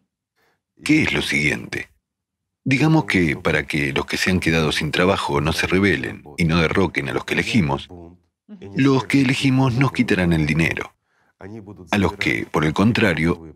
¿Qué 0.83 1.01
es 1.01 1.13
lo 1.13 1.23
siguiente? 1.23 1.89
Digamos 2.69 3.05
que 3.05 3.35
para 3.35 3.65
que 3.65 3.91
los 3.93 4.05
que 4.05 4.15
se 4.15 4.29
han 4.29 4.39
quedado 4.39 4.71
sin 4.71 4.91
trabajo 4.91 5.41
no 5.41 5.53
se 5.53 5.65
rebelen 5.65 6.23
y 6.37 6.43
no 6.43 6.61
derroquen 6.61 7.09
a 7.09 7.13
los 7.13 7.25
que 7.25 7.33
elegimos, 7.33 7.89
los 8.75 9.05
que 9.05 9.21
elegimos 9.21 9.73
nos 9.73 9.91
quitarán 9.91 10.33
el 10.33 10.45
dinero. 10.45 10.93
A 11.89 11.97
los 11.97 12.13
que, 12.13 12.45
por 12.45 12.65
el 12.65 12.73
contrario, 12.73 13.55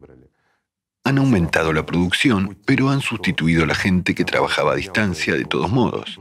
han 1.03 1.19
aumentado 1.19 1.73
la 1.73 1.85
producción, 1.85 2.57
pero 2.65 2.89
han 2.89 3.01
sustituido 3.01 3.65
a 3.65 3.67
la 3.67 3.75
gente 3.75 4.15
que 4.15 4.25
trabajaba 4.25 4.71
a 4.71 4.77
distancia 4.77 5.35
de 5.35 5.45
todos 5.45 5.71
modos. 5.71 6.19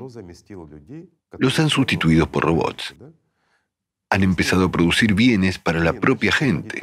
Los 1.39 1.59
han 1.61 1.71
sustituido 1.71 2.31
por 2.31 2.45
robots. 2.45 2.95
Han 4.11 4.23
empezado 4.23 4.67
a 4.67 4.71
producir 4.71 5.15
bienes 5.15 5.59
para 5.59 5.81
la 5.81 5.95
propia 5.95 6.31
gente 6.31 6.83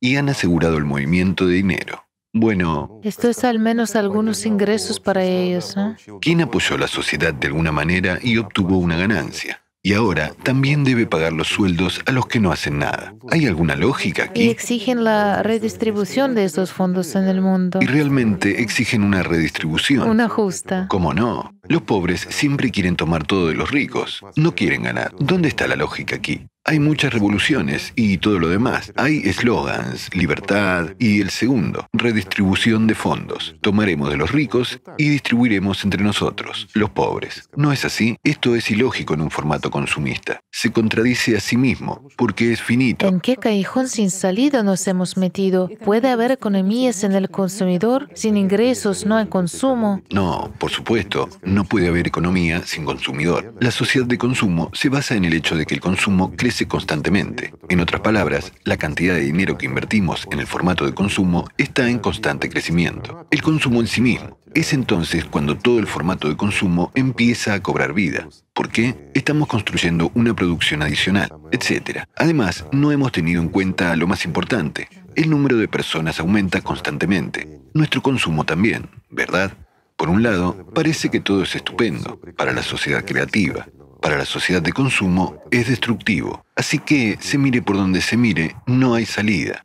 y 0.00 0.16
han 0.16 0.30
asegurado 0.30 0.78
el 0.78 0.86
movimiento 0.86 1.46
de 1.46 1.56
dinero. 1.56 2.07
Bueno. 2.32 3.00
Esto 3.02 3.28
es 3.28 3.44
al 3.44 3.58
menos 3.58 3.96
algunos 3.96 4.44
ingresos 4.46 5.00
para 5.00 5.24
ellos. 5.24 5.74
¿Quién 6.20 6.42
apoyó 6.42 6.76
a 6.76 6.78
la 6.78 6.88
sociedad 6.88 7.32
de 7.32 7.46
alguna 7.48 7.72
manera 7.72 8.18
y 8.22 8.36
obtuvo 8.36 8.78
una 8.78 8.96
ganancia? 8.96 9.62
Y 9.80 9.94
ahora 9.94 10.32
también 10.42 10.82
debe 10.82 11.06
pagar 11.06 11.32
los 11.32 11.48
sueldos 11.48 12.02
a 12.04 12.12
los 12.12 12.26
que 12.26 12.40
no 12.40 12.50
hacen 12.50 12.80
nada. 12.80 13.14
¿Hay 13.30 13.46
alguna 13.46 13.76
lógica 13.76 14.24
aquí? 14.24 14.42
Y 14.42 14.48
exigen 14.50 15.04
la 15.04 15.42
redistribución 15.42 16.34
de 16.34 16.44
esos 16.44 16.72
fondos 16.72 17.14
en 17.14 17.28
el 17.28 17.40
mundo. 17.40 17.78
Y 17.80 17.86
realmente 17.86 18.60
exigen 18.60 19.04
una 19.04 19.22
redistribución. 19.22 20.08
Una 20.10 20.28
justa. 20.28 20.88
¿Cómo 20.90 21.14
no? 21.14 21.54
Los 21.68 21.82
pobres 21.82 22.26
siempre 22.28 22.70
quieren 22.70 22.96
tomar 22.96 23.24
todo 23.24 23.48
de 23.48 23.54
los 23.54 23.70
ricos. 23.70 24.20
No 24.36 24.54
quieren 24.54 24.82
ganar. 24.82 25.14
¿Dónde 25.18 25.48
está 25.48 25.68
la 25.68 25.76
lógica 25.76 26.16
aquí? 26.16 26.46
Hay 26.68 26.80
muchas 26.80 27.14
revoluciones 27.14 27.94
y 27.96 28.18
todo 28.18 28.38
lo 28.38 28.50
demás. 28.50 28.92
Hay 28.94 29.22
eslogans, 29.24 30.14
libertad 30.14 30.90
y 30.98 31.22
el 31.22 31.30
segundo, 31.30 31.86
redistribución 31.94 32.86
de 32.86 32.94
fondos. 32.94 33.56
Tomaremos 33.62 34.10
de 34.10 34.18
los 34.18 34.32
ricos 34.32 34.78
y 34.98 35.08
distribuiremos 35.08 35.82
entre 35.84 36.04
nosotros, 36.04 36.68
los 36.74 36.90
pobres. 36.90 37.48
¿No 37.56 37.72
es 37.72 37.86
así? 37.86 38.18
Esto 38.22 38.54
es 38.54 38.70
ilógico 38.70 39.14
en 39.14 39.22
un 39.22 39.30
formato 39.30 39.70
consumista. 39.70 40.40
Se 40.52 40.70
contradice 40.70 41.38
a 41.38 41.40
sí 41.40 41.56
mismo 41.56 42.06
porque 42.18 42.52
es 42.52 42.60
finito. 42.60 43.08
¿En 43.08 43.20
qué 43.20 43.36
callejón 43.36 43.88
sin 43.88 44.10
salida 44.10 44.62
nos 44.62 44.86
hemos 44.88 45.16
metido? 45.16 45.70
¿Puede 45.86 46.10
haber 46.10 46.32
economías 46.32 47.02
en 47.02 47.12
el 47.12 47.30
consumidor? 47.30 48.10
Sin 48.12 48.36
ingresos 48.36 49.06
no 49.06 49.16
hay 49.16 49.28
consumo. 49.28 50.02
No, 50.10 50.52
por 50.58 50.70
supuesto, 50.70 51.30
no 51.42 51.64
puede 51.64 51.88
haber 51.88 52.08
economía 52.08 52.62
sin 52.66 52.84
consumidor. 52.84 53.54
La 53.58 53.70
sociedad 53.70 54.06
de 54.06 54.18
consumo 54.18 54.70
se 54.74 54.90
basa 54.90 55.14
en 55.14 55.24
el 55.24 55.32
hecho 55.32 55.56
de 55.56 55.64
que 55.64 55.72
el 55.72 55.80
consumo 55.80 56.34
crece 56.36 56.57
constantemente. 56.66 57.54
En 57.68 57.80
otras 57.80 58.00
palabras, 58.00 58.52
la 58.64 58.76
cantidad 58.76 59.14
de 59.14 59.20
dinero 59.20 59.58
que 59.58 59.66
invertimos 59.66 60.26
en 60.30 60.40
el 60.40 60.46
formato 60.46 60.86
de 60.86 60.94
consumo 60.94 61.48
está 61.58 61.88
en 61.88 61.98
constante 61.98 62.48
crecimiento. 62.48 63.26
El 63.30 63.42
consumo 63.42 63.80
en 63.80 63.86
sí 63.86 64.00
mismo. 64.00 64.38
Es 64.54 64.72
entonces 64.72 65.24
cuando 65.24 65.56
todo 65.56 65.78
el 65.78 65.86
formato 65.86 66.28
de 66.28 66.36
consumo 66.36 66.90
empieza 66.94 67.54
a 67.54 67.62
cobrar 67.62 67.92
vida. 67.92 68.28
¿Por 68.54 68.70
qué? 68.70 69.10
Estamos 69.14 69.46
construyendo 69.46 70.10
una 70.14 70.34
producción 70.34 70.82
adicional, 70.82 71.30
etc. 71.52 72.04
Además, 72.16 72.64
no 72.72 72.90
hemos 72.90 73.12
tenido 73.12 73.42
en 73.42 73.50
cuenta 73.50 73.94
lo 73.94 74.06
más 74.06 74.24
importante. 74.24 74.88
El 75.14 75.30
número 75.30 75.56
de 75.58 75.68
personas 75.68 76.18
aumenta 76.18 76.60
constantemente. 76.62 77.60
Nuestro 77.74 78.02
consumo 78.02 78.44
también, 78.44 78.88
¿verdad? 79.10 79.52
Por 79.96 80.08
un 80.08 80.22
lado, 80.22 80.70
parece 80.74 81.10
que 81.10 81.20
todo 81.20 81.42
es 81.42 81.56
estupendo 81.56 82.20
para 82.36 82.52
la 82.52 82.62
sociedad 82.62 83.04
creativa, 83.04 83.66
para 84.00 84.16
la 84.16 84.24
sociedad 84.24 84.62
de 84.62 84.72
consumo 84.72 85.42
es 85.50 85.68
destructivo. 85.68 86.44
Así 86.54 86.78
que, 86.78 87.18
se 87.20 87.38
mire 87.38 87.62
por 87.62 87.76
donde 87.76 88.00
se 88.00 88.16
mire, 88.16 88.56
no 88.66 88.94
hay 88.94 89.06
salida. 89.06 89.64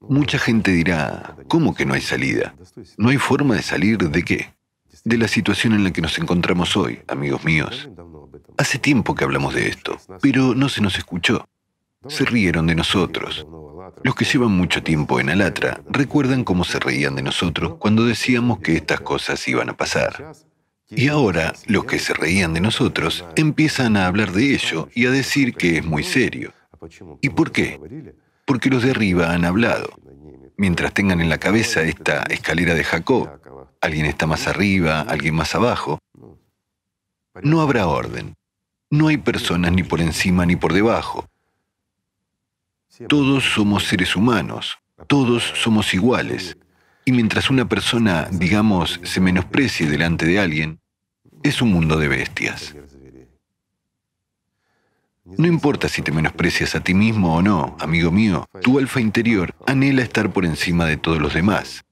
Mucha 0.00 0.38
gente 0.38 0.70
dirá, 0.70 1.36
¿cómo 1.48 1.74
que 1.74 1.84
no 1.84 1.94
hay 1.94 2.00
salida? 2.00 2.54
¿No 2.96 3.10
hay 3.10 3.18
forma 3.18 3.54
de 3.54 3.62
salir 3.62 3.98
de 3.98 4.22
qué? 4.24 4.54
De 5.04 5.18
la 5.18 5.28
situación 5.28 5.74
en 5.74 5.84
la 5.84 5.92
que 5.92 6.00
nos 6.00 6.18
encontramos 6.18 6.76
hoy, 6.76 7.00
amigos 7.06 7.44
míos. 7.44 7.88
Hace 8.56 8.78
tiempo 8.78 9.14
que 9.14 9.24
hablamos 9.24 9.54
de 9.54 9.68
esto, 9.68 9.98
pero 10.20 10.54
no 10.54 10.68
se 10.68 10.80
nos 10.80 10.96
escuchó. 10.96 11.46
Se 12.08 12.24
rieron 12.24 12.66
de 12.66 12.74
nosotros. 12.74 13.46
Los 14.02 14.14
que 14.14 14.24
llevan 14.24 14.52
mucho 14.52 14.82
tiempo 14.82 15.20
en 15.20 15.30
Alatra 15.30 15.82
recuerdan 15.88 16.44
cómo 16.44 16.64
se 16.64 16.78
reían 16.78 17.14
de 17.14 17.22
nosotros 17.22 17.74
cuando 17.78 18.04
decíamos 18.04 18.60
que 18.60 18.76
estas 18.76 19.00
cosas 19.00 19.46
iban 19.48 19.68
a 19.68 19.76
pasar. 19.76 20.32
Y 20.90 21.08
ahora 21.08 21.54
los 21.66 21.84
que 21.84 21.98
se 21.98 22.12
reían 22.14 22.52
de 22.52 22.60
nosotros 22.60 23.24
empiezan 23.36 23.96
a 23.96 24.06
hablar 24.06 24.32
de 24.32 24.54
ello 24.54 24.88
y 24.94 25.06
a 25.06 25.10
decir 25.10 25.54
que 25.54 25.78
es 25.78 25.84
muy 25.84 26.02
serio. 26.02 26.52
¿Y 27.20 27.30
por 27.30 27.52
qué? 27.52 27.80
Porque 28.44 28.70
los 28.70 28.82
de 28.82 28.90
arriba 28.90 29.32
han 29.32 29.44
hablado. 29.44 29.90
Mientras 30.56 30.92
tengan 30.92 31.20
en 31.20 31.28
la 31.28 31.38
cabeza 31.38 31.82
esta 31.82 32.22
escalera 32.24 32.74
de 32.74 32.84
Jacob, 32.84 33.30
alguien 33.80 34.06
está 34.06 34.26
más 34.26 34.46
arriba, 34.46 35.00
alguien 35.02 35.34
más 35.34 35.54
abajo, 35.54 35.98
no 37.42 37.60
habrá 37.60 37.86
orden. 37.86 38.34
No 38.90 39.08
hay 39.08 39.18
personas 39.18 39.72
ni 39.72 39.84
por 39.84 40.00
encima 40.00 40.44
ni 40.44 40.56
por 40.56 40.72
debajo. 40.72 41.26
Todos 43.08 43.44
somos 43.44 43.84
seres 43.84 44.16
humanos, 44.16 44.78
todos 45.06 45.44
somos 45.54 45.94
iguales. 45.94 46.58
Y 47.04 47.12
mientras 47.12 47.50
una 47.50 47.68
persona, 47.68 48.28
digamos, 48.30 49.00
se 49.02 49.20
menosprecie 49.20 49.88
delante 49.88 50.26
de 50.26 50.38
alguien, 50.38 50.80
es 51.42 51.62
un 51.62 51.72
mundo 51.72 51.98
de 51.98 52.08
bestias. 52.08 52.74
No 55.24 55.46
importa 55.46 55.88
si 55.88 56.02
te 56.02 56.12
menosprecias 56.12 56.74
a 56.74 56.80
ti 56.80 56.92
mismo 56.92 57.36
o 57.36 57.42
no, 57.42 57.76
amigo 57.78 58.10
mío, 58.10 58.48
tu 58.62 58.78
alfa 58.78 59.00
interior 59.00 59.54
anhela 59.66 60.02
estar 60.02 60.32
por 60.32 60.44
encima 60.44 60.86
de 60.86 60.96
todos 60.96 61.20
los 61.20 61.34
demás. 61.34 61.84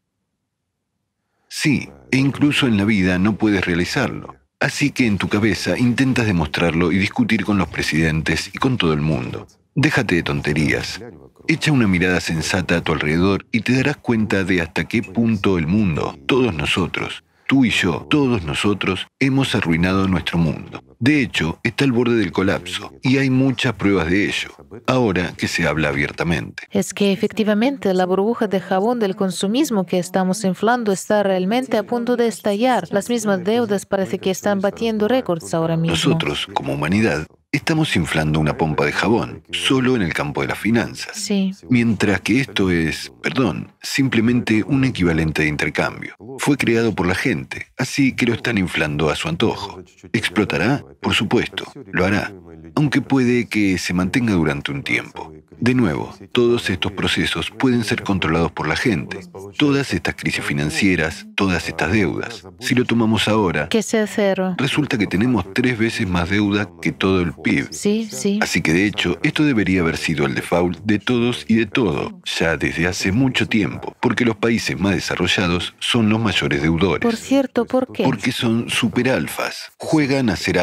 Sí, 1.49 1.89
e 2.11 2.17
incluso 2.19 2.67
en 2.67 2.77
la 2.77 2.85
vida 2.85 3.19
no 3.19 3.37
puedes 3.37 3.65
realizarlo. 3.65 4.37
Así 4.61 4.91
que 4.91 5.07
en 5.07 5.19
tu 5.19 5.29
cabeza 5.29 5.79
intentas 5.79 6.27
demostrarlo 6.27 6.91
y 6.91 6.99
discutir 6.99 7.45
con 7.45 7.59
los 7.59 7.69
presidentes 7.69 8.51
y 8.53 8.59
con 8.59 8.77
todo 8.77 8.93
el 8.93 9.01
mundo. 9.01 9.47
Déjate 9.81 10.17
de 10.17 10.23
tonterías. 10.25 11.01
Echa 11.47 11.71
una 11.71 11.87
mirada 11.87 12.21
sensata 12.21 12.79
a 12.79 12.81
tu 12.81 12.91
alrededor 12.91 13.47
y 13.53 13.61
te 13.61 13.77
darás 13.77 13.97
cuenta 13.97 14.43
de 14.43 14.61
hasta 14.61 14.89
qué 14.89 15.05
punto 15.05 15.57
el 15.57 15.69
mundo, 15.69 16.19
todos 16.27 16.53
nosotros, 16.53 17.23
tú 17.47 17.65
y 17.65 17.71
yo, 17.71 18.05
todos 18.11 18.43
nosotros, 18.43 19.07
hemos 19.21 19.55
arruinado 19.55 20.09
nuestro 20.09 20.37
mundo. 20.37 20.83
De 21.01 21.23
hecho, 21.23 21.61
está 21.63 21.85
al 21.85 21.93
borde 21.93 22.17
del 22.17 22.33
colapso 22.33 22.93
y 23.03 23.19
hay 23.19 23.31
muchas 23.31 23.75
pruebas 23.75 24.11
de 24.11 24.25
ello, 24.27 24.51
ahora 24.87 25.33
que 25.37 25.47
se 25.47 25.67
habla 25.67 25.91
abiertamente. 25.91 26.65
Es 26.71 26.93
que 26.93 27.13
efectivamente 27.13 27.95
la 27.95 28.05
burbuja 28.05 28.49
de 28.49 28.59
jabón 28.61 28.99
del 28.99 29.15
consumismo 29.15 29.87
que 29.87 29.99
estamos 29.99 30.43
inflando 30.45 30.91
está 30.91 31.23
realmente 31.23 31.77
a 31.77 31.85
punto 31.85 32.17
de 32.17 32.27
estallar. 32.27 32.89
Las 32.91 33.09
mismas 33.09 33.45
deudas 33.45 33.87
parece 33.87 34.19
que 34.19 34.31
están 34.31 34.61
batiendo 34.61 35.07
récords 35.07 35.55
ahora 35.55 35.77
mismo. 35.77 35.95
Nosotros, 35.95 36.49
como 36.53 36.75
humanidad, 36.75 37.27
Estamos 37.51 37.97
inflando 37.97 38.41
una 38.41 38.59
pompa 38.59 38.85
de 38.85 38.93
jabón, 38.93 39.43
solo 39.53 39.97
en 39.97 40.03
el 40.03 40.13
campo 40.13 40.43
de 40.43 40.49
las 40.49 40.59
finanzas. 40.59 41.17
Sí. 41.17 41.53
Mientras 41.71 42.21
que 42.21 42.41
esto 42.41 42.71
es, 42.71 43.11
perdón, 43.23 43.73
simplemente 43.81 44.63
un 44.65 44.85
equivalente 44.85 45.43
de 45.43 45.49
intercambio. 45.49 46.15
Fue 46.41 46.59
creado 46.59 46.95
por 46.95 47.07
la 47.07 47.15
gente, 47.15 47.69
así 47.79 48.15
que 48.15 48.27
lo 48.27 48.35
están 48.35 48.59
inflando 48.59 49.09
a 49.09 49.17
su 49.17 49.29
antojo. 49.29 49.83
¿Explotará? 50.13 50.85
Por 51.01 51.15
supuesto, 51.15 51.65
lo 51.93 52.05
hará, 52.05 52.33
aunque 52.75 53.01
puede 53.01 53.49
que 53.49 53.79
se 53.79 53.95
mantenga 53.95 54.35
durante 54.35 54.73
un 54.73 54.83
tiempo. 54.83 55.33
De 55.61 55.75
nuevo, 55.75 56.15
todos 56.31 56.71
estos 56.71 56.93
procesos 56.93 57.51
pueden 57.51 57.83
ser 57.83 58.05
controlados 58.05 58.53
por 58.53 58.69
la 58.69 58.77
gente. 58.77 59.19
Todas 59.57 59.93
estas 59.93 60.15
crisis 60.15 60.45
financieras, 60.45 61.27
todas 61.35 61.69
estas 61.69 61.91
deudas. 61.91 62.47
Si 62.61 62.77
lo 62.77 62.85
tomamos 62.85 63.27
ahora, 63.27 63.69
que 63.69 63.83
sea 63.83 64.07
cero. 64.07 64.55
Resulta 64.57 64.97
que 64.97 65.09
tenemos 65.09 65.53
tres 65.53 65.77
veces 65.77 66.09
más 66.09 66.31
deuda 66.31 66.71
que 66.81 66.93
todo 66.93 67.21
el 67.23 67.33
PIB. 67.33 67.69
Sí, 67.73 68.09
sí. 68.09 68.39
Así 68.41 68.63
que 68.63 68.73
de 68.73 68.87
hecho, 68.87 69.19
esto 69.25 69.45
debería 69.45 69.81
haber 69.81 69.97
sido 69.97 70.27
el 70.27 70.37
default 70.37 70.79
de 70.85 71.01
todos 71.01 71.45
y 71.49 71.57
de 71.57 71.67
todo, 71.67 72.21
ya 72.25 72.57
desde 72.57 72.87
hace 72.87 73.11
mucho 73.11 73.49
tiempo, 73.49 73.97
porque 74.01 74.25
los 74.25 74.37
países 74.37 74.79
más 74.79 74.95
desarrollados 74.95 75.75
son 75.81 76.09
los 76.09 76.21
mayores 76.21 76.63
deudores. 76.63 77.03
Por 77.03 77.17
cierto, 77.17 77.65
¿por 77.65 77.93
qué? 77.93 78.05
Porque 78.05 78.31
son 78.31 78.71
superalfas, 78.71 79.73
juegan 79.77 80.31
a 80.31 80.37
ser 80.37 80.61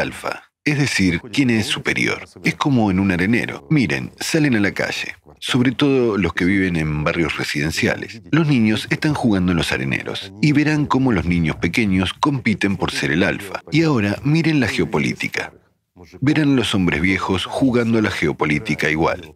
Es 0.65 0.79
decir, 0.79 1.21
¿quién 1.31 1.51
es 1.51 1.67
superior? 1.67 2.27
Es 2.43 2.55
como 2.55 2.89
en 2.89 2.99
un 2.99 3.11
arenero. 3.11 3.67
Miren, 3.69 4.11
salen 4.19 4.55
a 4.55 4.59
la 4.59 4.71
calle, 4.71 5.15
sobre 5.39 5.71
todo 5.71 6.17
los 6.17 6.33
que 6.33 6.43
viven 6.43 6.75
en 6.75 7.03
barrios 7.03 7.37
residenciales. 7.37 8.23
Los 8.31 8.47
niños 8.47 8.87
están 8.89 9.13
jugando 9.13 9.51
en 9.51 9.59
los 9.59 9.71
areneros 9.71 10.33
y 10.41 10.53
verán 10.53 10.87
cómo 10.87 11.11
los 11.11 11.25
niños 11.25 11.57
pequeños 11.57 12.13
compiten 12.13 12.77
por 12.77 12.89
ser 12.89 13.11
el 13.11 13.21
alfa. 13.21 13.61
Y 13.71 13.83
ahora 13.83 14.17
miren 14.23 14.59
la 14.59 14.67
geopolítica. 14.67 15.53
Verán 16.19 16.55
los 16.55 16.73
hombres 16.73 16.99
viejos 16.99 17.45
jugando 17.45 18.01
la 18.01 18.09
geopolítica 18.09 18.89
igual. 18.89 19.35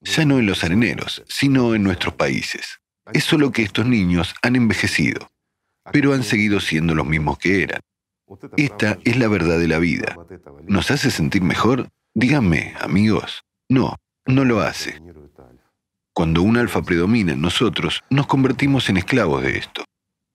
Ya 0.00 0.24
no 0.24 0.38
en 0.38 0.46
los 0.46 0.64
areneros, 0.64 1.22
sino 1.28 1.74
en 1.74 1.82
nuestros 1.82 2.14
países. 2.14 2.80
Es 3.12 3.24
solo 3.24 3.52
que 3.52 3.62
estos 3.62 3.84
niños 3.84 4.34
han 4.40 4.56
envejecido, 4.56 5.30
pero 5.92 6.14
han 6.14 6.22
seguido 6.22 6.58
siendo 6.58 6.94
los 6.94 7.06
mismos 7.06 7.38
que 7.38 7.62
eran. 7.64 7.80
Esta 8.56 8.98
es 9.04 9.16
la 9.16 9.28
verdad 9.28 9.58
de 9.58 9.68
la 9.68 9.78
vida. 9.78 10.16
¿Nos 10.66 10.90
hace 10.90 11.10
sentir 11.10 11.42
mejor? 11.42 11.88
Díganme, 12.14 12.74
amigos. 12.80 13.42
No, 13.68 13.96
no 14.26 14.44
lo 14.44 14.60
hace. 14.60 15.00
Cuando 16.12 16.42
un 16.42 16.56
alfa 16.56 16.82
predomina 16.82 17.32
en 17.32 17.40
nosotros, 17.40 18.02
nos 18.10 18.26
convertimos 18.26 18.88
en 18.88 18.98
esclavos 18.98 19.42
de 19.42 19.58
esto. 19.58 19.84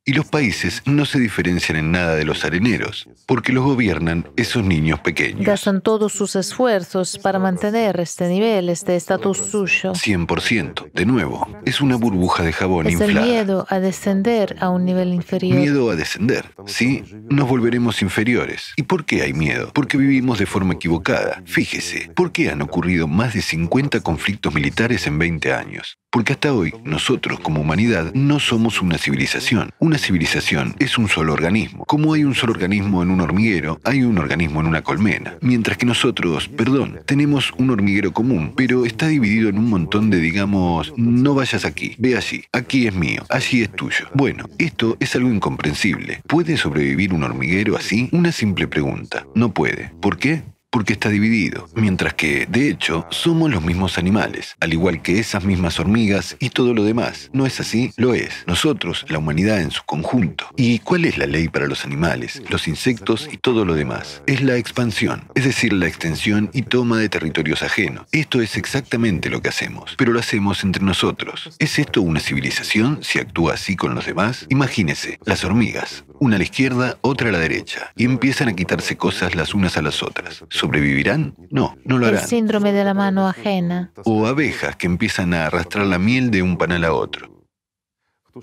Y 0.07 0.13
los 0.13 0.27
países 0.27 0.83
no 0.85 1.03
se 1.05 1.19
diferencian 1.19 1.79
en 1.79 1.91
nada 1.91 2.13
de 2.13 2.25
los 2.25 2.45
areneros, 2.45 3.09
porque 3.25 3.51
los 3.51 3.63
gobiernan 3.63 4.29
esos 4.35 4.63
niños 4.63 4.99
pequeños. 4.99 5.43
Gastan 5.43 5.81
todos 5.81 6.13
sus 6.13 6.35
esfuerzos 6.35 7.17
para 7.17 7.39
mantener 7.39 7.99
este 7.99 8.27
nivel, 8.27 8.69
este 8.69 8.95
estatus 8.95 9.37
suyo. 9.37 9.93
100%. 9.93 10.91
De 10.93 11.07
nuevo, 11.07 11.47
es 11.65 11.81
una 11.81 11.95
burbuja 11.95 12.43
de 12.43 12.53
jabón 12.53 12.85
es 12.85 12.93
inflada. 12.93 13.25
el 13.25 13.25
miedo 13.25 13.65
a 13.67 13.79
descender 13.79 14.55
a 14.59 14.69
un 14.69 14.85
nivel 14.85 15.11
inferior. 15.11 15.57
Miedo 15.57 15.89
a 15.89 15.95
descender. 15.95 16.53
Sí, 16.67 17.03
nos 17.31 17.49
volveremos 17.49 18.03
inferiores. 18.03 18.73
¿Y 18.75 18.83
por 18.83 19.05
qué 19.05 19.23
hay 19.23 19.33
miedo? 19.33 19.71
Porque 19.73 19.97
vivimos 19.97 20.37
de 20.37 20.45
forma 20.45 20.75
equivocada. 20.75 21.41
Fíjese, 21.47 22.11
¿por 22.15 22.31
qué 22.31 22.51
han 22.51 22.61
ocurrido 22.61 23.07
más 23.07 23.33
de 23.33 23.41
50 23.41 24.01
conflictos 24.01 24.53
militares 24.53 25.07
en 25.07 25.17
20 25.17 25.51
años? 25.51 25.97
Porque 26.15 26.31
hasta 26.31 26.53
hoy, 26.53 26.73
nosotros 26.85 27.41
como 27.41 27.59
humanidad 27.59 28.13
no 28.13 28.39
somos 28.39 28.81
una 28.81 28.97
civilización. 28.97 29.71
Una 29.79 29.97
civilización 29.97 30.73
es 30.79 30.97
un 30.97 31.09
solo 31.09 31.33
organismo. 31.33 31.83
Como 31.83 32.13
hay 32.13 32.23
un 32.23 32.33
solo 32.33 32.53
organismo 32.53 33.03
en 33.03 33.11
un 33.11 33.19
hormiguero, 33.19 33.81
hay 33.83 34.01
un 34.03 34.17
organismo 34.17 34.61
en 34.61 34.67
una 34.67 34.81
colmena. 34.81 35.37
Mientras 35.41 35.77
que 35.77 35.85
nosotros, 35.85 36.47
perdón, 36.47 37.01
tenemos 37.05 37.51
un 37.57 37.69
hormiguero 37.69 38.13
común, 38.13 38.53
pero 38.55 38.85
está 38.85 39.09
dividido 39.09 39.49
en 39.49 39.57
un 39.57 39.69
montón 39.69 40.09
de, 40.09 40.21
digamos, 40.21 40.93
no 40.95 41.33
vayas 41.33 41.65
aquí, 41.65 41.95
ve 41.97 42.15
allí, 42.15 42.45
aquí 42.53 42.87
es 42.87 42.95
mío, 42.95 43.25
allí 43.27 43.63
es 43.63 43.71
tuyo. 43.73 44.07
Bueno, 44.13 44.45
esto 44.57 44.95
es 45.01 45.17
algo 45.17 45.27
incomprensible. 45.27 46.21
¿Puede 46.25 46.55
sobrevivir 46.55 47.13
un 47.13 47.23
hormiguero 47.23 47.75
así? 47.75 48.07
Una 48.13 48.31
simple 48.31 48.69
pregunta. 48.69 49.27
No 49.35 49.53
puede. 49.53 49.91
¿Por 49.99 50.17
qué? 50.17 50.43
Porque 50.69 50.93
está 50.93 51.09
dividido, 51.09 51.69
mientras 51.75 52.13
que, 52.15 52.45
de 52.47 52.69
hecho, 52.69 53.07
somos 53.09 53.49
los 53.49 53.63
mismos 53.63 53.97
animales, 53.97 54.55
al 54.59 54.73
igual 54.73 55.01
que 55.01 55.19
esas 55.19 55.45
mismas 55.45 55.79
hormigas 55.79 56.35
y 56.39 56.49
todo 56.49 56.73
lo 56.73 56.83
demás. 56.83 57.29
¿No 57.33 57.45
es 57.45 57.59
así? 57.59 57.93
Lo 57.95 58.13
es. 58.13 58.43
Nosotros, 58.45 59.05
la 59.07 59.19
humanidad 59.19 59.61
en 59.61 59.71
su 59.71 59.83
conjunto. 59.83 60.47
¿Y 60.57 60.79
cuál 60.79 61.05
es 61.05 61.17
la 61.17 61.27
ley 61.27 61.47
para 61.47 61.67
los 61.67 61.85
animales, 61.85 62.41
los 62.49 62.67
insectos 62.67 63.29
y 63.31 63.37
todo 63.37 63.63
lo 63.63 63.75
demás? 63.75 64.21
Es 64.27 64.41
la 64.41 64.57
expansión, 64.57 65.29
es 65.35 65.45
decir, 65.45 65.71
la 65.73 65.87
extensión 65.87 66.49
y 66.53 66.63
toma 66.63 66.97
de 66.97 67.09
territorios 67.09 67.63
ajenos. 67.63 68.07
Esto 68.11 68.41
es 68.41 68.57
exactamente 68.57 69.29
lo 69.29 69.41
que 69.41 69.49
hacemos, 69.49 69.95
pero 69.97 70.11
lo 70.11 70.19
hacemos 70.19 70.63
entre 70.63 70.83
nosotros. 70.83 71.55
¿Es 71.59 71.79
esto 71.79 72.01
una 72.01 72.19
civilización 72.19 72.99
si 73.01 73.19
actúa 73.19 73.53
así 73.53 73.75
con 73.75 73.95
los 73.95 74.05
demás? 74.05 74.45
Imagínese, 74.49 75.19
las 75.25 75.43
hormigas, 75.43 76.05
una 76.25 76.35
a 76.35 76.39
la 76.39 76.43
izquierda, 76.43 76.97
otra 77.01 77.29
a 77.29 77.31
la 77.31 77.39
derecha, 77.39 77.91
y 77.95 78.05
empiezan 78.05 78.49
a 78.49 78.55
quitarse 78.55 78.97
cosas 78.97 79.35
las 79.35 79.53
unas 79.53 79.77
a 79.77 79.83
las 79.83 80.01
otras. 80.01 80.43
¿Sobrevivirán? 80.49 81.35
No, 81.51 81.77
no 81.85 81.99
lo 81.99 82.07
harán. 82.07 82.21
El 82.21 82.27
síndrome 82.27 82.73
de 82.73 82.83
la 82.83 82.95
mano 82.95 83.27
ajena. 83.27 83.91
O 84.05 84.25
abejas 84.25 84.75
que 84.75 84.87
empiezan 84.87 85.33
a 85.35 85.45
arrastrar 85.45 85.85
la 85.85 85.99
miel 85.99 86.31
de 86.31 86.41
un 86.41 86.57
panal 86.57 86.83
a 86.83 86.93
otro. 86.93 87.29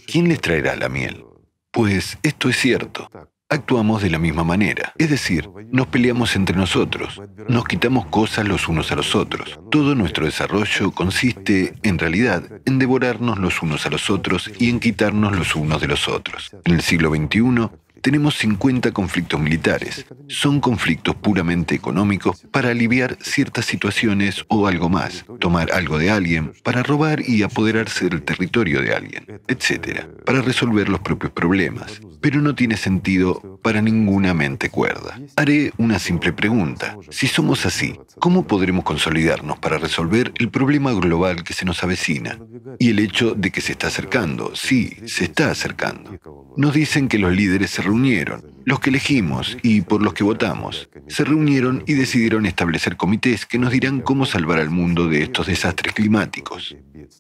¿Quién 0.06 0.28
les 0.28 0.40
traerá 0.40 0.76
la 0.76 0.88
miel? 0.88 1.24
Pues 1.72 2.18
esto 2.22 2.48
es 2.48 2.56
cierto. 2.56 3.10
Actuamos 3.52 4.00
de 4.00 4.08
la 4.08 4.18
misma 4.18 4.44
manera, 4.44 4.94
es 4.96 5.10
decir, 5.10 5.46
nos 5.70 5.86
peleamos 5.88 6.36
entre 6.36 6.56
nosotros, 6.56 7.20
nos 7.50 7.66
quitamos 7.66 8.06
cosas 8.06 8.48
los 8.48 8.66
unos 8.66 8.90
a 8.90 8.96
los 8.96 9.14
otros. 9.14 9.60
Todo 9.70 9.94
nuestro 9.94 10.24
desarrollo 10.24 10.90
consiste, 10.92 11.74
en 11.82 11.98
realidad, 11.98 12.44
en 12.64 12.78
devorarnos 12.78 13.38
los 13.38 13.60
unos 13.60 13.84
a 13.84 13.90
los 13.90 14.08
otros 14.08 14.50
y 14.58 14.70
en 14.70 14.80
quitarnos 14.80 15.36
los 15.36 15.54
unos 15.54 15.82
de 15.82 15.88
los 15.88 16.08
otros. 16.08 16.50
En 16.64 16.72
el 16.72 16.80
siglo 16.80 17.10
XXI, 17.10 17.68
tenemos 18.02 18.36
50 18.38 18.90
conflictos 18.90 19.40
militares. 19.40 20.04
Son 20.28 20.60
conflictos 20.60 21.14
puramente 21.14 21.74
económicos 21.74 22.42
para 22.50 22.70
aliviar 22.70 23.16
ciertas 23.20 23.64
situaciones 23.64 24.44
o 24.48 24.66
algo 24.66 24.88
más, 24.88 25.24
tomar 25.38 25.72
algo 25.72 25.98
de 25.98 26.10
alguien, 26.10 26.52
para 26.64 26.82
robar 26.82 27.22
y 27.26 27.42
apoderarse 27.42 28.08
del 28.08 28.22
territorio 28.22 28.82
de 28.82 28.94
alguien, 28.94 29.24
etc., 29.46 30.04
para 30.26 30.42
resolver 30.42 30.88
los 30.88 31.00
propios 31.00 31.32
problemas. 31.32 32.00
Pero 32.20 32.40
no 32.40 32.54
tiene 32.54 32.76
sentido 32.76 33.60
para 33.62 33.80
ninguna 33.80 34.34
mente 34.34 34.68
cuerda. 34.68 35.18
Haré 35.36 35.72
una 35.78 35.98
simple 35.98 36.32
pregunta. 36.32 36.96
Si 37.10 37.28
somos 37.28 37.64
así, 37.66 37.98
¿cómo 38.18 38.46
podremos 38.46 38.84
consolidarnos 38.84 39.58
para 39.58 39.78
resolver 39.78 40.32
el 40.38 40.50
problema 40.50 40.92
global 40.92 41.44
que 41.44 41.54
se 41.54 41.64
nos 41.64 41.82
avecina? 41.84 42.38
Y 42.78 42.90
el 42.90 42.98
hecho 42.98 43.34
de 43.34 43.50
que 43.50 43.60
se 43.60 43.72
está 43.72 43.86
acercando, 43.86 44.54
sí, 44.54 44.96
se 45.06 45.24
está 45.24 45.50
acercando. 45.50 46.18
Nos 46.56 46.74
dicen 46.74 47.08
que 47.08 47.18
los 47.18 47.32
líderes 47.32 47.70
se 47.70 47.82
reunieron, 47.93 48.43
los 48.64 48.81
que 48.81 48.89
elegimos 48.89 49.59
y 49.62 49.82
por 49.82 50.01
los 50.01 50.14
que 50.14 50.24
votamos, 50.24 50.89
se 51.09 51.24
reunieron 51.24 51.85
y 51.86 51.93
decidieron 51.93 52.47
establecer 52.47 52.97
comités 52.97 53.44
que 53.44 53.59
nos 53.59 53.70
dirán 53.70 54.01
cómo 54.01 54.24
salvar 54.24 54.59
al 54.60 54.70
mundo 54.70 55.09
de 55.09 55.23
estos 55.23 55.47
desastres 55.47 55.93
climáticos. 55.93 56.74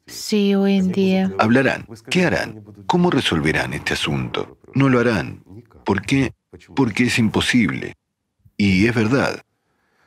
Sí, 0.06 0.54
hoy 0.54 0.76
en 0.76 0.90
día. 0.90 1.30
Hablarán, 1.38 1.86
¿qué 2.08 2.24
harán? 2.24 2.64
¿Cómo 2.86 3.10
resolverán 3.10 3.74
este 3.74 3.92
asunto? 3.92 4.58
No 4.74 4.88
lo 4.88 4.98
harán. 4.98 5.44
¿Por 5.84 6.00
qué? 6.00 6.32
Porque 6.74 7.04
es 7.04 7.18
imposible. 7.18 7.94
Y 8.56 8.86
es 8.86 8.94
verdad. 8.94 9.44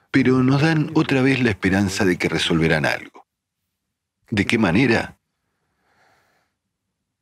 Pero 0.10 0.42
nos 0.42 0.64
dan 0.64 0.90
otra 0.96 1.22
vez 1.22 1.44
la 1.44 1.52
esperanza 1.52 2.06
de 2.06 2.18
que 2.18 2.28
resolverán 2.28 2.88
algo. 2.88 3.28
¿De 4.32 4.46
qué 4.46 4.58
manera? 4.58 5.20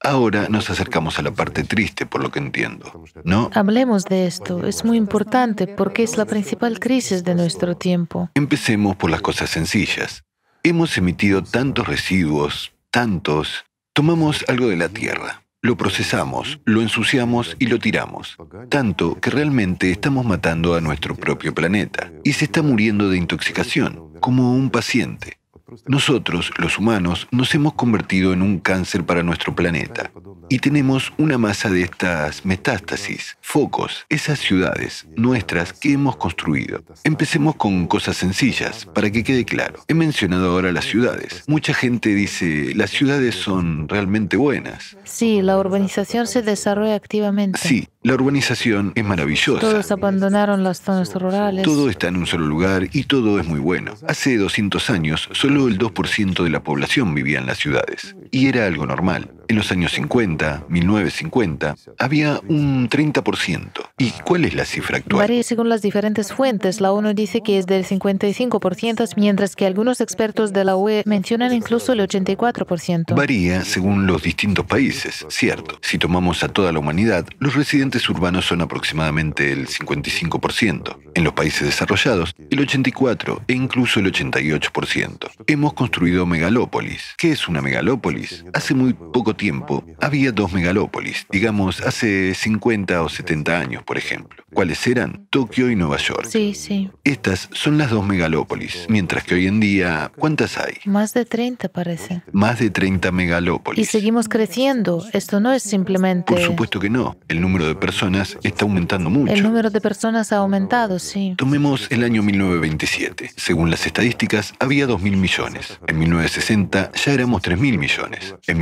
Ahora 0.06 0.50
nos 0.50 0.70
acercamos 0.70 1.18
a 1.18 1.22
la 1.22 1.32
parte 1.32 1.64
triste, 1.64 2.06
por 2.06 2.22
lo 2.22 2.30
que 2.30 2.40
entiendo, 2.40 3.06
¿no? 3.24 3.50
Hablemos 3.54 4.04
de 4.04 4.28
esto. 4.28 4.68
Es 4.68 4.84
muy 4.84 4.98
importante 4.98 5.66
porque 5.66 6.04
es 6.04 6.18
la 6.18 6.26
principal 6.26 6.80
crisis 6.80 7.24
de 7.24 7.36
nuestro 7.36 7.78
tiempo. 7.78 8.30
Empecemos 8.36 8.98
por 8.98 9.10
las 9.10 9.22
cosas 9.22 9.50
sencillas. 9.50 10.26
Hemos 10.62 10.98
emitido 10.98 11.42
tantos 11.42 11.88
residuos, 11.88 12.74
tantos. 12.92 13.64
Tomamos 13.94 14.44
algo 14.50 14.68
de 14.68 14.76
la 14.76 14.90
tierra, 14.90 15.44
lo 15.62 15.78
procesamos, 15.78 16.60
lo 16.66 16.82
ensuciamos 16.82 17.56
y 17.58 17.68
lo 17.68 17.80
tiramos. 17.80 18.36
Tanto 18.68 19.22
que 19.22 19.30
realmente 19.30 19.90
estamos 19.90 20.26
matando 20.26 20.76
a 20.76 20.82
nuestro 20.82 21.16
propio 21.16 21.56
planeta. 21.56 22.12
Y 22.26 22.34
se 22.34 22.46
está 22.46 22.62
muriendo 22.62 23.10
de 23.10 23.18
intoxicación, 23.18 24.20
como 24.20 24.54
un 24.54 24.70
paciente. 24.70 25.38
Nosotros, 25.86 26.52
los 26.58 26.78
humanos, 26.78 27.28
nos 27.32 27.54
hemos 27.56 27.74
convertido 27.74 28.34
en 28.34 28.42
un 28.42 28.60
cáncer 28.60 29.06
para 29.06 29.24
nuestro 29.24 29.56
planeta 29.56 30.12
y 30.50 30.60
tenemos 30.60 31.14
una 31.18 31.38
masa 31.38 31.70
de 31.70 31.82
estas 31.82 32.46
metástasis, 32.46 33.38
focos, 33.42 34.06
esas 34.10 34.40
ciudades 34.40 35.08
nuestras 35.16 35.74
que 35.74 35.94
hemos 35.94 36.18
construido. 36.18 36.84
Empecemos 37.04 37.56
con 37.56 37.88
cosas 37.88 38.18
sencillas, 38.18 38.86
para 38.86 39.10
que 39.10 39.24
quede 39.24 39.46
claro. 39.46 39.84
He 39.88 39.94
mencionado 39.94 40.52
ahora 40.52 40.72
las 40.72 40.86
ciudades. 40.86 41.44
Mucha 41.48 41.74
gente 41.74 42.10
dice, 42.10 42.74
las 42.76 42.92
ciudades 42.92 43.36
son 43.36 43.88
realmente 43.88 44.38
buenas. 44.38 44.98
Sí, 45.04 45.42
la 45.42 45.58
urbanización 45.58 46.28
se 46.28 46.42
desarrolla 46.42 46.96
activamente. 46.96 47.60
Sí, 47.60 47.88
la 48.04 48.14
urbanización 48.14 48.92
es 48.96 49.04
maravillosa. 49.04 49.62
Todos 49.62 49.92
abandonaron 49.92 50.64
las 50.64 50.82
zonas 50.82 51.14
rurales. 51.16 51.64
Todo 51.64 51.90
está 51.90 52.10
en 52.10 52.18
un 52.18 52.28
solo 52.28 52.46
lugar 52.46 52.90
y 52.92 53.06
todo 53.06 53.40
es 53.40 53.48
muy 53.48 53.60
bueno. 53.60 53.94
Hace 54.08 54.38
200 54.38 54.90
años, 54.90 55.30
solo 55.32 55.68
el 55.68 55.80
2% 55.80 56.44
de 56.44 56.50
la 56.50 56.62
población 56.62 57.16
vivía 57.16 57.40
en 57.40 57.46
las 57.46 57.60
ciudades. 57.60 58.16
Y 58.30 58.48
era 58.48 58.66
algo 58.66 58.86
normal. 58.86 59.32
En 59.48 59.56
los 59.58 59.72
años 59.72 59.92
50, 59.94 60.66
1950, 60.70 61.76
había 62.00 62.40
un 62.48 62.90
30%. 62.90 63.72
¿Y 63.98 64.12
cuál 64.24 64.46
es 64.46 64.54
la 64.54 64.66
cifra 64.66 64.98
actual? 64.98 65.20
Varía 65.20 65.44
según 65.44 65.70
las 65.70 65.82
diferentes 65.82 66.32
fuentes. 66.32 66.80
La 66.82 66.92
ONU 66.92 67.14
dice 67.14 67.42
que 67.42 67.58
es 67.58 67.66
del 67.66 67.86
55%, 67.86 69.14
mientras 69.18 69.56
que 69.56 69.66
algunos 69.66 70.02
expertos 70.02 70.54
de 70.54 70.64
la 70.64 70.76
UE 70.76 71.04
mencionan 71.06 71.54
incluso 71.54 71.94
el 71.94 72.00
84%. 72.00 73.16
Varía 73.16 73.64
según 73.66 74.08
los 74.08 74.24
distintos 74.24 74.66
países, 74.66 75.26
cierto. 75.30 75.78
Si 75.82 75.98
tomamos 75.98 76.44
a 76.44 76.48
toda 76.48 76.72
la 76.72 76.80
humanidad, 76.80 77.26
los 77.40 77.56
residentes 77.56 78.10
urbanos 78.10 78.46
son 78.46 78.62
aproximadamente 78.62 79.52
el 79.52 79.68
55%. 79.68 80.98
En 81.16 81.24
los 81.24 81.34
países 81.34 81.68
desarrollados, 81.68 82.36
el 82.50 82.60
84% 82.66 83.44
e 83.48 83.54
incluso 83.54 84.00
el 84.00 84.12
88%. 84.12 85.30
Hemos 85.48 85.74
construido 85.74 86.26
megalópolis. 86.26 87.14
¿Qué 87.18 87.32
es 87.32 87.48
una 87.48 87.62
megalópolis? 87.62 88.46
Hace 88.54 88.74
muy 88.74 88.94
poco 88.94 89.33
tiempo 89.36 89.84
había 90.00 90.32
dos 90.32 90.54
megalópolis, 90.54 91.26
digamos 91.30 91.82
hace 91.82 92.34
50 92.34 93.02
o 93.02 93.10
70 93.10 93.60
años, 93.60 93.84
por 93.84 93.98
ejemplo. 93.98 94.44
¿Cuáles 94.54 94.86
eran? 94.86 95.26
Tokio 95.30 95.72
y 95.72 95.76
Nueva 95.76 95.98
York. 95.98 96.28
Sí, 96.30 96.54
sí. 96.54 96.92
Estas 97.04 97.50
son 97.54 97.78
las 97.78 97.90
dos 97.90 98.06
megalópolis, 98.06 98.86
mientras 98.88 99.24
que 99.24 99.36
hoy 99.36 99.48
en 99.48 99.60
día, 99.60 100.12
¿cuántas 100.18 100.58
hay? 100.58 100.76
Más 100.86 101.14
de 101.14 101.26
30 101.26 101.70
parece. 101.70 102.22
Más 102.32 102.60
de 102.60 102.70
30 102.70 103.12
megalópolis. 103.12 103.80
Y 103.80 103.86
seguimos 103.90 104.30
creciendo. 104.30 105.04
Esto 105.14 105.40
no 105.40 105.52
es 105.52 105.64
simplemente... 105.64 106.34
Por 106.34 106.42
supuesto 106.42 106.80
que 106.80 106.90
no. 106.90 107.18
El 107.28 107.42
número 107.42 107.66
de 107.66 107.76
personas 107.76 108.38
está 108.44 108.66
aumentando 108.66 109.10
mucho. 109.10 109.34
El 109.34 109.42
número 109.42 109.70
de 109.70 109.82
personas 109.82 110.32
ha 110.32 110.38
aumentado, 110.38 111.00
sí. 111.00 111.34
Tomemos 111.38 111.88
el 111.92 112.04
año 112.04 112.22
1927. 112.22 113.32
Según 113.36 113.72
las 113.72 113.86
estadísticas, 113.88 114.54
había 114.60 114.88
2.000 114.88 115.18
millones. 115.18 115.80
En 115.88 115.98
1960 116.00 116.92
ya 116.94 117.12
éramos 117.12 117.42
3.000 117.42 117.78
millones. 117.78 118.36
En 118.46 118.60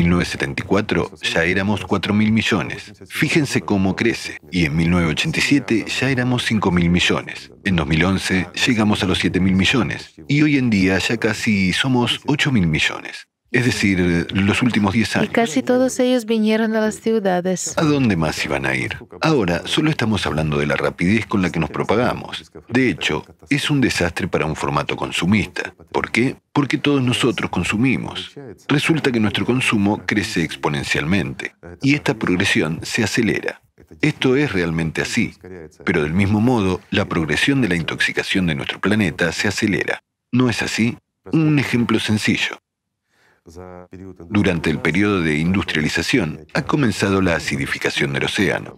1974 0.62 1.12
ya 1.22 1.44
éramos 1.44 1.82
4.000 1.86 2.32
millones. 2.32 2.94
Fíjense 3.08 3.62
cómo 3.62 3.96
crece. 3.96 4.40
Y 4.52 4.66
en 4.66 4.76
1987 4.76 5.86
ya 5.88 6.10
éramos 6.10 6.46
5 6.46 6.72
mil 6.72 6.90
millones. 6.90 7.52
En 7.64 7.76
2011 7.76 8.48
llegamos 8.68 9.04
a 9.04 9.08
los 9.08 9.20
7 9.20 9.40
mil 9.40 9.56
millones. 9.56 10.14
Y 10.28 10.42
hoy 10.42 10.58
en 10.58 10.70
día 10.70 10.98
ya 10.98 11.18
casi 11.18 11.74
somos 11.74 12.22
8 12.28 12.52
mil 12.52 12.68
millones. 12.68 13.28
Es 13.52 13.65
decir, 13.65 14.28
los 14.34 14.61
últimos 14.61 14.94
10 14.94 15.18
años. 15.18 15.30
Y 15.30 15.34
casi 15.34 15.61
todos 15.61 15.99
ellos 15.99 16.26
vinieron 16.26 16.73
a 16.76 16.80
las 16.80 16.95
ciudades. 16.95 17.73
¿A 17.78 17.84
dónde 17.84 18.15
más 18.15 18.44
iban 18.45 18.65
a 18.65 18.76
ir? 18.76 18.98
Ahora, 19.19 19.64
solo 19.65 19.90
estamos 19.90 20.26
hablando 20.26 20.57
de 20.57 20.68
la 20.68 20.78
rapidez 20.78 21.26
con 21.26 21.41
la 21.41 21.52
que 21.52 21.60
nos 21.60 21.69
propagamos. 21.69 22.49
De 22.69 22.90
hecho, 22.90 23.26
es 23.49 23.69
un 23.69 23.82
desastre 23.82 24.30
para 24.30 24.45
un 24.45 24.56
formato 24.56 24.95
consumista. 24.95 25.73
¿Por 25.91 26.11
qué? 26.11 26.38
Porque 26.53 26.78
todos 26.78 27.03
nosotros 27.03 27.49
consumimos. 27.49 28.32
Resulta 28.69 29.11
que 29.11 29.19
nuestro 29.19 29.45
consumo 29.45 30.02
crece 30.06 30.44
exponencialmente. 30.44 31.53
Y 31.82 31.95
esta 31.95 32.14
progresión 32.14 32.80
se 32.84 33.03
acelera. 33.03 33.61
Esto 34.02 34.38
es 34.38 34.53
realmente 34.53 35.02
así, 35.02 35.34
pero 35.84 36.03
del 36.03 36.14
mismo 36.14 36.40
modo, 36.40 36.80
la 36.91 37.06
progresión 37.06 37.61
de 37.61 37.68
la 37.68 37.76
intoxicación 37.76 38.48
de 38.48 38.56
nuestro 38.56 38.80
planeta 38.80 39.34
se 39.34 39.49
acelera. 39.49 40.03
¿No 40.32 40.49
es 40.49 40.61
así? 40.61 40.98
Un 41.34 41.60
ejemplo 41.60 41.99
sencillo. 41.99 42.61
Durante 44.30 44.69
el 44.69 44.80
periodo 44.80 45.22
de 45.22 45.38
industrialización 45.38 46.45
ha 46.53 46.64
comenzado 46.64 47.22
la 47.22 47.36
acidificación 47.36 48.14
del 48.14 48.26
océano. 48.26 48.78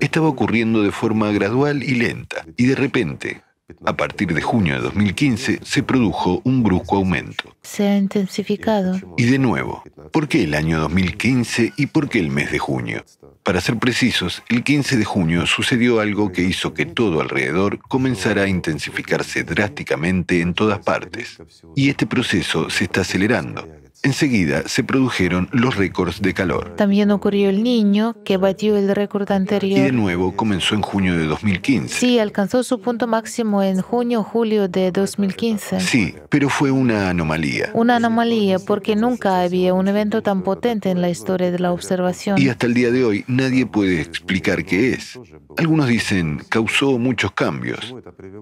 Estaba 0.00 0.28
ocurriendo 0.28 0.82
de 0.82 0.92
forma 0.92 1.30
gradual 1.32 1.82
y 1.82 1.94
lenta, 1.94 2.44
y 2.56 2.66
de 2.66 2.76
repente, 2.76 3.42
a 3.84 3.96
partir 3.96 4.32
de 4.32 4.40
junio 4.40 4.76
de 4.76 4.80
2015 4.80 5.60
se 5.62 5.82
produjo 5.82 6.40
un 6.44 6.62
brusco 6.62 6.96
aumento. 6.96 7.56
Se 7.62 7.86
ha 7.86 7.96
intensificado. 7.96 8.98
Y 9.16 9.24
de 9.24 9.38
nuevo, 9.38 9.82
¿por 10.12 10.28
qué 10.28 10.44
el 10.44 10.54
año 10.54 10.80
2015 10.80 11.74
y 11.76 11.86
por 11.86 12.08
qué 12.08 12.20
el 12.20 12.30
mes 12.30 12.50
de 12.50 12.58
junio? 12.58 13.04
Para 13.42 13.60
ser 13.60 13.78
precisos, 13.78 14.42
el 14.48 14.62
15 14.62 14.96
de 14.96 15.04
junio 15.04 15.46
sucedió 15.46 16.00
algo 16.00 16.32
que 16.32 16.42
hizo 16.42 16.74
que 16.74 16.86
todo 16.86 17.20
alrededor 17.20 17.78
comenzara 17.78 18.42
a 18.42 18.48
intensificarse 18.48 19.42
drásticamente 19.42 20.40
en 20.40 20.54
todas 20.54 20.78
partes. 20.80 21.38
Y 21.74 21.88
este 21.88 22.06
proceso 22.06 22.70
se 22.70 22.84
está 22.84 23.02
acelerando. 23.02 23.66
Enseguida 24.02 24.62
se 24.68 24.84
produjeron 24.84 25.48
los 25.52 25.76
récords 25.76 26.22
de 26.22 26.32
calor. 26.32 26.76
También 26.76 27.10
ocurrió 27.10 27.50
el 27.50 27.64
niño, 27.64 28.16
que 28.24 28.36
batió 28.36 28.76
el 28.76 28.94
récord 28.94 29.30
anterior. 29.32 29.78
Y 29.78 29.82
de 29.82 29.92
nuevo 29.92 30.36
comenzó 30.36 30.76
en 30.76 30.82
junio 30.82 31.16
de 31.16 31.26
2015. 31.26 31.94
Sí, 31.94 32.18
alcanzó 32.18 32.62
su 32.62 32.80
punto 32.80 33.08
máximo 33.08 33.62
en 33.62 33.82
junio 33.82 34.20
o 34.20 34.22
julio 34.22 34.68
de 34.68 34.92
2015. 34.92 35.80
Sí, 35.80 36.14
pero 36.28 36.48
fue 36.48 36.70
una 36.70 37.10
anomalía. 37.10 37.70
Una 37.74 37.96
anomalía 37.96 38.60
porque 38.60 38.94
nunca 38.94 39.40
había 39.40 39.74
un 39.74 39.88
evento 39.88 40.22
tan 40.22 40.42
potente 40.42 40.90
en 40.90 41.02
la 41.02 41.10
historia 41.10 41.50
de 41.50 41.58
la 41.58 41.72
observación. 41.72 42.40
Y 42.40 42.48
hasta 42.48 42.66
el 42.66 42.74
día 42.74 42.92
de 42.92 43.04
hoy 43.04 43.24
nadie 43.26 43.66
puede 43.66 44.00
explicar 44.00 44.64
qué 44.64 44.92
es. 44.92 45.18
Algunos 45.56 45.88
dicen 45.88 46.42
causó 46.48 46.98
muchos 46.98 47.32
cambios, 47.32 47.94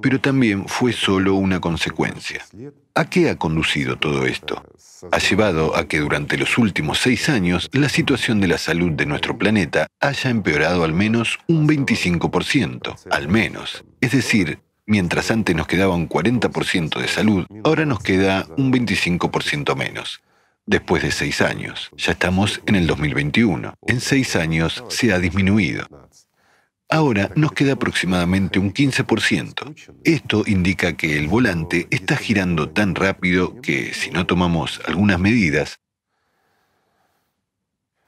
pero 0.03 0.21
también 0.21 0.69
fue 0.69 0.93
solo 0.93 1.35
una 1.35 1.61
consecuencia. 1.61 2.45
¿A 2.97 3.11
qué 3.11 3.31
ha 3.31 3.37
conducido 3.37 3.97
todo 3.97 4.27
esto? 4.27 4.65
ha 5.13 5.19
llevado 5.19 5.77
a 5.77 5.87
que 5.87 6.01
durante 6.01 6.37
los 6.39 6.59
últimos 6.59 6.99
seis 6.99 7.29
años 7.29 7.69
la 7.73 7.89
situación 7.89 8.41
de 8.41 8.49
la 8.49 8.59
salud 8.59 8.93
de 8.93 9.07
nuestro 9.07 9.37
planeta 9.37 9.89
haya 10.01 10.31
empeorado 10.31 10.85
al 10.85 10.95
menos 10.95 11.39
un 11.47 11.69
25%, 11.69 12.97
al 13.11 13.29
menos. 13.29 13.85
Es 14.01 14.13
decir, 14.13 14.61
mientras 14.87 15.31
antes 15.31 15.55
nos 15.55 15.67
quedaba 15.67 15.95
un 15.95 16.09
40% 16.09 16.99
de 16.99 17.09
salud, 17.09 17.47
ahora 17.65 17.85
nos 17.85 18.01
queda 18.01 18.47
un 18.57 18.73
25% 18.73 19.77
menos. 19.77 20.23
Después 20.65 21.03
de 21.03 21.13
seis 21.13 21.43
años, 21.43 21.91
ya 21.97 22.13
estamos 22.13 22.61
en 22.67 22.75
el 22.75 22.87
2021. 22.87 23.75
En 23.87 24.01
seis 24.01 24.35
años 24.35 24.83
se 24.89 25.13
ha 25.13 25.19
disminuido. 25.19 25.87
Ahora 26.89 27.31
nos 27.35 27.53
queda 27.53 27.73
aproximadamente 27.73 28.59
un 28.59 28.73
15%. 28.73 30.01
Esto 30.05 30.45
indica 30.47 30.97
que 30.97 31.19
el 31.19 31.27
volante 31.27 31.89
está 31.91 32.17
girando 32.17 32.71
tan 32.71 32.95
rápido 32.95 33.61
que 33.61 33.93
si 33.93 34.11
no 34.11 34.25
tomamos 34.25 34.81
algunas 34.87 35.19
medidas, 35.19 35.81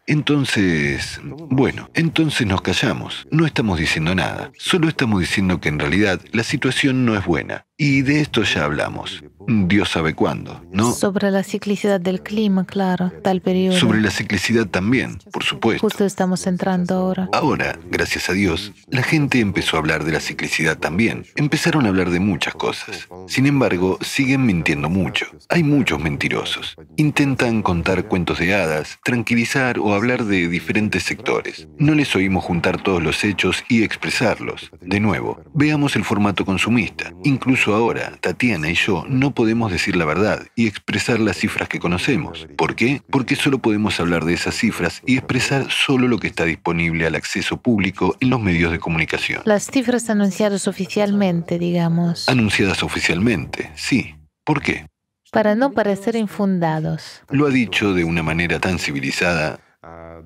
entonces, 0.08 1.20
bueno, 1.22 1.90
entonces 1.92 2.46
nos 2.46 2.62
callamos. 2.62 3.28
No 3.30 3.44
estamos 3.44 3.78
diciendo 3.78 4.14
nada. 4.14 4.52
Solo 4.56 4.88
estamos 4.88 5.20
diciendo 5.20 5.60
que 5.60 5.68
en 5.68 5.78
realidad 5.78 6.20
la 6.32 6.44
situación 6.44 7.04
no 7.04 7.14
es 7.14 7.26
buena. 7.26 7.67
Y 7.80 8.02
de 8.02 8.20
esto 8.20 8.42
ya 8.42 8.64
hablamos. 8.64 9.22
Dios 9.46 9.88
sabe 9.88 10.14
cuándo, 10.14 10.62
¿no? 10.72 10.92
Sobre 10.92 11.30
la 11.30 11.42
ciclicidad 11.42 12.00
del 12.00 12.22
clima, 12.22 12.66
claro, 12.66 13.12
tal 13.22 13.40
periodo. 13.40 13.78
Sobre 13.78 14.02
la 14.02 14.10
ciclicidad 14.10 14.66
también, 14.66 15.18
por 15.32 15.42
supuesto. 15.42 15.80
Justo 15.80 16.04
estamos 16.04 16.46
entrando 16.46 16.96
ahora. 16.96 17.30
Ahora, 17.32 17.78
gracias 17.88 18.28
a 18.28 18.34
Dios, 18.34 18.72
la 18.88 19.02
gente 19.02 19.40
empezó 19.40 19.76
a 19.76 19.78
hablar 19.78 20.04
de 20.04 20.12
la 20.12 20.20
ciclicidad 20.20 20.76
también. 20.76 21.24
Empezaron 21.36 21.86
a 21.86 21.88
hablar 21.88 22.10
de 22.10 22.20
muchas 22.20 22.54
cosas. 22.54 23.08
Sin 23.26 23.46
embargo, 23.46 23.98
siguen 24.02 24.44
mintiendo 24.44 24.90
mucho. 24.90 25.26
Hay 25.48 25.62
muchos 25.62 25.98
mentirosos. 25.98 26.76
Intentan 26.96 27.62
contar 27.62 28.06
cuentos 28.06 28.40
de 28.40 28.54
hadas, 28.54 28.98
tranquilizar 29.02 29.78
o 29.78 29.94
hablar 29.94 30.24
de 30.24 30.48
diferentes 30.48 31.04
sectores. 31.04 31.68
No 31.78 31.94
les 31.94 32.14
oímos 32.14 32.44
juntar 32.44 32.82
todos 32.82 33.02
los 33.02 33.24
hechos 33.24 33.64
y 33.70 33.82
expresarlos. 33.82 34.70
De 34.82 35.00
nuevo, 35.00 35.40
veamos 35.54 35.96
el 35.96 36.04
formato 36.04 36.44
consumista. 36.44 37.12
Incluso 37.24 37.67
ahora, 37.74 38.16
Tatiana 38.20 38.70
y 38.70 38.74
yo 38.74 39.04
no 39.08 39.34
podemos 39.34 39.70
decir 39.70 39.96
la 39.96 40.04
verdad 40.04 40.46
y 40.54 40.66
expresar 40.66 41.20
las 41.20 41.36
cifras 41.36 41.68
que 41.68 41.78
conocemos. 41.78 42.46
¿Por 42.56 42.74
qué? 42.74 43.02
Porque 43.10 43.36
solo 43.36 43.58
podemos 43.58 44.00
hablar 44.00 44.24
de 44.24 44.34
esas 44.34 44.54
cifras 44.54 45.02
y 45.06 45.16
expresar 45.16 45.70
solo 45.70 46.08
lo 46.08 46.18
que 46.18 46.28
está 46.28 46.44
disponible 46.44 47.06
al 47.06 47.14
acceso 47.14 47.60
público 47.60 48.16
en 48.20 48.30
los 48.30 48.40
medios 48.40 48.72
de 48.72 48.78
comunicación. 48.78 49.42
Las 49.44 49.66
cifras 49.70 50.10
anunciadas 50.10 50.68
oficialmente, 50.68 51.58
digamos. 51.58 52.28
Anunciadas 52.28 52.82
oficialmente, 52.82 53.70
sí. 53.74 54.14
¿Por 54.44 54.62
qué? 54.62 54.86
Para 55.30 55.54
no 55.54 55.72
parecer 55.72 56.16
infundados. 56.16 57.22
Lo 57.30 57.46
ha 57.46 57.50
dicho 57.50 57.92
de 57.92 58.04
una 58.04 58.22
manera 58.22 58.58
tan 58.60 58.78
civilizada. 58.78 59.60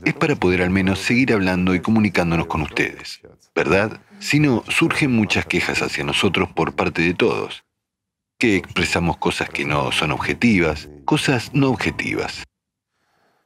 Es 0.04 0.14
para 0.14 0.36
poder 0.36 0.62
al 0.62 0.70
menos 0.70 1.00
seguir 1.00 1.32
hablando 1.32 1.74
y 1.74 1.80
comunicándonos 1.80 2.46
con 2.46 2.62
ustedes, 2.62 3.20
¿verdad? 3.54 4.00
Sino 4.22 4.62
surgen 4.68 5.10
muchas 5.10 5.46
quejas 5.46 5.82
hacia 5.82 6.04
nosotros 6.04 6.48
por 6.52 6.74
parte 6.74 7.02
de 7.02 7.12
todos, 7.12 7.64
que 8.38 8.56
expresamos 8.56 9.16
cosas 9.16 9.50
que 9.50 9.64
no 9.64 9.90
son 9.90 10.12
objetivas, 10.12 10.88
cosas 11.04 11.50
no 11.54 11.68
objetivas. 11.70 12.44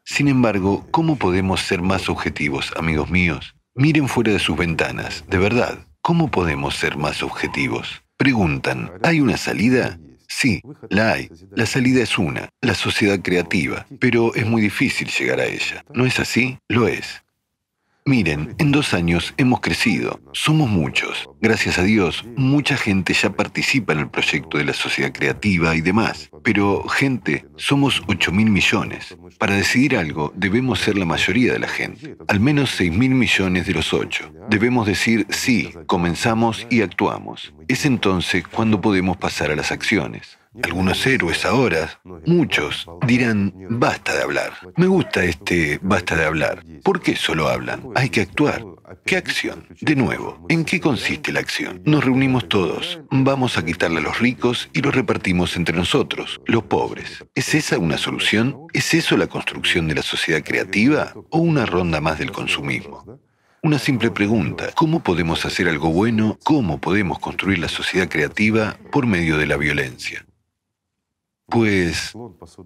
Sin 0.05 0.28
embargo, 0.28 0.86
¿cómo 0.90 1.16
podemos 1.16 1.62
ser 1.62 1.81
más 1.81 2.11
objetivos, 2.11 2.73
amigos 2.77 3.11
míos? 3.11 3.55
Miren 3.74 4.07
fuera 4.07 4.32
de 4.32 4.39
sus 4.39 4.57
ventanas, 4.57 5.24
de 5.28 5.39
verdad, 5.39 5.78
¿cómo 6.03 6.31
podemos 6.31 6.77
ser 6.77 6.98
más 6.98 7.23
objetivos? 7.23 8.03
Preguntan, 8.19 8.93
¿hay 9.03 9.23
una 9.23 9.39
salida? 9.39 9.98
Sí, 10.28 10.61
la 10.90 11.12
hay. 11.12 11.31
La 11.53 11.65
salida 11.65 12.03
es 12.03 12.19
una, 12.19 12.51
la 12.61 12.74
sociedad 12.74 13.19
creativa, 13.23 13.86
pero 13.98 14.35
es 14.35 14.44
muy 14.47 14.61
difícil 14.61 15.09
llegar 15.09 15.40
a 15.40 15.47
ella. 15.47 15.85
¿No 15.94 16.05
es 16.05 16.20
así? 16.20 16.59
Lo 16.69 16.86
es. 16.86 17.23
Miren, 18.09 18.55
en 18.59 18.70
dos 18.70 18.95
años 18.95 19.35
hemos 19.37 19.59
crecido, 19.59 20.20
somos 20.33 20.70
muchos. 20.70 21.28
Gracias 21.41 21.77
a 21.77 21.83
Dios, 21.83 22.24
mucha 22.37 22.77
gente 22.77 23.12
ya 23.12 23.31
participa 23.31 23.95
en 23.95 23.99
el 23.99 24.09
proyecto 24.09 24.59
de 24.59 24.65
la 24.65 24.74
sociedad 24.74 25.12
creativa 25.12 25.74
y 25.74 25.81
demás. 25.81 26.31
Pero, 26.45 26.87
gente, 26.87 27.47
somos 27.57 28.05
8 28.07 28.31
mil 28.31 28.49
millones. 28.49 29.16
Para 29.39 29.57
decidir 29.57 29.97
algo, 29.97 30.33
debemos 30.37 30.78
ser 30.78 30.97
la 30.97 31.05
mayoría 31.05 31.53
de 31.53 31.59
la 31.59 31.66
gente, 31.66 32.16
al 32.28 32.39
menos 32.39 32.70
6 32.77 32.93
mil 32.93 33.11
millones 33.11 33.66
de 33.66 33.73
los 33.73 33.93
8. 33.93 34.33
Debemos 34.51 34.87
decir 34.87 35.27
sí, 35.31 35.74
comenzamos 35.87 36.65
y 36.70 36.83
actuamos. 36.83 37.55
Es 37.66 37.87
entonces 37.87 38.45
cuando 38.47 38.81
podemos 38.81 39.16
pasar 39.16 39.51
a 39.51 39.57
las 39.57 39.73
acciones. 39.73 40.39
Algunos 40.62 41.07
héroes 41.07 41.45
ahora, 41.45 42.01
muchos, 42.24 42.87
dirán, 43.07 43.53
basta 43.70 44.15
de 44.15 44.23
hablar. 44.23 44.53
Me 44.77 44.87
gusta 44.87 45.24
este 45.24 45.78
basta 45.83 46.16
de 46.16 46.24
hablar. 46.24 46.65
¿Por 46.83 47.01
qué 47.01 47.16
solo 47.16 47.49
hablan? 47.49 47.83
Hay 47.95 48.09
que 48.09 48.23
actuar. 48.23 48.65
¿Qué 49.05 49.16
acción? 49.16 49.66
De 49.81 49.97
nuevo, 49.97 50.45
¿en 50.49 50.65
qué 50.65 50.81
consiste 50.81 51.33
la 51.33 51.41
acción? 51.41 51.83
Nos 51.85 52.05
reunimos 52.05 52.49
todos, 52.49 53.01
vamos 53.11 53.59
a 53.59 53.65
quitarle 53.65 53.99
a 53.99 54.03
los 54.03 54.19
ricos 54.20 54.69
y 54.73 54.81
los 54.81 54.95
repartimos 54.95 55.57
entre 55.57 55.77
nosotros, 55.77 56.41
los 56.47 56.65
pobres. 56.65 57.24
¿Es 57.35 57.55
esa 57.55 57.78
una 57.78 57.99
solución? 57.99 58.57
¿Es 58.73 58.95
eso 58.95 59.16
la 59.16 59.27
construcción 59.27 59.89
de 59.89 59.97
la 59.97 60.03
sociedad 60.03 60.43
creativa 60.45 61.12
o 61.31 61.39
una 61.39 61.66
ronda 61.66 62.01
más 62.01 62.19
del 62.19 62.33
consumismo? 62.33 63.20
Una 63.62 63.78
simple 63.81 64.12
pregunta, 64.12 64.70
¿cómo 64.77 65.03
podemos 65.03 65.45
hacer 65.45 65.69
algo 65.69 65.91
bueno? 65.91 66.39
¿Cómo 66.45 66.81
podemos 66.81 67.19
construir 67.19 67.59
la 67.59 67.69
sociedad 67.69 68.09
creativa 68.09 68.77
por 68.93 69.07
medio 69.07 69.39
de 69.39 69.47
la 69.47 69.57
violencia? 69.57 70.24
Pues 71.48 72.12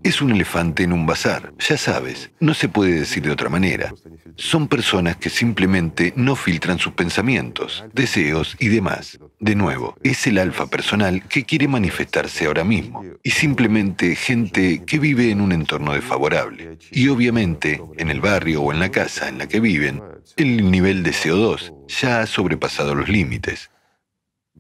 es 0.02 0.22
un 0.22 0.30
elefante 0.30 0.84
en 0.84 0.94
un 0.94 1.04
bazar, 1.04 1.52
ya 1.58 1.76
sabes, 1.76 2.30
no 2.40 2.54
se 2.54 2.68
puede 2.68 3.00
decir 3.00 3.22
de 3.22 3.30
otra 3.30 3.50
manera. 3.50 3.92
Son 4.36 4.68
personas 4.68 5.16
que 5.16 5.28
simplemente 5.28 6.14
no 6.16 6.34
filtran 6.34 6.78
sus 6.78 6.94
pensamientos, 6.94 7.84
deseos 7.92 8.56
y 8.58 8.68
demás. 8.68 9.18
De 9.38 9.54
nuevo, 9.54 9.96
es 10.02 10.26
el 10.26 10.38
alfa 10.38 10.66
personal 10.66 11.28
que 11.28 11.44
quiere 11.44 11.68
manifestarse 11.68 12.46
ahora 12.46 12.64
mismo, 12.64 13.04
y 13.22 13.30
simplemente 13.30 14.16
gente 14.16 14.82
que 14.86 14.98
vive 14.98 15.30
en 15.30 15.42
un 15.42 15.52
entorno 15.52 15.92
desfavorable. 15.92 16.78
Y 16.90 17.08
obviamente, 17.08 17.82
en 17.98 18.08
el 18.08 18.22
barrio 18.22 18.62
o 18.62 18.72
en 18.72 18.80
la 18.80 18.90
casa 18.90 19.28
en 19.28 19.36
la 19.36 19.46
que 19.46 19.60
viven, 19.60 20.00
el 20.36 20.70
nivel 20.70 21.02
de 21.02 21.10
CO2 21.10 21.74
ya 21.86 22.22
ha 22.22 22.26
sobrepasado 22.26 22.94
los 22.94 23.10
límites. 23.10 23.70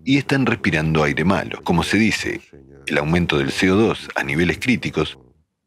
Y 0.04 0.18
están 0.18 0.46
respirando 0.46 1.02
aire 1.02 1.24
malo, 1.24 1.60
como 1.62 1.82
se 1.82 1.98
dice, 1.98 2.40
el 2.90 2.98
aumento 2.98 3.38
del 3.38 3.52
CO2 3.52 4.08
a 4.16 4.24
niveles 4.24 4.58
críticos 4.58 5.16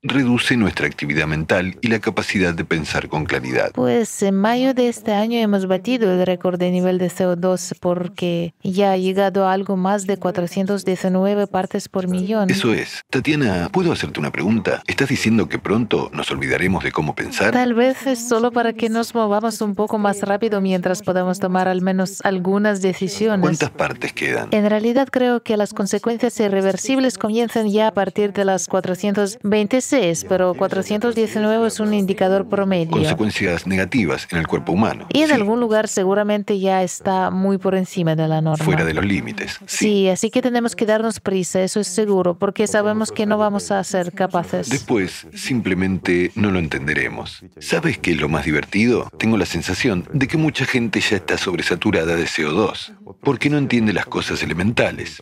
reduce 0.03 0.57
nuestra 0.57 0.85
actividad 0.85 1.27
mental 1.27 1.77
y 1.81 1.87
la 1.87 1.99
capacidad 1.99 2.53
de 2.53 2.65
pensar 2.65 3.07
con 3.07 3.23
claridad. 3.23 3.71
Pues 3.73 4.21
en 4.21 4.35
mayo 4.35 4.73
de 4.73 4.89
este 4.89 5.13
año 5.13 5.39
hemos 5.39 5.65
batido 5.65 6.11
el 6.11 6.25
récord 6.25 6.59
de 6.59 6.71
nivel 6.71 6.97
de 6.97 7.07
CO2 7.07 7.77
porque 7.79 8.53
ya 8.61 8.91
ha 8.91 8.97
llegado 8.97 9.47
a 9.47 9.53
algo 9.53 9.77
más 9.77 10.05
de 10.05 10.17
419 10.17 11.47
partes 11.47 11.87
por 11.87 12.09
millón. 12.09 12.49
Eso 12.49 12.73
es. 12.73 13.01
Tatiana, 13.09 13.69
¿puedo 13.71 13.93
hacerte 13.93 14.19
una 14.19 14.31
pregunta? 14.31 14.83
¿Estás 14.87 15.07
diciendo 15.07 15.47
que 15.47 15.57
pronto 15.57 16.11
nos 16.13 16.29
olvidaremos 16.31 16.83
de 16.83 16.91
cómo 16.91 17.15
pensar? 17.15 17.51
Tal 17.51 17.73
vez 17.73 18.05
es 18.05 18.27
solo 18.27 18.51
para 18.51 18.73
que 18.73 18.89
nos 18.89 19.15
movamos 19.15 19.61
un 19.61 19.73
poco 19.73 19.97
más 19.99 20.21
rápido 20.21 20.59
mientras 20.59 21.01
podamos 21.01 21.39
tomar 21.39 21.69
al 21.69 21.81
menos 21.81 22.19
algunas 22.25 22.81
decisiones. 22.81 23.39
¿Cuántas 23.39 23.69
partes 23.69 24.11
quedan? 24.11 24.49
En 24.51 24.69
realidad 24.69 25.07
creo 25.09 25.43
que 25.43 25.55
las 25.55 25.73
consecuencias 25.73 26.37
irreversibles 26.41 27.17
comienzan 27.17 27.69
ya 27.69 27.87
a 27.87 27.93
partir 27.93 28.33
de 28.33 28.43
las 28.43 28.67
426 28.67 29.92
16, 29.93 30.25
pero 30.27 30.53
419 30.55 31.67
es 31.67 31.79
un 31.79 31.93
indicador 31.93 32.47
promedio. 32.47 32.91
Consecuencias 32.91 33.67
negativas 33.67 34.27
en 34.31 34.39
el 34.39 34.47
cuerpo 34.47 34.71
humano. 34.71 35.07
Y 35.13 35.21
en 35.21 35.31
algún 35.31 35.59
lugar 35.59 35.87
seguramente 35.87 36.59
ya 36.59 36.83
está 36.83 37.29
muy 37.29 37.57
por 37.57 37.75
encima 37.75 38.15
de 38.15 38.27
la 38.27 38.41
norma. 38.41 38.63
Fuera 38.65 38.85
de 38.85 38.93
los 38.93 39.05
límites. 39.05 39.59
Sí. 39.67 40.09
así 40.09 40.29
que 40.29 40.41
tenemos 40.41 40.75
que 40.75 40.85
darnos 40.85 41.19
prisa, 41.19 41.61
eso 41.61 41.79
es 41.79 41.87
seguro, 41.87 42.37
porque 42.37 42.65
sabemos 42.67 43.11
que 43.11 43.25
no 43.25 43.37
vamos 43.37 43.71
a 43.71 43.83
ser 43.83 44.13
capaces. 44.13 44.69
Después, 44.69 45.27
simplemente 45.33 46.31
no 46.35 46.49
lo 46.49 46.59
entenderemos. 46.59 47.43
¿Sabes 47.59 47.97
qué 47.99 48.11
es 48.11 48.21
lo 48.21 48.29
más 48.29 48.45
divertido? 48.45 49.09
Tengo 49.17 49.37
la 49.37 49.45
sensación 49.45 50.07
de 50.11 50.27
que 50.27 50.37
mucha 50.37 50.65
gente 50.65 50.99
ya 51.01 51.17
está 51.17 51.37
sobresaturada 51.37 52.15
de 52.15 52.23
CO2, 52.23 52.93
porque 53.21 53.49
no 53.49 53.57
entiende 53.57 53.93
las 53.93 54.05
cosas 54.05 54.41
elementales. 54.41 55.21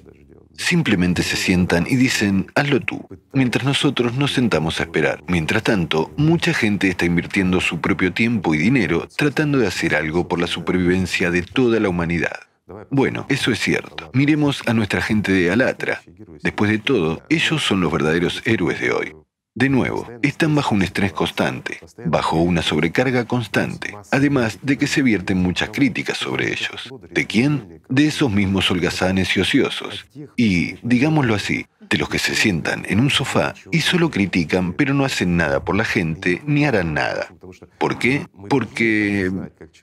Simplemente 0.57 1.23
se 1.23 1.35
sientan 1.35 1.85
y 1.89 1.95
dicen, 1.95 2.47
hazlo 2.55 2.79
tú, 2.79 3.07
mientras 3.33 3.65
nosotros 3.65 4.15
nos 4.15 4.33
sentamos 4.33 4.79
a 4.79 4.83
esperar. 4.83 5.23
Mientras 5.27 5.63
tanto, 5.63 6.11
mucha 6.17 6.53
gente 6.53 6.89
está 6.89 7.05
invirtiendo 7.05 7.61
su 7.61 7.81
propio 7.81 8.13
tiempo 8.13 8.53
y 8.53 8.57
dinero 8.57 9.07
tratando 9.15 9.57
de 9.57 9.67
hacer 9.67 9.95
algo 9.95 10.27
por 10.27 10.39
la 10.39 10.47
supervivencia 10.47 11.31
de 11.31 11.41
toda 11.41 11.79
la 11.79 11.89
humanidad. 11.89 12.39
Bueno, 12.89 13.25
eso 13.29 13.51
es 13.51 13.59
cierto. 13.59 14.11
Miremos 14.13 14.61
a 14.67 14.73
nuestra 14.73 15.01
gente 15.01 15.31
de 15.31 15.51
Alatra. 15.51 16.01
Después 16.41 16.71
de 16.71 16.79
todo, 16.79 17.21
ellos 17.29 17.63
son 17.63 17.81
los 17.81 17.91
verdaderos 17.91 18.41
héroes 18.45 18.79
de 18.79 18.91
hoy. 18.91 19.13
De 19.53 19.67
nuevo, 19.67 20.07
están 20.21 20.55
bajo 20.55 20.73
un 20.73 20.81
estrés 20.81 21.11
constante, 21.11 21.79
bajo 22.05 22.37
una 22.37 22.61
sobrecarga 22.61 23.25
constante, 23.25 23.93
además 24.09 24.59
de 24.61 24.77
que 24.77 24.87
se 24.87 25.01
vierten 25.01 25.39
muchas 25.39 25.71
críticas 25.71 26.17
sobre 26.17 26.53
ellos. 26.53 26.89
¿De 27.09 27.27
quién? 27.27 27.81
De 27.89 28.07
esos 28.07 28.31
mismos 28.31 28.71
holgazanes 28.71 29.35
y 29.35 29.41
ociosos. 29.41 30.05
Y, 30.37 30.75
digámoslo 30.87 31.35
así, 31.35 31.65
de 31.89 31.97
los 31.97 32.07
que 32.07 32.19
se 32.19 32.33
sientan 32.33 32.85
en 32.87 33.01
un 33.01 33.09
sofá 33.09 33.53
y 33.71 33.81
solo 33.81 34.09
critican 34.09 34.71
pero 34.71 34.93
no 34.93 35.03
hacen 35.03 35.35
nada 35.35 35.65
por 35.65 35.75
la 35.75 35.83
gente 35.83 36.41
ni 36.45 36.63
harán 36.63 36.93
nada. 36.93 37.33
¿Por 37.77 37.99
qué? 37.99 38.27
Porque... 38.49 39.29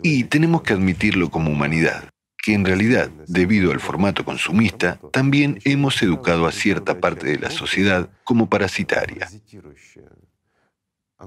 Y 0.02 0.24
tenemos 0.24 0.62
que 0.62 0.72
admitirlo 0.72 1.30
como 1.30 1.50
humanidad 1.50 2.08
que 2.42 2.54
en 2.54 2.64
realidad, 2.64 3.10
debido 3.26 3.72
al 3.72 3.80
formato 3.80 4.24
consumista, 4.24 5.00
también 5.12 5.60
hemos 5.64 6.02
educado 6.02 6.46
a 6.46 6.52
cierta 6.52 7.00
parte 7.00 7.26
de 7.26 7.38
la 7.38 7.50
sociedad 7.50 8.10
como 8.24 8.48
parasitaria. 8.48 9.28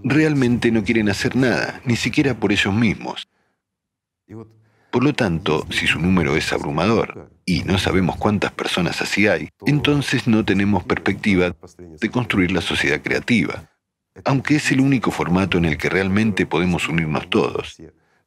Realmente 0.04 0.72
no 0.72 0.84
quieren 0.84 1.10
hacer 1.10 1.36
nada, 1.36 1.82
ni 1.86 1.98
siquiera 1.98 2.40
por 2.40 2.52
ellos 2.52 2.74
mismos. 2.74 3.28
Por 4.90 5.04
lo 5.04 5.14
tanto, 5.14 5.66
si 5.70 5.88
su 5.88 6.00
número 6.00 6.36
es 6.36 6.52
abrumador 6.52 7.32
y 7.46 7.64
no 7.64 7.78
sabemos 7.78 8.18
cuántas 8.18 8.52
personas 8.52 9.02
así 9.02 9.28
hay, 9.28 9.50
entonces 9.66 10.28
no 10.28 10.44
tenemos 10.46 10.84
perspectiva 10.84 11.56
de 11.78 12.10
construir 12.10 12.52
la 12.52 12.62
sociedad 12.62 13.02
creativa, 13.02 13.70
aunque 14.26 14.58
es 14.58 14.72
el 14.72 14.82
único 14.82 15.12
formato 15.12 15.58
en 15.58 15.66
el 15.66 15.78
que 15.78 15.90
realmente 15.90 16.46
podemos 16.46 16.88
unirnos 16.88 17.30
todos 17.30 17.78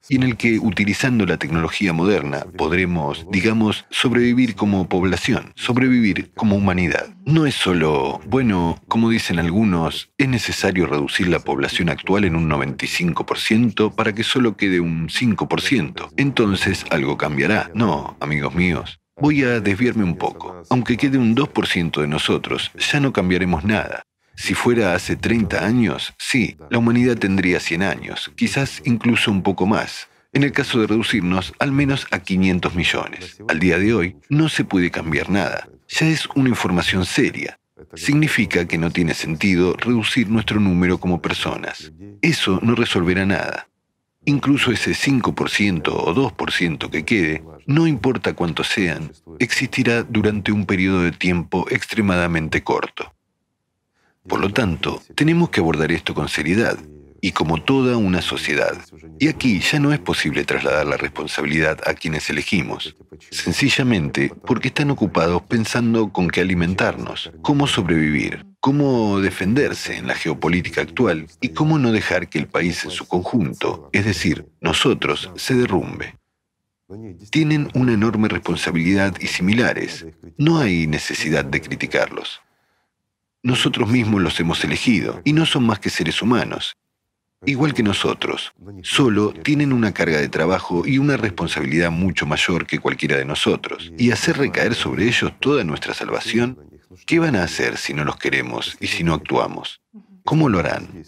y 0.08 0.16
en 0.16 0.22
el 0.22 0.36
que, 0.36 0.58
utilizando 0.58 1.26
la 1.26 1.36
tecnología 1.36 1.92
moderna, 1.92 2.44
podremos, 2.56 3.26
digamos, 3.30 3.86
sobrevivir 3.90 4.54
como 4.54 4.88
población, 4.88 5.52
sobrevivir 5.54 6.32
como 6.34 6.56
humanidad. 6.56 7.14
No 7.24 7.46
es 7.46 7.54
solo, 7.54 8.20
bueno, 8.26 8.78
como 8.88 9.10
dicen 9.10 9.38
algunos, 9.38 10.10
es 10.18 10.28
necesario 10.28 10.86
reducir 10.86 11.28
la 11.28 11.40
población 11.40 11.88
actual 11.88 12.24
en 12.24 12.36
un 12.36 12.48
95% 12.50 13.94
para 13.94 14.14
que 14.14 14.24
solo 14.24 14.56
quede 14.56 14.80
un 14.80 15.08
5%. 15.08 16.08
Entonces 16.16 16.84
algo 16.90 17.16
cambiará. 17.16 17.70
No, 17.74 18.16
amigos 18.20 18.54
míos. 18.54 19.00
Voy 19.16 19.44
a 19.44 19.60
desviarme 19.60 20.02
un 20.02 20.16
poco. 20.16 20.62
Aunque 20.70 20.96
quede 20.96 21.18
un 21.18 21.36
2% 21.36 22.00
de 22.00 22.08
nosotros, 22.08 22.72
ya 22.76 22.98
no 22.98 23.12
cambiaremos 23.12 23.64
nada. 23.64 24.02
Si 24.36 24.54
fuera 24.54 24.94
hace 24.94 25.16
30 25.16 25.64
años, 25.64 26.14
sí, 26.18 26.56
la 26.70 26.78
humanidad 26.78 27.16
tendría 27.16 27.60
100 27.60 27.82
años, 27.82 28.32
quizás 28.36 28.82
incluso 28.84 29.30
un 29.30 29.42
poco 29.42 29.66
más. 29.66 30.08
En 30.32 30.42
el 30.42 30.52
caso 30.52 30.80
de 30.80 30.88
reducirnos 30.88 31.52
al 31.60 31.70
menos 31.70 32.08
a 32.10 32.18
500 32.18 32.74
millones. 32.74 33.38
Al 33.48 33.60
día 33.60 33.78
de 33.78 33.94
hoy 33.94 34.16
no 34.28 34.48
se 34.48 34.64
puede 34.64 34.90
cambiar 34.90 35.30
nada. 35.30 35.68
Ya 35.88 36.08
es 36.08 36.26
una 36.34 36.48
información 36.48 37.06
seria. 37.06 37.58
Significa 37.94 38.66
que 38.66 38.76
no 38.76 38.90
tiene 38.90 39.14
sentido 39.14 39.74
reducir 39.74 40.28
nuestro 40.28 40.58
número 40.58 40.98
como 40.98 41.22
personas. 41.22 41.92
Eso 42.20 42.58
no 42.62 42.74
resolverá 42.74 43.24
nada. 43.24 43.68
Incluso 44.24 44.72
ese 44.72 44.92
5% 44.92 45.88
o 45.88 46.14
2% 46.14 46.90
que 46.90 47.04
quede, 47.04 47.44
no 47.66 47.86
importa 47.86 48.32
cuántos 48.32 48.68
sean, 48.68 49.12
existirá 49.38 50.02
durante 50.02 50.50
un 50.50 50.66
periodo 50.66 51.02
de 51.02 51.12
tiempo 51.12 51.66
extremadamente 51.70 52.64
corto. 52.64 53.14
Por 54.28 54.40
lo 54.40 54.50
tanto, 54.50 55.02
tenemos 55.14 55.50
que 55.50 55.60
abordar 55.60 55.92
esto 55.92 56.14
con 56.14 56.28
seriedad 56.28 56.78
y 57.20 57.32
como 57.32 57.62
toda 57.62 57.96
una 57.96 58.20
sociedad. 58.20 58.76
Y 59.18 59.28
aquí 59.28 59.60
ya 59.60 59.78
no 59.78 59.92
es 59.92 59.98
posible 59.98 60.44
trasladar 60.44 60.86
la 60.86 60.98
responsabilidad 60.98 61.78
a 61.86 61.94
quienes 61.94 62.28
elegimos, 62.28 62.96
sencillamente 63.30 64.30
porque 64.46 64.68
están 64.68 64.90
ocupados 64.90 65.40
pensando 65.42 66.12
con 66.12 66.28
qué 66.28 66.42
alimentarnos, 66.42 67.32
cómo 67.40 67.66
sobrevivir, 67.66 68.44
cómo 68.60 69.20
defenderse 69.20 69.96
en 69.96 70.06
la 70.06 70.14
geopolítica 70.14 70.82
actual 70.82 71.26
y 71.40 71.50
cómo 71.50 71.78
no 71.78 71.92
dejar 71.92 72.28
que 72.28 72.38
el 72.38 72.46
país 72.46 72.84
en 72.84 72.90
su 72.90 73.06
conjunto, 73.06 73.88
es 73.92 74.04
decir, 74.04 74.46
nosotros, 74.60 75.30
se 75.36 75.54
derrumbe. 75.54 76.16
Tienen 77.30 77.70
una 77.74 77.94
enorme 77.94 78.28
responsabilidad 78.28 79.14
y 79.18 79.28
similares. 79.28 80.06
No 80.36 80.58
hay 80.58 80.86
necesidad 80.86 81.44
de 81.44 81.62
criticarlos. 81.62 82.43
Nosotros 83.44 83.90
mismos 83.90 84.22
los 84.22 84.40
hemos 84.40 84.64
elegido 84.64 85.20
y 85.22 85.34
no 85.34 85.44
son 85.44 85.66
más 85.66 85.78
que 85.78 85.90
seres 85.90 86.22
humanos, 86.22 86.78
igual 87.44 87.74
que 87.74 87.82
nosotros. 87.82 88.54
Solo 88.82 89.34
tienen 89.34 89.74
una 89.74 89.92
carga 89.92 90.16
de 90.16 90.30
trabajo 90.30 90.86
y 90.86 90.96
una 90.96 91.18
responsabilidad 91.18 91.90
mucho 91.90 92.24
mayor 92.24 92.66
que 92.66 92.78
cualquiera 92.78 93.18
de 93.18 93.26
nosotros. 93.26 93.92
Y 93.98 94.12
hacer 94.12 94.38
recaer 94.38 94.74
sobre 94.74 95.06
ellos 95.06 95.30
toda 95.40 95.62
nuestra 95.62 95.92
salvación, 95.92 96.58
¿qué 97.04 97.18
van 97.18 97.36
a 97.36 97.42
hacer 97.42 97.76
si 97.76 97.92
no 97.92 98.06
los 98.06 98.16
queremos 98.16 98.78
y 98.80 98.86
si 98.86 99.04
no 99.04 99.12
actuamos? 99.12 99.82
¿Cómo 100.24 100.48
lo 100.48 100.60
harán? 100.60 101.04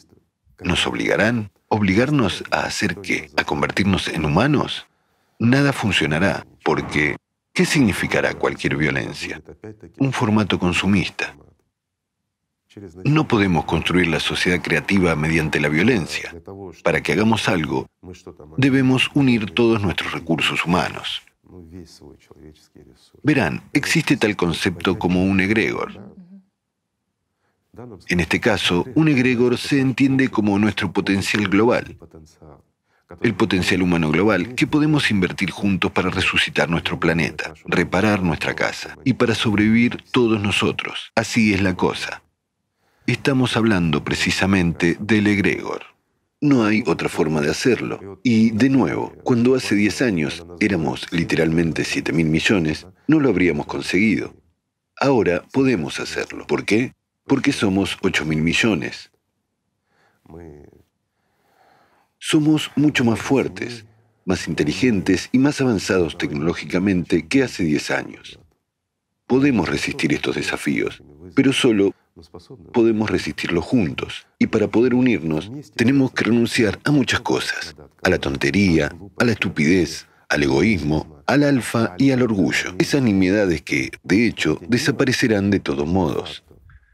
¿Nos 0.60 0.86
obligarán? 0.86 1.50
¿Obligarnos 1.68 2.44
a 2.50 2.64
hacer 2.64 2.96
qué? 2.96 3.30
¿A 3.38 3.44
convertirnos 3.44 4.08
en 4.08 4.26
humanos? 4.26 4.86
Nada 5.38 5.72
funcionará, 5.72 6.46
porque 6.62 7.16
¿qué 7.54 7.64
significará 7.64 8.34
cualquier 8.34 8.76
violencia? 8.76 9.40
Un 9.96 10.12
formato 10.12 10.58
consumista. 10.58 11.34
No 13.04 13.26
podemos 13.26 13.64
construir 13.64 14.08
la 14.08 14.20
sociedad 14.20 14.60
creativa 14.60 15.16
mediante 15.16 15.60
la 15.60 15.68
violencia. 15.68 16.34
Para 16.82 17.02
que 17.02 17.12
hagamos 17.12 17.48
algo, 17.48 17.88
debemos 18.56 19.10
unir 19.14 19.50
todos 19.52 19.80
nuestros 19.80 20.12
recursos 20.12 20.64
humanos. 20.64 21.22
Verán, 23.22 23.62
existe 23.72 24.16
tal 24.16 24.36
concepto 24.36 24.98
como 24.98 25.24
un 25.24 25.40
egregor. 25.40 26.16
En 28.08 28.20
este 28.20 28.40
caso, 28.40 28.86
un 28.94 29.08
egregor 29.08 29.58
se 29.58 29.80
entiende 29.80 30.28
como 30.28 30.58
nuestro 30.58 30.92
potencial 30.92 31.48
global, 31.48 31.96
el 33.20 33.34
potencial 33.34 33.82
humano 33.82 34.10
global 34.10 34.54
que 34.54 34.66
podemos 34.66 35.10
invertir 35.10 35.50
juntos 35.50 35.92
para 35.92 36.10
resucitar 36.10 36.68
nuestro 36.68 36.98
planeta, 36.98 37.54
reparar 37.66 38.22
nuestra 38.22 38.54
casa 38.54 38.96
y 39.04 39.14
para 39.14 39.34
sobrevivir 39.34 40.02
todos 40.10 40.40
nosotros. 40.42 41.12
Así 41.14 41.54
es 41.54 41.62
la 41.62 41.74
cosa. 41.74 42.22
Estamos 43.06 43.56
hablando 43.56 44.02
precisamente 44.02 44.96
del 44.98 45.28
egregor. 45.28 45.82
No 46.40 46.64
hay 46.64 46.82
otra 46.86 47.08
forma 47.08 47.40
de 47.40 47.52
hacerlo. 47.52 48.18
Y 48.24 48.50
de 48.50 48.68
nuevo, 48.68 49.14
cuando 49.22 49.54
hace 49.54 49.76
10 49.76 50.02
años 50.02 50.44
éramos 50.58 51.06
literalmente 51.12 51.84
7 51.84 52.12
mil 52.12 52.26
millones, 52.26 52.88
no 53.06 53.20
lo 53.20 53.28
habríamos 53.28 53.66
conseguido. 53.66 54.34
Ahora 54.98 55.44
podemos 55.52 56.00
hacerlo. 56.00 56.48
¿Por 56.48 56.64
qué? 56.64 56.94
Porque 57.28 57.52
somos 57.52 57.96
8 58.02 58.24
mil 58.24 58.42
millones. 58.42 59.12
Somos 62.18 62.72
mucho 62.74 63.04
más 63.04 63.20
fuertes, 63.20 63.86
más 64.24 64.48
inteligentes 64.48 65.28
y 65.30 65.38
más 65.38 65.60
avanzados 65.60 66.18
tecnológicamente 66.18 67.28
que 67.28 67.44
hace 67.44 67.62
10 67.62 67.90
años. 67.92 68.40
Podemos 69.28 69.68
resistir 69.68 70.12
estos 70.12 70.34
desafíos, 70.34 71.04
pero 71.36 71.52
solo 71.52 71.94
podemos 72.72 73.10
resistirlo 73.10 73.62
juntos. 73.62 74.26
Y 74.38 74.46
para 74.46 74.68
poder 74.68 74.94
unirnos, 74.94 75.50
tenemos 75.74 76.12
que 76.12 76.24
renunciar 76.24 76.78
a 76.84 76.90
muchas 76.90 77.20
cosas. 77.20 77.74
A 78.02 78.10
la 78.10 78.18
tontería, 78.18 78.90
a 79.18 79.24
la 79.24 79.32
estupidez, 79.32 80.06
al 80.28 80.42
egoísmo, 80.42 81.22
al 81.26 81.42
alfa 81.42 81.94
y 81.98 82.10
al 82.10 82.22
orgullo. 82.22 82.74
Esas 82.78 83.02
nimiedades 83.02 83.62
que, 83.62 83.90
de 84.02 84.26
hecho, 84.26 84.58
desaparecerán 84.68 85.50
de 85.50 85.60
todos 85.60 85.86
modos. 85.86 86.44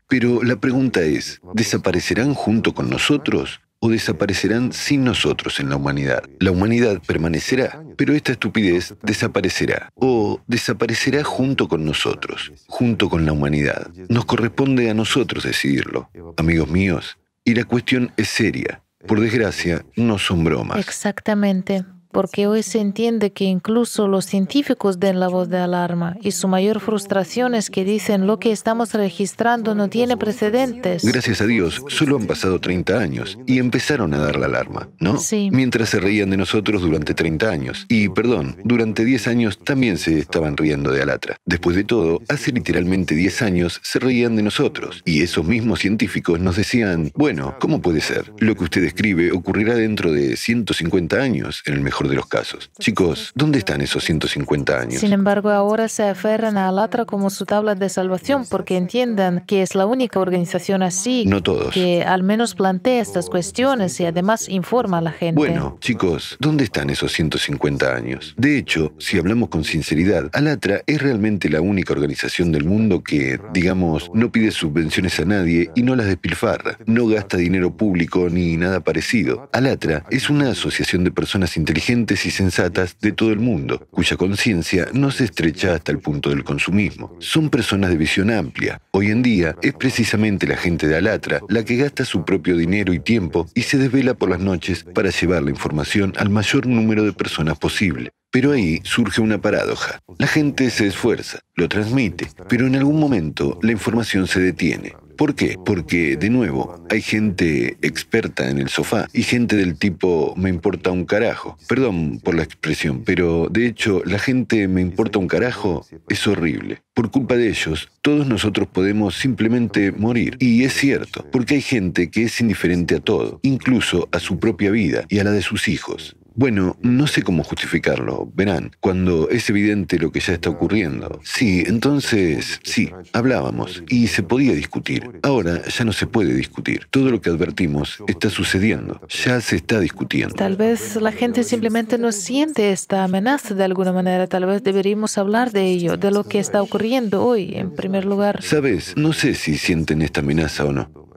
Pero 0.09 0.43
la 0.43 0.57
pregunta 0.57 1.01
es, 1.01 1.41
¿desaparecerán 1.55 2.35
junto 2.35 2.75
con 2.75 2.91
nosotros 2.91 3.61
o 3.85 3.91
desaparecerán 3.91 4.73
sin 4.73 5.03
nosotros 5.03 5.59
en 5.59 5.69
la 5.69 5.77
humanidad. 5.77 6.23
La 6.39 6.53
humanidad 6.53 7.03
permanecerá, 7.05 7.83
pero 7.97 8.15
esta 8.15 8.31
estupidez 8.33 8.95
desaparecerá 9.03 9.91
o 9.97 10.41
desaparecerá 10.47 11.25
junto 11.25 11.67
con 11.67 11.85
nosotros, 11.85 12.53
junto 12.69 13.11
con 13.11 13.27
la 13.27 13.33
humanidad. 13.33 13.89
Nos 14.09 14.25
corresponde 14.25 14.89
a 14.89 14.95
nosotros 14.95 15.43
decidirlo. 15.43 16.09
Amigos 16.37 16.69
míos, 16.69 17.19
Y 17.45 17.57
la 17.57 17.65
cuestión 17.65 18.13
es 18.17 18.29
seria. 18.29 18.85
Por 19.09 19.19
desgracia, 19.19 19.85
no 19.97 20.17
son 20.17 20.45
bromas. 20.45 20.79
Exactamente 20.79 21.85
porque 22.13 22.47
hoy 22.47 22.63
se 22.63 22.79
entiende 22.79 23.33
que 23.33 23.45
incluso 23.45 24.07
los 24.07 24.27
científicos 24.27 25.01
den 25.01 25.19
la 25.19 25.29
voz 25.29 25.49
de 25.49 25.59
alarma 25.59 26.17
y 26.23 26.33
su 26.33 26.47
mayor 26.47 26.81
frustración 26.81 27.55
es 27.55 27.71
que 27.71 27.85
dicen 27.85 28.27
lo 28.27 28.39
que 28.39 28.53
estamos 28.53 28.93
registrando 28.95 29.75
no 29.75 29.89
tiene 29.89 30.17
precedentes. 30.17 31.05
Gracias 31.05 31.41
a 31.41 31.47
Dios, 31.47 31.83
solo 31.89 32.17
han 32.17 32.27
pasado 32.27 32.61
30 32.61 32.99
años 32.99 33.39
y 33.47 33.59
empezaron 33.59 34.15
a 34.15 34.19
dar 34.19 34.37
la 34.37 34.47
alarma, 34.47 34.89
¿no? 35.01 35.19
Sí. 35.19 35.49
Mientras 35.53 35.89
se 35.89 36.01
reían 36.01 36.31
de 36.31 36.37
nosotros 36.37 36.83
durante 36.83 37.15
30 37.15 37.49
años. 37.49 37.87
Y, 37.89 38.09
perdón, 38.11 38.57
durante 38.65 39.05
10 39.05 39.29
años 39.29 39.59
también 39.59 39.99
se 39.99 40.19
estaban 40.19 40.57
riendo 40.57 40.93
de 40.93 41.03
Alatra. 41.03 41.37
Después 41.45 41.77
de 41.77 41.85
todo, 41.85 42.21
hace 42.29 42.53
literalmente 42.53 43.15
10 43.15 43.43
años 43.43 43.81
se 43.83 43.99
reían 43.99 44.37
de 44.37 44.43
nosotros. 44.43 45.03
Y 45.05 45.23
esos 45.23 45.45
mismos 45.45 45.81
científicos 45.81 46.41
nos 46.41 46.57
decían, 46.57 47.11
bueno, 47.15 47.57
¿cómo 47.59 47.81
puede 47.81 48.01
ser? 48.01 48.33
Lo 48.39 48.55
que 48.55 48.65
usted 48.65 48.85
escribe 48.85 49.33
ocurrirá 49.33 49.75
dentro 49.75 50.13
de 50.13 50.37
150 50.37 51.17
años, 51.17 51.63
en 51.67 51.75
el 51.75 51.81
mejor 51.81 52.02
de 52.09 52.17
los 52.17 52.27
casos. 52.27 52.71
Chicos, 52.79 53.33
¿dónde 53.35 53.59
están 53.59 53.81
esos 53.81 54.05
150 54.05 54.79
años? 54.79 55.01
Sin 55.01 55.13
embargo, 55.13 55.51
ahora 55.51 55.89
se 55.89 56.05
aferran 56.05 56.57
a 56.57 56.69
Alatra 56.69 57.05
como 57.05 57.31
su 57.31 57.47
tabla 57.47 57.75
de 57.75 57.89
salvación 57.89 58.47
porque 58.49 58.77
entiendan 58.77 59.45
que 59.47 59.63
es 59.63 59.75
la 59.75 59.87
única 59.87 60.21
organización 60.21 60.83
así 60.83 61.25
no 61.27 61.43
todos. 61.43 61.73
que 61.73 62.03
al 62.03 62.23
menos 62.23 62.55
plantea 62.55 63.01
estas 63.01 63.29
cuestiones 63.29 63.99
y 64.01 64.07
además 64.07 64.49
informa 64.49 64.99
a 64.99 65.01
la 65.01 65.13
gente. 65.13 65.39
Bueno, 65.39 65.79
chicos, 65.81 66.37
¿dónde 66.41 66.65
están 66.65 66.91
esos 66.91 67.13
150 67.13 67.95
años? 67.95 68.35
De 68.37 68.59
hecho, 68.59 68.93
si 68.99 69.19
hablamos 69.19 69.49
con 69.49 69.65
sinceridad, 69.65 70.31
Alatra 70.33 70.83
es 70.87 71.01
realmente 71.01 71.49
la 71.49 71.61
única 71.61 71.93
organización 71.93 72.53
del 72.53 72.65
mundo 72.65 73.03
que, 73.03 73.39
digamos, 73.53 74.11
no 74.15 74.31
pide 74.31 74.51
subvenciones 74.51 75.19
a 75.21 75.25
nadie 75.25 75.71
y 75.75 75.83
no 75.83 75.97
las 75.97 76.07
despilfarra, 76.07 76.79
no 76.87 77.07
gasta 77.07 77.37
dinero 77.37 77.77
público 77.77 78.29
ni 78.31 78.57
nada 78.57 78.81
parecido. 78.81 79.49
Alatra 79.53 80.05
es 80.11 80.31
una 80.31 80.51
asociación 80.51 81.05
de 81.05 81.11
personas 81.11 81.57
inteligentes 81.57 81.92
y 81.93 82.31
sensatas 82.31 82.97
de 83.01 83.13
todo 83.13 83.33
el 83.33 83.39
mundo, 83.39 83.87
cuya 83.91 84.17
conciencia 84.17 84.89
no 84.95 85.11
se 85.11 85.25
estrecha 85.25 85.75
hasta 85.75 85.93
el 85.93 85.99
punto 85.99 86.31
del 86.31 86.43
consumismo. 86.43 87.15
Son 87.19 87.51
personas 87.51 87.91
de 87.91 87.99
visión 87.99 88.31
amplia. 88.31 88.81
Hoy 88.93 89.11
en 89.11 89.21
día 89.21 89.57
es 89.61 89.75
precisamente 89.75 90.47
la 90.47 90.57
gente 90.57 90.89
de 90.89 90.97
Alatra 90.97 91.41
la 91.51 91.65
que 91.65 91.77
gasta 91.77 92.07
su 92.07 92.25
propio 92.25 92.57
dinero 92.57 92.95
y 92.95 93.01
tiempo 93.01 93.47
y 93.55 93.63
se 93.63 93.77
desvela 93.77 94.15
por 94.15 94.31
las 94.31 94.41
noches 94.41 94.85
para 94.95 95.11
llevar 95.11 95.43
la 95.43 95.51
información 95.51 96.15
al 96.17 96.31
mayor 96.31 96.67
número 96.67 97.05
de 97.05 97.13
personas 97.13 97.59
posible. 97.59 98.11
Pero 98.31 98.53
ahí 98.53 98.81
surge 98.85 99.21
una 99.21 99.43
paradoja. 99.43 100.01
La 100.19 100.27
gente 100.27 100.71
se 100.71 100.87
esfuerza, 100.87 101.41
lo 101.57 101.69
transmite, 101.69 102.27
pero 102.49 102.67
en 102.67 102.77
algún 102.77 102.99
momento 102.99 103.59
la 103.61 103.73
información 103.73 104.27
se 104.27 104.41
detiene. 104.41 104.95
¿Por 105.23 105.37
qué? 105.37 105.57
Porque, 105.65 106.17
de 106.17 106.31
nuevo, 106.31 106.85
hay 106.91 107.01
gente 107.01 107.77
experta 107.81 108.51
en 108.51 108.59
el 108.59 108.69
sofá 108.69 109.07
y 109.13 109.23
gente 109.23 109.55
del 109.55 109.79
tipo 109.79 110.35
me 110.37 110.51
importa 110.51 110.91
un 110.91 111.05
carajo. 111.05 111.57
Perdón 111.69 112.19
por 112.19 112.35
la 112.35 112.43
expresión, 112.43 113.05
pero 113.05 113.47
de 113.49 113.69
hecho 113.69 114.03
la 114.05 114.19
gente 114.19 114.67
me 114.67 114.81
importa 114.81 115.21
un 115.21 115.29
carajo 115.29 115.87
es 116.09 116.27
horrible. 116.27 116.83
Por 116.93 117.13
culpa 117.13 117.37
de 117.37 117.51
ellos, 117.51 117.89
todos 118.01 118.27
nosotros 118.27 118.67
podemos 118.67 119.15
simplemente 119.15 119.93
morir. 119.93 120.37
Y 120.41 120.65
es 120.65 120.73
cierto, 120.73 121.25
porque 121.31 121.55
hay 121.55 121.63
gente 121.63 122.11
que 122.11 122.25
es 122.25 122.41
indiferente 122.41 122.97
a 122.97 123.01
todo, 123.01 123.39
incluso 123.45 124.09
a 124.11 124.19
su 124.19 124.41
propia 124.41 124.73
vida 124.73 125.05
y 125.09 125.21
a 125.21 125.25
la 125.25 125.31
de 125.31 125.43
sus 125.43 125.69
hijos. 125.69 126.17
Bueno, 126.35 126.77
no 126.83 127.07
sé 127.07 127.23
cómo 127.23 127.45
justificarlo. 127.45 128.31
Verán, 128.35 128.73
cuando 128.81 129.29
es 129.29 129.49
evidente 129.51 129.99
lo 129.99 130.11
que 130.13 130.21
ya 130.21 130.33
está 130.33 130.51
ocurriendo. 130.51 131.21
Sí, 131.25 131.65
entonces, 131.67 132.61
sí, 132.63 132.91
hablábamos 133.13 133.83
y 133.89 134.07
se 134.07 134.23
podía 134.23 134.53
discutir. 134.55 135.11
Ahora 135.23 135.63
ya 135.67 135.85
no 135.85 135.93
se 135.93 136.07
puede 136.07 136.35
discutir. 136.35 136.87
Todo 136.91 137.11
lo 137.11 137.21
que 137.21 137.31
advertimos 137.31 138.03
está 138.07 138.31
sucediendo. 138.31 139.01
Ya 139.09 139.41
se 139.41 139.57
está 139.57 139.81
discutiendo. 139.81 140.35
Tal 140.35 140.57
vez 140.57 140.97
la 140.97 141.13
gente 141.13 141.45
simplemente 141.45 141.99
no 141.99 142.13
siente 142.13 142.73
esta 142.73 143.05
amenaza 143.05 143.55
de 143.55 143.65
alguna 143.65 143.93
manera. 143.93 144.27
Tal 144.27 144.47
vez 144.47 144.63
deberíamos 144.63 145.19
hablar 145.19 145.53
de 145.53 145.67
ello, 145.67 145.97
de 145.97 146.11
lo 146.11 146.25
que 146.25 146.39
está 146.39 146.63
ocurriendo 146.63 147.25
hoy, 147.25 147.53
en 147.55 147.75
primer 147.75 148.05
lugar. 148.05 148.43
Sabes, 148.43 148.97
no 148.97 149.13
sé 149.13 149.35
si 149.35 149.57
sienten 149.57 150.03
esta 150.03 150.21
amenaza 150.21 150.65
o 150.65 150.73
no. 150.73 151.12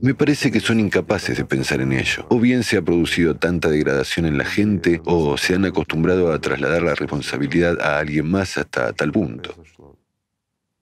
Me 0.00 0.14
parece 0.14 0.52
que 0.52 0.60
son 0.60 0.78
incapaces 0.78 1.36
de 1.36 1.44
pensar 1.44 1.80
en 1.80 1.92
ello. 1.92 2.26
O 2.28 2.38
bien 2.38 2.62
se 2.62 2.76
ha 2.76 2.82
producido 2.82 3.34
tanta 3.34 3.68
degradación 3.68 4.26
en 4.26 4.38
la 4.38 4.44
gente, 4.44 5.00
o 5.04 5.36
se 5.36 5.54
han 5.54 5.64
acostumbrado 5.64 6.32
a 6.32 6.40
trasladar 6.40 6.82
la 6.82 6.94
responsabilidad 6.94 7.80
a 7.80 7.98
alguien 7.98 8.30
más 8.30 8.58
hasta 8.58 8.92
tal 8.92 9.10
punto. 9.10 9.54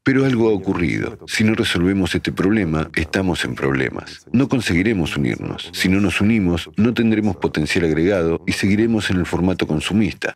Pero 0.03 0.25
algo 0.25 0.49
ha 0.49 0.53
ocurrido. 0.53 1.19
Si 1.27 1.43
no 1.45 1.55
resolvemos 1.55 2.15
este 2.15 2.31
problema, 2.31 2.91
estamos 2.95 3.45
en 3.45 3.55
problemas. 3.55 4.27
No 4.33 4.49
conseguiremos 4.49 5.17
unirnos. 5.17 5.71
Si 5.73 5.89
no 5.89 6.01
nos 6.01 6.21
unimos, 6.21 6.71
no 6.77 6.95
tendremos 6.95 7.37
potencial 7.37 7.87
agregado 7.87 8.41
y 8.47 8.53
seguiremos 8.53 9.11
en 9.11 9.17
el 9.17 9.27
formato 9.27 9.67
consumista. 9.67 10.35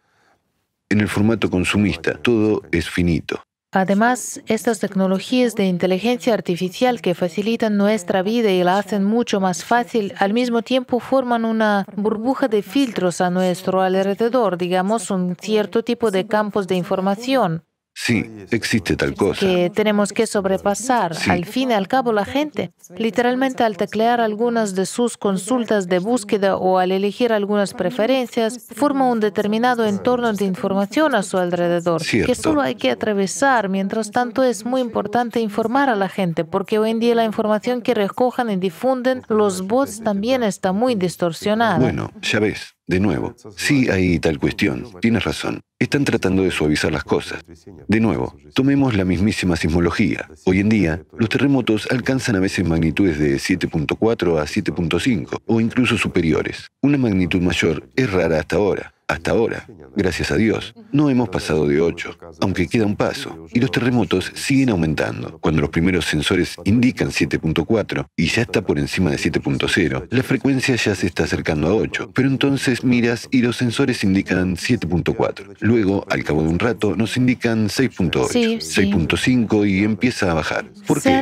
En 0.88 1.00
el 1.00 1.08
formato 1.08 1.50
consumista, 1.50 2.14
todo 2.14 2.62
es 2.72 2.90
finito. 2.90 3.44
Además, 3.72 4.42
estas 4.46 4.80
tecnologías 4.80 5.54
de 5.54 5.66
inteligencia 5.66 6.34
artificial 6.34 7.00
que 7.00 7.14
facilitan 7.14 7.76
nuestra 7.76 8.20
vida 8.22 8.50
y 8.50 8.64
la 8.64 8.78
hacen 8.78 9.04
mucho 9.04 9.38
más 9.40 9.64
fácil, 9.64 10.12
al 10.18 10.32
mismo 10.32 10.62
tiempo 10.62 10.98
forman 10.98 11.44
una 11.44 11.86
burbuja 11.94 12.48
de 12.48 12.62
filtros 12.62 13.20
a 13.20 13.30
nuestro 13.30 13.80
alrededor, 13.80 14.58
digamos 14.58 15.12
un 15.12 15.36
cierto 15.40 15.84
tipo 15.84 16.10
de 16.10 16.26
campos 16.26 16.66
de 16.66 16.74
información. 16.74 17.62
Sí, 18.02 18.24
existe 18.50 18.96
tal 18.96 19.14
cosa. 19.14 19.40
Que 19.40 19.68
tenemos 19.68 20.14
que 20.14 20.26
sobrepasar. 20.26 21.12
Al 21.28 21.44
fin 21.44 21.70
y 21.70 21.74
al 21.74 21.86
cabo, 21.86 22.14
la 22.14 22.24
gente, 22.24 22.72
literalmente 22.96 23.62
al 23.62 23.76
teclear 23.76 24.22
algunas 24.22 24.74
de 24.74 24.86
sus 24.86 25.18
consultas 25.18 25.86
de 25.86 25.98
búsqueda 25.98 26.56
o 26.56 26.78
al 26.78 26.92
elegir 26.92 27.30
algunas 27.30 27.74
preferencias, 27.74 28.68
forma 28.74 29.06
un 29.06 29.20
determinado 29.20 29.84
entorno 29.84 30.32
de 30.32 30.46
información 30.46 31.14
a 31.14 31.22
su 31.22 31.36
alrededor, 31.36 32.00
que 32.02 32.34
solo 32.34 32.62
hay 32.62 32.74
que 32.74 32.90
atravesar. 32.90 33.68
Mientras 33.68 34.10
tanto, 34.10 34.42
es 34.44 34.64
muy 34.64 34.80
importante 34.80 35.40
informar 35.40 35.90
a 35.90 35.94
la 35.94 36.08
gente, 36.08 36.46
porque 36.46 36.78
hoy 36.78 36.92
en 36.92 37.00
día 37.00 37.14
la 37.14 37.26
información 37.26 37.82
que 37.82 37.92
recojan 37.92 38.48
y 38.48 38.56
difunden 38.56 39.24
los 39.28 39.66
bots 39.66 40.02
también 40.02 40.42
está 40.42 40.72
muy 40.72 40.94
distorsionada. 40.94 41.78
Bueno, 41.78 42.10
ya 42.22 42.40
ves. 42.40 42.74
De 42.90 42.98
nuevo, 42.98 43.36
sí 43.54 43.88
hay 43.88 44.18
tal 44.18 44.40
cuestión, 44.40 44.84
tienes 45.00 45.22
razón. 45.22 45.60
Están 45.78 46.04
tratando 46.04 46.42
de 46.42 46.50
suavizar 46.50 46.90
las 46.90 47.04
cosas. 47.04 47.40
De 47.86 48.00
nuevo, 48.00 48.36
tomemos 48.52 48.96
la 48.96 49.04
mismísima 49.04 49.54
sismología. 49.54 50.28
Hoy 50.44 50.58
en 50.58 50.68
día, 50.68 51.00
los 51.16 51.28
terremotos 51.28 51.86
alcanzan 51.92 52.34
a 52.34 52.40
veces 52.40 52.66
magnitudes 52.66 53.16
de 53.20 53.36
7.4 53.36 54.40
a 54.40 54.44
7.5 54.44 55.40
o 55.46 55.60
incluso 55.60 55.96
superiores. 55.96 56.66
Una 56.82 56.98
magnitud 56.98 57.40
mayor 57.40 57.88
es 57.94 58.10
rara 58.10 58.40
hasta 58.40 58.56
ahora. 58.56 58.92
Hasta 59.10 59.32
ahora, 59.32 59.66
gracias 59.96 60.30
a 60.30 60.36
Dios, 60.36 60.72
no 60.92 61.10
hemos 61.10 61.30
pasado 61.30 61.66
de 61.66 61.80
8, 61.80 62.16
aunque 62.42 62.68
queda 62.68 62.86
un 62.86 62.94
paso, 62.94 63.48
y 63.52 63.58
los 63.58 63.72
terremotos 63.72 64.30
siguen 64.36 64.70
aumentando. 64.70 65.40
Cuando 65.40 65.62
los 65.62 65.70
primeros 65.70 66.04
sensores 66.04 66.54
indican 66.64 67.08
7.4 67.08 68.06
y 68.16 68.26
ya 68.28 68.42
está 68.42 68.62
por 68.62 68.78
encima 68.78 69.10
de 69.10 69.16
7.0, 69.16 70.06
la 70.10 70.22
frecuencia 70.22 70.76
ya 70.76 70.94
se 70.94 71.08
está 71.08 71.24
acercando 71.24 71.66
a 71.66 71.74
8, 71.74 72.12
pero 72.14 72.28
entonces 72.28 72.84
miras 72.84 73.26
y 73.32 73.42
los 73.42 73.56
sensores 73.56 74.04
indican 74.04 74.54
7.4. 74.54 75.56
Luego, 75.58 76.06
al 76.08 76.22
cabo 76.22 76.44
de 76.44 76.48
un 76.50 76.60
rato, 76.60 76.94
nos 76.94 77.16
indican 77.16 77.66
6.8, 77.66 78.60
6.5 78.60 79.68
y 79.68 79.82
empieza 79.82 80.30
a 80.30 80.34
bajar. 80.34 80.70
¿Por 80.86 81.02
qué? 81.02 81.20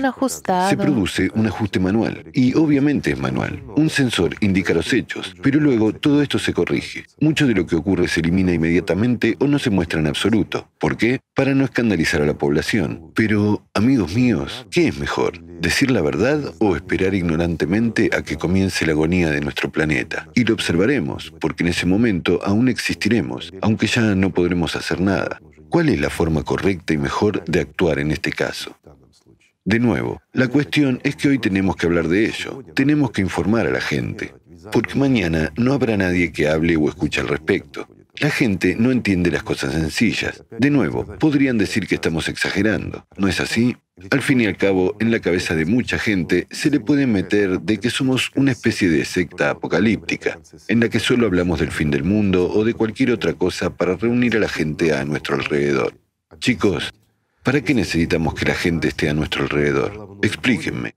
Se 0.68 0.76
produce 0.76 1.30
un 1.34 1.46
ajuste 1.46 1.80
manual, 1.80 2.26
y 2.34 2.54
obviamente 2.54 3.12
es 3.12 3.18
manual. 3.18 3.62
Un 3.76 3.88
sensor 3.88 4.36
indica 4.40 4.74
los 4.74 4.92
hechos, 4.92 5.34
pero 5.42 5.58
luego 5.58 5.94
todo 5.94 6.20
esto 6.20 6.38
se 6.38 6.52
corrige. 6.52 7.06
Mucho 7.18 7.46
de 7.46 7.54
lo 7.54 7.66
que 7.66 7.77
ocurre 7.78 8.08
se 8.08 8.20
elimina 8.20 8.52
inmediatamente 8.52 9.36
o 9.40 9.46
no 9.46 9.58
se 9.58 9.70
muestra 9.70 10.00
en 10.00 10.06
absoluto. 10.06 10.68
¿Por 10.78 10.96
qué? 10.96 11.20
Para 11.34 11.54
no 11.54 11.64
escandalizar 11.64 12.22
a 12.22 12.26
la 12.26 12.38
población. 12.38 13.10
Pero, 13.14 13.66
amigos 13.74 14.14
míos, 14.14 14.66
¿qué 14.70 14.88
es 14.88 14.98
mejor? 14.98 15.40
¿Decir 15.60 15.90
la 15.90 16.02
verdad 16.02 16.54
o 16.58 16.76
esperar 16.76 17.14
ignorantemente 17.14 18.10
a 18.12 18.22
que 18.22 18.36
comience 18.36 18.86
la 18.86 18.92
agonía 18.92 19.30
de 19.30 19.40
nuestro 19.40 19.70
planeta? 19.70 20.28
Y 20.34 20.44
lo 20.44 20.54
observaremos, 20.54 21.32
porque 21.40 21.64
en 21.64 21.70
ese 21.70 21.86
momento 21.86 22.40
aún 22.44 22.68
existiremos, 22.68 23.52
aunque 23.62 23.86
ya 23.86 24.14
no 24.14 24.30
podremos 24.30 24.76
hacer 24.76 25.00
nada. 25.00 25.40
¿Cuál 25.68 25.88
es 25.88 26.00
la 26.00 26.10
forma 26.10 26.42
correcta 26.42 26.94
y 26.94 26.98
mejor 26.98 27.44
de 27.44 27.60
actuar 27.60 27.98
en 27.98 28.10
este 28.10 28.32
caso? 28.32 28.76
De 29.64 29.78
nuevo, 29.78 30.22
la 30.32 30.48
cuestión 30.48 30.98
es 31.02 31.14
que 31.14 31.28
hoy 31.28 31.38
tenemos 31.38 31.76
que 31.76 31.86
hablar 31.86 32.08
de 32.08 32.24
ello, 32.24 32.62
tenemos 32.74 33.10
que 33.10 33.20
informar 33.20 33.66
a 33.66 33.70
la 33.70 33.80
gente 33.80 34.32
porque 34.72 34.94
mañana 34.94 35.52
no 35.56 35.72
habrá 35.72 35.96
nadie 35.96 36.32
que 36.32 36.48
hable 36.48 36.76
o 36.76 36.88
escuche 36.88 37.20
al 37.20 37.28
respecto. 37.28 37.86
La 38.20 38.30
gente 38.30 38.74
no 38.76 38.90
entiende 38.90 39.30
las 39.30 39.44
cosas 39.44 39.72
sencillas. 39.74 40.42
De 40.50 40.70
nuevo, 40.70 41.04
podrían 41.18 41.56
decir 41.56 41.86
que 41.86 41.94
estamos 41.94 42.28
exagerando. 42.28 43.06
¿No 43.16 43.28
es 43.28 43.38
así? 43.38 43.76
Al 44.10 44.22
fin 44.22 44.40
y 44.40 44.46
al 44.46 44.56
cabo, 44.56 44.96
en 44.98 45.10
la 45.10 45.20
cabeza 45.20 45.54
de 45.54 45.64
mucha 45.64 45.98
gente 45.98 46.46
se 46.50 46.70
le 46.70 46.80
puede 46.80 47.06
meter 47.06 47.60
de 47.60 47.78
que 47.78 47.90
somos 47.90 48.30
una 48.34 48.52
especie 48.52 48.88
de 48.88 49.04
secta 49.04 49.50
apocalíptica, 49.50 50.38
en 50.68 50.80
la 50.80 50.88
que 50.88 51.00
solo 51.00 51.26
hablamos 51.26 51.60
del 51.60 51.70
fin 51.70 51.90
del 51.90 52.04
mundo 52.04 52.50
o 52.50 52.64
de 52.64 52.74
cualquier 52.74 53.12
otra 53.12 53.34
cosa 53.34 53.70
para 53.70 53.96
reunir 53.96 54.36
a 54.36 54.40
la 54.40 54.48
gente 54.48 54.92
a 54.92 55.04
nuestro 55.04 55.36
alrededor. 55.36 55.94
Chicos, 56.38 56.92
¿para 57.42 57.60
qué 57.60 57.74
necesitamos 57.74 58.34
que 58.34 58.46
la 58.46 58.54
gente 58.54 58.88
esté 58.88 59.08
a 59.08 59.14
nuestro 59.14 59.42
alrededor? 59.42 60.18
Explíquenme. 60.22 60.94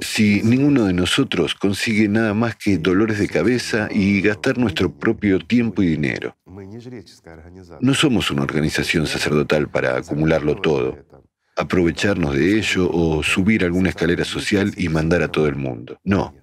Si 0.00 0.42
ninguno 0.42 0.84
de 0.84 0.92
nosotros 0.92 1.54
consigue 1.54 2.08
nada 2.08 2.34
más 2.34 2.56
que 2.56 2.78
dolores 2.78 3.18
de 3.18 3.28
cabeza 3.28 3.88
y 3.90 4.20
gastar 4.20 4.58
nuestro 4.58 4.92
propio 4.92 5.38
tiempo 5.40 5.82
y 5.82 5.88
dinero. 5.88 6.36
No 7.80 7.94
somos 7.94 8.30
una 8.30 8.42
organización 8.42 9.06
sacerdotal 9.06 9.68
para 9.68 9.96
acumularlo 9.96 10.56
todo, 10.56 10.98
aprovecharnos 11.56 12.34
de 12.34 12.58
ello 12.58 12.88
o 12.92 13.22
subir 13.22 13.64
alguna 13.64 13.90
escalera 13.90 14.24
social 14.24 14.72
y 14.76 14.88
mandar 14.88 15.22
a 15.22 15.28
todo 15.28 15.46
el 15.48 15.56
mundo. 15.56 15.98
No. 16.04 16.34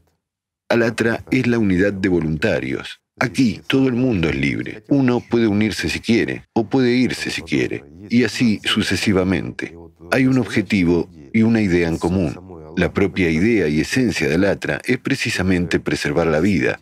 Alatra 0.68 1.24
es 1.32 1.48
la 1.48 1.58
unidad 1.58 1.94
de 1.94 2.10
voluntarios. 2.10 3.02
Aquí 3.20 3.62
todo 3.68 3.88
el 3.88 3.94
mundo 3.94 4.30
es 4.30 4.36
libre. 4.36 4.84
Uno 4.88 5.20
puede 5.20 5.48
unirse 5.48 5.90
si 5.90 6.00
quiere 6.00 6.46
o 6.54 6.70
puede 6.70 6.92
irse 6.92 7.30
si 7.30 7.42
quiere. 7.42 7.84
Y 8.10 8.24
así 8.24 8.60
sucesivamente. 8.64 9.76
Hay 10.12 10.26
un 10.26 10.38
objetivo 10.38 11.10
y 11.34 11.44
una 11.44 11.62
idea 11.62 11.88
en 11.88 11.98
común. 11.98 12.50
La 12.78 12.94
propia 12.94 13.30
idea 13.30 13.68
y 13.68 13.82
esencia 13.82 14.28
de 14.28 14.36
Alatra 14.36 14.80
es 14.86 14.98
precisamente 15.00 15.80
preservar 15.80 16.28
la 16.28 16.40
vida, 16.40 16.80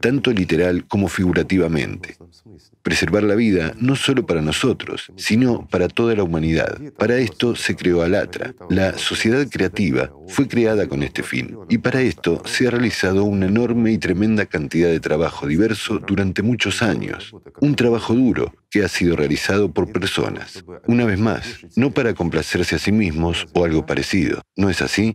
tanto 0.00 0.32
literal 0.32 0.86
como 0.86 1.08
figurativamente. 1.08 2.16
Preservar 2.82 3.24
la 3.24 3.34
vida 3.34 3.74
no 3.78 3.96
solo 3.96 4.24
para 4.24 4.40
nosotros, 4.40 5.12
sino 5.16 5.66
para 5.68 5.88
toda 5.88 6.14
la 6.14 6.22
humanidad. 6.22 6.80
Para 6.96 7.18
esto 7.18 7.56
se 7.56 7.76
creó 7.76 8.02
Alatra. 8.02 8.54
La 8.70 8.96
sociedad 8.96 9.46
creativa 9.48 10.10
fue 10.28 10.48
creada 10.48 10.88
con 10.88 11.02
este 11.02 11.22
fin, 11.22 11.58
y 11.68 11.78
para 11.78 12.00
esto 12.00 12.42
se 12.46 12.68
ha 12.68 12.70
realizado 12.70 13.24
una 13.24 13.46
enorme 13.46 13.92
y 13.92 13.98
tremenda 13.98 14.46
cantidad 14.46 14.88
de 14.88 15.00
trabajo 15.00 15.46
diverso 15.46 15.98
durante 15.98 16.42
muchos 16.42 16.80
años. 16.80 17.34
Un 17.60 17.74
trabajo 17.74 18.14
duro, 18.14 18.54
que 18.76 18.84
ha 18.84 18.88
sido 18.88 19.16
realizado 19.16 19.72
por 19.72 19.90
personas. 19.90 20.62
Una 20.86 21.06
vez 21.06 21.18
más, 21.18 21.64
no 21.76 21.92
para 21.92 22.12
complacerse 22.12 22.76
a 22.76 22.78
sí 22.78 22.92
mismos 22.92 23.46
o 23.54 23.64
algo 23.64 23.86
parecido. 23.86 24.42
¿No 24.54 24.68
es 24.68 24.82
así? 24.82 25.14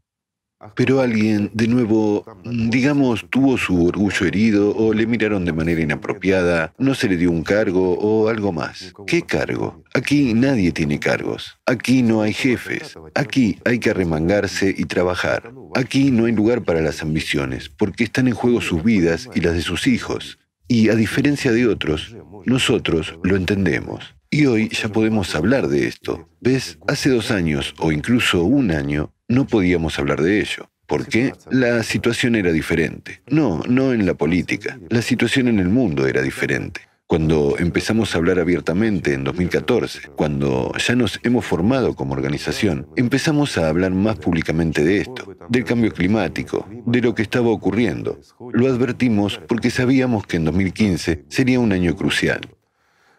Pero 0.76 1.00
alguien, 1.00 1.52
de 1.54 1.68
nuevo, 1.68 2.26
digamos, 2.44 3.26
tuvo 3.30 3.58
su 3.58 3.86
orgullo 3.86 4.26
herido 4.26 4.76
o 4.76 4.94
le 4.94 5.06
miraron 5.06 5.46
de 5.46 5.54
manera 5.54 5.82
inapropiada, 5.82 6.74
no 6.80 6.96
se 6.96 7.08
le 7.08 7.18
dio 7.18 7.30
un 7.30 7.44
cargo 7.44 7.98
o 8.00 8.30
algo 8.30 8.52
más. 8.52 8.94
¿Qué 9.06 9.22
cargo? 9.22 9.84
Aquí 9.94 10.34
nadie 10.34 10.72
tiene 10.72 11.00
cargos. 11.00 11.60
Aquí 11.68 12.02
no 12.02 12.24
hay 12.24 12.34
jefes. 12.34 12.96
Aquí 13.14 13.60
hay 13.64 13.78
que 13.78 13.92
arremangarse 13.92 14.74
y 14.76 14.86
trabajar. 14.86 15.52
Aquí 15.76 16.10
no 16.10 16.26
hay 16.26 16.32
lugar 16.32 16.64
para 16.64 16.82
las 16.82 17.04
ambiciones, 17.04 17.70
porque 17.70 18.06
están 18.06 18.28
en 18.28 18.34
juego 18.34 18.60
sus 18.60 18.84
vidas 18.84 19.30
y 19.36 19.42
las 19.42 19.54
de 19.54 19.62
sus 19.62 19.86
hijos. 19.86 20.40
Y 20.72 20.88
a 20.88 20.96
diferencia 20.96 21.52
de 21.52 21.68
otros, 21.68 22.16
nosotros 22.46 23.20
lo 23.24 23.36
entendemos. 23.36 24.16
Y 24.30 24.46
hoy 24.46 24.70
ya 24.70 24.88
podemos 24.88 25.36
hablar 25.36 25.68
de 25.68 25.86
esto. 25.86 26.30
¿Ves? 26.40 26.80
Hace 26.88 27.10
dos 27.10 27.30
años 27.30 27.74
o 27.78 27.92
incluso 27.92 28.46
un 28.46 28.72
año 28.72 29.14
no 29.28 29.46
podíamos 29.48 30.00
hablar 30.00 30.22
de 30.22 30.40
ello. 30.40 30.72
¿Por 30.88 31.08
qué? 31.08 31.34
La 31.50 31.84
situación 31.84 32.36
era 32.36 32.54
diferente. 32.54 33.22
No, 33.28 33.62
no 33.68 33.92
en 33.92 34.06
la 34.06 34.14
política. 34.14 34.80
La 34.90 35.02
situación 35.02 35.50
en 35.50 35.60
el 35.60 35.68
mundo 35.68 36.08
era 36.08 36.22
diferente. 36.22 36.80
Cuando 37.12 37.58
empezamos 37.60 38.16
a 38.16 38.20
hablar 38.20 38.40
abiertamente 38.40 39.14
en 39.14 39.26
2014, 39.26 40.12
cuando 40.16 40.72
ya 40.78 40.96
nos 40.96 41.20
hemos 41.24 41.44
formado 41.44 41.94
como 41.94 42.14
organización, 42.14 42.88
empezamos 42.96 43.58
a 43.58 43.68
hablar 43.68 43.92
más 43.92 44.18
públicamente 44.18 44.82
de 44.82 45.02
esto, 45.02 45.36
del 45.50 45.66
cambio 45.66 45.92
climático, 45.92 46.66
de 46.86 47.02
lo 47.02 47.14
que 47.14 47.24
estaba 47.24 47.50
ocurriendo. 47.50 48.18
Lo 48.54 48.68
advertimos 48.68 49.42
porque 49.46 49.72
sabíamos 49.72 50.26
que 50.26 50.38
en 50.38 50.46
2015 50.46 51.26
sería 51.28 51.60
un 51.60 51.74
año 51.74 51.98
crucial. 51.98 52.56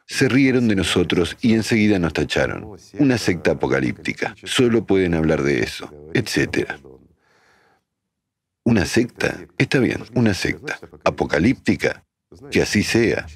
Se 0.06 0.26
rieron 0.26 0.68
de 0.68 0.76
nosotros 0.76 1.36
y 1.42 1.52
enseguida 1.52 1.98
nos 1.98 2.14
tacharon. 2.14 2.78
Una 2.98 3.18
secta 3.18 3.50
apocalíptica. 3.50 4.34
Solo 4.42 4.86
pueden 4.86 5.12
hablar 5.12 5.42
de 5.42 5.64
eso, 5.64 5.92
etc. 6.14 6.80
¿Una 8.64 8.86
secta? 8.86 9.38
Está 9.58 9.80
bien, 9.80 10.02
una 10.14 10.32
secta. 10.32 10.80
¿Apocalíptica? 11.04 12.06
Que 12.50 12.62
así 12.62 12.82
sea. 12.82 13.26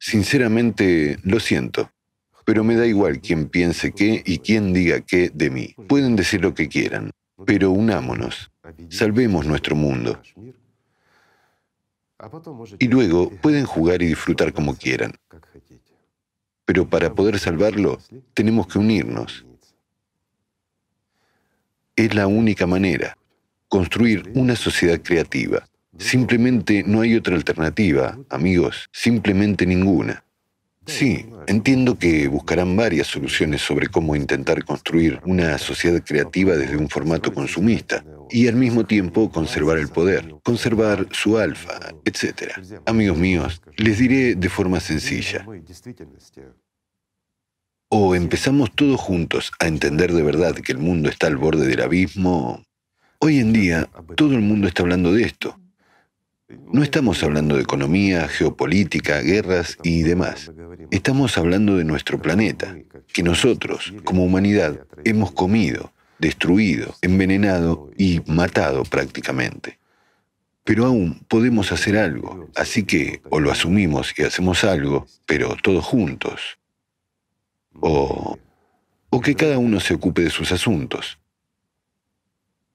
Sinceramente, 0.00 1.18
lo 1.24 1.40
siento, 1.40 1.92
pero 2.46 2.64
me 2.64 2.74
da 2.74 2.86
igual 2.86 3.20
quién 3.20 3.50
piense 3.50 3.92
qué 3.92 4.22
y 4.24 4.38
quién 4.38 4.72
diga 4.72 5.02
qué 5.02 5.30
de 5.32 5.50
mí. 5.50 5.74
Pueden 5.88 6.16
decir 6.16 6.40
lo 6.40 6.54
que 6.54 6.68
quieran, 6.68 7.10
pero 7.44 7.70
unámonos. 7.70 8.50
Salvemos 8.88 9.46
nuestro 9.46 9.76
mundo. 9.76 10.18
Y 12.78 12.88
luego 12.88 13.30
pueden 13.42 13.66
jugar 13.66 14.00
y 14.00 14.06
disfrutar 14.06 14.54
como 14.54 14.74
quieran. 14.74 15.12
Pero 16.64 16.88
para 16.88 17.14
poder 17.14 17.38
salvarlo, 17.38 17.98
tenemos 18.32 18.68
que 18.68 18.78
unirnos. 18.78 19.44
Es 21.94 22.14
la 22.14 22.26
única 22.26 22.66
manera, 22.66 23.18
construir 23.68 24.32
una 24.34 24.56
sociedad 24.56 24.98
creativa. 25.02 25.68
Simplemente 26.00 26.82
no 26.82 27.02
hay 27.02 27.14
otra 27.14 27.36
alternativa, 27.36 28.18
amigos, 28.30 28.88
simplemente 28.90 29.66
ninguna. 29.66 30.24
Sí, 30.86 31.26
entiendo 31.46 31.98
que 31.98 32.26
buscarán 32.26 32.74
varias 32.74 33.06
soluciones 33.06 33.60
sobre 33.60 33.86
cómo 33.86 34.16
intentar 34.16 34.64
construir 34.64 35.20
una 35.26 35.58
sociedad 35.58 36.02
creativa 36.02 36.56
desde 36.56 36.78
un 36.78 36.88
formato 36.88 37.34
consumista 37.34 38.02
y 38.30 38.48
al 38.48 38.56
mismo 38.56 38.86
tiempo 38.86 39.30
conservar 39.30 39.76
el 39.76 39.88
poder, 39.88 40.36
conservar 40.42 41.06
su 41.12 41.36
alfa, 41.36 41.78
etc. 42.06 42.54
Amigos 42.86 43.18
míos, 43.18 43.62
les 43.76 43.98
diré 43.98 44.34
de 44.34 44.48
forma 44.48 44.80
sencilla. 44.80 45.46
O 47.90 48.14
empezamos 48.14 48.74
todos 48.74 48.98
juntos 48.98 49.52
a 49.58 49.66
entender 49.66 50.14
de 50.14 50.22
verdad 50.22 50.54
que 50.54 50.72
el 50.72 50.78
mundo 50.78 51.10
está 51.10 51.26
al 51.26 51.36
borde 51.36 51.66
del 51.66 51.82
abismo. 51.82 52.64
Hoy 53.18 53.38
en 53.38 53.52
día 53.52 53.88
todo 54.16 54.32
el 54.32 54.40
mundo 54.40 54.66
está 54.66 54.82
hablando 54.82 55.12
de 55.12 55.24
esto. 55.24 55.60
No 56.72 56.82
estamos 56.82 57.22
hablando 57.22 57.56
de 57.56 57.62
economía, 57.62 58.26
geopolítica, 58.26 59.20
guerras 59.20 59.78
y 59.82 60.02
demás. 60.02 60.50
Estamos 60.90 61.38
hablando 61.38 61.76
de 61.76 61.84
nuestro 61.84 62.20
planeta, 62.20 62.76
que 63.12 63.22
nosotros, 63.22 63.94
como 64.04 64.24
humanidad, 64.24 64.84
hemos 65.04 65.30
comido, 65.32 65.92
destruido, 66.18 66.94
envenenado 67.02 67.90
y 67.96 68.20
matado 68.26 68.82
prácticamente. 68.84 69.78
Pero 70.64 70.86
aún 70.86 71.20
podemos 71.28 71.72
hacer 71.72 71.96
algo, 71.96 72.48
así 72.56 72.84
que 72.84 73.22
o 73.30 73.38
lo 73.38 73.50
asumimos 73.50 74.12
y 74.18 74.22
hacemos 74.22 74.64
algo, 74.64 75.06
pero 75.26 75.56
todos 75.62 75.84
juntos, 75.84 76.58
o, 77.80 78.38
o 79.08 79.20
que 79.20 79.34
cada 79.36 79.58
uno 79.58 79.78
se 79.80 79.94
ocupe 79.94 80.22
de 80.22 80.30
sus 80.30 80.50
asuntos. 80.52 81.18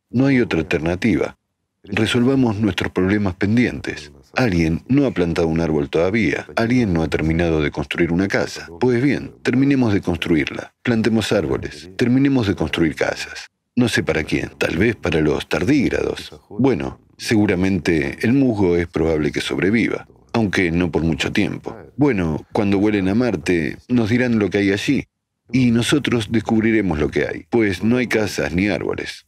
No 0.09 0.27
hay 0.27 0.39
otra 0.39 0.59
alternativa. 0.59 1.37
Resolvamos 1.87 2.57
nuestros 2.57 2.91
problemas 2.91 3.35
pendientes. 3.35 4.11
Alguien 4.35 4.83
no 4.87 5.05
ha 5.05 5.11
plantado 5.11 5.47
un 5.47 5.61
árbol 5.61 5.89
todavía. 5.89 6.47
Alguien 6.55 6.93
no 6.93 7.03
ha 7.03 7.07
terminado 7.07 7.61
de 7.61 7.71
construir 7.71 8.11
una 8.11 8.27
casa. 8.27 8.67
Pues 8.79 9.01
bien, 9.01 9.33
terminemos 9.43 9.93
de 9.93 10.01
construirla. 10.01 10.73
Plantemos 10.83 11.31
árboles. 11.31 11.89
Terminemos 11.95 12.47
de 12.47 12.55
construir 12.55 12.95
casas. 12.95 13.49
No 13.75 13.87
sé 13.87 14.03
para 14.03 14.23
quién. 14.23 14.51
Tal 14.57 14.77
vez 14.77 14.95
para 14.95 15.21
los 15.21 15.47
tardígrados. 15.47 16.33
Bueno, 16.49 16.99
seguramente 17.17 18.17
el 18.21 18.33
musgo 18.33 18.75
es 18.75 18.87
probable 18.87 19.31
que 19.31 19.41
sobreviva, 19.41 20.07
aunque 20.33 20.71
no 20.71 20.91
por 20.91 21.03
mucho 21.03 21.31
tiempo. 21.31 21.75
Bueno, 21.95 22.45
cuando 22.51 22.77
vuelen 22.77 23.07
a 23.07 23.15
Marte, 23.15 23.77
nos 23.87 24.09
dirán 24.09 24.39
lo 24.39 24.49
que 24.49 24.57
hay 24.57 24.71
allí. 24.71 25.05
Y 25.51 25.71
nosotros 25.71 26.31
descubriremos 26.31 26.99
lo 26.99 27.09
que 27.09 27.27
hay, 27.27 27.45
pues 27.49 27.83
no 27.83 27.97
hay 27.97 28.07
casas 28.07 28.53
ni 28.53 28.67
árboles. 28.67 29.27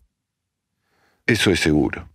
Eso 1.28 1.52
es 1.52 1.60
seguro. 1.60 2.10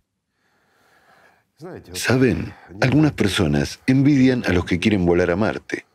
Saben, 1.93 2.53
algunas 2.81 3.13
personas 3.13 3.79
envidian 3.87 4.43
a 4.45 4.53
los 4.53 4.65
que 4.65 4.79
quieren 4.79 5.05
volar 5.05 5.31
a 5.31 5.35
Marte. 5.35 5.85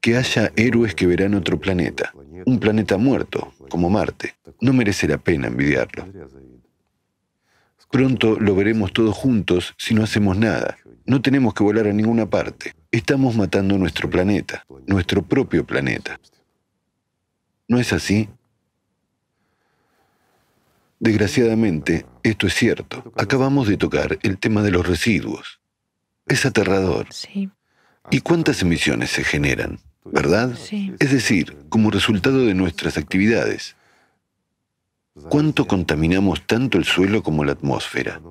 Que 0.00 0.16
haya 0.16 0.52
héroes 0.56 0.94
que 0.94 1.06
verán 1.06 1.34
otro 1.34 1.58
planeta, 1.58 2.12
un 2.44 2.60
planeta 2.60 2.98
muerto, 2.98 3.52
como 3.68 3.90
Marte. 3.90 4.34
No 4.60 4.72
merece 4.72 5.08
la 5.08 5.18
pena 5.18 5.48
envidiarlo. 5.48 6.06
Pronto 7.90 8.38
lo 8.38 8.54
veremos 8.54 8.92
todos 8.92 9.16
juntos 9.16 9.74
si 9.78 9.94
no 9.94 10.02
hacemos 10.02 10.36
nada. 10.36 10.76
No 11.06 11.22
tenemos 11.22 11.54
que 11.54 11.64
volar 11.64 11.86
a 11.86 11.92
ninguna 11.92 12.28
parte. 12.28 12.74
Estamos 12.90 13.36
matando 13.36 13.78
nuestro 13.78 14.10
planeta, 14.10 14.64
nuestro 14.86 15.22
propio 15.22 15.64
planeta. 15.64 16.18
¿No 17.68 17.78
es 17.78 17.92
así? 17.92 18.28
Desgraciadamente, 21.04 22.06
esto 22.22 22.46
es 22.46 22.54
cierto. 22.54 23.12
Acabamos 23.18 23.68
de 23.68 23.76
tocar 23.76 24.18
el 24.22 24.38
tema 24.38 24.62
de 24.62 24.70
los 24.70 24.88
residuos. 24.88 25.60
Es 26.26 26.46
aterrador. 26.46 27.08
Sí. 27.10 27.50
¿Y 28.10 28.20
cuántas 28.20 28.62
emisiones 28.62 29.10
se 29.10 29.22
generan? 29.22 29.80
¿Verdad? 30.06 30.54
Sí. 30.56 30.94
Es 31.00 31.12
decir, 31.12 31.58
como 31.68 31.90
resultado 31.90 32.46
de 32.46 32.54
nuestras 32.54 32.96
actividades. 32.96 33.76
¿Cuánto 35.28 35.66
contaminamos 35.66 36.46
tanto 36.46 36.78
el 36.78 36.86
suelo 36.86 37.22
como 37.22 37.44
la 37.44 37.52
atmósfera? 37.52 38.22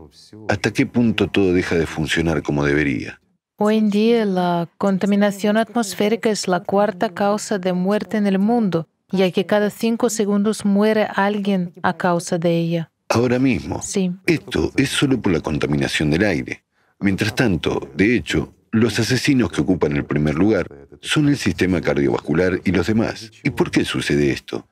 ¿Hasta 0.49 0.73
qué 0.73 0.87
punto 0.87 1.27
todo 1.27 1.53
deja 1.53 1.75
de 1.75 1.85
funcionar 1.85 2.41
como 2.41 2.65
debería? 2.65 3.21
Hoy 3.57 3.77
en 3.77 3.91
día 3.91 4.25
la 4.25 4.67
contaminación 4.79 5.57
atmosférica 5.57 6.31
es 6.31 6.47
la 6.47 6.61
cuarta 6.61 7.13
causa 7.13 7.59
de 7.59 7.73
muerte 7.73 8.17
en 8.17 8.25
el 8.25 8.39
mundo, 8.39 8.87
ya 9.11 9.29
que 9.31 9.45
cada 9.45 9.69
cinco 9.69 10.09
segundos 10.09 10.65
muere 10.65 11.07
alguien 11.15 11.73
a 11.83 11.97
causa 11.97 12.37
de 12.37 12.57
ella. 12.57 12.91
Ahora 13.09 13.39
mismo. 13.39 13.81
Sí. 13.81 14.11
Esto 14.25 14.71
es 14.75 14.89
solo 14.89 15.21
por 15.21 15.31
la 15.31 15.39
contaminación 15.39 16.09
del 16.09 16.23
aire. 16.23 16.63
Mientras 16.99 17.35
tanto, 17.35 17.89
de 17.95 18.15
hecho, 18.15 18.53
los 18.71 18.97
asesinos 18.97 19.51
que 19.51 19.61
ocupan 19.61 19.95
el 19.95 20.05
primer 20.05 20.35
lugar 20.35 20.67
son 21.01 21.29
el 21.29 21.37
sistema 21.37 21.79
cardiovascular 21.81 22.59
y 22.63 22.71
los 22.71 22.87
demás. 22.87 23.31
¿Y 23.43 23.51
por 23.51 23.69
qué 23.69 23.85
sucede 23.85 24.31
esto? 24.31 24.67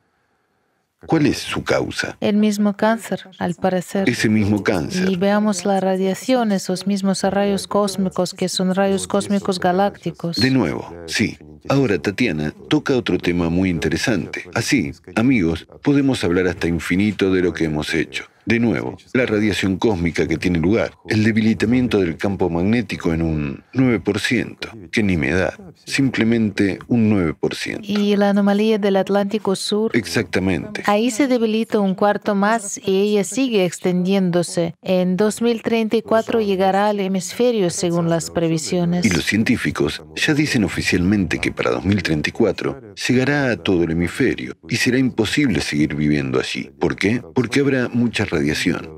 ¿Cuál 1.08 1.26
es 1.26 1.40
su 1.40 1.64
causa? 1.64 2.16
El 2.22 2.38
mismo 2.38 2.76
cáncer, 2.76 3.28
al 3.40 3.56
parecer. 3.56 4.08
Ese 4.08 4.30
mismo 4.30 4.64
cáncer. 4.64 5.10
Y 5.10 5.16
veamos 5.16 5.66
la 5.66 5.80
radiación, 5.80 6.52
esos 6.52 6.86
mismos 6.86 7.24
rayos 7.24 7.68
cósmicos 7.68 8.34
que 8.34 8.48
son 8.48 8.76
rayos 8.76 9.08
cósmicos 9.08 9.60
galácticos. 9.60 10.38
De 10.38 10.52
nuevo, 10.52 10.96
sí. 11.08 11.38
Ahora 11.70 12.00
Tatiana 12.00 12.54
toca 12.70 12.96
otro 12.96 13.18
tema 13.18 13.50
muy 13.50 13.70
interesante. 13.70 14.50
Así, 14.54 14.92
amigos, 15.16 15.68
podemos 15.82 16.24
hablar 16.24 16.48
hasta 16.48 16.68
infinito 16.68 17.32
de 17.32 17.42
lo 17.42 17.54
que 17.54 17.66
hemos 17.66 17.94
hecho. 17.94 18.26
De 18.46 18.60
nuevo, 18.60 18.98
la 19.14 19.26
radiación 19.26 19.78
cósmica 19.78 20.28
que 20.28 20.38
tiene 20.38 20.60
lugar, 20.60 20.92
el 21.08 21.24
debilitamiento 21.24 22.00
del 22.00 22.18
campo 22.18 22.50
magnético 22.50 23.14
en 23.14 23.22
un 23.22 23.64
9%, 23.74 24.90
que 24.90 25.04
ni 25.04 25.18
me 25.18 25.32
da, 25.32 25.58
simplemente 25.86 26.80
un 26.88 27.12
9%. 27.12 27.80
Y 27.84 28.16
la 28.16 28.30
anomalía 28.30 28.78
del 28.78 28.96
Atlántico 28.96 29.56
Sur. 29.56 29.96
Exactamente. 29.96 30.84
Ahí 30.86 31.12
se 31.12 31.28
debilita 31.28 31.80
un 31.80 31.96
cuarto 31.96 32.36
más 32.36 32.80
y 32.84 33.02
ella 33.02 33.24
sigue 33.24 33.66
extendiéndose. 33.66 34.76
En 34.82 35.18
2034 35.18 36.42
llegará 36.42 36.90
al 36.90 37.00
hemisferio 37.00 37.70
según 37.70 38.10
las 38.10 38.32
previsiones. 38.32 39.06
Y 39.06 39.10
los 39.10 39.26
científicos 39.26 40.02
ya 40.16 40.34
dicen 40.34 40.64
oficialmente 40.64 41.40
que 41.40 41.52
para 41.52 41.72
2034 41.72 42.96
llegará 43.08 43.52
a 43.52 43.58
todo 43.58 43.84
el 43.84 43.92
hemisferio 43.92 44.56
y 44.70 44.78
será 44.78 44.98
imposible 44.98 45.62
seguir 45.62 45.96
viviendo 45.96 46.40
allí. 46.40 46.72
¿Por 46.80 46.96
qué? 46.96 47.22
Porque 47.34 47.60
habrá 47.60 47.90
mucha 47.90 48.26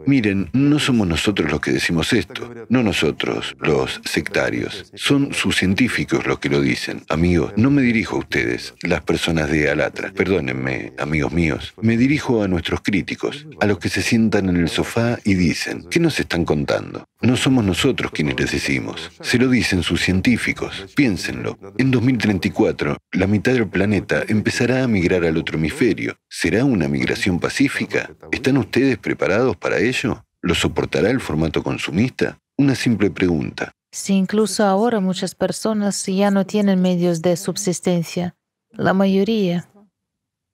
Miren, 0.05 0.49
no 0.53 0.79
somos 0.79 1.07
nosotros 1.07 1.51
los 1.51 1.61
que 1.61 1.71
decimos 1.71 2.13
esto, 2.13 2.53
no 2.69 2.83
nosotros, 2.83 3.55
los 3.59 4.01
sectarios. 4.05 4.91
Son 4.95 5.33
sus 5.33 5.57
científicos 5.57 6.25
los 6.25 6.39
que 6.39 6.49
lo 6.49 6.61
dicen. 6.61 7.03
Amigos, 7.09 7.53
no 7.55 7.71
me 7.71 7.81
dirijo 7.81 8.17
a 8.17 8.19
ustedes, 8.19 8.73
las 8.81 9.01
personas 9.01 9.49
de 9.49 9.69
Alatra. 9.69 10.11
Perdónenme, 10.11 10.93
amigos 10.97 11.31
míos. 11.31 11.73
Me 11.81 11.97
dirijo 11.97 12.43
a 12.43 12.47
nuestros 12.47 12.81
críticos, 12.81 13.47
a 13.59 13.65
los 13.65 13.79
que 13.79 13.89
se 13.89 14.01
sientan 14.01 14.49
en 14.49 14.57
el 14.57 14.69
sofá 14.69 15.19
y 15.23 15.35
dicen, 15.35 15.85
¿qué 15.89 15.99
nos 15.99 16.19
están 16.19 16.45
contando? 16.45 17.07
No 17.23 17.37
somos 17.37 17.63
nosotros 17.63 18.11
quienes 18.11 18.37
les 18.37 18.51
decimos. 18.51 19.09
Se 19.21 19.37
lo 19.37 19.47
dicen 19.47 19.81
sus 19.81 20.01
científicos. 20.01 20.87
Piénsenlo. 20.93 21.57
En 21.77 21.89
2034, 21.89 22.97
la 23.13 23.27
mitad 23.27 23.53
del 23.53 23.69
planeta 23.69 24.23
empezará 24.27 24.83
a 24.83 24.89
migrar 24.89 25.23
al 25.23 25.37
otro 25.37 25.57
hemisferio. 25.57 26.17
¿Será 26.29 26.65
una 26.65 26.89
migración 26.89 27.39
pacífica? 27.39 28.09
¿Están 28.33 28.57
ustedes 28.57 28.97
preparados 28.97 29.55
para 29.55 29.79
ello? 29.79 30.25
¿Lo 30.41 30.53
soportará 30.53 31.11
el 31.11 31.21
formato 31.21 31.63
consumista? 31.63 32.37
Una 32.57 32.75
simple 32.75 33.09
pregunta. 33.09 33.71
Si 33.89 34.11
incluso 34.11 34.65
ahora 34.65 34.99
muchas 34.99 35.33
personas 35.33 36.05
ya 36.05 36.29
no 36.29 36.45
tienen 36.45 36.81
medios 36.81 37.21
de 37.21 37.37
subsistencia, 37.37 38.35
la 38.71 38.93
mayoría. 38.93 39.69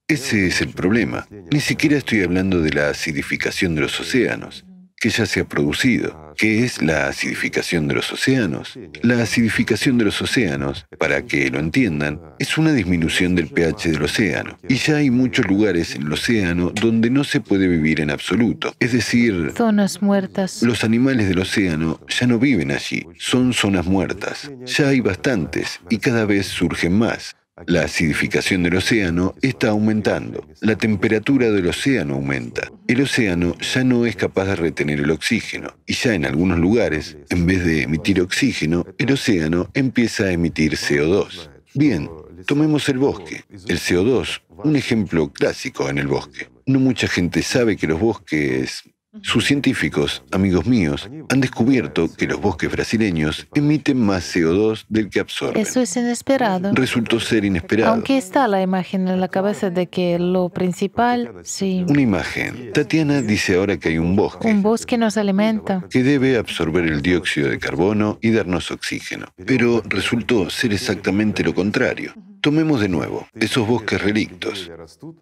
Ese 0.08 0.46
es 0.46 0.62
el 0.62 0.70
problema. 0.70 1.28
Ni 1.52 1.62
siquiera 1.62 1.98
estoy 1.98 2.22
hablando 2.22 2.62
de 2.62 2.74
la 2.74 2.90
acidificación 2.90 3.74
de 3.74 3.82
los 3.82 4.00
océanos 4.00 4.66
que 4.99 5.09
ya 5.09 5.26
se 5.26 5.41
ha 5.41 5.45
producido. 5.45 6.34
¿Qué 6.38 6.63
es 6.63 6.81
la 6.81 7.07
acidificación 7.07 7.88
de 7.88 7.95
los 7.95 8.11
océanos? 8.13 8.80
La 9.01 9.21
acidificación 9.21 9.97
de 9.97 10.05
los 10.05 10.21
océanos, 10.21 10.85
para 10.97 11.26
que 11.26 11.49
lo 11.49 11.59
entiendan, 11.59 12.21
es 12.39 12.57
una 12.57 12.71
disminución 12.71 13.35
del 13.35 13.47
pH 13.47 13.91
del 13.91 14.03
océano. 14.03 14.57
Y 14.67 14.76
ya 14.76 14.97
hay 14.97 15.09
muchos 15.09 15.47
lugares 15.47 15.95
en 15.95 16.03
el 16.03 16.13
océano 16.13 16.71
donde 16.73 17.09
no 17.09 17.23
se 17.23 17.41
puede 17.41 17.67
vivir 17.67 17.99
en 17.99 18.11
absoluto. 18.11 18.73
Es 18.80 18.93
decir, 18.93 19.51
zonas 19.55 20.01
muertas. 20.01 20.63
Los 20.63 20.84
animales 20.84 21.27
del 21.27 21.39
océano 21.39 21.99
ya 22.07 22.27
no 22.27 22.39
viven 22.39 22.71
allí, 22.71 23.05
son 23.17 23.53
zonas 23.53 23.85
muertas. 23.85 24.49
Ya 24.65 24.89
hay 24.89 25.01
bastantes 25.01 25.81
y 25.89 25.97
cada 25.97 26.26
vez 26.26 26.47
surgen 26.47 26.97
más. 26.97 27.35
La 27.68 27.84
acidificación 27.84 28.64
del 28.64 28.76
océano 28.76 29.36
está 29.41 29.69
aumentando. 29.69 30.48
La 30.61 30.77
temperatura 30.77 31.52
del 31.52 31.68
océano 31.68 32.15
aumenta. 32.15 32.72
El 32.88 33.02
océano 33.02 33.57
ya 33.60 33.84
no 33.84 34.06
es 34.06 34.15
capaz 34.15 34.45
de 34.45 34.56
retener 34.56 34.99
el 34.99 35.11
oxígeno 35.11 35.76
y 35.86 35.94
ya 35.94 36.14
en 36.14 36.26
algunos 36.26 36.60
lugares, 36.60 37.18
en 37.30 37.45
vez 37.45 37.65
de 37.65 37.84
emitir 37.84 38.22
oxígeno, 38.22 38.86
el 38.98 39.11
océano 39.11 39.69
empieza 39.73 40.26
a 40.26 40.31
emitir 40.31 40.73
CO2. 40.73 41.49
Bien, 41.73 42.10
tomemos 42.45 42.88
el 42.90 42.98
bosque. 42.98 43.44
El 43.49 43.80
CO2, 43.80 44.41
un 44.64 44.76
ejemplo 44.76 45.31
clásico 45.31 45.90
en 45.90 45.98
el 45.98 46.07
bosque. 46.07 46.48
No 46.65 46.80
mucha 46.80 47.07
gente 47.07 47.41
sabe 47.41 47.77
que 47.77 47.88
los 47.88 47.99
bosques 47.99 48.84
sus 49.22 49.46
científicos, 49.46 50.24
amigos 50.32 50.66
míos, 50.66 51.10
han 51.30 51.41
descubierto 51.41 52.10
que 52.16 52.28
los 52.28 52.40
bosques 52.41 52.72
brasileños 52.72 53.48
emiten 53.54 54.00
más 54.00 54.36
CO2 54.36 54.86
del 54.90 55.10
que 55.10 55.20
absorben. 55.20 55.62
Eso 55.62 55.82
es 55.82 55.96
inesperado. 55.96 56.72
Resultó 56.74 57.20
ser 57.20 57.46
inesperado. 57.46 57.94
Aunque 57.94 58.18
está 58.18 58.48
la 58.48 58.62
imagen 58.62 59.08
en 59.08 59.20
la 59.20 59.28
cabeza 59.28 59.70
de 59.70 59.88
que 59.88 60.20
lo 60.20 60.50
principal, 60.50 61.32
sí. 61.44 61.86
Una 61.88 62.02
imagen. 62.02 62.72
Tatiana 62.74 63.22
dice 63.22 63.56
ahora 63.56 63.78
que 63.78 63.90
hay 63.90 63.98
un 63.98 64.16
bosque. 64.16 64.48
Un 64.48 64.62
bosque 64.62 64.98
nos 64.98 65.18
alimenta. 65.18 65.86
Que 65.90 66.04
debe 66.04 66.38
absorber 66.38 66.86
el 66.86 67.02
dióxido 67.02 67.50
de 67.50 67.60
carbono 67.60 68.18
y 68.22 68.32
darnos 68.32 68.72
oxígeno. 68.72 69.28
Pero 69.46 69.82
resultó 69.86 70.50
ser 70.50 70.74
exactamente 70.74 71.44
lo 71.44 71.54
contrario. 71.54 72.14
Tomemos 72.41 72.80
de 72.80 72.90
nuevo 72.90 73.28
esos 73.40 73.68
bosques 73.68 74.02
relictos. 74.02 74.72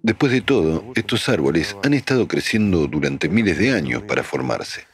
Después 0.03 0.31
de 0.31 0.41
todo, 0.41 0.91
estos 0.95 1.29
árboles 1.29 1.75
han 1.83 1.93
estado 1.93 2.27
creciendo 2.27 2.87
durante 2.87 3.29
miles 3.29 3.57
de 3.57 3.71
años 3.71 4.03
para 4.03 4.23
formarse. 4.23 4.85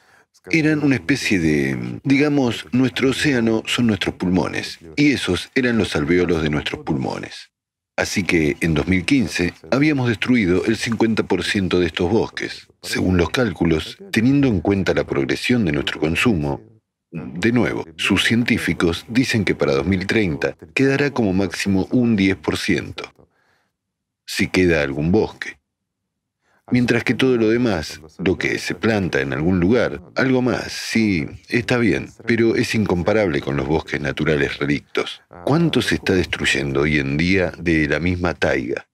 Eran 0.49 0.83
una 0.83 0.95
especie 0.95 1.39
de, 1.39 1.99
digamos, 2.03 2.65
nuestro 2.71 3.09
océano 3.09 3.63
son 3.65 3.87
nuestros 3.87 4.15
pulmones, 4.15 4.79
y 4.95 5.11
esos 5.11 5.49
eran 5.55 5.77
los 5.77 5.95
alvéolos 5.95 6.43
de 6.43 6.49
nuestros 6.49 6.83
pulmones. 6.83 7.51
Así 7.95 8.23
que 8.23 8.57
en 8.59 8.73
2015 8.73 9.53
habíamos 9.71 10.07
destruido 10.09 10.65
el 10.65 10.77
50% 10.77 11.79
de 11.79 11.85
estos 11.85 12.09
bosques. 12.09 12.67
Según 12.81 13.17
los 13.17 13.29
cálculos, 13.29 13.97
teniendo 14.11 14.47
en 14.47 14.61
cuenta 14.61 14.93
la 14.93 15.05
progresión 15.05 15.63
de 15.63 15.71
nuestro 15.71 15.99
consumo, 15.99 16.61
de 17.13 17.51
nuevo, 17.51 17.85
sus 17.95 18.23
científicos 18.23 19.05
dicen 19.07 19.45
que 19.45 19.53
para 19.53 19.73
2030 19.73 20.57
quedará 20.73 21.11
como 21.11 21.31
máximo 21.31 21.87
un 21.91 22.17
10%, 22.17 23.03
si 24.25 24.47
queda 24.47 24.81
algún 24.81 25.11
bosque. 25.11 25.59
Mientras 26.71 27.03
que 27.03 27.13
todo 27.13 27.37
lo 27.37 27.49
demás, 27.49 28.01
lo 28.17 28.37
que 28.37 28.57
se 28.57 28.73
planta 28.73 29.21
en 29.21 29.31
algún 29.31 29.59
lugar, 29.59 30.01
algo 30.15 30.41
más, 30.41 30.71
sí, 30.71 31.27
está 31.49 31.77
bien, 31.77 32.09
pero 32.25 32.55
es 32.55 32.73
incomparable 32.73 33.41
con 33.41 33.57
los 33.57 33.67
bosques 33.67 34.01
naturales 34.01 34.57
relictos. 34.57 35.21
¿Cuánto 35.45 35.83
se 35.83 35.95
está 35.95 36.13
destruyendo 36.13 36.81
hoy 36.81 36.97
en 36.97 37.17
día 37.17 37.51
de 37.59 37.87
la 37.87 37.99
misma 37.99 38.33
taiga? 38.33 38.87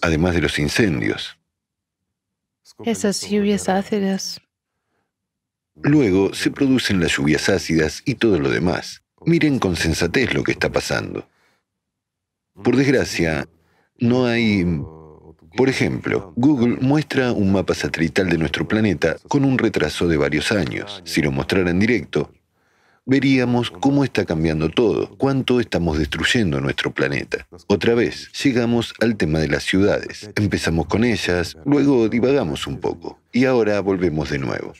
Además 0.00 0.34
de 0.34 0.40
los 0.40 0.58
incendios. 0.58 1.38
Esas 2.86 3.28
lluvias 3.28 3.68
ácidas 3.68 4.40
Luego 5.82 6.32
se 6.34 6.50
producen 6.50 7.00
las 7.00 7.16
lluvias 7.16 7.48
ácidas 7.48 8.02
y 8.04 8.14
todo 8.14 8.38
lo 8.38 8.50
demás. 8.50 9.02
Miren 9.26 9.58
con 9.58 9.76
sensatez 9.76 10.34
lo 10.34 10.44
que 10.44 10.52
está 10.52 10.70
pasando. 10.70 11.28
Por 12.62 12.76
desgracia, 12.76 13.48
no 13.98 14.26
hay... 14.26 14.64
Por 15.56 15.68
ejemplo, 15.68 16.32
Google 16.36 16.78
muestra 16.80 17.32
un 17.32 17.52
mapa 17.52 17.74
satelital 17.74 18.28
de 18.28 18.38
nuestro 18.38 18.66
planeta 18.66 19.16
con 19.28 19.44
un 19.44 19.56
retraso 19.56 20.08
de 20.08 20.16
varios 20.16 20.50
años. 20.50 21.00
Si 21.04 21.22
lo 21.22 21.30
mostrara 21.30 21.70
en 21.70 21.78
directo, 21.78 22.32
veríamos 23.06 23.70
cómo 23.70 24.04
está 24.04 24.24
cambiando 24.24 24.68
todo, 24.68 25.16
cuánto 25.16 25.60
estamos 25.60 25.98
destruyendo 25.98 26.60
nuestro 26.60 26.92
planeta. 26.92 27.46
Otra 27.68 27.94
vez, 27.94 28.30
llegamos 28.42 28.94
al 29.00 29.16
tema 29.16 29.38
de 29.38 29.48
las 29.48 29.64
ciudades. 29.64 30.30
Empezamos 30.34 30.86
con 30.86 31.04
ellas, 31.04 31.56
luego 31.64 32.08
divagamos 32.08 32.66
un 32.66 32.80
poco. 32.80 33.20
Y 33.34 33.46
ahora 33.46 33.80
volvemos 33.80 34.30
de 34.30 34.38
nuevo. 34.38 34.72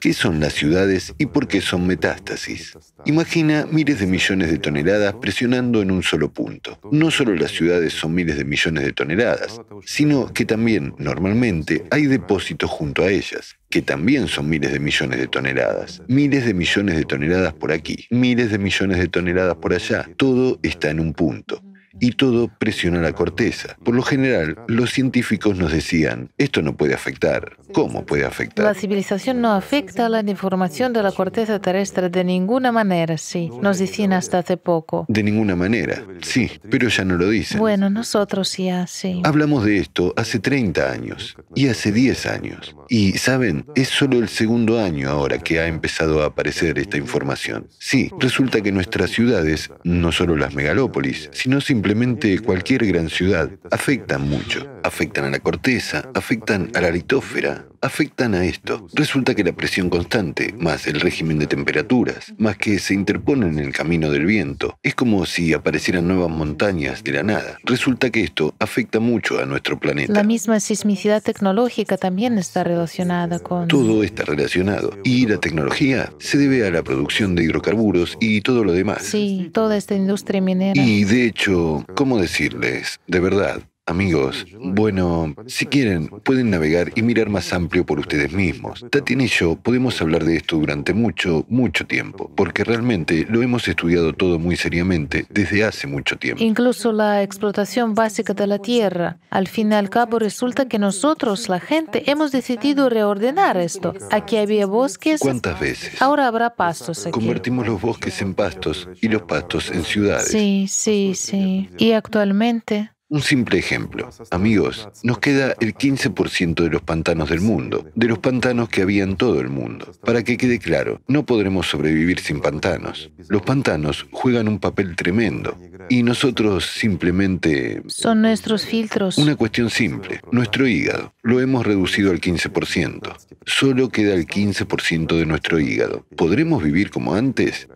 ¿Qué 0.00 0.14
son 0.14 0.40
las 0.40 0.54
ciudades 0.54 1.12
y 1.18 1.26
por 1.26 1.46
qué 1.46 1.60
son 1.60 1.86
metástasis? 1.86 2.72
Imagina 3.04 3.66
miles 3.70 4.00
de 4.00 4.06
millones 4.06 4.50
de 4.50 4.56
toneladas 4.56 5.16
presionando 5.20 5.82
en 5.82 5.90
un 5.90 6.02
solo 6.02 6.32
punto. 6.32 6.80
No 6.90 7.10
solo 7.10 7.34
las 7.34 7.50
ciudades 7.50 7.92
son 7.92 8.14
miles 8.14 8.38
de 8.38 8.44
millones 8.46 8.84
de 8.84 8.94
toneladas, 8.94 9.60
sino 9.84 10.32
que 10.32 10.46
también, 10.46 10.94
normalmente, 10.96 11.84
hay 11.90 12.06
depósitos 12.06 12.70
junto 12.70 13.02
a 13.02 13.10
ellas, 13.10 13.56
que 13.68 13.82
también 13.82 14.28
son 14.28 14.48
miles 14.48 14.72
de 14.72 14.80
millones 14.80 15.18
de 15.18 15.28
toneladas. 15.28 16.02
Miles 16.08 16.46
de 16.46 16.54
millones 16.54 16.96
de 16.96 17.04
toneladas 17.04 17.52
por 17.52 17.70
aquí, 17.70 18.06
miles 18.08 18.50
de 18.50 18.58
millones 18.58 18.96
de 18.96 19.08
toneladas 19.08 19.56
por 19.56 19.74
allá. 19.74 20.08
Todo 20.16 20.58
está 20.62 20.88
en 20.88 21.00
un 21.00 21.12
punto. 21.12 21.62
y 22.00 22.12
todo 22.12 22.48
presiona 22.58 23.00
la 23.00 23.12
corteza. 23.12 23.76
Por 23.84 23.94
lo 23.94 24.02
general, 24.02 24.56
los 24.68 24.90
científicos 24.90 25.58
nos 25.58 25.70
decían, 25.70 26.30
esto 26.38 26.62
no 26.62 26.76
puede 26.76 26.94
afectar. 26.94 27.58
¿Cómo 27.72 28.04
puede 28.04 28.24
afectar? 28.24 28.64
La 28.64 28.74
civilización 28.74 29.40
no 29.40 29.52
afecta 29.52 30.06
a 30.06 30.08
la 30.08 30.22
deformación 30.22 30.92
de 30.92 31.02
la 31.02 31.12
corteza 31.12 31.60
terrestre 31.60 32.08
de 32.08 32.24
ninguna 32.24 32.72
manera, 32.72 33.16
sí. 33.18 33.50
Nos 33.60 33.78
decían 33.78 34.12
hasta 34.12 34.38
hace 34.38 34.56
poco. 34.56 35.06
De 35.08 35.22
ninguna 35.22 35.56
manera, 35.56 36.04
sí, 36.22 36.50
pero 36.70 36.88
ya 36.88 37.04
no 37.04 37.16
lo 37.16 37.28
dicen. 37.28 37.58
Bueno, 37.58 37.90
nosotros 37.90 38.56
ya, 38.56 38.86
sí. 38.86 39.22
Hablamos 39.24 39.64
de 39.64 39.78
esto 39.78 40.12
hace 40.16 40.38
30 40.38 40.90
años 40.90 41.36
y 41.54 41.68
hace 41.68 41.92
10 41.92 42.26
años. 42.26 42.76
Y, 42.88 43.12
¿saben? 43.12 43.66
Es 43.74 43.88
solo 43.88 44.18
el 44.18 44.28
segundo 44.28 44.80
año 44.80 45.10
ahora 45.10 45.38
que 45.38 45.60
ha 45.60 45.66
empezado 45.66 46.22
a 46.22 46.26
aparecer 46.26 46.78
esta 46.78 46.96
información. 46.96 47.68
Sí, 47.78 48.10
resulta 48.18 48.60
que 48.60 48.72
nuestras 48.72 49.10
ciudades, 49.10 49.70
no 49.84 50.12
solo 50.12 50.36
las 50.36 50.54
megalópolis, 50.54 51.30
sino 51.32 51.60
simplemente 51.60 52.38
cualquier 52.40 52.86
gran 52.86 53.08
ciudad, 53.08 53.50
afectan 53.70 54.28
mucho. 54.28 54.66
Afectan 54.82 55.24
a 55.24 55.30
la 55.30 55.38
corteza, 55.40 56.10
afectan 56.14 56.70
a 56.74 56.80
la 56.80 56.90
litósfera, 56.90 57.66
afectan 57.80 58.34
a 58.34 58.44
esto. 58.44 58.86
Resulta 58.92 59.34
que 59.34 59.44
la 59.44 59.52
presión 59.52 59.90
constante, 59.90 60.54
más 60.58 60.86
el 60.86 61.00
régimen 61.00 61.38
de 61.38 61.46
temperaturas, 61.46 62.34
más 62.38 62.56
que 62.56 62.78
se 62.78 62.94
interponen 62.94 63.58
en 63.58 63.66
el 63.66 63.72
camino 63.72 64.10
del 64.10 64.26
viento, 64.26 64.78
es 64.82 64.94
como 64.94 65.26
si 65.26 65.52
aparecieran 65.52 66.08
nuevas 66.08 66.30
montañas 66.30 67.02
de 67.04 67.12
la 67.12 67.22
nada. 67.22 67.58
Resulta 67.64 68.10
que 68.10 68.22
esto 68.22 68.54
afecta 68.58 69.00
mucho 69.00 69.38
a 69.40 69.46
nuestro 69.46 69.78
planeta. 69.78 70.12
La 70.12 70.22
misma 70.22 70.60
sismicidad 70.60 71.22
tecnológica 71.22 71.96
también 71.96 72.38
está 72.38 72.64
relacionada 72.64 73.38
con... 73.38 73.68
Todo 73.68 74.02
está 74.02 74.24
relacionado. 74.24 74.96
Y 75.04 75.26
la 75.26 75.38
tecnología 75.38 76.12
se 76.18 76.38
debe 76.38 76.66
a 76.66 76.70
la 76.70 76.82
producción 76.82 77.34
de 77.34 77.44
hidrocarburos 77.44 78.16
y 78.20 78.40
todo 78.40 78.64
lo 78.64 78.72
demás. 78.72 79.02
Sí, 79.02 79.50
toda 79.52 79.76
esta 79.76 79.94
industria 79.94 80.40
minera. 80.40 80.80
Y 80.80 81.04
de 81.04 81.26
hecho, 81.26 81.84
¿cómo 81.94 82.18
decirles? 82.18 83.00
De 83.06 83.20
verdad, 83.20 83.62
Amigos, 83.90 84.46
bueno, 84.56 85.34
si 85.48 85.66
quieren, 85.66 86.06
pueden 86.06 86.50
navegar 86.50 86.92
y 86.94 87.02
mirar 87.02 87.28
más 87.28 87.52
amplio 87.52 87.84
por 87.84 87.98
ustedes 87.98 88.32
mismos. 88.32 88.86
Tatiana 88.88 89.24
y 89.24 89.26
yo 89.26 89.56
podemos 89.56 90.00
hablar 90.00 90.22
de 90.24 90.36
esto 90.36 90.58
durante 90.58 90.94
mucho, 90.94 91.44
mucho 91.48 91.84
tiempo, 91.88 92.30
porque 92.36 92.62
realmente 92.62 93.26
lo 93.28 93.42
hemos 93.42 93.66
estudiado 93.66 94.12
todo 94.12 94.38
muy 94.38 94.54
seriamente 94.54 95.26
desde 95.28 95.64
hace 95.64 95.88
mucho 95.88 96.16
tiempo. 96.16 96.40
Incluso 96.40 96.92
la 96.92 97.24
explotación 97.24 97.96
básica 97.96 98.32
de 98.32 98.46
la 98.46 98.60
tierra. 98.60 99.18
Al 99.28 99.48
fin 99.48 99.72
y 99.72 99.74
al 99.74 99.90
cabo 99.90 100.20
resulta 100.20 100.68
que 100.68 100.78
nosotros, 100.78 101.48
la 101.48 101.58
gente, 101.58 102.08
hemos 102.08 102.30
decidido 102.30 102.90
reordenar 102.90 103.56
esto. 103.56 103.94
Aquí 104.12 104.36
había 104.36 104.66
bosques. 104.66 105.18
¿Cuántas 105.18 105.58
veces? 105.58 106.00
Ahora 106.00 106.28
habrá 106.28 106.54
pastos 106.54 107.08
aquí. 107.08 107.18
Convertimos 107.18 107.66
los 107.66 107.80
bosques 107.80 108.22
en 108.22 108.34
pastos 108.34 108.88
y 109.00 109.08
los 109.08 109.22
pastos 109.22 109.68
en 109.72 109.82
ciudades. 109.82 110.28
Sí, 110.28 110.66
sí, 110.68 111.14
sí. 111.16 111.68
Y 111.76 111.90
actualmente... 111.90 112.92
Un 113.10 113.22
simple 113.22 113.58
ejemplo. 113.58 114.08
Amigos, 114.30 114.88
nos 115.02 115.18
queda 115.18 115.56
el 115.58 115.74
15% 115.74 116.62
de 116.62 116.70
los 116.70 116.80
pantanos 116.80 117.28
del 117.28 117.40
mundo, 117.40 117.90
de 117.96 118.06
los 118.06 118.20
pantanos 118.20 118.68
que 118.68 118.82
había 118.82 119.02
en 119.02 119.16
todo 119.16 119.40
el 119.40 119.48
mundo. 119.48 119.90
Para 120.04 120.22
que 120.22 120.36
quede 120.36 120.60
claro, 120.60 121.00
no 121.08 121.26
podremos 121.26 121.66
sobrevivir 121.66 122.20
sin 122.20 122.40
pantanos. 122.40 123.10
Los 123.28 123.42
pantanos 123.42 124.06
juegan 124.12 124.46
un 124.46 124.60
papel 124.60 124.94
tremendo 124.94 125.58
y 125.88 126.04
nosotros 126.04 126.66
simplemente... 126.66 127.82
Son 127.88 128.22
nuestros 128.22 128.64
filtros. 128.64 129.18
Una 129.18 129.34
cuestión 129.34 129.70
simple, 129.70 130.20
nuestro 130.30 130.68
hígado. 130.68 131.12
Lo 131.22 131.40
hemos 131.40 131.66
reducido 131.66 132.12
al 132.12 132.20
15%. 132.20 133.12
Solo 133.44 133.88
queda 133.88 134.14
el 134.14 134.28
15% 134.28 135.18
de 135.18 135.26
nuestro 135.26 135.58
hígado. 135.58 136.06
¿Podremos 136.16 136.62
vivir 136.62 136.90
como 136.90 137.14
antes? 137.14 137.66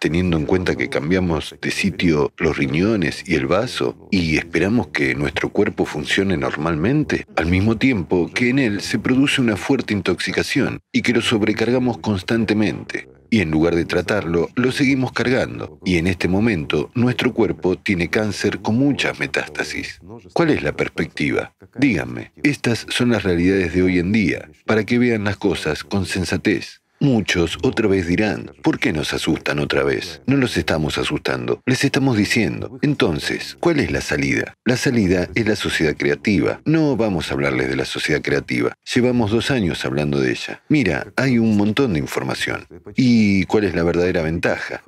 Teniendo 0.00 0.36
en 0.36 0.46
cuenta 0.46 0.74
que 0.74 0.88
cambiamos 0.88 1.54
de 1.60 1.70
sitio 1.70 2.32
los 2.38 2.56
riñones 2.56 3.22
y 3.26 3.34
el 3.34 3.46
vaso 3.46 4.08
y 4.10 4.38
esperamos 4.38 4.88
que 4.88 5.14
nuestro 5.14 5.50
cuerpo 5.50 5.84
funcione 5.84 6.36
normalmente, 6.36 7.26
al 7.36 7.46
mismo 7.46 7.76
tiempo 7.76 8.30
que 8.34 8.48
en 8.48 8.58
él 8.58 8.80
se 8.80 8.98
produce 8.98 9.40
una 9.40 9.56
fuerte 9.56 9.92
intoxicación 9.92 10.80
y 10.90 11.02
que 11.02 11.12
lo 11.12 11.20
sobrecargamos 11.20 11.98
constantemente. 11.98 13.08
Y 13.32 13.42
en 13.42 13.52
lugar 13.52 13.76
de 13.76 13.84
tratarlo, 13.84 14.48
lo 14.56 14.72
seguimos 14.72 15.12
cargando. 15.12 15.78
Y 15.84 15.98
en 15.98 16.08
este 16.08 16.26
momento, 16.26 16.90
nuestro 16.94 17.32
cuerpo 17.32 17.76
tiene 17.76 18.10
cáncer 18.10 18.58
con 18.58 18.76
muchas 18.76 19.20
metástasis. 19.20 20.00
¿Cuál 20.32 20.50
es 20.50 20.64
la 20.64 20.72
perspectiva? 20.72 21.54
Díganme, 21.78 22.32
estas 22.42 22.86
son 22.88 23.10
las 23.10 23.22
realidades 23.22 23.72
de 23.72 23.82
hoy 23.82 24.00
en 24.00 24.10
día, 24.10 24.50
para 24.66 24.84
que 24.84 24.98
vean 24.98 25.22
las 25.22 25.36
cosas 25.36 25.84
con 25.84 26.06
sensatez. 26.06 26.79
Muchos 27.02 27.56
otra 27.62 27.88
vez 27.88 28.06
dirán, 28.06 28.52
¿por 28.62 28.78
qué 28.78 28.92
nos 28.92 29.14
asustan 29.14 29.58
otra 29.58 29.82
vez? 29.82 30.20
No 30.26 30.36
los 30.36 30.58
estamos 30.58 30.98
asustando, 30.98 31.62
les 31.64 31.82
estamos 31.82 32.14
diciendo. 32.14 32.78
Entonces, 32.82 33.56
¿cuál 33.58 33.80
es 33.80 33.90
la 33.90 34.02
salida? 34.02 34.52
La 34.66 34.76
salida 34.76 35.26
es 35.34 35.46
la 35.48 35.56
sociedad 35.56 35.96
creativa. 35.96 36.60
No 36.66 36.98
vamos 36.98 37.30
a 37.30 37.34
hablarles 37.34 37.70
de 37.70 37.76
la 37.76 37.86
sociedad 37.86 38.20
creativa. 38.20 38.74
Llevamos 38.94 39.30
dos 39.30 39.50
años 39.50 39.82
hablando 39.86 40.20
de 40.20 40.32
ella. 40.32 40.62
Mira, 40.68 41.10
hay 41.16 41.38
un 41.38 41.56
montón 41.56 41.94
de 41.94 42.00
información. 42.00 42.66
¿Y 42.96 43.44
cuál 43.44 43.64
es 43.64 43.74
la 43.74 43.82
verdadera 43.82 44.20
ventaja? 44.20 44.82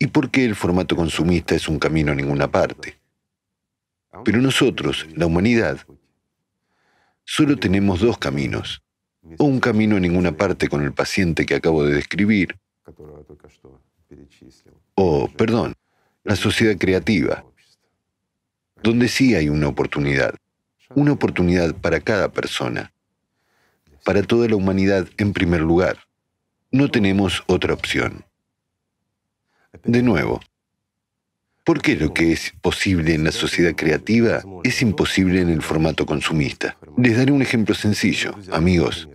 ¿Y 0.00 0.08
por 0.08 0.32
qué 0.32 0.44
el 0.44 0.56
formato 0.56 0.96
consumista 0.96 1.54
es 1.54 1.68
un 1.68 1.78
camino 1.78 2.10
a 2.10 2.16
ninguna 2.16 2.50
parte? 2.50 2.98
Pero 4.24 4.40
nosotros, 4.40 5.06
la 5.14 5.26
humanidad, 5.26 5.78
solo 7.24 7.56
tenemos 7.56 8.00
dos 8.00 8.18
caminos 8.18 8.82
o 9.38 9.44
un 9.44 9.60
camino 9.60 9.96
a 9.96 10.00
ninguna 10.00 10.32
parte 10.32 10.68
con 10.68 10.82
el 10.82 10.92
paciente 10.92 11.46
que 11.46 11.54
acabo 11.54 11.84
de 11.84 11.94
describir, 11.94 12.56
o, 14.94 15.28
perdón, 15.28 15.74
la 16.24 16.36
sociedad 16.36 16.76
creativa, 16.78 17.44
donde 18.82 19.08
sí 19.08 19.34
hay 19.34 19.48
una 19.48 19.68
oportunidad, 19.68 20.34
una 20.94 21.12
oportunidad 21.12 21.74
para 21.74 22.00
cada 22.00 22.32
persona, 22.32 22.92
para 24.04 24.22
toda 24.22 24.48
la 24.48 24.56
humanidad 24.56 25.08
en 25.16 25.32
primer 25.32 25.60
lugar. 25.60 25.98
No 26.70 26.90
tenemos 26.90 27.42
otra 27.46 27.74
opción. 27.74 28.24
De 29.84 30.02
nuevo, 30.02 30.40
¿por 31.64 31.80
qué 31.80 31.96
lo 31.96 32.12
que 32.12 32.32
es 32.32 32.52
posible 32.60 33.14
en 33.14 33.24
la 33.24 33.32
sociedad 33.32 33.74
creativa 33.74 34.42
es 34.64 34.82
imposible 34.82 35.40
en 35.40 35.48
el 35.48 35.62
formato 35.62 36.04
consumista? 36.04 36.76
Les 36.96 37.16
daré 37.16 37.32
un 37.32 37.42
ejemplo 37.42 37.74
sencillo, 37.74 38.34
amigos 38.50 39.08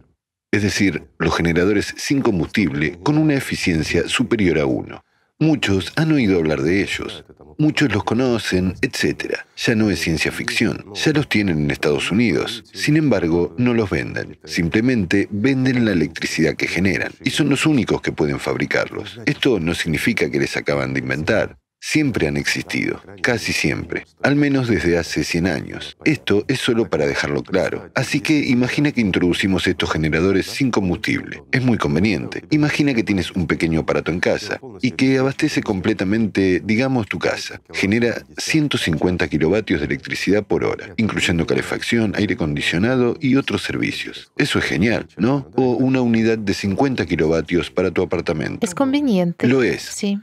es 0.52 0.64
decir, 0.64 1.04
los 1.20 1.36
generadores 1.36 1.94
sin 1.98 2.22
combustible 2.22 2.98
con 3.04 3.18
una 3.18 3.36
eficiencia 3.36 4.08
superior 4.08 4.60
a 4.60 4.66
1. 4.66 5.04
Muchos 5.40 5.94
han 5.96 6.12
oído 6.14 6.38
hablar 6.38 6.64
de 6.64 6.82
ellos, 6.82 7.24
muchos 7.60 7.94
los 7.94 8.04
conocen, 8.04 8.74
etc. 8.82 9.36
Ya 9.56 9.76
no 9.76 9.92
es 9.92 10.00
ciencia 10.00 10.32
ficción, 10.32 10.86
ya 10.96 11.12
los 11.12 11.30
tienen 11.30 11.60
en 11.60 11.72
Estados 11.72 12.12
Unidos. 12.12 12.64
Sin 12.74 12.98
embargo, 12.98 13.54
no 13.58 13.76
los 13.76 13.90
venden, 13.90 14.40
simplemente 14.46 15.28
venden 15.30 15.86
la 15.86 15.92
electricidad 15.92 16.56
que 16.56 16.68
generan 16.68 17.12
y 17.24 17.30
son 17.30 17.50
los 17.50 17.68
únicos 17.68 18.02
que 18.02 18.12
pueden 18.12 18.40
fabricarlos. 18.40 19.20
Esto 19.28 19.60
no 19.60 19.76
significa 19.76 20.32
que 20.32 20.40
les 20.40 20.58
acaban 20.58 20.94
de 20.94 21.02
inventar, 21.02 21.60
siempre 21.80 22.28
han 22.28 22.38
existido, 22.38 23.02
casi 23.22 23.54
siempre, 23.54 24.06
al 24.22 24.36
menos 24.36 24.68
desde 24.68 24.98
hace 24.98 25.24
100 25.24 25.48
años. 25.48 25.98
Esto 26.04 26.44
es 26.48 26.60
solo 26.60 26.90
para 26.90 27.06
dejarlo 27.06 27.44
claro. 27.44 27.90
Así 27.96 28.20
que 28.20 28.40
imagina 28.40 28.92
que 28.92 29.02
introducimos 29.02 29.68
estos 29.68 29.92
generadores 29.92 30.48
sin 30.48 30.72
combustible. 30.72 31.44
Es 31.52 31.64
muy 31.64 31.78
conveniente. 31.78 32.44
Imagina 32.50 32.94
que 32.94 33.04
tienes 33.04 33.32
un 33.32 33.48
pequeño 33.48 33.82
aparato 33.82 34.12
en 34.12 34.20
casa 34.20 34.60
y 34.82 34.92
que 34.92 35.18
abastece 35.18 35.62
completamente, 35.62 36.62
digamos, 36.64 37.08
tu 37.08 37.20
casa. 37.20 37.62
Genera 37.74 38.24
150 38.38 39.28
kilovatios 39.28 39.80
de 39.80 39.86
electricidad 39.86 40.44
por 40.44 40.64
hora, 40.64 40.94
incluyendo 40.98 41.46
calefacción, 41.46 42.14
aire 42.16 42.36
acondicionado 42.36 43.18
y 43.20 43.36
otros 43.36 43.64
servicios. 43.64 44.32
Eso 44.38 44.60
es 44.60 44.66
genial, 44.66 45.08
¿no? 45.18 45.50
O 45.56 45.74
una 45.74 46.02
unidad 46.02 46.38
de 46.38 46.54
50 46.54 47.06
kilovatios 47.06 47.72
para 47.72 47.92
tu 47.92 48.02
apartamento. 48.02 48.66
Es 48.66 48.76
conveniente. 48.76 49.48
Lo 49.48 49.64
es. 49.64 49.84
Sí 49.84 50.20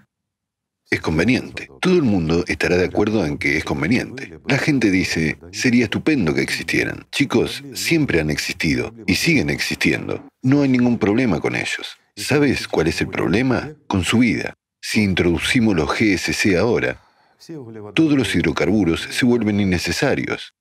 es 0.91 1.01
conveniente. 1.01 1.69
Todo 1.81 1.97
el 1.97 2.03
mundo 2.03 2.45
estará 2.47 2.77
de 2.77 2.87
acuerdo 2.87 3.25
en 3.25 3.39
que 3.39 3.57
es 3.57 3.65
conveniente. 3.65 4.39
La 4.47 4.59
gente 4.59 4.91
dice, 4.91 5.39
sería 5.53 5.85
estupendo 5.85 6.35
que 6.35 6.43
existieran. 6.43 7.07
Chicos, 7.11 7.65
siempre 7.75 8.21
han 8.21 8.31
existido 8.31 8.95
y 9.07 9.15
siguen 9.17 9.51
existiendo. 9.51 10.29
No 10.43 10.63
hay 10.63 10.69
ningún 10.69 10.99
problema 10.99 11.41
con 11.41 11.57
ellos. 11.57 11.97
¿Sabes 12.17 12.69
cuál 12.69 12.89
es 12.89 13.01
el 13.01 13.09
problema? 13.09 13.73
Con 13.87 14.05
su 14.05 14.19
vida. 14.19 14.55
Si 14.81 15.03
introducimos 15.03 15.75
los 15.75 15.89
GSC 15.89 16.57
ahora, 16.57 17.01
todos 17.95 18.13
los 18.13 18.35
hidrocarburos 18.35 19.03
se 19.03 19.27
vuelven 19.27 19.61
innecesarios. 19.61 20.55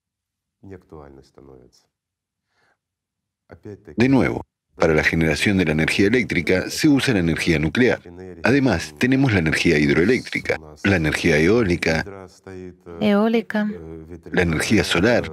De 3.97 4.09
nuevo, 4.09 4.45
para 4.75 4.93
la 4.93 5.03
generación 5.03 5.57
de 5.57 5.65
la 5.65 5.71
energía 5.73 6.07
eléctrica 6.07 6.69
se 6.69 6.87
usa 6.87 7.13
la 7.13 7.19
energía 7.19 7.59
nuclear. 7.59 8.01
Además, 8.43 8.93
tenemos 8.97 9.31
la 9.31 9.39
energía 9.39 9.77
hidroeléctrica, 9.77 10.59
la 10.83 10.95
energía 10.95 11.37
eólica, 11.37 12.05
eólica, 12.99 13.69
la 14.31 14.41
energía 14.41 14.83
solar, 14.83 15.31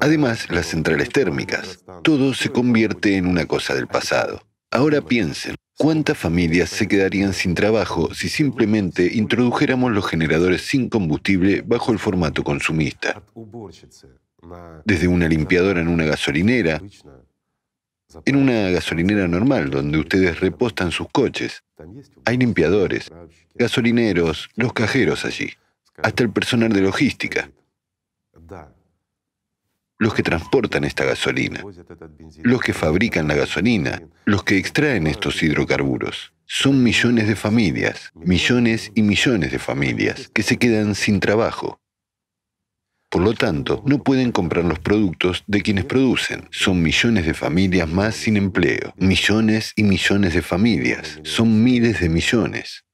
además 0.00 0.50
las 0.50 0.66
centrales 0.66 1.08
térmicas. 1.10 1.84
Todo 2.02 2.34
se 2.34 2.50
convierte 2.50 3.16
en 3.16 3.26
una 3.26 3.46
cosa 3.46 3.74
del 3.74 3.86
pasado. 3.86 4.42
Ahora 4.70 5.00
piensen, 5.00 5.54
¿cuántas 5.78 6.18
familias 6.18 6.68
se 6.68 6.86
quedarían 6.86 7.32
sin 7.32 7.54
trabajo 7.54 8.12
si 8.12 8.28
simplemente 8.28 9.10
introdujéramos 9.14 9.92
los 9.92 10.06
generadores 10.06 10.62
sin 10.62 10.90
combustible 10.90 11.62
bajo 11.64 11.92
el 11.92 11.98
formato 11.98 12.44
consumista? 12.44 13.22
Desde 14.84 15.08
una 15.08 15.26
limpiadora 15.26 15.80
en 15.80 15.88
una 15.88 16.04
gasolinera, 16.04 16.82
en 18.24 18.36
una 18.36 18.70
gasolinera 18.70 19.28
normal 19.28 19.70
donde 19.70 19.98
ustedes 19.98 20.40
repostan 20.40 20.90
sus 20.90 21.08
coches, 21.10 21.62
hay 22.24 22.38
limpiadores, 22.38 23.10
gasolineros, 23.54 24.48
los 24.56 24.72
cajeros 24.72 25.24
allí, 25.24 25.52
hasta 26.02 26.22
el 26.22 26.30
personal 26.30 26.72
de 26.72 26.80
logística. 26.80 27.50
Los 29.98 30.14
que 30.14 30.22
transportan 30.22 30.84
esta 30.84 31.04
gasolina, 31.04 31.62
los 32.42 32.60
que 32.60 32.72
fabrican 32.72 33.28
la 33.28 33.34
gasolina, 33.34 34.00
los 34.24 34.44
que 34.44 34.56
extraen 34.56 35.06
estos 35.06 35.42
hidrocarburos. 35.42 36.32
Son 36.46 36.82
millones 36.82 37.28
de 37.28 37.36
familias, 37.36 38.10
millones 38.14 38.90
y 38.94 39.02
millones 39.02 39.52
de 39.52 39.58
familias 39.58 40.30
que 40.32 40.42
se 40.42 40.56
quedan 40.56 40.94
sin 40.94 41.20
trabajo. 41.20 41.80
Por 43.10 43.22
lo 43.22 43.32
tanto, 43.32 43.82
no 43.86 44.02
pueden 44.02 44.32
comprar 44.32 44.64
los 44.64 44.78
productos 44.78 45.42
de 45.46 45.62
quienes 45.62 45.86
producen. 45.86 46.46
Son 46.50 46.82
millones 46.82 47.24
de 47.24 47.32
familias 47.32 47.88
más 47.88 48.14
sin 48.14 48.36
empleo. 48.36 48.92
Millones 48.98 49.72
y 49.76 49.82
millones 49.82 50.34
de 50.34 50.42
familias. 50.42 51.18
Son 51.24 51.64
miles 51.64 52.00
de 52.00 52.10
millones. 52.10 52.84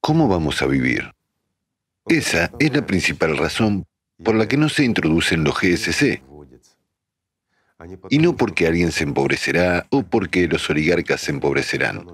¿Cómo 0.00 0.26
vamos 0.26 0.62
a 0.62 0.66
vivir? 0.66 1.12
Esa 2.06 2.50
es 2.58 2.72
la 2.72 2.86
principal 2.86 3.36
razón 3.36 3.84
por 4.24 4.34
la 4.34 4.48
que 4.48 4.56
no 4.56 4.70
se 4.70 4.84
introducen 4.84 5.44
los 5.44 5.54
GSC. 5.60 6.22
Y 8.08 8.18
no 8.18 8.36
porque 8.36 8.66
alguien 8.66 8.90
se 8.90 9.04
empobrecerá 9.04 9.86
o 9.90 10.02
porque 10.02 10.48
los 10.48 10.68
oligarcas 10.70 11.20
se 11.20 11.32
empobrecerán. 11.32 12.06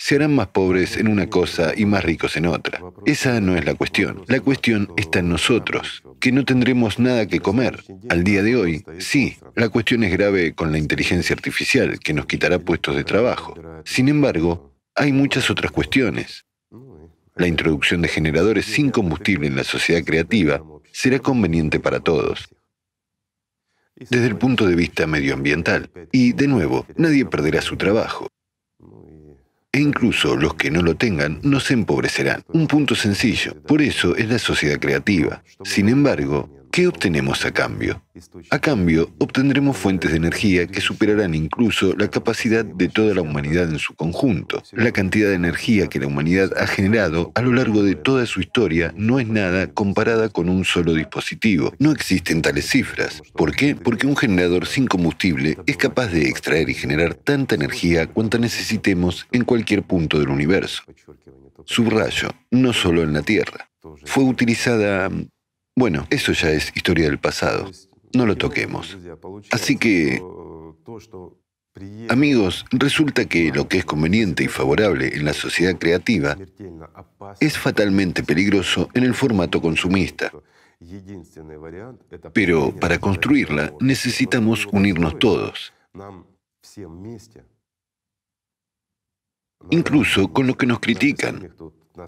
Se 0.00 0.14
harán 0.14 0.34
más 0.34 0.48
pobres 0.48 0.96
en 0.96 1.08
una 1.08 1.28
cosa 1.28 1.74
y 1.76 1.84
más 1.84 2.02
ricos 2.02 2.36
en 2.38 2.46
otra. 2.46 2.80
Esa 3.04 3.38
no 3.42 3.54
es 3.54 3.66
la 3.66 3.74
cuestión. 3.74 4.24
La 4.28 4.40
cuestión 4.40 4.88
está 4.96 5.18
en 5.18 5.28
nosotros, 5.28 6.02
que 6.18 6.32
no 6.32 6.46
tendremos 6.46 6.98
nada 6.98 7.26
que 7.26 7.40
comer. 7.40 7.84
Al 8.08 8.24
día 8.24 8.42
de 8.42 8.56
hoy, 8.56 8.84
sí, 8.98 9.36
la 9.54 9.68
cuestión 9.68 10.02
es 10.02 10.12
grave 10.12 10.54
con 10.54 10.72
la 10.72 10.78
inteligencia 10.78 11.34
artificial, 11.34 11.98
que 12.00 12.14
nos 12.14 12.24
quitará 12.24 12.58
puestos 12.58 12.96
de 12.96 13.04
trabajo. 13.04 13.54
Sin 13.84 14.08
embargo, 14.08 14.74
hay 14.94 15.12
muchas 15.12 15.50
otras 15.50 15.70
cuestiones 15.70 16.46
la 17.40 17.46
introducción 17.46 18.02
de 18.02 18.08
generadores 18.08 18.66
sin 18.66 18.90
combustible 18.90 19.46
en 19.46 19.56
la 19.56 19.64
sociedad 19.64 20.04
creativa 20.04 20.62
será 20.92 21.18
conveniente 21.20 21.80
para 21.80 22.00
todos, 22.00 22.48
desde 23.96 24.26
el 24.26 24.36
punto 24.36 24.66
de 24.66 24.74
vista 24.74 25.06
medioambiental. 25.06 25.90
Y, 26.12 26.32
de 26.32 26.48
nuevo, 26.48 26.86
nadie 26.96 27.24
perderá 27.24 27.62
su 27.62 27.76
trabajo. 27.76 28.28
E 29.72 29.78
incluso 29.78 30.34
los 30.36 30.54
que 30.54 30.70
no 30.70 30.82
lo 30.82 30.96
tengan 30.96 31.38
no 31.42 31.60
se 31.60 31.74
empobrecerán. 31.74 32.42
Un 32.48 32.66
punto 32.66 32.96
sencillo. 32.96 33.54
Por 33.62 33.82
eso 33.82 34.16
es 34.16 34.28
la 34.28 34.40
sociedad 34.40 34.80
creativa. 34.80 35.44
Sin 35.62 35.88
embargo, 35.88 36.50
¿Qué 36.72 36.86
obtenemos 36.86 37.44
a 37.44 37.50
cambio? 37.50 38.00
A 38.50 38.60
cambio, 38.60 39.10
obtendremos 39.18 39.76
fuentes 39.76 40.12
de 40.12 40.18
energía 40.18 40.68
que 40.68 40.80
superarán 40.80 41.34
incluso 41.34 41.96
la 41.96 42.08
capacidad 42.08 42.64
de 42.64 42.88
toda 42.88 43.12
la 43.12 43.22
humanidad 43.22 43.68
en 43.68 43.80
su 43.80 43.94
conjunto. 43.94 44.62
La 44.72 44.92
cantidad 44.92 45.30
de 45.30 45.34
energía 45.34 45.88
que 45.88 45.98
la 45.98 46.06
humanidad 46.06 46.52
ha 46.56 46.68
generado 46.68 47.32
a 47.34 47.42
lo 47.42 47.52
largo 47.52 47.82
de 47.82 47.96
toda 47.96 48.24
su 48.26 48.40
historia 48.40 48.94
no 48.96 49.18
es 49.18 49.26
nada 49.26 49.66
comparada 49.66 50.28
con 50.28 50.48
un 50.48 50.64
solo 50.64 50.94
dispositivo. 50.94 51.74
No 51.80 51.90
existen 51.90 52.40
tales 52.40 52.68
cifras. 52.68 53.20
¿Por 53.34 53.56
qué? 53.56 53.74
Porque 53.74 54.06
un 54.06 54.16
generador 54.16 54.66
sin 54.66 54.86
combustible 54.86 55.58
es 55.66 55.76
capaz 55.76 56.06
de 56.08 56.28
extraer 56.28 56.70
y 56.70 56.74
generar 56.74 57.14
tanta 57.14 57.56
energía 57.56 58.06
cuanta 58.06 58.38
necesitemos 58.38 59.26
en 59.32 59.44
cualquier 59.44 59.82
punto 59.82 60.20
del 60.20 60.28
universo. 60.28 60.84
Subrayo, 61.64 62.28
no 62.52 62.72
solo 62.72 63.02
en 63.02 63.12
la 63.12 63.22
Tierra. 63.22 63.68
Fue 64.04 64.22
utilizada 64.22 65.10
bueno, 65.76 66.06
eso 66.10 66.32
ya 66.32 66.50
es 66.50 66.72
historia 66.74 67.06
del 67.06 67.18
pasado. 67.18 67.70
No 68.14 68.26
lo 68.26 68.36
toquemos. 68.36 68.98
Así 69.50 69.76
que, 69.76 70.20
amigos, 72.08 72.64
resulta 72.70 73.26
que 73.26 73.52
lo 73.52 73.68
que 73.68 73.78
es 73.78 73.84
conveniente 73.84 74.44
y 74.44 74.48
favorable 74.48 75.14
en 75.14 75.24
la 75.24 75.32
sociedad 75.32 75.78
creativa 75.78 76.36
es 77.40 77.56
fatalmente 77.56 78.22
peligroso 78.22 78.88
en 78.94 79.04
el 79.04 79.14
formato 79.14 79.60
consumista. 79.60 80.32
Pero 82.32 82.74
para 82.74 82.98
construirla 82.98 83.72
necesitamos 83.80 84.66
unirnos 84.72 85.18
todos, 85.18 85.74
incluso 89.70 90.32
con 90.32 90.46
los 90.46 90.56
que 90.56 90.66
nos 90.66 90.80
critican, 90.80 91.54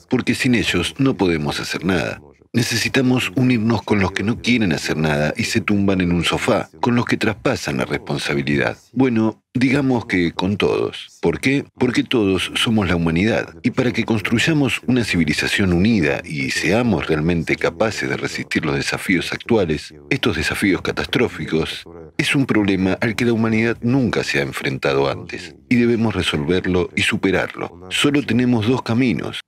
porque 0.09 0.35
sin 0.35 0.55
ellos 0.55 0.95
no 0.99 1.15
podemos 1.15 1.61
hacer 1.61 1.85
nada. 1.85 2.21
Necesitamos 2.55 3.33
unirnos 3.35 3.81
con 3.81 4.01
los 4.01 4.13
que 4.13 4.23
no 4.23 4.43
quieren 4.43 4.75
hacer 4.75 4.99
nada 4.99 5.33
y 5.39 5.45
se 5.45 5.63
tumban 5.63 6.03
en 6.03 6.13
un 6.13 6.23
sofá, 6.23 6.69
con 6.83 6.95
los 6.95 7.07
que 7.07 7.17
traspasan 7.17 7.79
la 7.79 7.87
responsabilidad. 7.87 8.77
Bueno, 8.93 9.43
digamos 9.55 10.05
que 10.05 10.33
con 10.33 10.59
todos. 10.59 11.19
¿Por 11.23 11.41
qué? 11.41 11.65
Porque 11.79 12.05
todos 12.05 12.53
somos 12.55 12.89
la 12.89 12.97
humanidad. 12.97 13.55
Y 13.63 13.71
para 13.71 13.91
que 13.91 14.05
construyamos 14.05 14.83
una 14.87 15.03
civilización 15.03 15.73
unida 15.73 16.21
y 16.27 16.51
seamos 16.51 17.07
realmente 17.07 17.57
capaces 17.57 18.11
de 18.11 18.19
resistir 18.19 18.67
los 18.67 18.75
desafíos 18.75 19.33
actuales, 19.33 19.95
estos 20.11 20.37
desafíos 20.37 20.83
catastróficos, 20.83 21.85
es 22.19 22.35
un 22.35 22.45
problema 22.45 22.99
al 23.01 23.17
que 23.17 23.25
la 23.25 23.33
humanidad 23.33 23.79
nunca 23.81 24.25
se 24.25 24.41
ha 24.41 24.43
enfrentado 24.43 25.11
antes. 25.11 25.57
Y 25.71 25.77
debemos 25.77 26.15
resolverlo 26.15 26.91
y 26.95 27.01
superarlo. 27.01 27.89
Solo 27.89 28.23
tenemos 28.23 28.69
dos 28.69 28.83
caminos. 28.83 29.41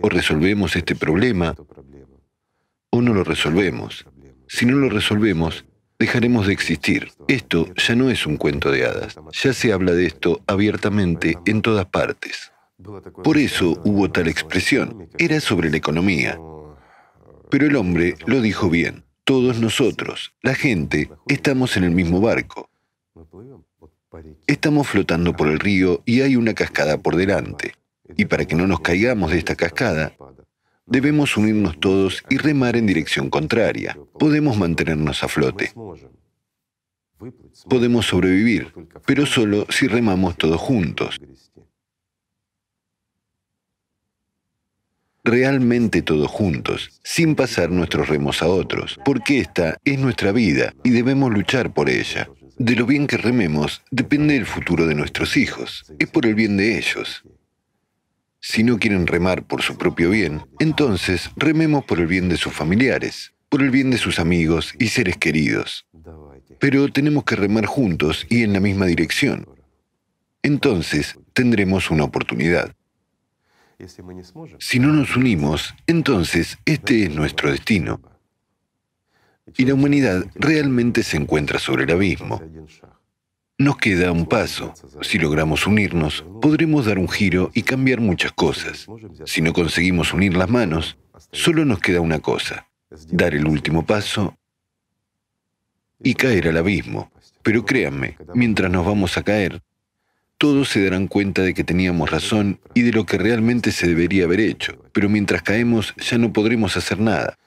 O 0.00 0.08
resolvemos 0.08 0.76
este 0.76 0.94
problema 0.94 1.54
o 2.92 3.00
no 3.00 3.14
lo 3.14 3.24
resolvemos. 3.24 4.04
Si 4.48 4.66
no 4.66 4.76
lo 4.76 4.90
resolvemos, 4.90 5.64
dejaremos 5.98 6.46
de 6.46 6.52
existir. 6.52 7.10
Esto 7.26 7.66
ya 7.74 7.96
no 7.96 8.10
es 8.10 8.26
un 8.26 8.36
cuento 8.36 8.70
de 8.70 8.84
hadas. 8.84 9.16
Ya 9.32 9.54
se 9.54 9.72
habla 9.72 9.92
de 9.92 10.06
esto 10.06 10.42
abiertamente 10.46 11.38
en 11.46 11.62
todas 11.62 11.86
partes. 11.86 12.52
Por 13.24 13.38
eso 13.38 13.80
hubo 13.84 14.10
tal 14.10 14.28
expresión. 14.28 15.08
Era 15.16 15.40
sobre 15.40 15.70
la 15.70 15.78
economía. 15.78 16.38
Pero 17.50 17.66
el 17.66 17.76
hombre 17.76 18.16
lo 18.26 18.40
dijo 18.40 18.68
bien. 18.68 19.04
Todos 19.24 19.58
nosotros, 19.58 20.34
la 20.42 20.54
gente, 20.54 21.08
estamos 21.28 21.76
en 21.76 21.84
el 21.84 21.92
mismo 21.92 22.20
barco. 22.20 22.68
Estamos 24.46 24.88
flotando 24.88 25.32
por 25.32 25.48
el 25.48 25.60
río 25.60 26.02
y 26.04 26.20
hay 26.20 26.36
una 26.36 26.52
cascada 26.52 26.98
por 26.98 27.16
delante. 27.16 27.74
Y 28.16 28.26
para 28.26 28.44
que 28.44 28.54
no 28.54 28.66
nos 28.66 28.80
caigamos 28.80 29.30
de 29.30 29.38
esta 29.38 29.54
cascada, 29.54 30.12
Debemos 30.86 31.36
unirnos 31.36 31.78
todos 31.78 32.22
y 32.28 32.38
remar 32.38 32.76
en 32.76 32.86
dirección 32.86 33.30
contraria. 33.30 33.96
Podemos 34.18 34.56
mantenernos 34.56 35.22
a 35.22 35.28
flote. 35.28 35.72
Podemos 37.68 38.06
sobrevivir, 38.06 38.72
pero 39.06 39.26
solo 39.26 39.66
si 39.70 39.86
remamos 39.86 40.36
todos 40.36 40.60
juntos. 40.60 41.20
Realmente 45.24 46.02
todos 46.02 46.28
juntos, 46.28 47.00
sin 47.04 47.36
pasar 47.36 47.70
nuestros 47.70 48.08
remos 48.08 48.42
a 48.42 48.48
otros, 48.48 48.98
porque 49.04 49.38
esta 49.38 49.78
es 49.84 50.00
nuestra 50.00 50.32
vida 50.32 50.74
y 50.82 50.90
debemos 50.90 51.32
luchar 51.32 51.72
por 51.72 51.88
ella. 51.88 52.28
De 52.58 52.74
lo 52.74 52.86
bien 52.86 53.06
que 53.06 53.18
rememos 53.18 53.82
depende 53.92 54.36
el 54.36 54.46
futuro 54.46 54.86
de 54.86 54.96
nuestros 54.96 55.36
hijos, 55.36 55.84
es 56.00 56.08
por 56.08 56.26
el 56.26 56.34
bien 56.34 56.56
de 56.56 56.76
ellos. 56.76 57.22
Si 58.44 58.64
no 58.64 58.76
quieren 58.76 59.06
remar 59.06 59.44
por 59.46 59.62
su 59.62 59.78
propio 59.78 60.10
bien, 60.10 60.44
entonces 60.58 61.30
rememos 61.36 61.84
por 61.84 62.00
el 62.00 62.08
bien 62.08 62.28
de 62.28 62.36
sus 62.36 62.52
familiares, 62.52 63.32
por 63.48 63.62
el 63.62 63.70
bien 63.70 63.90
de 63.90 63.98
sus 63.98 64.18
amigos 64.18 64.74
y 64.80 64.88
seres 64.88 65.16
queridos. 65.16 65.86
Pero 66.58 66.90
tenemos 66.90 67.22
que 67.22 67.36
remar 67.36 67.66
juntos 67.66 68.26
y 68.28 68.42
en 68.42 68.52
la 68.52 68.58
misma 68.58 68.86
dirección. 68.86 69.46
Entonces 70.42 71.16
tendremos 71.32 71.88
una 71.92 72.02
oportunidad. 72.02 72.74
Si 74.58 74.80
no 74.80 74.92
nos 74.92 75.16
unimos, 75.16 75.72
entonces 75.86 76.58
este 76.64 77.04
es 77.04 77.14
nuestro 77.14 77.48
destino. 77.48 78.00
Y 79.56 79.66
la 79.66 79.74
humanidad 79.74 80.24
realmente 80.34 81.04
se 81.04 81.16
encuentra 81.16 81.60
sobre 81.60 81.84
el 81.84 81.92
abismo. 81.92 82.42
Nos 83.58 83.76
queda 83.76 84.12
un 84.12 84.26
paso. 84.26 84.74
Si 85.02 85.18
logramos 85.18 85.66
unirnos, 85.66 86.24
podremos 86.40 86.86
dar 86.86 86.98
un 86.98 87.08
giro 87.08 87.50
y 87.54 87.62
cambiar 87.62 88.00
muchas 88.00 88.32
cosas. 88.32 88.86
Si 89.26 89.40
no 89.40 89.52
conseguimos 89.52 90.12
unir 90.12 90.36
las 90.36 90.50
manos, 90.50 90.96
solo 91.30 91.64
nos 91.64 91.78
queda 91.78 92.00
una 92.00 92.18
cosa, 92.18 92.66
dar 93.10 93.34
el 93.34 93.46
último 93.46 93.84
paso 93.84 94.36
y 96.02 96.14
caer 96.14 96.48
al 96.48 96.56
abismo. 96.56 97.12
Pero 97.42 97.64
créanme, 97.64 98.16
mientras 98.34 98.70
nos 98.70 98.86
vamos 98.86 99.16
a 99.16 99.22
caer, 99.22 99.62
todos 100.38 100.70
se 100.70 100.82
darán 100.82 101.06
cuenta 101.06 101.42
de 101.42 101.54
que 101.54 101.62
teníamos 101.62 102.10
razón 102.10 102.58
y 102.74 102.82
de 102.82 102.92
lo 102.92 103.06
que 103.06 103.18
realmente 103.18 103.70
se 103.70 103.86
debería 103.86 104.24
haber 104.24 104.40
hecho. 104.40 104.76
Pero 104.92 105.08
mientras 105.08 105.42
caemos 105.42 105.94
ya 105.98 106.18
no 106.18 106.32
podremos 106.32 106.76
hacer 106.76 106.98
nada. 106.98 107.38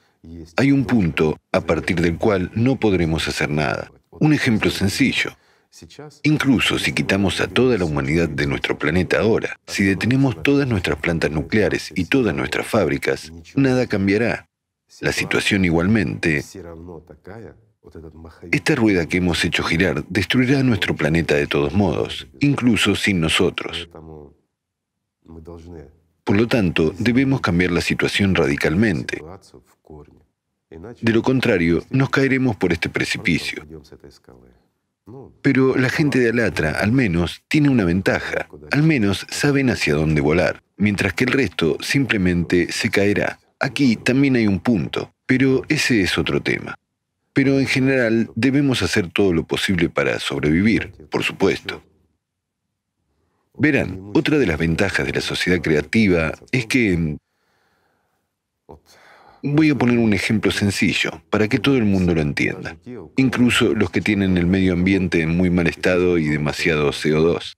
Hay 0.55 0.71
un 0.71 0.85
punto 0.85 1.37
a 1.51 1.61
partir 1.61 1.99
del 1.99 2.17
cual 2.17 2.51
no 2.55 2.77
podremos 2.77 3.27
hacer 3.27 3.49
nada. 3.49 3.91
Un 4.11 4.33
ejemplo 4.33 4.71
sencillo. 4.71 5.35
Incluso 6.23 6.79
si 6.79 6.93
quitamos 6.93 7.41
a 7.41 7.47
toda 7.47 7.77
la 7.77 7.85
humanidad 7.85 8.29
de 8.29 8.47
nuestro 8.47 8.77
planeta 8.77 9.19
ahora, 9.19 9.59
si 9.67 9.83
detenemos 9.83 10.41
todas 10.41 10.67
nuestras 10.67 10.97
plantas 10.99 11.31
nucleares 11.31 11.91
y 11.95 12.05
todas 12.05 12.33
nuestras 12.33 12.65
fábricas, 12.65 13.31
nada 13.55 13.87
cambiará. 13.87 14.49
La 15.01 15.11
situación 15.11 15.65
igualmente... 15.65 16.43
Esta 18.51 18.73
rueda 18.73 19.05
que 19.05 19.17
hemos 19.17 19.45
hecho 19.45 19.61
girar 19.63 20.03
destruirá 20.07 20.63
nuestro 20.63 20.95
planeta 20.95 21.35
de 21.35 21.45
todos 21.45 21.73
modos, 21.73 22.27
incluso 22.39 22.95
sin 22.95 23.19
nosotros. 23.19 23.87
Por 26.23 26.35
lo 26.35 26.47
tanto, 26.47 26.95
debemos 26.97 27.41
cambiar 27.41 27.71
la 27.71 27.81
situación 27.81 28.33
radicalmente. 28.33 29.21
De 31.01 31.13
lo 31.13 31.21
contrario, 31.21 31.83
nos 31.91 32.09
caeremos 32.09 32.55
por 32.55 32.73
este 32.73 32.89
precipicio. 32.89 33.63
Pero 35.41 35.75
la 35.75 35.89
gente 35.89 36.19
de 36.19 36.29
Alatra, 36.29 36.71
al 36.79 36.91
menos, 36.91 37.43
tiene 37.47 37.69
una 37.69 37.85
ventaja. 37.85 38.47
Al 38.71 38.83
menos 38.83 39.27
saben 39.29 39.69
hacia 39.69 39.93
dónde 39.93 40.21
volar, 40.21 40.63
mientras 40.77 41.13
que 41.13 41.25
el 41.25 41.31
resto 41.31 41.77
simplemente 41.81 42.71
se 42.71 42.89
caerá. 42.89 43.39
Aquí 43.59 43.95
también 43.95 44.35
hay 44.35 44.47
un 44.47 44.59
punto, 44.59 45.13
pero 45.25 45.63
ese 45.69 46.01
es 46.01 46.17
otro 46.17 46.41
tema. 46.41 46.75
Pero 47.33 47.59
en 47.59 47.67
general 47.67 48.31
debemos 48.35 48.81
hacer 48.81 49.11
todo 49.11 49.33
lo 49.33 49.45
posible 49.45 49.89
para 49.89 50.19
sobrevivir, 50.19 50.91
por 51.11 51.23
supuesto. 51.23 51.83
Verán, 53.57 54.11
otra 54.13 54.37
de 54.37 54.47
las 54.47 54.57
ventajas 54.57 55.05
de 55.05 55.13
la 55.13 55.21
sociedad 55.21 55.61
creativa 55.61 56.33
es 56.51 56.65
que... 56.65 57.17
Voy 59.47 59.69
a 59.69 59.75
poner 59.75 59.99
un 59.99 60.11
ejemplo 60.13 60.49
sencillo 60.49 61.21
para 61.29 61.47
que 61.47 61.59
todo 61.59 61.77
el 61.77 61.85
mundo 61.85 62.15
lo 62.15 62.21
entienda, 62.21 62.77
incluso 63.15 63.75
los 63.75 63.91
que 63.91 64.01
tienen 64.01 64.37
el 64.37 64.47
medio 64.47 64.73
ambiente 64.73 65.21
en 65.21 65.37
muy 65.37 65.51
mal 65.51 65.67
estado 65.67 66.17
y 66.17 66.25
demasiado 66.25 66.89
CO2. 66.89 67.53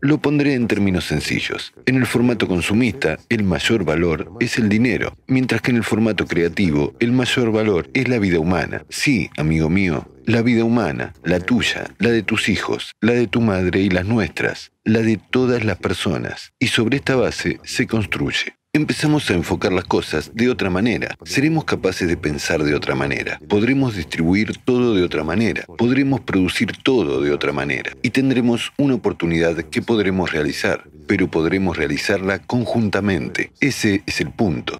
Lo 0.00 0.22
pondré 0.22 0.54
en 0.54 0.68
términos 0.68 1.04
sencillos. 1.04 1.74
En 1.84 1.96
el 1.96 2.06
formato 2.06 2.48
consumista, 2.48 3.18
el 3.28 3.44
mayor 3.44 3.84
valor 3.84 4.32
es 4.40 4.56
el 4.56 4.70
dinero, 4.70 5.14
mientras 5.26 5.60
que 5.60 5.72
en 5.72 5.76
el 5.76 5.84
formato 5.84 6.26
creativo, 6.26 6.94
el 6.98 7.12
mayor 7.12 7.52
valor 7.52 7.90
es 7.92 8.08
la 8.08 8.18
vida 8.18 8.40
humana. 8.40 8.86
Sí, 8.88 9.28
amigo 9.36 9.68
mío, 9.68 10.08
la 10.24 10.40
vida 10.40 10.64
humana, 10.64 11.12
la 11.24 11.40
tuya, 11.40 11.94
la 11.98 12.08
de 12.08 12.22
tus 12.22 12.48
hijos, 12.48 12.92
la 13.02 13.12
de 13.12 13.26
tu 13.26 13.42
madre 13.42 13.80
y 13.80 13.90
las 13.90 14.06
nuestras, 14.06 14.72
la 14.82 15.00
de 15.00 15.18
todas 15.18 15.62
las 15.62 15.76
personas. 15.76 16.54
Y 16.58 16.68
sobre 16.68 16.96
esta 16.96 17.16
base 17.16 17.60
se 17.64 17.86
construye. 17.86 18.54
Empezamos 18.74 19.28
a 19.28 19.34
enfocar 19.34 19.70
las 19.70 19.84
cosas 19.84 20.30
de 20.34 20.48
otra 20.48 20.70
manera. 20.70 21.14
Seremos 21.26 21.66
capaces 21.66 22.08
de 22.08 22.16
pensar 22.16 22.64
de 22.64 22.74
otra 22.74 22.94
manera. 22.94 23.38
Podremos 23.46 23.94
distribuir 23.94 24.56
todo 24.64 24.94
de 24.94 25.02
otra 25.02 25.24
manera. 25.24 25.66
Podremos 25.76 26.20
producir 26.22 26.72
todo 26.82 27.20
de 27.20 27.32
otra 27.32 27.52
manera. 27.52 27.92
Y 28.00 28.08
tendremos 28.08 28.72
una 28.78 28.94
oportunidad 28.94 29.56
que 29.56 29.82
podremos 29.82 30.32
realizar, 30.32 30.84
pero 31.06 31.30
podremos 31.30 31.76
realizarla 31.76 32.38
conjuntamente. 32.38 33.52
Ese 33.60 34.04
es 34.06 34.22
el 34.22 34.30
punto. 34.30 34.78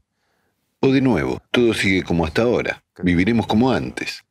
O 0.81 0.91
de 0.91 1.03
nuevo, 1.03 1.43
todo 1.51 1.75
sigue 1.75 2.03
como 2.03 2.25
hasta 2.25 2.41
ahora. 2.41 2.83
Viviremos 3.03 3.47
como 3.47 3.73
antes. 3.73 4.25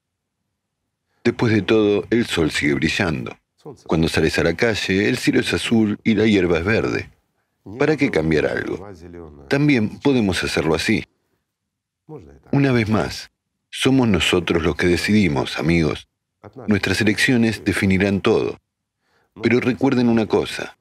Después 1.23 1.53
de 1.53 1.61
todo, 1.61 2.07
el 2.09 2.25
sol 2.25 2.49
sigue 2.49 2.73
brillando. 2.73 3.37
Cuando 3.85 4.07
sales 4.07 4.39
a 4.39 4.43
la 4.43 4.55
calle, 4.55 5.07
el 5.07 5.17
cielo 5.17 5.39
es 5.39 5.53
azul 5.53 5.99
y 6.03 6.15
la 6.15 6.25
hierba 6.25 6.57
es 6.57 6.65
verde. 6.65 7.11
¿Para 7.77 7.95
qué 7.97 8.09
cambiar 8.09 8.47
algo? 8.47 8.89
También 9.47 9.99
podemos 9.99 10.43
hacerlo 10.43 10.75
así. 10.75 11.05
Una 12.51 12.71
vez 12.71 12.89
más, 12.89 13.31
somos 13.69 14.07
nosotros 14.07 14.63
los 14.63 14.75
que 14.75 14.87
decidimos, 14.87 15.59
amigos. 15.59 16.07
Nuestras 16.67 16.99
elecciones 17.01 17.63
definirán 17.63 18.21
todo. 18.21 18.57
Pero 19.41 19.59
recuerden 19.59 20.09
una 20.09 20.25
cosa. 20.25 20.77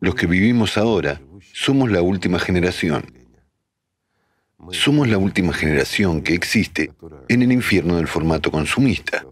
Los 0.00 0.14
que 0.14 0.26
vivimos 0.26 0.78
ahora 0.78 1.20
somos 1.52 1.90
la 1.90 2.02
última 2.02 2.38
generación. 2.38 3.04
Somos 4.70 5.08
la 5.08 5.18
última 5.18 5.52
generación 5.52 6.22
que 6.22 6.34
existe 6.34 6.92
en 7.28 7.42
el 7.42 7.52
infierno 7.52 7.96
del 7.96 8.08
formato 8.08 8.50
consumista 8.50 9.24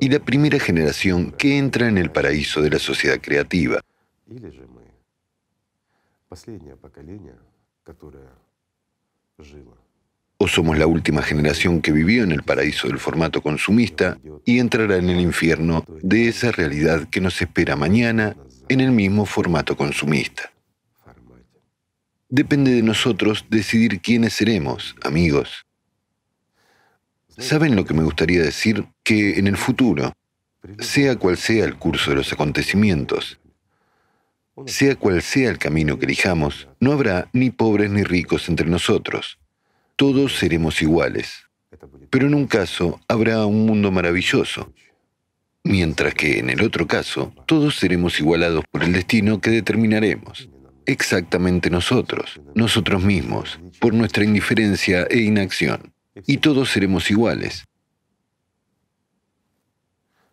y 0.00 0.08
la 0.08 0.18
primera 0.18 0.58
generación 0.58 1.32
que 1.32 1.58
entra 1.58 1.88
en 1.88 1.98
el 1.98 2.10
paraíso 2.10 2.62
de 2.62 2.70
la 2.70 2.78
sociedad 2.78 3.18
creativa. 3.20 3.80
O 10.40 10.46
somos 10.46 10.78
la 10.78 10.86
última 10.86 11.22
generación 11.22 11.80
que 11.80 11.92
vivió 11.92 12.22
en 12.22 12.32
el 12.32 12.42
paraíso 12.42 12.86
del 12.86 12.98
formato 12.98 13.42
consumista 13.42 14.18
y 14.44 14.58
entrará 14.58 14.96
en 14.96 15.10
el 15.10 15.20
infierno 15.20 15.84
de 16.02 16.28
esa 16.28 16.52
realidad 16.52 17.08
que 17.08 17.20
nos 17.20 17.40
espera 17.40 17.76
mañana 17.76 18.36
en 18.68 18.80
el 18.80 18.92
mismo 18.92 19.26
formato 19.26 19.76
consumista. 19.76 20.52
Depende 22.28 22.72
de 22.72 22.82
nosotros 22.82 23.46
decidir 23.48 24.00
quiénes 24.00 24.34
seremos, 24.34 24.94
amigos. 25.02 25.67
¿Saben 27.38 27.76
lo 27.76 27.84
que 27.84 27.94
me 27.94 28.02
gustaría 28.02 28.42
decir? 28.42 28.86
Que 29.04 29.38
en 29.38 29.46
el 29.46 29.56
futuro, 29.56 30.12
sea 30.80 31.14
cual 31.16 31.36
sea 31.36 31.64
el 31.64 31.76
curso 31.76 32.10
de 32.10 32.16
los 32.16 32.32
acontecimientos, 32.32 33.38
sea 34.66 34.96
cual 34.96 35.22
sea 35.22 35.48
el 35.48 35.58
camino 35.58 36.00
que 36.00 36.06
elijamos, 36.06 36.66
no 36.80 36.92
habrá 36.92 37.28
ni 37.32 37.50
pobres 37.50 37.90
ni 37.90 38.02
ricos 38.02 38.48
entre 38.48 38.68
nosotros. 38.68 39.38
Todos 39.94 40.36
seremos 40.36 40.82
iguales. 40.82 41.44
Pero 42.10 42.26
en 42.26 42.34
un 42.34 42.48
caso 42.48 43.00
habrá 43.06 43.46
un 43.46 43.66
mundo 43.66 43.92
maravilloso, 43.92 44.72
mientras 45.62 46.14
que 46.14 46.40
en 46.40 46.50
el 46.50 46.60
otro 46.60 46.88
caso 46.88 47.32
todos 47.46 47.76
seremos 47.76 48.18
igualados 48.18 48.64
por 48.68 48.82
el 48.82 48.92
destino 48.92 49.40
que 49.40 49.50
determinaremos. 49.50 50.48
Exactamente 50.86 51.70
nosotros, 51.70 52.40
nosotros 52.56 53.04
mismos, 53.04 53.60
por 53.78 53.94
nuestra 53.94 54.24
indiferencia 54.24 55.06
e 55.08 55.18
inacción 55.18 55.92
y 56.26 56.38
todos 56.38 56.70
seremos 56.70 57.10
iguales. 57.10 57.64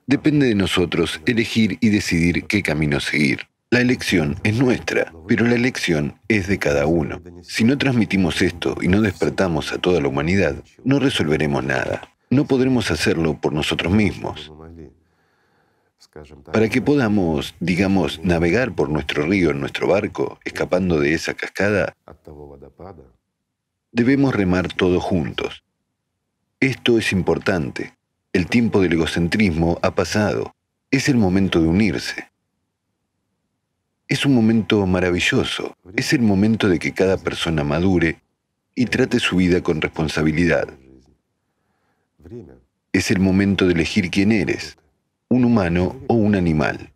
Depende 0.08 0.48
de 0.48 0.56
nosotros 0.56 1.20
elegir 1.26 1.78
y 1.82 1.90
decidir 1.90 2.46
qué 2.46 2.62
camino 2.62 3.00
seguir. 3.00 3.48
La 3.72 3.82
elección 3.82 4.36
es 4.44 4.56
nuestra, 4.56 5.12
pero 5.28 5.46
la 5.46 5.56
elección 5.56 6.20
es 6.28 6.48
de 6.48 6.60
cada 6.60 6.86
uno. 6.86 7.22
Si 7.42 7.64
no 7.64 7.78
transmitimos 7.78 8.42
esto 8.42 8.78
y 8.82 8.88
no 8.88 9.02
despertamos 9.02 9.74
a 9.74 9.80
toda 9.80 10.00
la 10.00 10.08
humanidad, 10.08 10.64
no 10.84 11.00
resolveremos 11.00 11.64
nada. 11.64 12.02
No 12.30 12.46
podremos 12.46 12.92
hacerlo 12.92 13.42
por 13.42 13.52
nosotros 13.52 13.92
mismos. 13.92 14.52
Para 16.54 16.70
que 16.70 16.82
podamos, 16.82 17.56
digamos, 17.60 18.24
navegar 18.24 18.74
por 18.74 18.90
nuestro 18.90 19.26
río 19.26 19.50
en 19.50 19.60
nuestro 19.60 19.88
barco, 19.88 20.40
escapando 20.46 21.00
de 21.00 21.14
esa 21.14 21.34
cascada, 21.34 21.98
debemos 23.92 24.34
remar 24.34 24.72
todos 24.72 25.04
juntos. 25.04 25.65
Esto 26.66 26.98
es 26.98 27.12
importante. 27.12 27.94
El 28.34 28.48
tiempo 28.48 28.82
del 28.82 28.94
egocentrismo 28.94 29.78
ha 29.84 29.94
pasado. 29.94 30.56
Es 30.90 31.08
el 31.10 31.16
momento 31.16 31.62
de 31.62 31.68
unirse. 31.68 32.32
Es 34.08 34.26
un 34.26 34.34
momento 34.34 34.84
maravilloso. 34.88 35.78
Es 35.96 36.12
el 36.12 36.24
momento 36.24 36.68
de 36.68 36.80
que 36.80 36.92
cada 36.92 37.18
persona 37.18 37.64
madure 37.64 38.20
y 38.74 38.88
trate 38.88 39.20
su 39.20 39.36
vida 39.36 39.62
con 39.62 39.80
responsabilidad. 39.80 40.68
Es 42.92 43.12
el 43.12 43.20
momento 43.20 43.68
de 43.68 43.74
elegir 43.74 44.10
quién 44.10 44.32
eres, 44.32 44.76
un 45.30 45.46
humano 45.46 46.02
o 46.08 46.16
un 46.16 46.34
animal. 46.34 46.94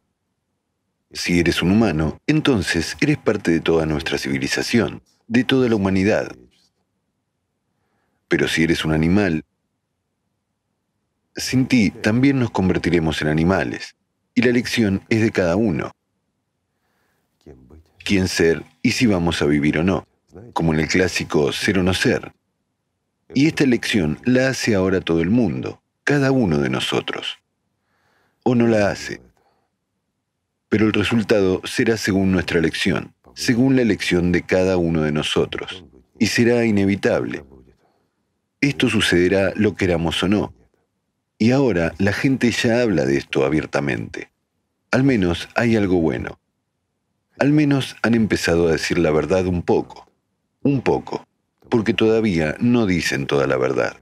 Si 1.11 1.39
eres 1.39 1.61
un 1.61 1.69
humano, 1.73 2.19
entonces 2.25 2.97
eres 3.01 3.19
parte 3.19 3.51
de 3.51 3.59
toda 3.59 3.85
nuestra 3.85 4.17
civilización, 4.17 5.03
de 5.27 5.43
toda 5.43 5.69
la 5.69 5.75
humanidad. 5.75 6.35
Pero 8.27 8.47
si 8.47 8.63
eres 8.63 8.83
un 8.83 8.93
animal, 8.93 9.43
sin 11.39 11.67
ti 11.67 11.91
también 11.91 12.39
nos 12.39 12.51
convertiremos 12.51 13.21
en 13.21 13.29
animales, 13.29 13.95
y 14.35 14.41
la 14.41 14.49
elección 14.49 15.01
es 15.09 15.21
de 15.21 15.31
cada 15.31 15.55
uno. 15.55 15.91
Quién 18.03 18.27
ser 18.27 18.63
y 18.81 18.91
si 18.91 19.05
vamos 19.05 19.41
a 19.41 19.45
vivir 19.45 19.77
o 19.77 19.83
no, 19.83 20.07
como 20.53 20.73
en 20.73 20.79
el 20.79 20.87
clásico 20.87 21.51
ser 21.51 21.79
o 21.79 21.83
no 21.83 21.93
ser. 21.93 22.33
Y 23.33 23.47
esta 23.47 23.63
elección 23.63 24.19
la 24.23 24.49
hace 24.49 24.75
ahora 24.75 25.01
todo 25.01 25.21
el 25.21 25.29
mundo, 25.29 25.81
cada 26.03 26.31
uno 26.31 26.59
de 26.59 26.69
nosotros. 26.69 27.37
O 28.43 28.55
no 28.55 28.67
la 28.67 28.89
hace. 28.89 29.21
Pero 30.69 30.87
el 30.87 30.93
resultado 30.93 31.61
será 31.65 31.97
según 31.97 32.31
nuestra 32.31 32.59
elección, 32.59 33.13
según 33.35 33.75
la 33.75 33.81
elección 33.81 34.31
de 34.31 34.41
cada 34.43 34.77
uno 34.77 35.01
de 35.01 35.11
nosotros, 35.11 35.85
y 36.17 36.27
será 36.27 36.65
inevitable. 36.65 37.43
Esto 38.61 38.89
sucederá 38.89 39.53
lo 39.55 39.75
queramos 39.75 40.21
o 40.23 40.27
no, 40.27 40.53
y 41.41 41.51
ahora 41.51 41.93
la 41.97 42.11
gente 42.11 42.51
ya 42.51 42.81
habla 42.81 43.05
de 43.05 43.17
esto 43.17 43.45
abiertamente. 43.45 44.29
Al 44.91 45.05
menos 45.05 45.47
hay 45.55 45.77
algo 45.77 46.01
bueno. 46.01 46.37
Al 47.39 47.53
menos 47.53 47.95
han 48.03 48.13
empezado 48.13 48.67
a 48.67 48.73
decir 48.73 48.97
la 48.97 49.09
verdad 49.11 49.47
un 49.47 49.61
poco. 49.61 50.11
Un 50.63 50.81
poco. 50.81 51.25
Porque 51.69 51.93
todavía 51.93 52.57
no 52.59 52.85
dicen 52.85 53.25
toda 53.25 53.47
la 53.47 53.55
verdad. 53.55 53.95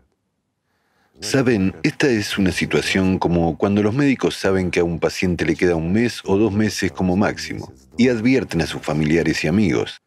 Saben, 1.19 1.75
esta 1.83 2.07
es 2.07 2.39
una 2.39 2.51
situación 2.51 3.19
como 3.19 3.55
cuando 3.57 3.83
los 3.83 3.93
médicos 3.93 4.35
saben 4.35 4.71
que 4.71 4.79
a 4.79 4.83
un 4.83 4.99
paciente 4.99 5.45
le 5.45 5.55
queda 5.55 5.75
un 5.75 5.91
mes 5.91 6.21
o 6.25 6.37
dos 6.37 6.51
meses 6.51 6.91
como 6.91 7.17
máximo 7.17 7.71
y 7.97 8.09
advierten 8.09 8.61
a 8.61 8.67
sus 8.67 8.81
familiares 8.81 9.43
y 9.43 9.47
amigos. 9.47 10.01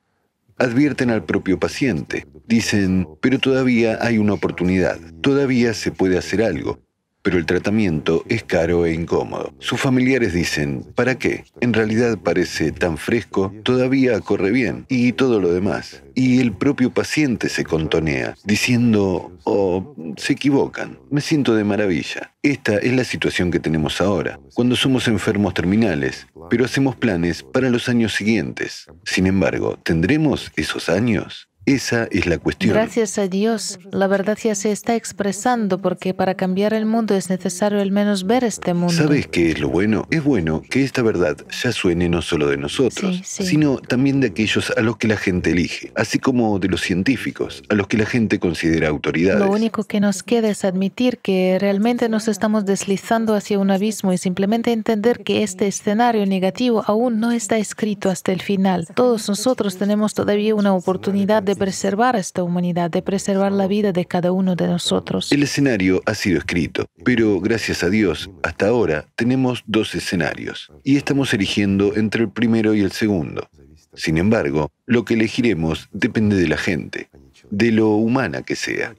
Advierten 0.58 1.10
al 1.10 1.24
propio 1.24 1.60
paciente. 1.60 2.26
Dicen, 2.48 3.06
pero 3.20 3.38
todavía 3.38 3.98
hay 4.00 4.18
una 4.18 4.32
oportunidad, 4.32 4.98
todavía 5.20 5.74
se 5.74 5.92
puede 5.92 6.18
hacer 6.18 6.42
algo 6.42 6.80
pero 7.22 7.38
el 7.38 7.46
tratamiento 7.46 8.24
es 8.28 8.42
caro 8.42 8.86
e 8.86 8.94
incómodo. 8.94 9.52
Sus 9.58 9.80
familiares 9.80 10.32
dicen, 10.32 10.84
¿para 10.94 11.16
qué? 11.18 11.44
En 11.60 11.72
realidad 11.72 12.18
parece 12.18 12.72
tan 12.72 12.96
fresco, 12.96 13.52
todavía 13.62 14.20
corre 14.20 14.50
bien 14.50 14.86
y 14.88 15.12
todo 15.12 15.40
lo 15.40 15.52
demás. 15.52 16.02
Y 16.14 16.40
el 16.40 16.52
propio 16.52 16.90
paciente 16.90 17.48
se 17.48 17.64
contonea, 17.64 18.34
diciendo, 18.44 19.32
oh, 19.44 19.94
se 20.16 20.32
equivocan, 20.32 20.98
me 21.10 21.20
siento 21.20 21.54
de 21.54 21.64
maravilla. 21.64 22.34
Esta 22.42 22.76
es 22.76 22.92
la 22.92 23.04
situación 23.04 23.50
que 23.50 23.60
tenemos 23.60 24.00
ahora, 24.00 24.40
cuando 24.54 24.76
somos 24.76 25.08
enfermos 25.08 25.54
terminales, 25.54 26.26
pero 26.48 26.64
hacemos 26.64 26.96
planes 26.96 27.42
para 27.42 27.70
los 27.70 27.88
años 27.88 28.14
siguientes. 28.14 28.86
Sin 29.04 29.26
embargo, 29.26 29.78
¿tendremos 29.82 30.50
esos 30.56 30.88
años? 30.88 31.49
Esa 31.70 32.08
es 32.10 32.26
la 32.26 32.38
cuestión. 32.38 32.74
Gracias 32.74 33.16
a 33.16 33.28
Dios, 33.28 33.78
la 33.92 34.08
verdad 34.08 34.36
ya 34.42 34.56
se 34.56 34.72
está 34.72 34.96
expresando 34.96 35.78
porque 35.78 36.14
para 36.14 36.34
cambiar 36.34 36.74
el 36.74 36.84
mundo 36.84 37.14
es 37.14 37.30
necesario 37.30 37.80
al 37.80 37.92
menos 37.92 38.26
ver 38.26 38.42
este 38.42 38.74
mundo. 38.74 38.92
¿Sabes 38.92 39.28
qué 39.28 39.52
es 39.52 39.60
lo 39.60 39.68
bueno? 39.68 40.04
Es 40.10 40.24
bueno 40.24 40.62
que 40.68 40.82
esta 40.82 41.02
verdad 41.02 41.36
ya 41.62 41.70
suene 41.70 42.08
no 42.08 42.22
solo 42.22 42.48
de 42.48 42.56
nosotros, 42.56 43.20
sino 43.24 43.78
también 43.78 44.18
de 44.18 44.26
aquellos 44.26 44.72
a 44.76 44.80
los 44.80 44.96
que 44.96 45.06
la 45.06 45.16
gente 45.16 45.52
elige, 45.52 45.92
así 45.94 46.18
como 46.18 46.58
de 46.58 46.66
los 46.66 46.80
científicos, 46.80 47.62
a 47.68 47.76
los 47.76 47.86
que 47.86 47.98
la 47.98 48.06
gente 48.06 48.40
considera 48.40 48.88
autoridades. 48.88 49.38
Lo 49.38 49.52
único 49.52 49.84
que 49.84 50.00
nos 50.00 50.24
queda 50.24 50.48
es 50.48 50.64
admitir 50.64 51.18
que 51.18 51.56
realmente 51.60 52.08
nos 52.08 52.26
estamos 52.26 52.64
deslizando 52.64 53.36
hacia 53.36 53.60
un 53.60 53.70
abismo 53.70 54.12
y 54.12 54.18
simplemente 54.18 54.72
entender 54.72 55.22
que 55.22 55.44
este 55.44 55.68
escenario 55.68 56.26
negativo 56.26 56.82
aún 56.88 57.20
no 57.20 57.30
está 57.30 57.58
escrito 57.58 58.10
hasta 58.10 58.32
el 58.32 58.42
final. 58.42 58.88
Todos 58.92 59.28
nosotros 59.28 59.76
tenemos 59.76 60.14
todavía 60.14 60.56
una 60.56 60.74
oportunidad 60.74 61.44
de 61.44 61.59
preservar 61.60 62.16
esta 62.16 62.42
humanidad, 62.42 62.90
de 62.90 63.02
preservar 63.02 63.52
la 63.52 63.66
vida 63.66 63.92
de 63.92 64.06
cada 64.06 64.32
uno 64.32 64.56
de 64.56 64.66
nosotros. 64.66 65.30
El 65.30 65.42
escenario 65.42 66.00
ha 66.06 66.14
sido 66.14 66.38
escrito, 66.38 66.86
pero 67.04 67.38
gracias 67.38 67.84
a 67.84 67.90
Dios, 67.90 68.30
hasta 68.42 68.68
ahora 68.68 69.04
tenemos 69.14 69.62
dos 69.66 69.94
escenarios 69.94 70.72
y 70.84 70.96
estamos 70.96 71.34
eligiendo 71.34 71.94
entre 71.96 72.22
el 72.22 72.30
primero 72.30 72.74
y 72.74 72.80
el 72.80 72.92
segundo. 72.92 73.46
Sin 73.92 74.16
embargo, 74.16 74.70
lo 74.86 75.04
que 75.04 75.12
elegiremos 75.12 75.90
depende 75.92 76.36
de 76.36 76.48
la 76.48 76.56
gente, 76.56 77.10
de 77.50 77.72
lo 77.72 77.90
humana 77.90 78.40
que 78.40 78.56
sea. 78.56 78.94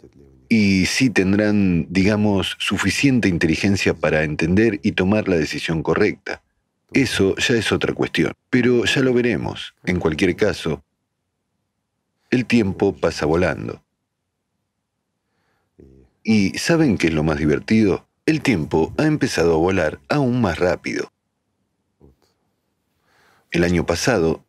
Y 0.47 0.85
si 0.85 1.09
tendrán, 1.09 1.87
digamos, 1.89 2.57
suficiente 2.59 3.27
inteligencia 3.27 3.95
para 3.95 4.23
entender 4.23 4.79
y 4.83 4.91
tomar 4.91 5.27
la 5.27 5.37
decisión 5.37 5.81
correcta. 5.81 6.43
Eso 6.93 7.35
ya 7.37 7.55
es 7.55 7.71
otra 7.71 7.95
cuestión, 7.95 8.33
pero 8.51 8.85
ya 8.85 9.01
lo 9.01 9.13
veremos. 9.15 9.73
En 9.83 9.97
cualquier 9.97 10.35
caso, 10.35 10.83
el 12.31 12.45
tiempo 12.45 12.93
pasa 12.93 13.25
volando. 13.25 13.83
¿Y 16.23 16.57
saben 16.57 16.97
qué 16.97 17.07
es 17.07 17.13
lo 17.13 17.23
más 17.23 17.37
divertido? 17.37 18.07
El 18.25 18.41
tiempo 18.41 18.93
ha 18.97 19.05
empezado 19.05 19.53
a 19.53 19.57
volar 19.57 19.99
aún 20.07 20.41
más 20.41 20.57
rápido. 20.57 21.11
El 23.51 23.63
año 23.63 23.85
pasado, 23.85 24.45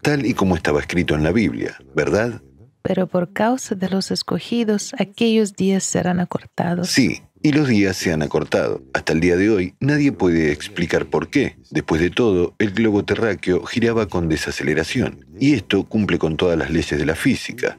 tal 0.00 0.24
y 0.24 0.32
como 0.32 0.56
estaba 0.56 0.80
escrito 0.80 1.14
en 1.14 1.22
la 1.22 1.32
Biblia, 1.32 1.76
¿verdad? 1.94 2.40
Pero 2.80 3.06
por 3.06 3.32
causa 3.32 3.74
de 3.74 3.90
los 3.90 4.10
escogidos, 4.10 4.94
aquellos 4.98 5.54
días 5.56 5.84
serán 5.84 6.20
acortados. 6.20 6.88
Sí, 6.88 7.20
y 7.46 7.52
los 7.52 7.68
días 7.68 7.96
se 7.96 8.12
han 8.12 8.22
acortado. 8.22 8.82
Hasta 8.92 9.12
el 9.12 9.20
día 9.20 9.36
de 9.36 9.50
hoy 9.50 9.74
nadie 9.78 10.10
puede 10.10 10.50
explicar 10.50 11.06
por 11.06 11.30
qué. 11.30 11.56
Después 11.70 12.00
de 12.00 12.10
todo, 12.10 12.56
el 12.58 12.72
globo 12.72 13.04
terráqueo 13.04 13.64
giraba 13.64 14.08
con 14.08 14.28
desaceleración, 14.28 15.24
y 15.38 15.54
esto 15.54 15.84
cumple 15.84 16.18
con 16.18 16.36
todas 16.36 16.58
las 16.58 16.70
leyes 16.70 16.98
de 16.98 17.06
la 17.06 17.14
física. 17.14 17.78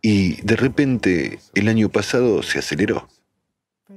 Y 0.00 0.40
de 0.42 0.54
repente, 0.54 1.40
el 1.56 1.66
año 1.66 1.88
pasado 1.88 2.44
se 2.44 2.60
aceleró. 2.60 3.08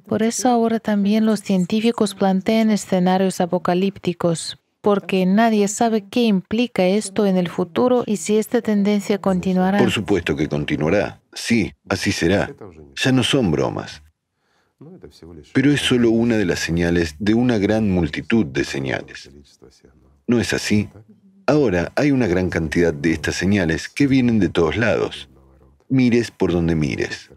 Por 0.07 0.23
eso 0.23 0.49
ahora 0.49 0.79
también 0.79 1.27
los 1.27 1.41
científicos 1.41 2.15
plantean 2.15 2.71
escenarios 2.71 3.39
apocalípticos, 3.39 4.57
porque 4.81 5.27
nadie 5.27 5.67
sabe 5.67 6.05
qué 6.09 6.23
implica 6.23 6.87
esto 6.87 7.27
en 7.27 7.37
el 7.37 7.49
futuro 7.49 8.03
y 8.07 8.17
si 8.17 8.39
esta 8.39 8.63
tendencia 8.63 9.19
continuará. 9.19 9.77
Por 9.77 9.91
supuesto 9.91 10.35
que 10.35 10.49
continuará. 10.49 11.21
Sí, 11.33 11.71
así 11.87 12.11
será. 12.11 12.49
Ya 12.95 13.11
no 13.11 13.21
son 13.21 13.51
bromas. 13.51 14.01
Pero 15.53 15.71
es 15.71 15.81
solo 15.81 16.09
una 16.09 16.37
de 16.37 16.45
las 16.45 16.59
señales 16.59 17.15
de 17.19 17.33
una 17.33 17.57
gran 17.57 17.89
multitud 17.89 18.45
de 18.45 18.63
señales. 18.63 19.29
¿No 20.27 20.39
es 20.39 20.53
así? 20.53 20.89
Ahora 21.45 21.91
hay 21.95 22.11
una 22.11 22.27
gran 22.27 22.49
cantidad 22.49 22.93
de 22.93 23.11
estas 23.11 23.35
señales 23.35 23.89
que 23.89 24.07
vienen 24.07 24.39
de 24.39 24.49
todos 24.49 24.77
lados. 24.77 25.29
Mires 25.89 26.31
por 26.31 26.51
donde 26.51 26.75
mires. 26.75 27.29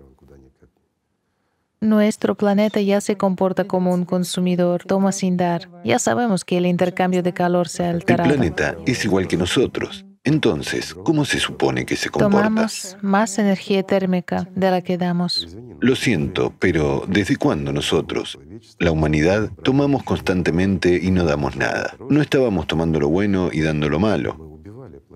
Nuestro 1.81 2.35
planeta 2.36 2.81
ya 2.81 3.02
se 3.02 3.16
comporta 3.16 3.64
como 3.64 3.93
un 3.93 4.06
consumidor, 4.06 4.85
toma 4.85 5.12
sin 5.12 5.36
dar. 5.36 5.68
Ya 5.85 5.98
sabemos 5.98 6.44
que 6.44 6.56
el 6.56 6.64
intercambio 6.64 7.23
de 7.23 7.35
calor 7.35 7.68
se 7.68 7.85
altera. 7.85 8.24
El 8.24 8.32
planeta 8.32 8.77
es 8.86 9.05
igual 9.05 9.28
que 9.28 9.36
nosotros. 9.36 10.06
Entonces, 10.27 10.93
¿cómo 10.93 11.24
se 11.24 11.39
supone 11.39 11.86
que 11.86 11.94
se 11.94 12.11
comporta? 12.11 12.36
Tomamos 12.36 12.97
más 13.01 13.39
energía 13.39 13.85
térmica 13.85 14.48
de 14.57 14.70
la 14.73 14.82
que 14.82 14.98
damos. 14.98 15.57
Lo 15.78 15.94
siento, 15.94 16.53
pero 16.59 17.05
¿desde 17.07 17.36
cuándo 17.36 17.73
nosotros, 17.73 18.36
la 18.81 18.90
humanidad, 18.90 19.53
tomamos 19.62 20.03
constantemente 20.03 20.98
y 21.01 21.12
no 21.12 21.24
damos 21.24 21.55
nada? 21.55 21.97
No 22.11 22.20
estábamos 22.20 22.66
tomando 22.66 22.98
lo 22.98 23.09
bueno 23.09 23.51
y 23.53 23.61
dando 23.61 23.89
lo 23.89 24.01
malo. 24.01 24.61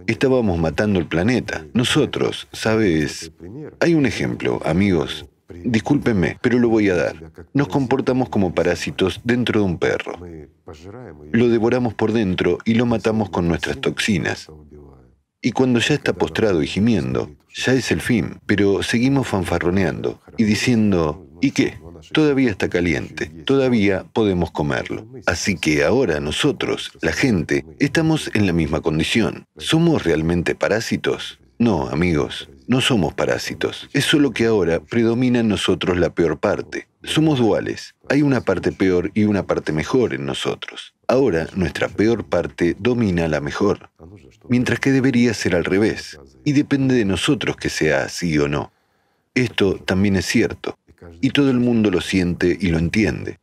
Estábamos 0.07 0.61
matando 0.61 1.01
el 1.01 1.07
planeta. 1.07 1.67
Nosotros, 1.75 2.47
¿sabes? 2.53 3.33
Hay 3.81 3.95
un 3.95 4.07
ejemplo, 4.07 4.61
amigos. 4.65 5.27
Discúlpenme, 5.65 6.39
pero 6.41 6.61
lo 6.61 6.69
voy 6.69 6.89
a 6.89 6.95
dar. 6.95 7.33
Nos 7.53 7.67
comportamos 7.67 8.29
como 8.29 8.55
parásitos 8.55 9.21
dentro 9.25 9.59
de 9.59 9.67
un 9.67 9.79
perro. 9.79 10.13
Lo 11.33 11.49
devoramos 11.49 11.95
por 11.95 12.13
dentro 12.13 12.59
y 12.65 12.75
lo 12.75 12.87
matamos 12.87 13.31
con 13.31 13.49
nuestras 13.49 13.79
toxinas. 13.81 14.49
Y 15.43 15.53
cuando 15.53 15.81
ya 15.81 15.95
está 15.95 16.13
postrado 16.13 16.63
y 16.63 16.67
gimiendo, 16.67 17.31
ya 17.55 17.73
es 17.73 17.91
el 17.91 18.03
fin, 18.03 18.41
pero 18.45 18.83
seguimos 18.83 19.29
fanfarroneando 19.29 20.21
y 20.37 20.45
diciendo, 20.45 21.27
¿y 21.41 21.53
qué? 21.53 21.79
Todavía 22.13 22.51
está 22.51 22.69
caliente, 22.69 23.27
todavía 23.47 24.05
podemos 24.13 24.51
comerlo. 24.51 25.07
Así 25.27 25.57
que 25.57 25.83
ahora 25.85 26.21
nosotros, 26.21 26.93
la 27.01 27.13
gente, 27.13 27.65
estamos 27.79 28.31
en 28.35 28.47
la 28.47 28.53
misma 28.53 28.83
condición. 28.83 29.47
¿Somos 29.57 30.05
realmente 30.05 30.55
parásitos? 30.55 31.39
No, 31.59 31.89
amigos, 31.89 32.49
no 32.67 32.81
somos 32.81 33.15
parásitos. 33.15 33.89
Es 33.93 34.05
solo 34.05 34.33
que 34.33 34.47
ahora 34.47 34.81
predomina 34.81 35.41
en 35.41 35.49
nosotros 35.49 35.99
la 35.99 36.15
peor 36.15 36.39
parte. 36.39 36.87
Somos 37.03 37.39
duales. 37.39 37.95
Hay 38.09 38.23
una 38.23 38.43
parte 38.43 38.73
peor 38.73 39.11
y 39.15 39.25
una 39.25 39.47
parte 39.47 39.73
mejor 39.73 40.15
en 40.15 40.27
nosotros. 40.27 40.95
Ahora 41.11 41.49
nuestra 41.57 41.89
peor 41.89 42.25
parte 42.25 42.77
domina 42.79 43.27
la 43.27 43.41
mejor 43.41 43.91
mientras 44.49 44.79
que 44.79 44.93
debería 44.93 45.35
ser 45.35 45.57
al 45.57 45.65
revés, 45.65 46.21
y 46.45 46.53
depende 46.53 46.95
de 46.95 47.05
nosotros 47.05 47.57
que 47.57 47.69
sea 47.69 48.05
así 48.05 48.39
o 48.39 48.47
no. 48.47 48.71
Esto 49.35 49.75
también 49.75 50.15
es 50.15 50.27
cierto, 50.27 50.79
y 51.21 51.31
todo 51.31 51.51
el 51.51 51.59
mundo 51.59 51.91
lo 51.91 52.01
siente 52.01 52.57
y 52.61 52.69
lo 52.69 52.79
entiende. 52.79 53.41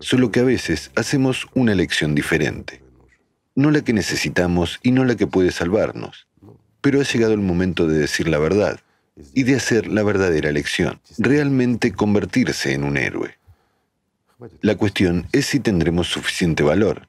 Solo 0.00 0.32
que 0.32 0.40
a 0.40 0.44
veces 0.44 0.90
hacemos 0.96 1.46
una 1.54 1.70
elección 1.70 2.16
diferente, 2.16 2.82
no 3.54 3.70
la 3.70 3.82
que 3.82 3.92
necesitamos 3.92 4.80
y 4.82 4.90
no 4.90 5.04
la 5.04 5.14
que 5.14 5.28
puede 5.28 5.52
salvarnos, 5.52 6.26
pero 6.80 7.00
ha 7.00 7.04
llegado 7.04 7.32
el 7.32 7.42
momento 7.42 7.86
de 7.86 7.96
decir 7.96 8.26
la 8.26 8.38
verdad 8.38 8.80
y 9.34 9.44
de 9.44 9.54
hacer 9.54 9.86
la 9.86 10.02
verdadera 10.02 10.48
elección, 10.48 11.00
realmente 11.16 11.92
convertirse 11.92 12.72
en 12.72 12.82
un 12.82 12.96
héroe. 12.96 13.39
La 14.60 14.76
cuestión 14.76 15.26
es 15.32 15.46
si 15.46 15.60
tendremos 15.60 16.08
suficiente 16.08 16.62
valor. 16.62 17.08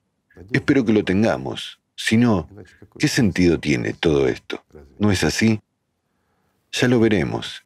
Espero 0.52 0.84
que 0.86 0.94
lo 0.94 1.04
tengamos, 1.04 1.80
si 1.96 2.18
no, 2.18 2.50
¿qué 2.98 3.08
sentido 3.08 3.60
tiene 3.60 3.94
todo 3.94 4.28
esto? 4.28 4.64
¿No 4.98 5.12
es 5.12 5.24
así? 5.24 5.62
Ya 6.72 6.88
lo 6.88 7.00
veremos. 7.00 7.64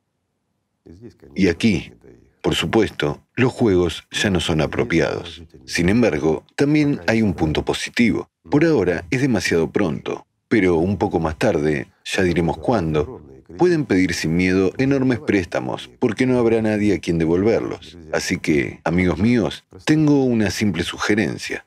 Y 1.33 1.47
aquí, 1.47 1.93
por 2.41 2.53
supuesto, 2.53 3.21
los 3.35 3.53
juegos 3.53 4.07
ya 4.11 4.29
no 4.29 4.39
son 4.39 4.61
apropiados. 4.61 5.41
Sin 5.65 5.89
embargo, 5.89 6.45
también 6.55 7.01
hay 7.07 7.21
un 7.21 7.33
punto 7.33 7.63
positivo. 7.63 8.29
Por 8.49 8.65
ahora 8.65 9.05
es 9.09 9.21
demasiado 9.21 9.71
pronto, 9.71 10.27
pero 10.47 10.75
un 10.75 10.97
poco 10.97 11.19
más 11.19 11.37
tarde, 11.37 11.87
ya 12.03 12.21
diremos 12.21 12.57
cuándo, 12.57 13.24
pueden 13.57 13.85
pedir 13.85 14.13
sin 14.13 14.35
miedo 14.35 14.71
enormes 14.77 15.19
préstamos 15.19 15.89
porque 15.99 16.25
no 16.25 16.37
habrá 16.39 16.61
nadie 16.61 16.95
a 16.95 16.99
quien 16.99 17.17
devolverlos. 17.17 17.97
Así 18.11 18.37
que, 18.37 18.79
amigos 18.83 19.19
míos, 19.19 19.65
tengo 19.85 20.23
una 20.23 20.51
simple 20.51 20.83
sugerencia. 20.83 21.65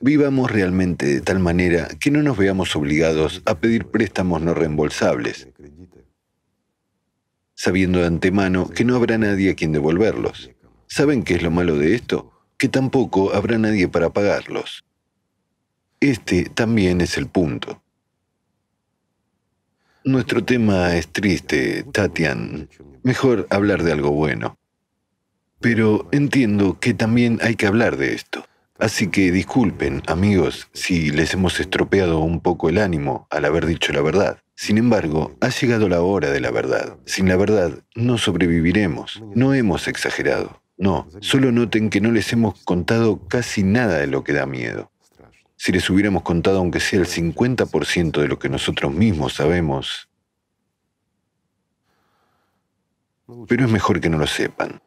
Vivamos 0.00 0.50
realmente 0.50 1.06
de 1.06 1.20
tal 1.20 1.38
manera 1.38 1.88
que 2.00 2.10
no 2.10 2.22
nos 2.22 2.36
veamos 2.36 2.74
obligados 2.74 3.42
a 3.44 3.58
pedir 3.58 3.86
préstamos 3.86 4.42
no 4.42 4.54
reembolsables. 4.54 5.48
sabiendo 7.54 8.00
de 8.00 8.06
antemano 8.06 8.68
que 8.68 8.84
no 8.84 8.96
habrá 8.96 9.18
nadie 9.18 9.50
a 9.50 9.54
quien 9.54 9.70
devolverlos. 9.70 10.50
¿Saben 10.88 11.22
qué 11.22 11.34
es 11.34 11.42
lo 11.42 11.50
malo 11.50 11.76
de 11.76 11.94
esto? 11.94 12.32
Que 12.58 12.68
tampoco 12.68 13.32
habrá 13.34 13.56
nadie 13.56 13.86
para 13.88 14.12
pagarlos. 14.12 14.84
Este 16.00 16.44
también 16.46 17.00
es 17.00 17.16
el 17.16 17.28
punto. 17.28 17.81
Nuestro 20.04 20.44
tema 20.44 20.96
es 20.96 21.06
triste, 21.08 21.84
Tatian. 21.92 22.68
Mejor 23.04 23.46
hablar 23.50 23.84
de 23.84 23.92
algo 23.92 24.10
bueno. 24.10 24.58
Pero 25.60 26.08
entiendo 26.10 26.80
que 26.80 26.92
también 26.92 27.38
hay 27.40 27.54
que 27.54 27.68
hablar 27.68 27.96
de 27.96 28.14
esto. 28.14 28.44
Así 28.80 29.08
que 29.08 29.30
disculpen, 29.30 30.02
amigos, 30.08 30.68
si 30.72 31.10
les 31.10 31.34
hemos 31.34 31.60
estropeado 31.60 32.18
un 32.18 32.40
poco 32.40 32.68
el 32.68 32.78
ánimo 32.78 33.28
al 33.30 33.44
haber 33.44 33.64
dicho 33.64 33.92
la 33.92 34.02
verdad. 34.02 34.38
Sin 34.56 34.76
embargo, 34.76 35.36
ha 35.40 35.50
llegado 35.50 35.88
la 35.88 36.02
hora 36.02 36.30
de 36.30 36.40
la 36.40 36.50
verdad. 36.50 36.96
Sin 37.06 37.28
la 37.28 37.36
verdad, 37.36 37.84
no 37.94 38.18
sobreviviremos. 38.18 39.22
No 39.36 39.54
hemos 39.54 39.86
exagerado. 39.86 40.62
No, 40.76 41.06
solo 41.20 41.52
noten 41.52 41.90
que 41.90 42.00
no 42.00 42.10
les 42.10 42.32
hemos 42.32 42.60
contado 42.64 43.28
casi 43.28 43.62
nada 43.62 43.98
de 43.98 44.08
lo 44.08 44.24
que 44.24 44.32
da 44.32 44.46
miedo. 44.46 44.91
Si 45.64 45.70
les 45.70 45.88
hubiéramos 45.90 46.24
contado 46.24 46.58
aunque 46.58 46.80
sea 46.80 46.98
el 46.98 47.06
50% 47.06 48.20
de 48.20 48.26
lo 48.26 48.36
que 48.36 48.48
nosotros 48.48 48.92
mismos 48.92 49.34
sabemos, 49.34 50.08
pero 53.46 53.66
es 53.66 53.70
mejor 53.70 54.00
que 54.00 54.10
no 54.10 54.18
lo 54.18 54.26
sepan. 54.26 54.82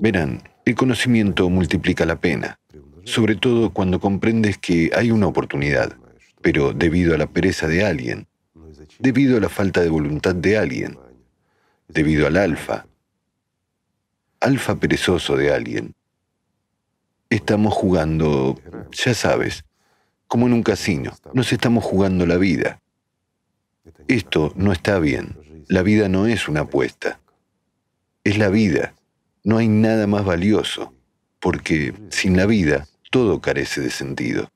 Verán, 0.00 0.42
el 0.64 0.74
conocimiento 0.74 1.48
multiplica 1.48 2.04
la 2.04 2.20
pena, 2.20 2.58
sobre 3.04 3.36
todo 3.36 3.70
cuando 3.72 4.00
comprendes 4.00 4.58
que 4.58 4.90
hay 4.92 5.12
una 5.12 5.28
oportunidad, 5.28 5.96
pero 6.42 6.72
debido 6.72 7.14
a 7.14 7.18
la 7.18 7.28
pereza 7.28 7.68
de 7.68 7.84
alguien, 7.84 8.26
debido 8.98 9.36
a 9.36 9.40
la 9.40 9.48
falta 9.48 9.82
de 9.82 9.88
voluntad 9.88 10.34
de 10.34 10.58
alguien, 10.58 10.98
debido 11.86 12.26
al 12.26 12.38
alfa, 12.38 12.88
alfa 14.40 14.80
perezoso 14.80 15.36
de 15.36 15.54
alguien, 15.54 15.94
estamos 17.30 17.72
jugando, 17.72 18.60
ya 18.90 19.14
sabes, 19.14 19.62
como 20.28 20.46
en 20.46 20.52
un 20.52 20.62
casino. 20.62 21.12
Nos 21.32 21.52
estamos 21.52 21.82
jugando 21.82 22.26
la 22.26 22.36
vida. 22.36 22.80
Esto 24.06 24.52
no 24.54 24.72
está 24.72 24.98
bien. 24.98 25.36
La 25.68 25.82
vida 25.82 26.08
no 26.08 26.26
es 26.26 26.48
una 26.48 26.60
apuesta. 26.60 27.20
Es 28.22 28.38
la 28.38 28.48
vida. 28.48 28.94
No 29.42 29.56
hay 29.56 29.68
nada 29.68 30.06
más 30.06 30.24
valioso, 30.24 30.94
porque 31.40 31.94
sin 32.10 32.36
la 32.36 32.46
vida 32.46 32.86
todo 33.10 33.40
carece 33.40 33.80
de 33.80 33.90
sentido. 33.90 34.50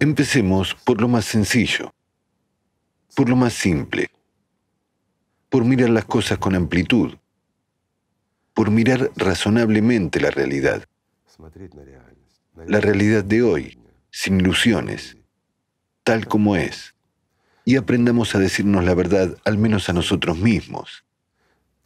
Empecemos 0.00 0.74
por 0.74 1.00
lo 1.00 1.08
más 1.08 1.24
sencillo, 1.24 1.94
por 3.14 3.28
lo 3.28 3.36
más 3.36 3.52
simple, 3.52 4.10
por 5.48 5.64
mirar 5.64 5.90
las 5.90 6.04
cosas 6.04 6.38
con 6.38 6.54
amplitud, 6.54 7.16
por 8.54 8.70
mirar 8.70 9.10
razonablemente 9.16 10.20
la 10.20 10.30
realidad, 10.30 10.84
la 12.66 12.80
realidad 12.80 13.24
de 13.24 13.42
hoy, 13.42 13.77
sin 14.10 14.40
ilusiones, 14.40 15.16
tal 16.04 16.26
como 16.26 16.56
es, 16.56 16.94
y 17.64 17.76
aprendamos 17.76 18.34
a 18.34 18.38
decirnos 18.38 18.84
la 18.84 18.94
verdad 18.94 19.36
al 19.44 19.58
menos 19.58 19.88
a 19.88 19.92
nosotros 19.92 20.38
mismos. 20.38 21.04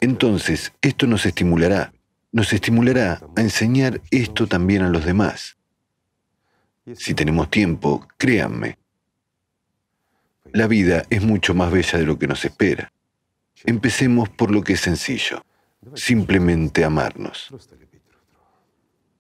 Entonces, 0.01 0.73
esto 0.81 1.07
nos 1.07 1.27
estimulará, 1.27 1.93
nos 2.31 2.53
estimulará 2.53 3.21
a 3.37 3.41
enseñar 3.41 4.01
esto 4.11 4.47
también 4.47 4.83
a 4.83 4.89
los 4.89 5.05
demás. 5.05 5.57
Si 6.95 7.15
tenemos 7.15 7.51
tiempo, 7.51 8.07
créanme, 8.17 8.79
la 10.53 10.67
vida 10.67 11.05
es 11.09 11.23
mucho 11.23 11.55
más 11.55 11.71
bella 11.71 11.99
de 11.99 12.05
lo 12.05 12.19
que 12.19 12.27
nos 12.27 12.45
espera. 12.45 12.93
Empecemos 13.65 14.29
por 14.29 14.51
lo 14.51 14.63
que 14.63 14.75
es 14.75 14.81
sencillo, 14.81 15.45
simplemente 15.95 16.85
amarnos. 16.85 17.49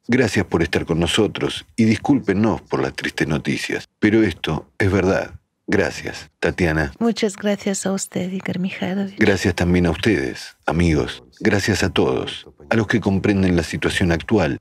Gracias 0.08 0.44
por 0.46 0.62
estar 0.62 0.84
con 0.84 0.98
nosotros 0.98 1.64
y 1.76 1.84
discúlpenos 1.84 2.60
por 2.62 2.82
las 2.82 2.92
tristes 2.94 3.28
noticias, 3.28 3.88
pero 3.98 4.22
esto 4.22 4.68
es 4.78 4.90
verdad. 4.90 5.34
Gracias, 5.66 6.30
Tatiana. 6.40 6.92
Muchas 6.98 7.36
gracias 7.36 7.86
a 7.86 7.92
usted, 7.92 8.30
Igor 8.32 8.58
Mikhailovich. 8.58 9.16
Gracias 9.18 9.54
también 9.54 9.86
a 9.86 9.90
ustedes, 9.90 10.56
amigos. 10.66 11.22
Gracias 11.40 11.82
a 11.82 11.90
todos, 11.90 12.48
a 12.68 12.76
los 12.76 12.88
que 12.88 13.00
comprenden 13.00 13.56
la 13.56 13.62
situación 13.62 14.12
actual, 14.12 14.60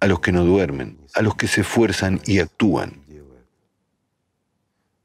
a 0.00 0.06
los 0.06 0.20
que 0.20 0.32
no 0.32 0.44
duermen, 0.44 0.98
a 1.14 1.22
los 1.22 1.36
que 1.36 1.46
se 1.46 1.60
esfuerzan 1.60 2.20
y 2.26 2.38
actúan. 2.38 3.04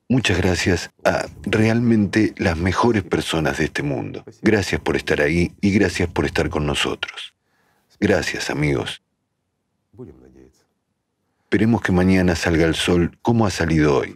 Muchas 0.07 0.37
gracias 0.39 0.89
a 1.03 1.27
realmente 1.43 2.33
las 2.37 2.57
mejores 2.57 3.03
personas 3.03 3.59
de 3.59 3.65
este 3.65 3.83
mundo. 3.83 4.23
Gracias 4.41 4.81
por 4.81 4.95
estar 4.95 5.21
ahí 5.21 5.51
y 5.61 5.71
gracias 5.71 6.09
por 6.09 6.25
estar 6.25 6.49
con 6.49 6.65
nosotros. 6.65 7.35
Gracias, 7.99 8.49
amigos. 8.49 9.03
Esperemos 11.51 11.81
que 11.81 11.91
mañana 11.91 12.35
salga 12.35 12.67
el 12.67 12.75
sol 12.75 13.17
como 13.23 13.47
ha 13.47 13.49
salido 13.49 13.97
hoy 13.97 14.15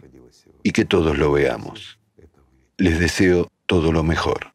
y 0.62 0.70
que 0.70 0.84
todos 0.84 1.18
lo 1.18 1.32
veamos. 1.32 1.98
Les 2.76 3.00
deseo 3.00 3.48
todo 3.66 3.90
lo 3.90 4.04
mejor. 4.04 4.53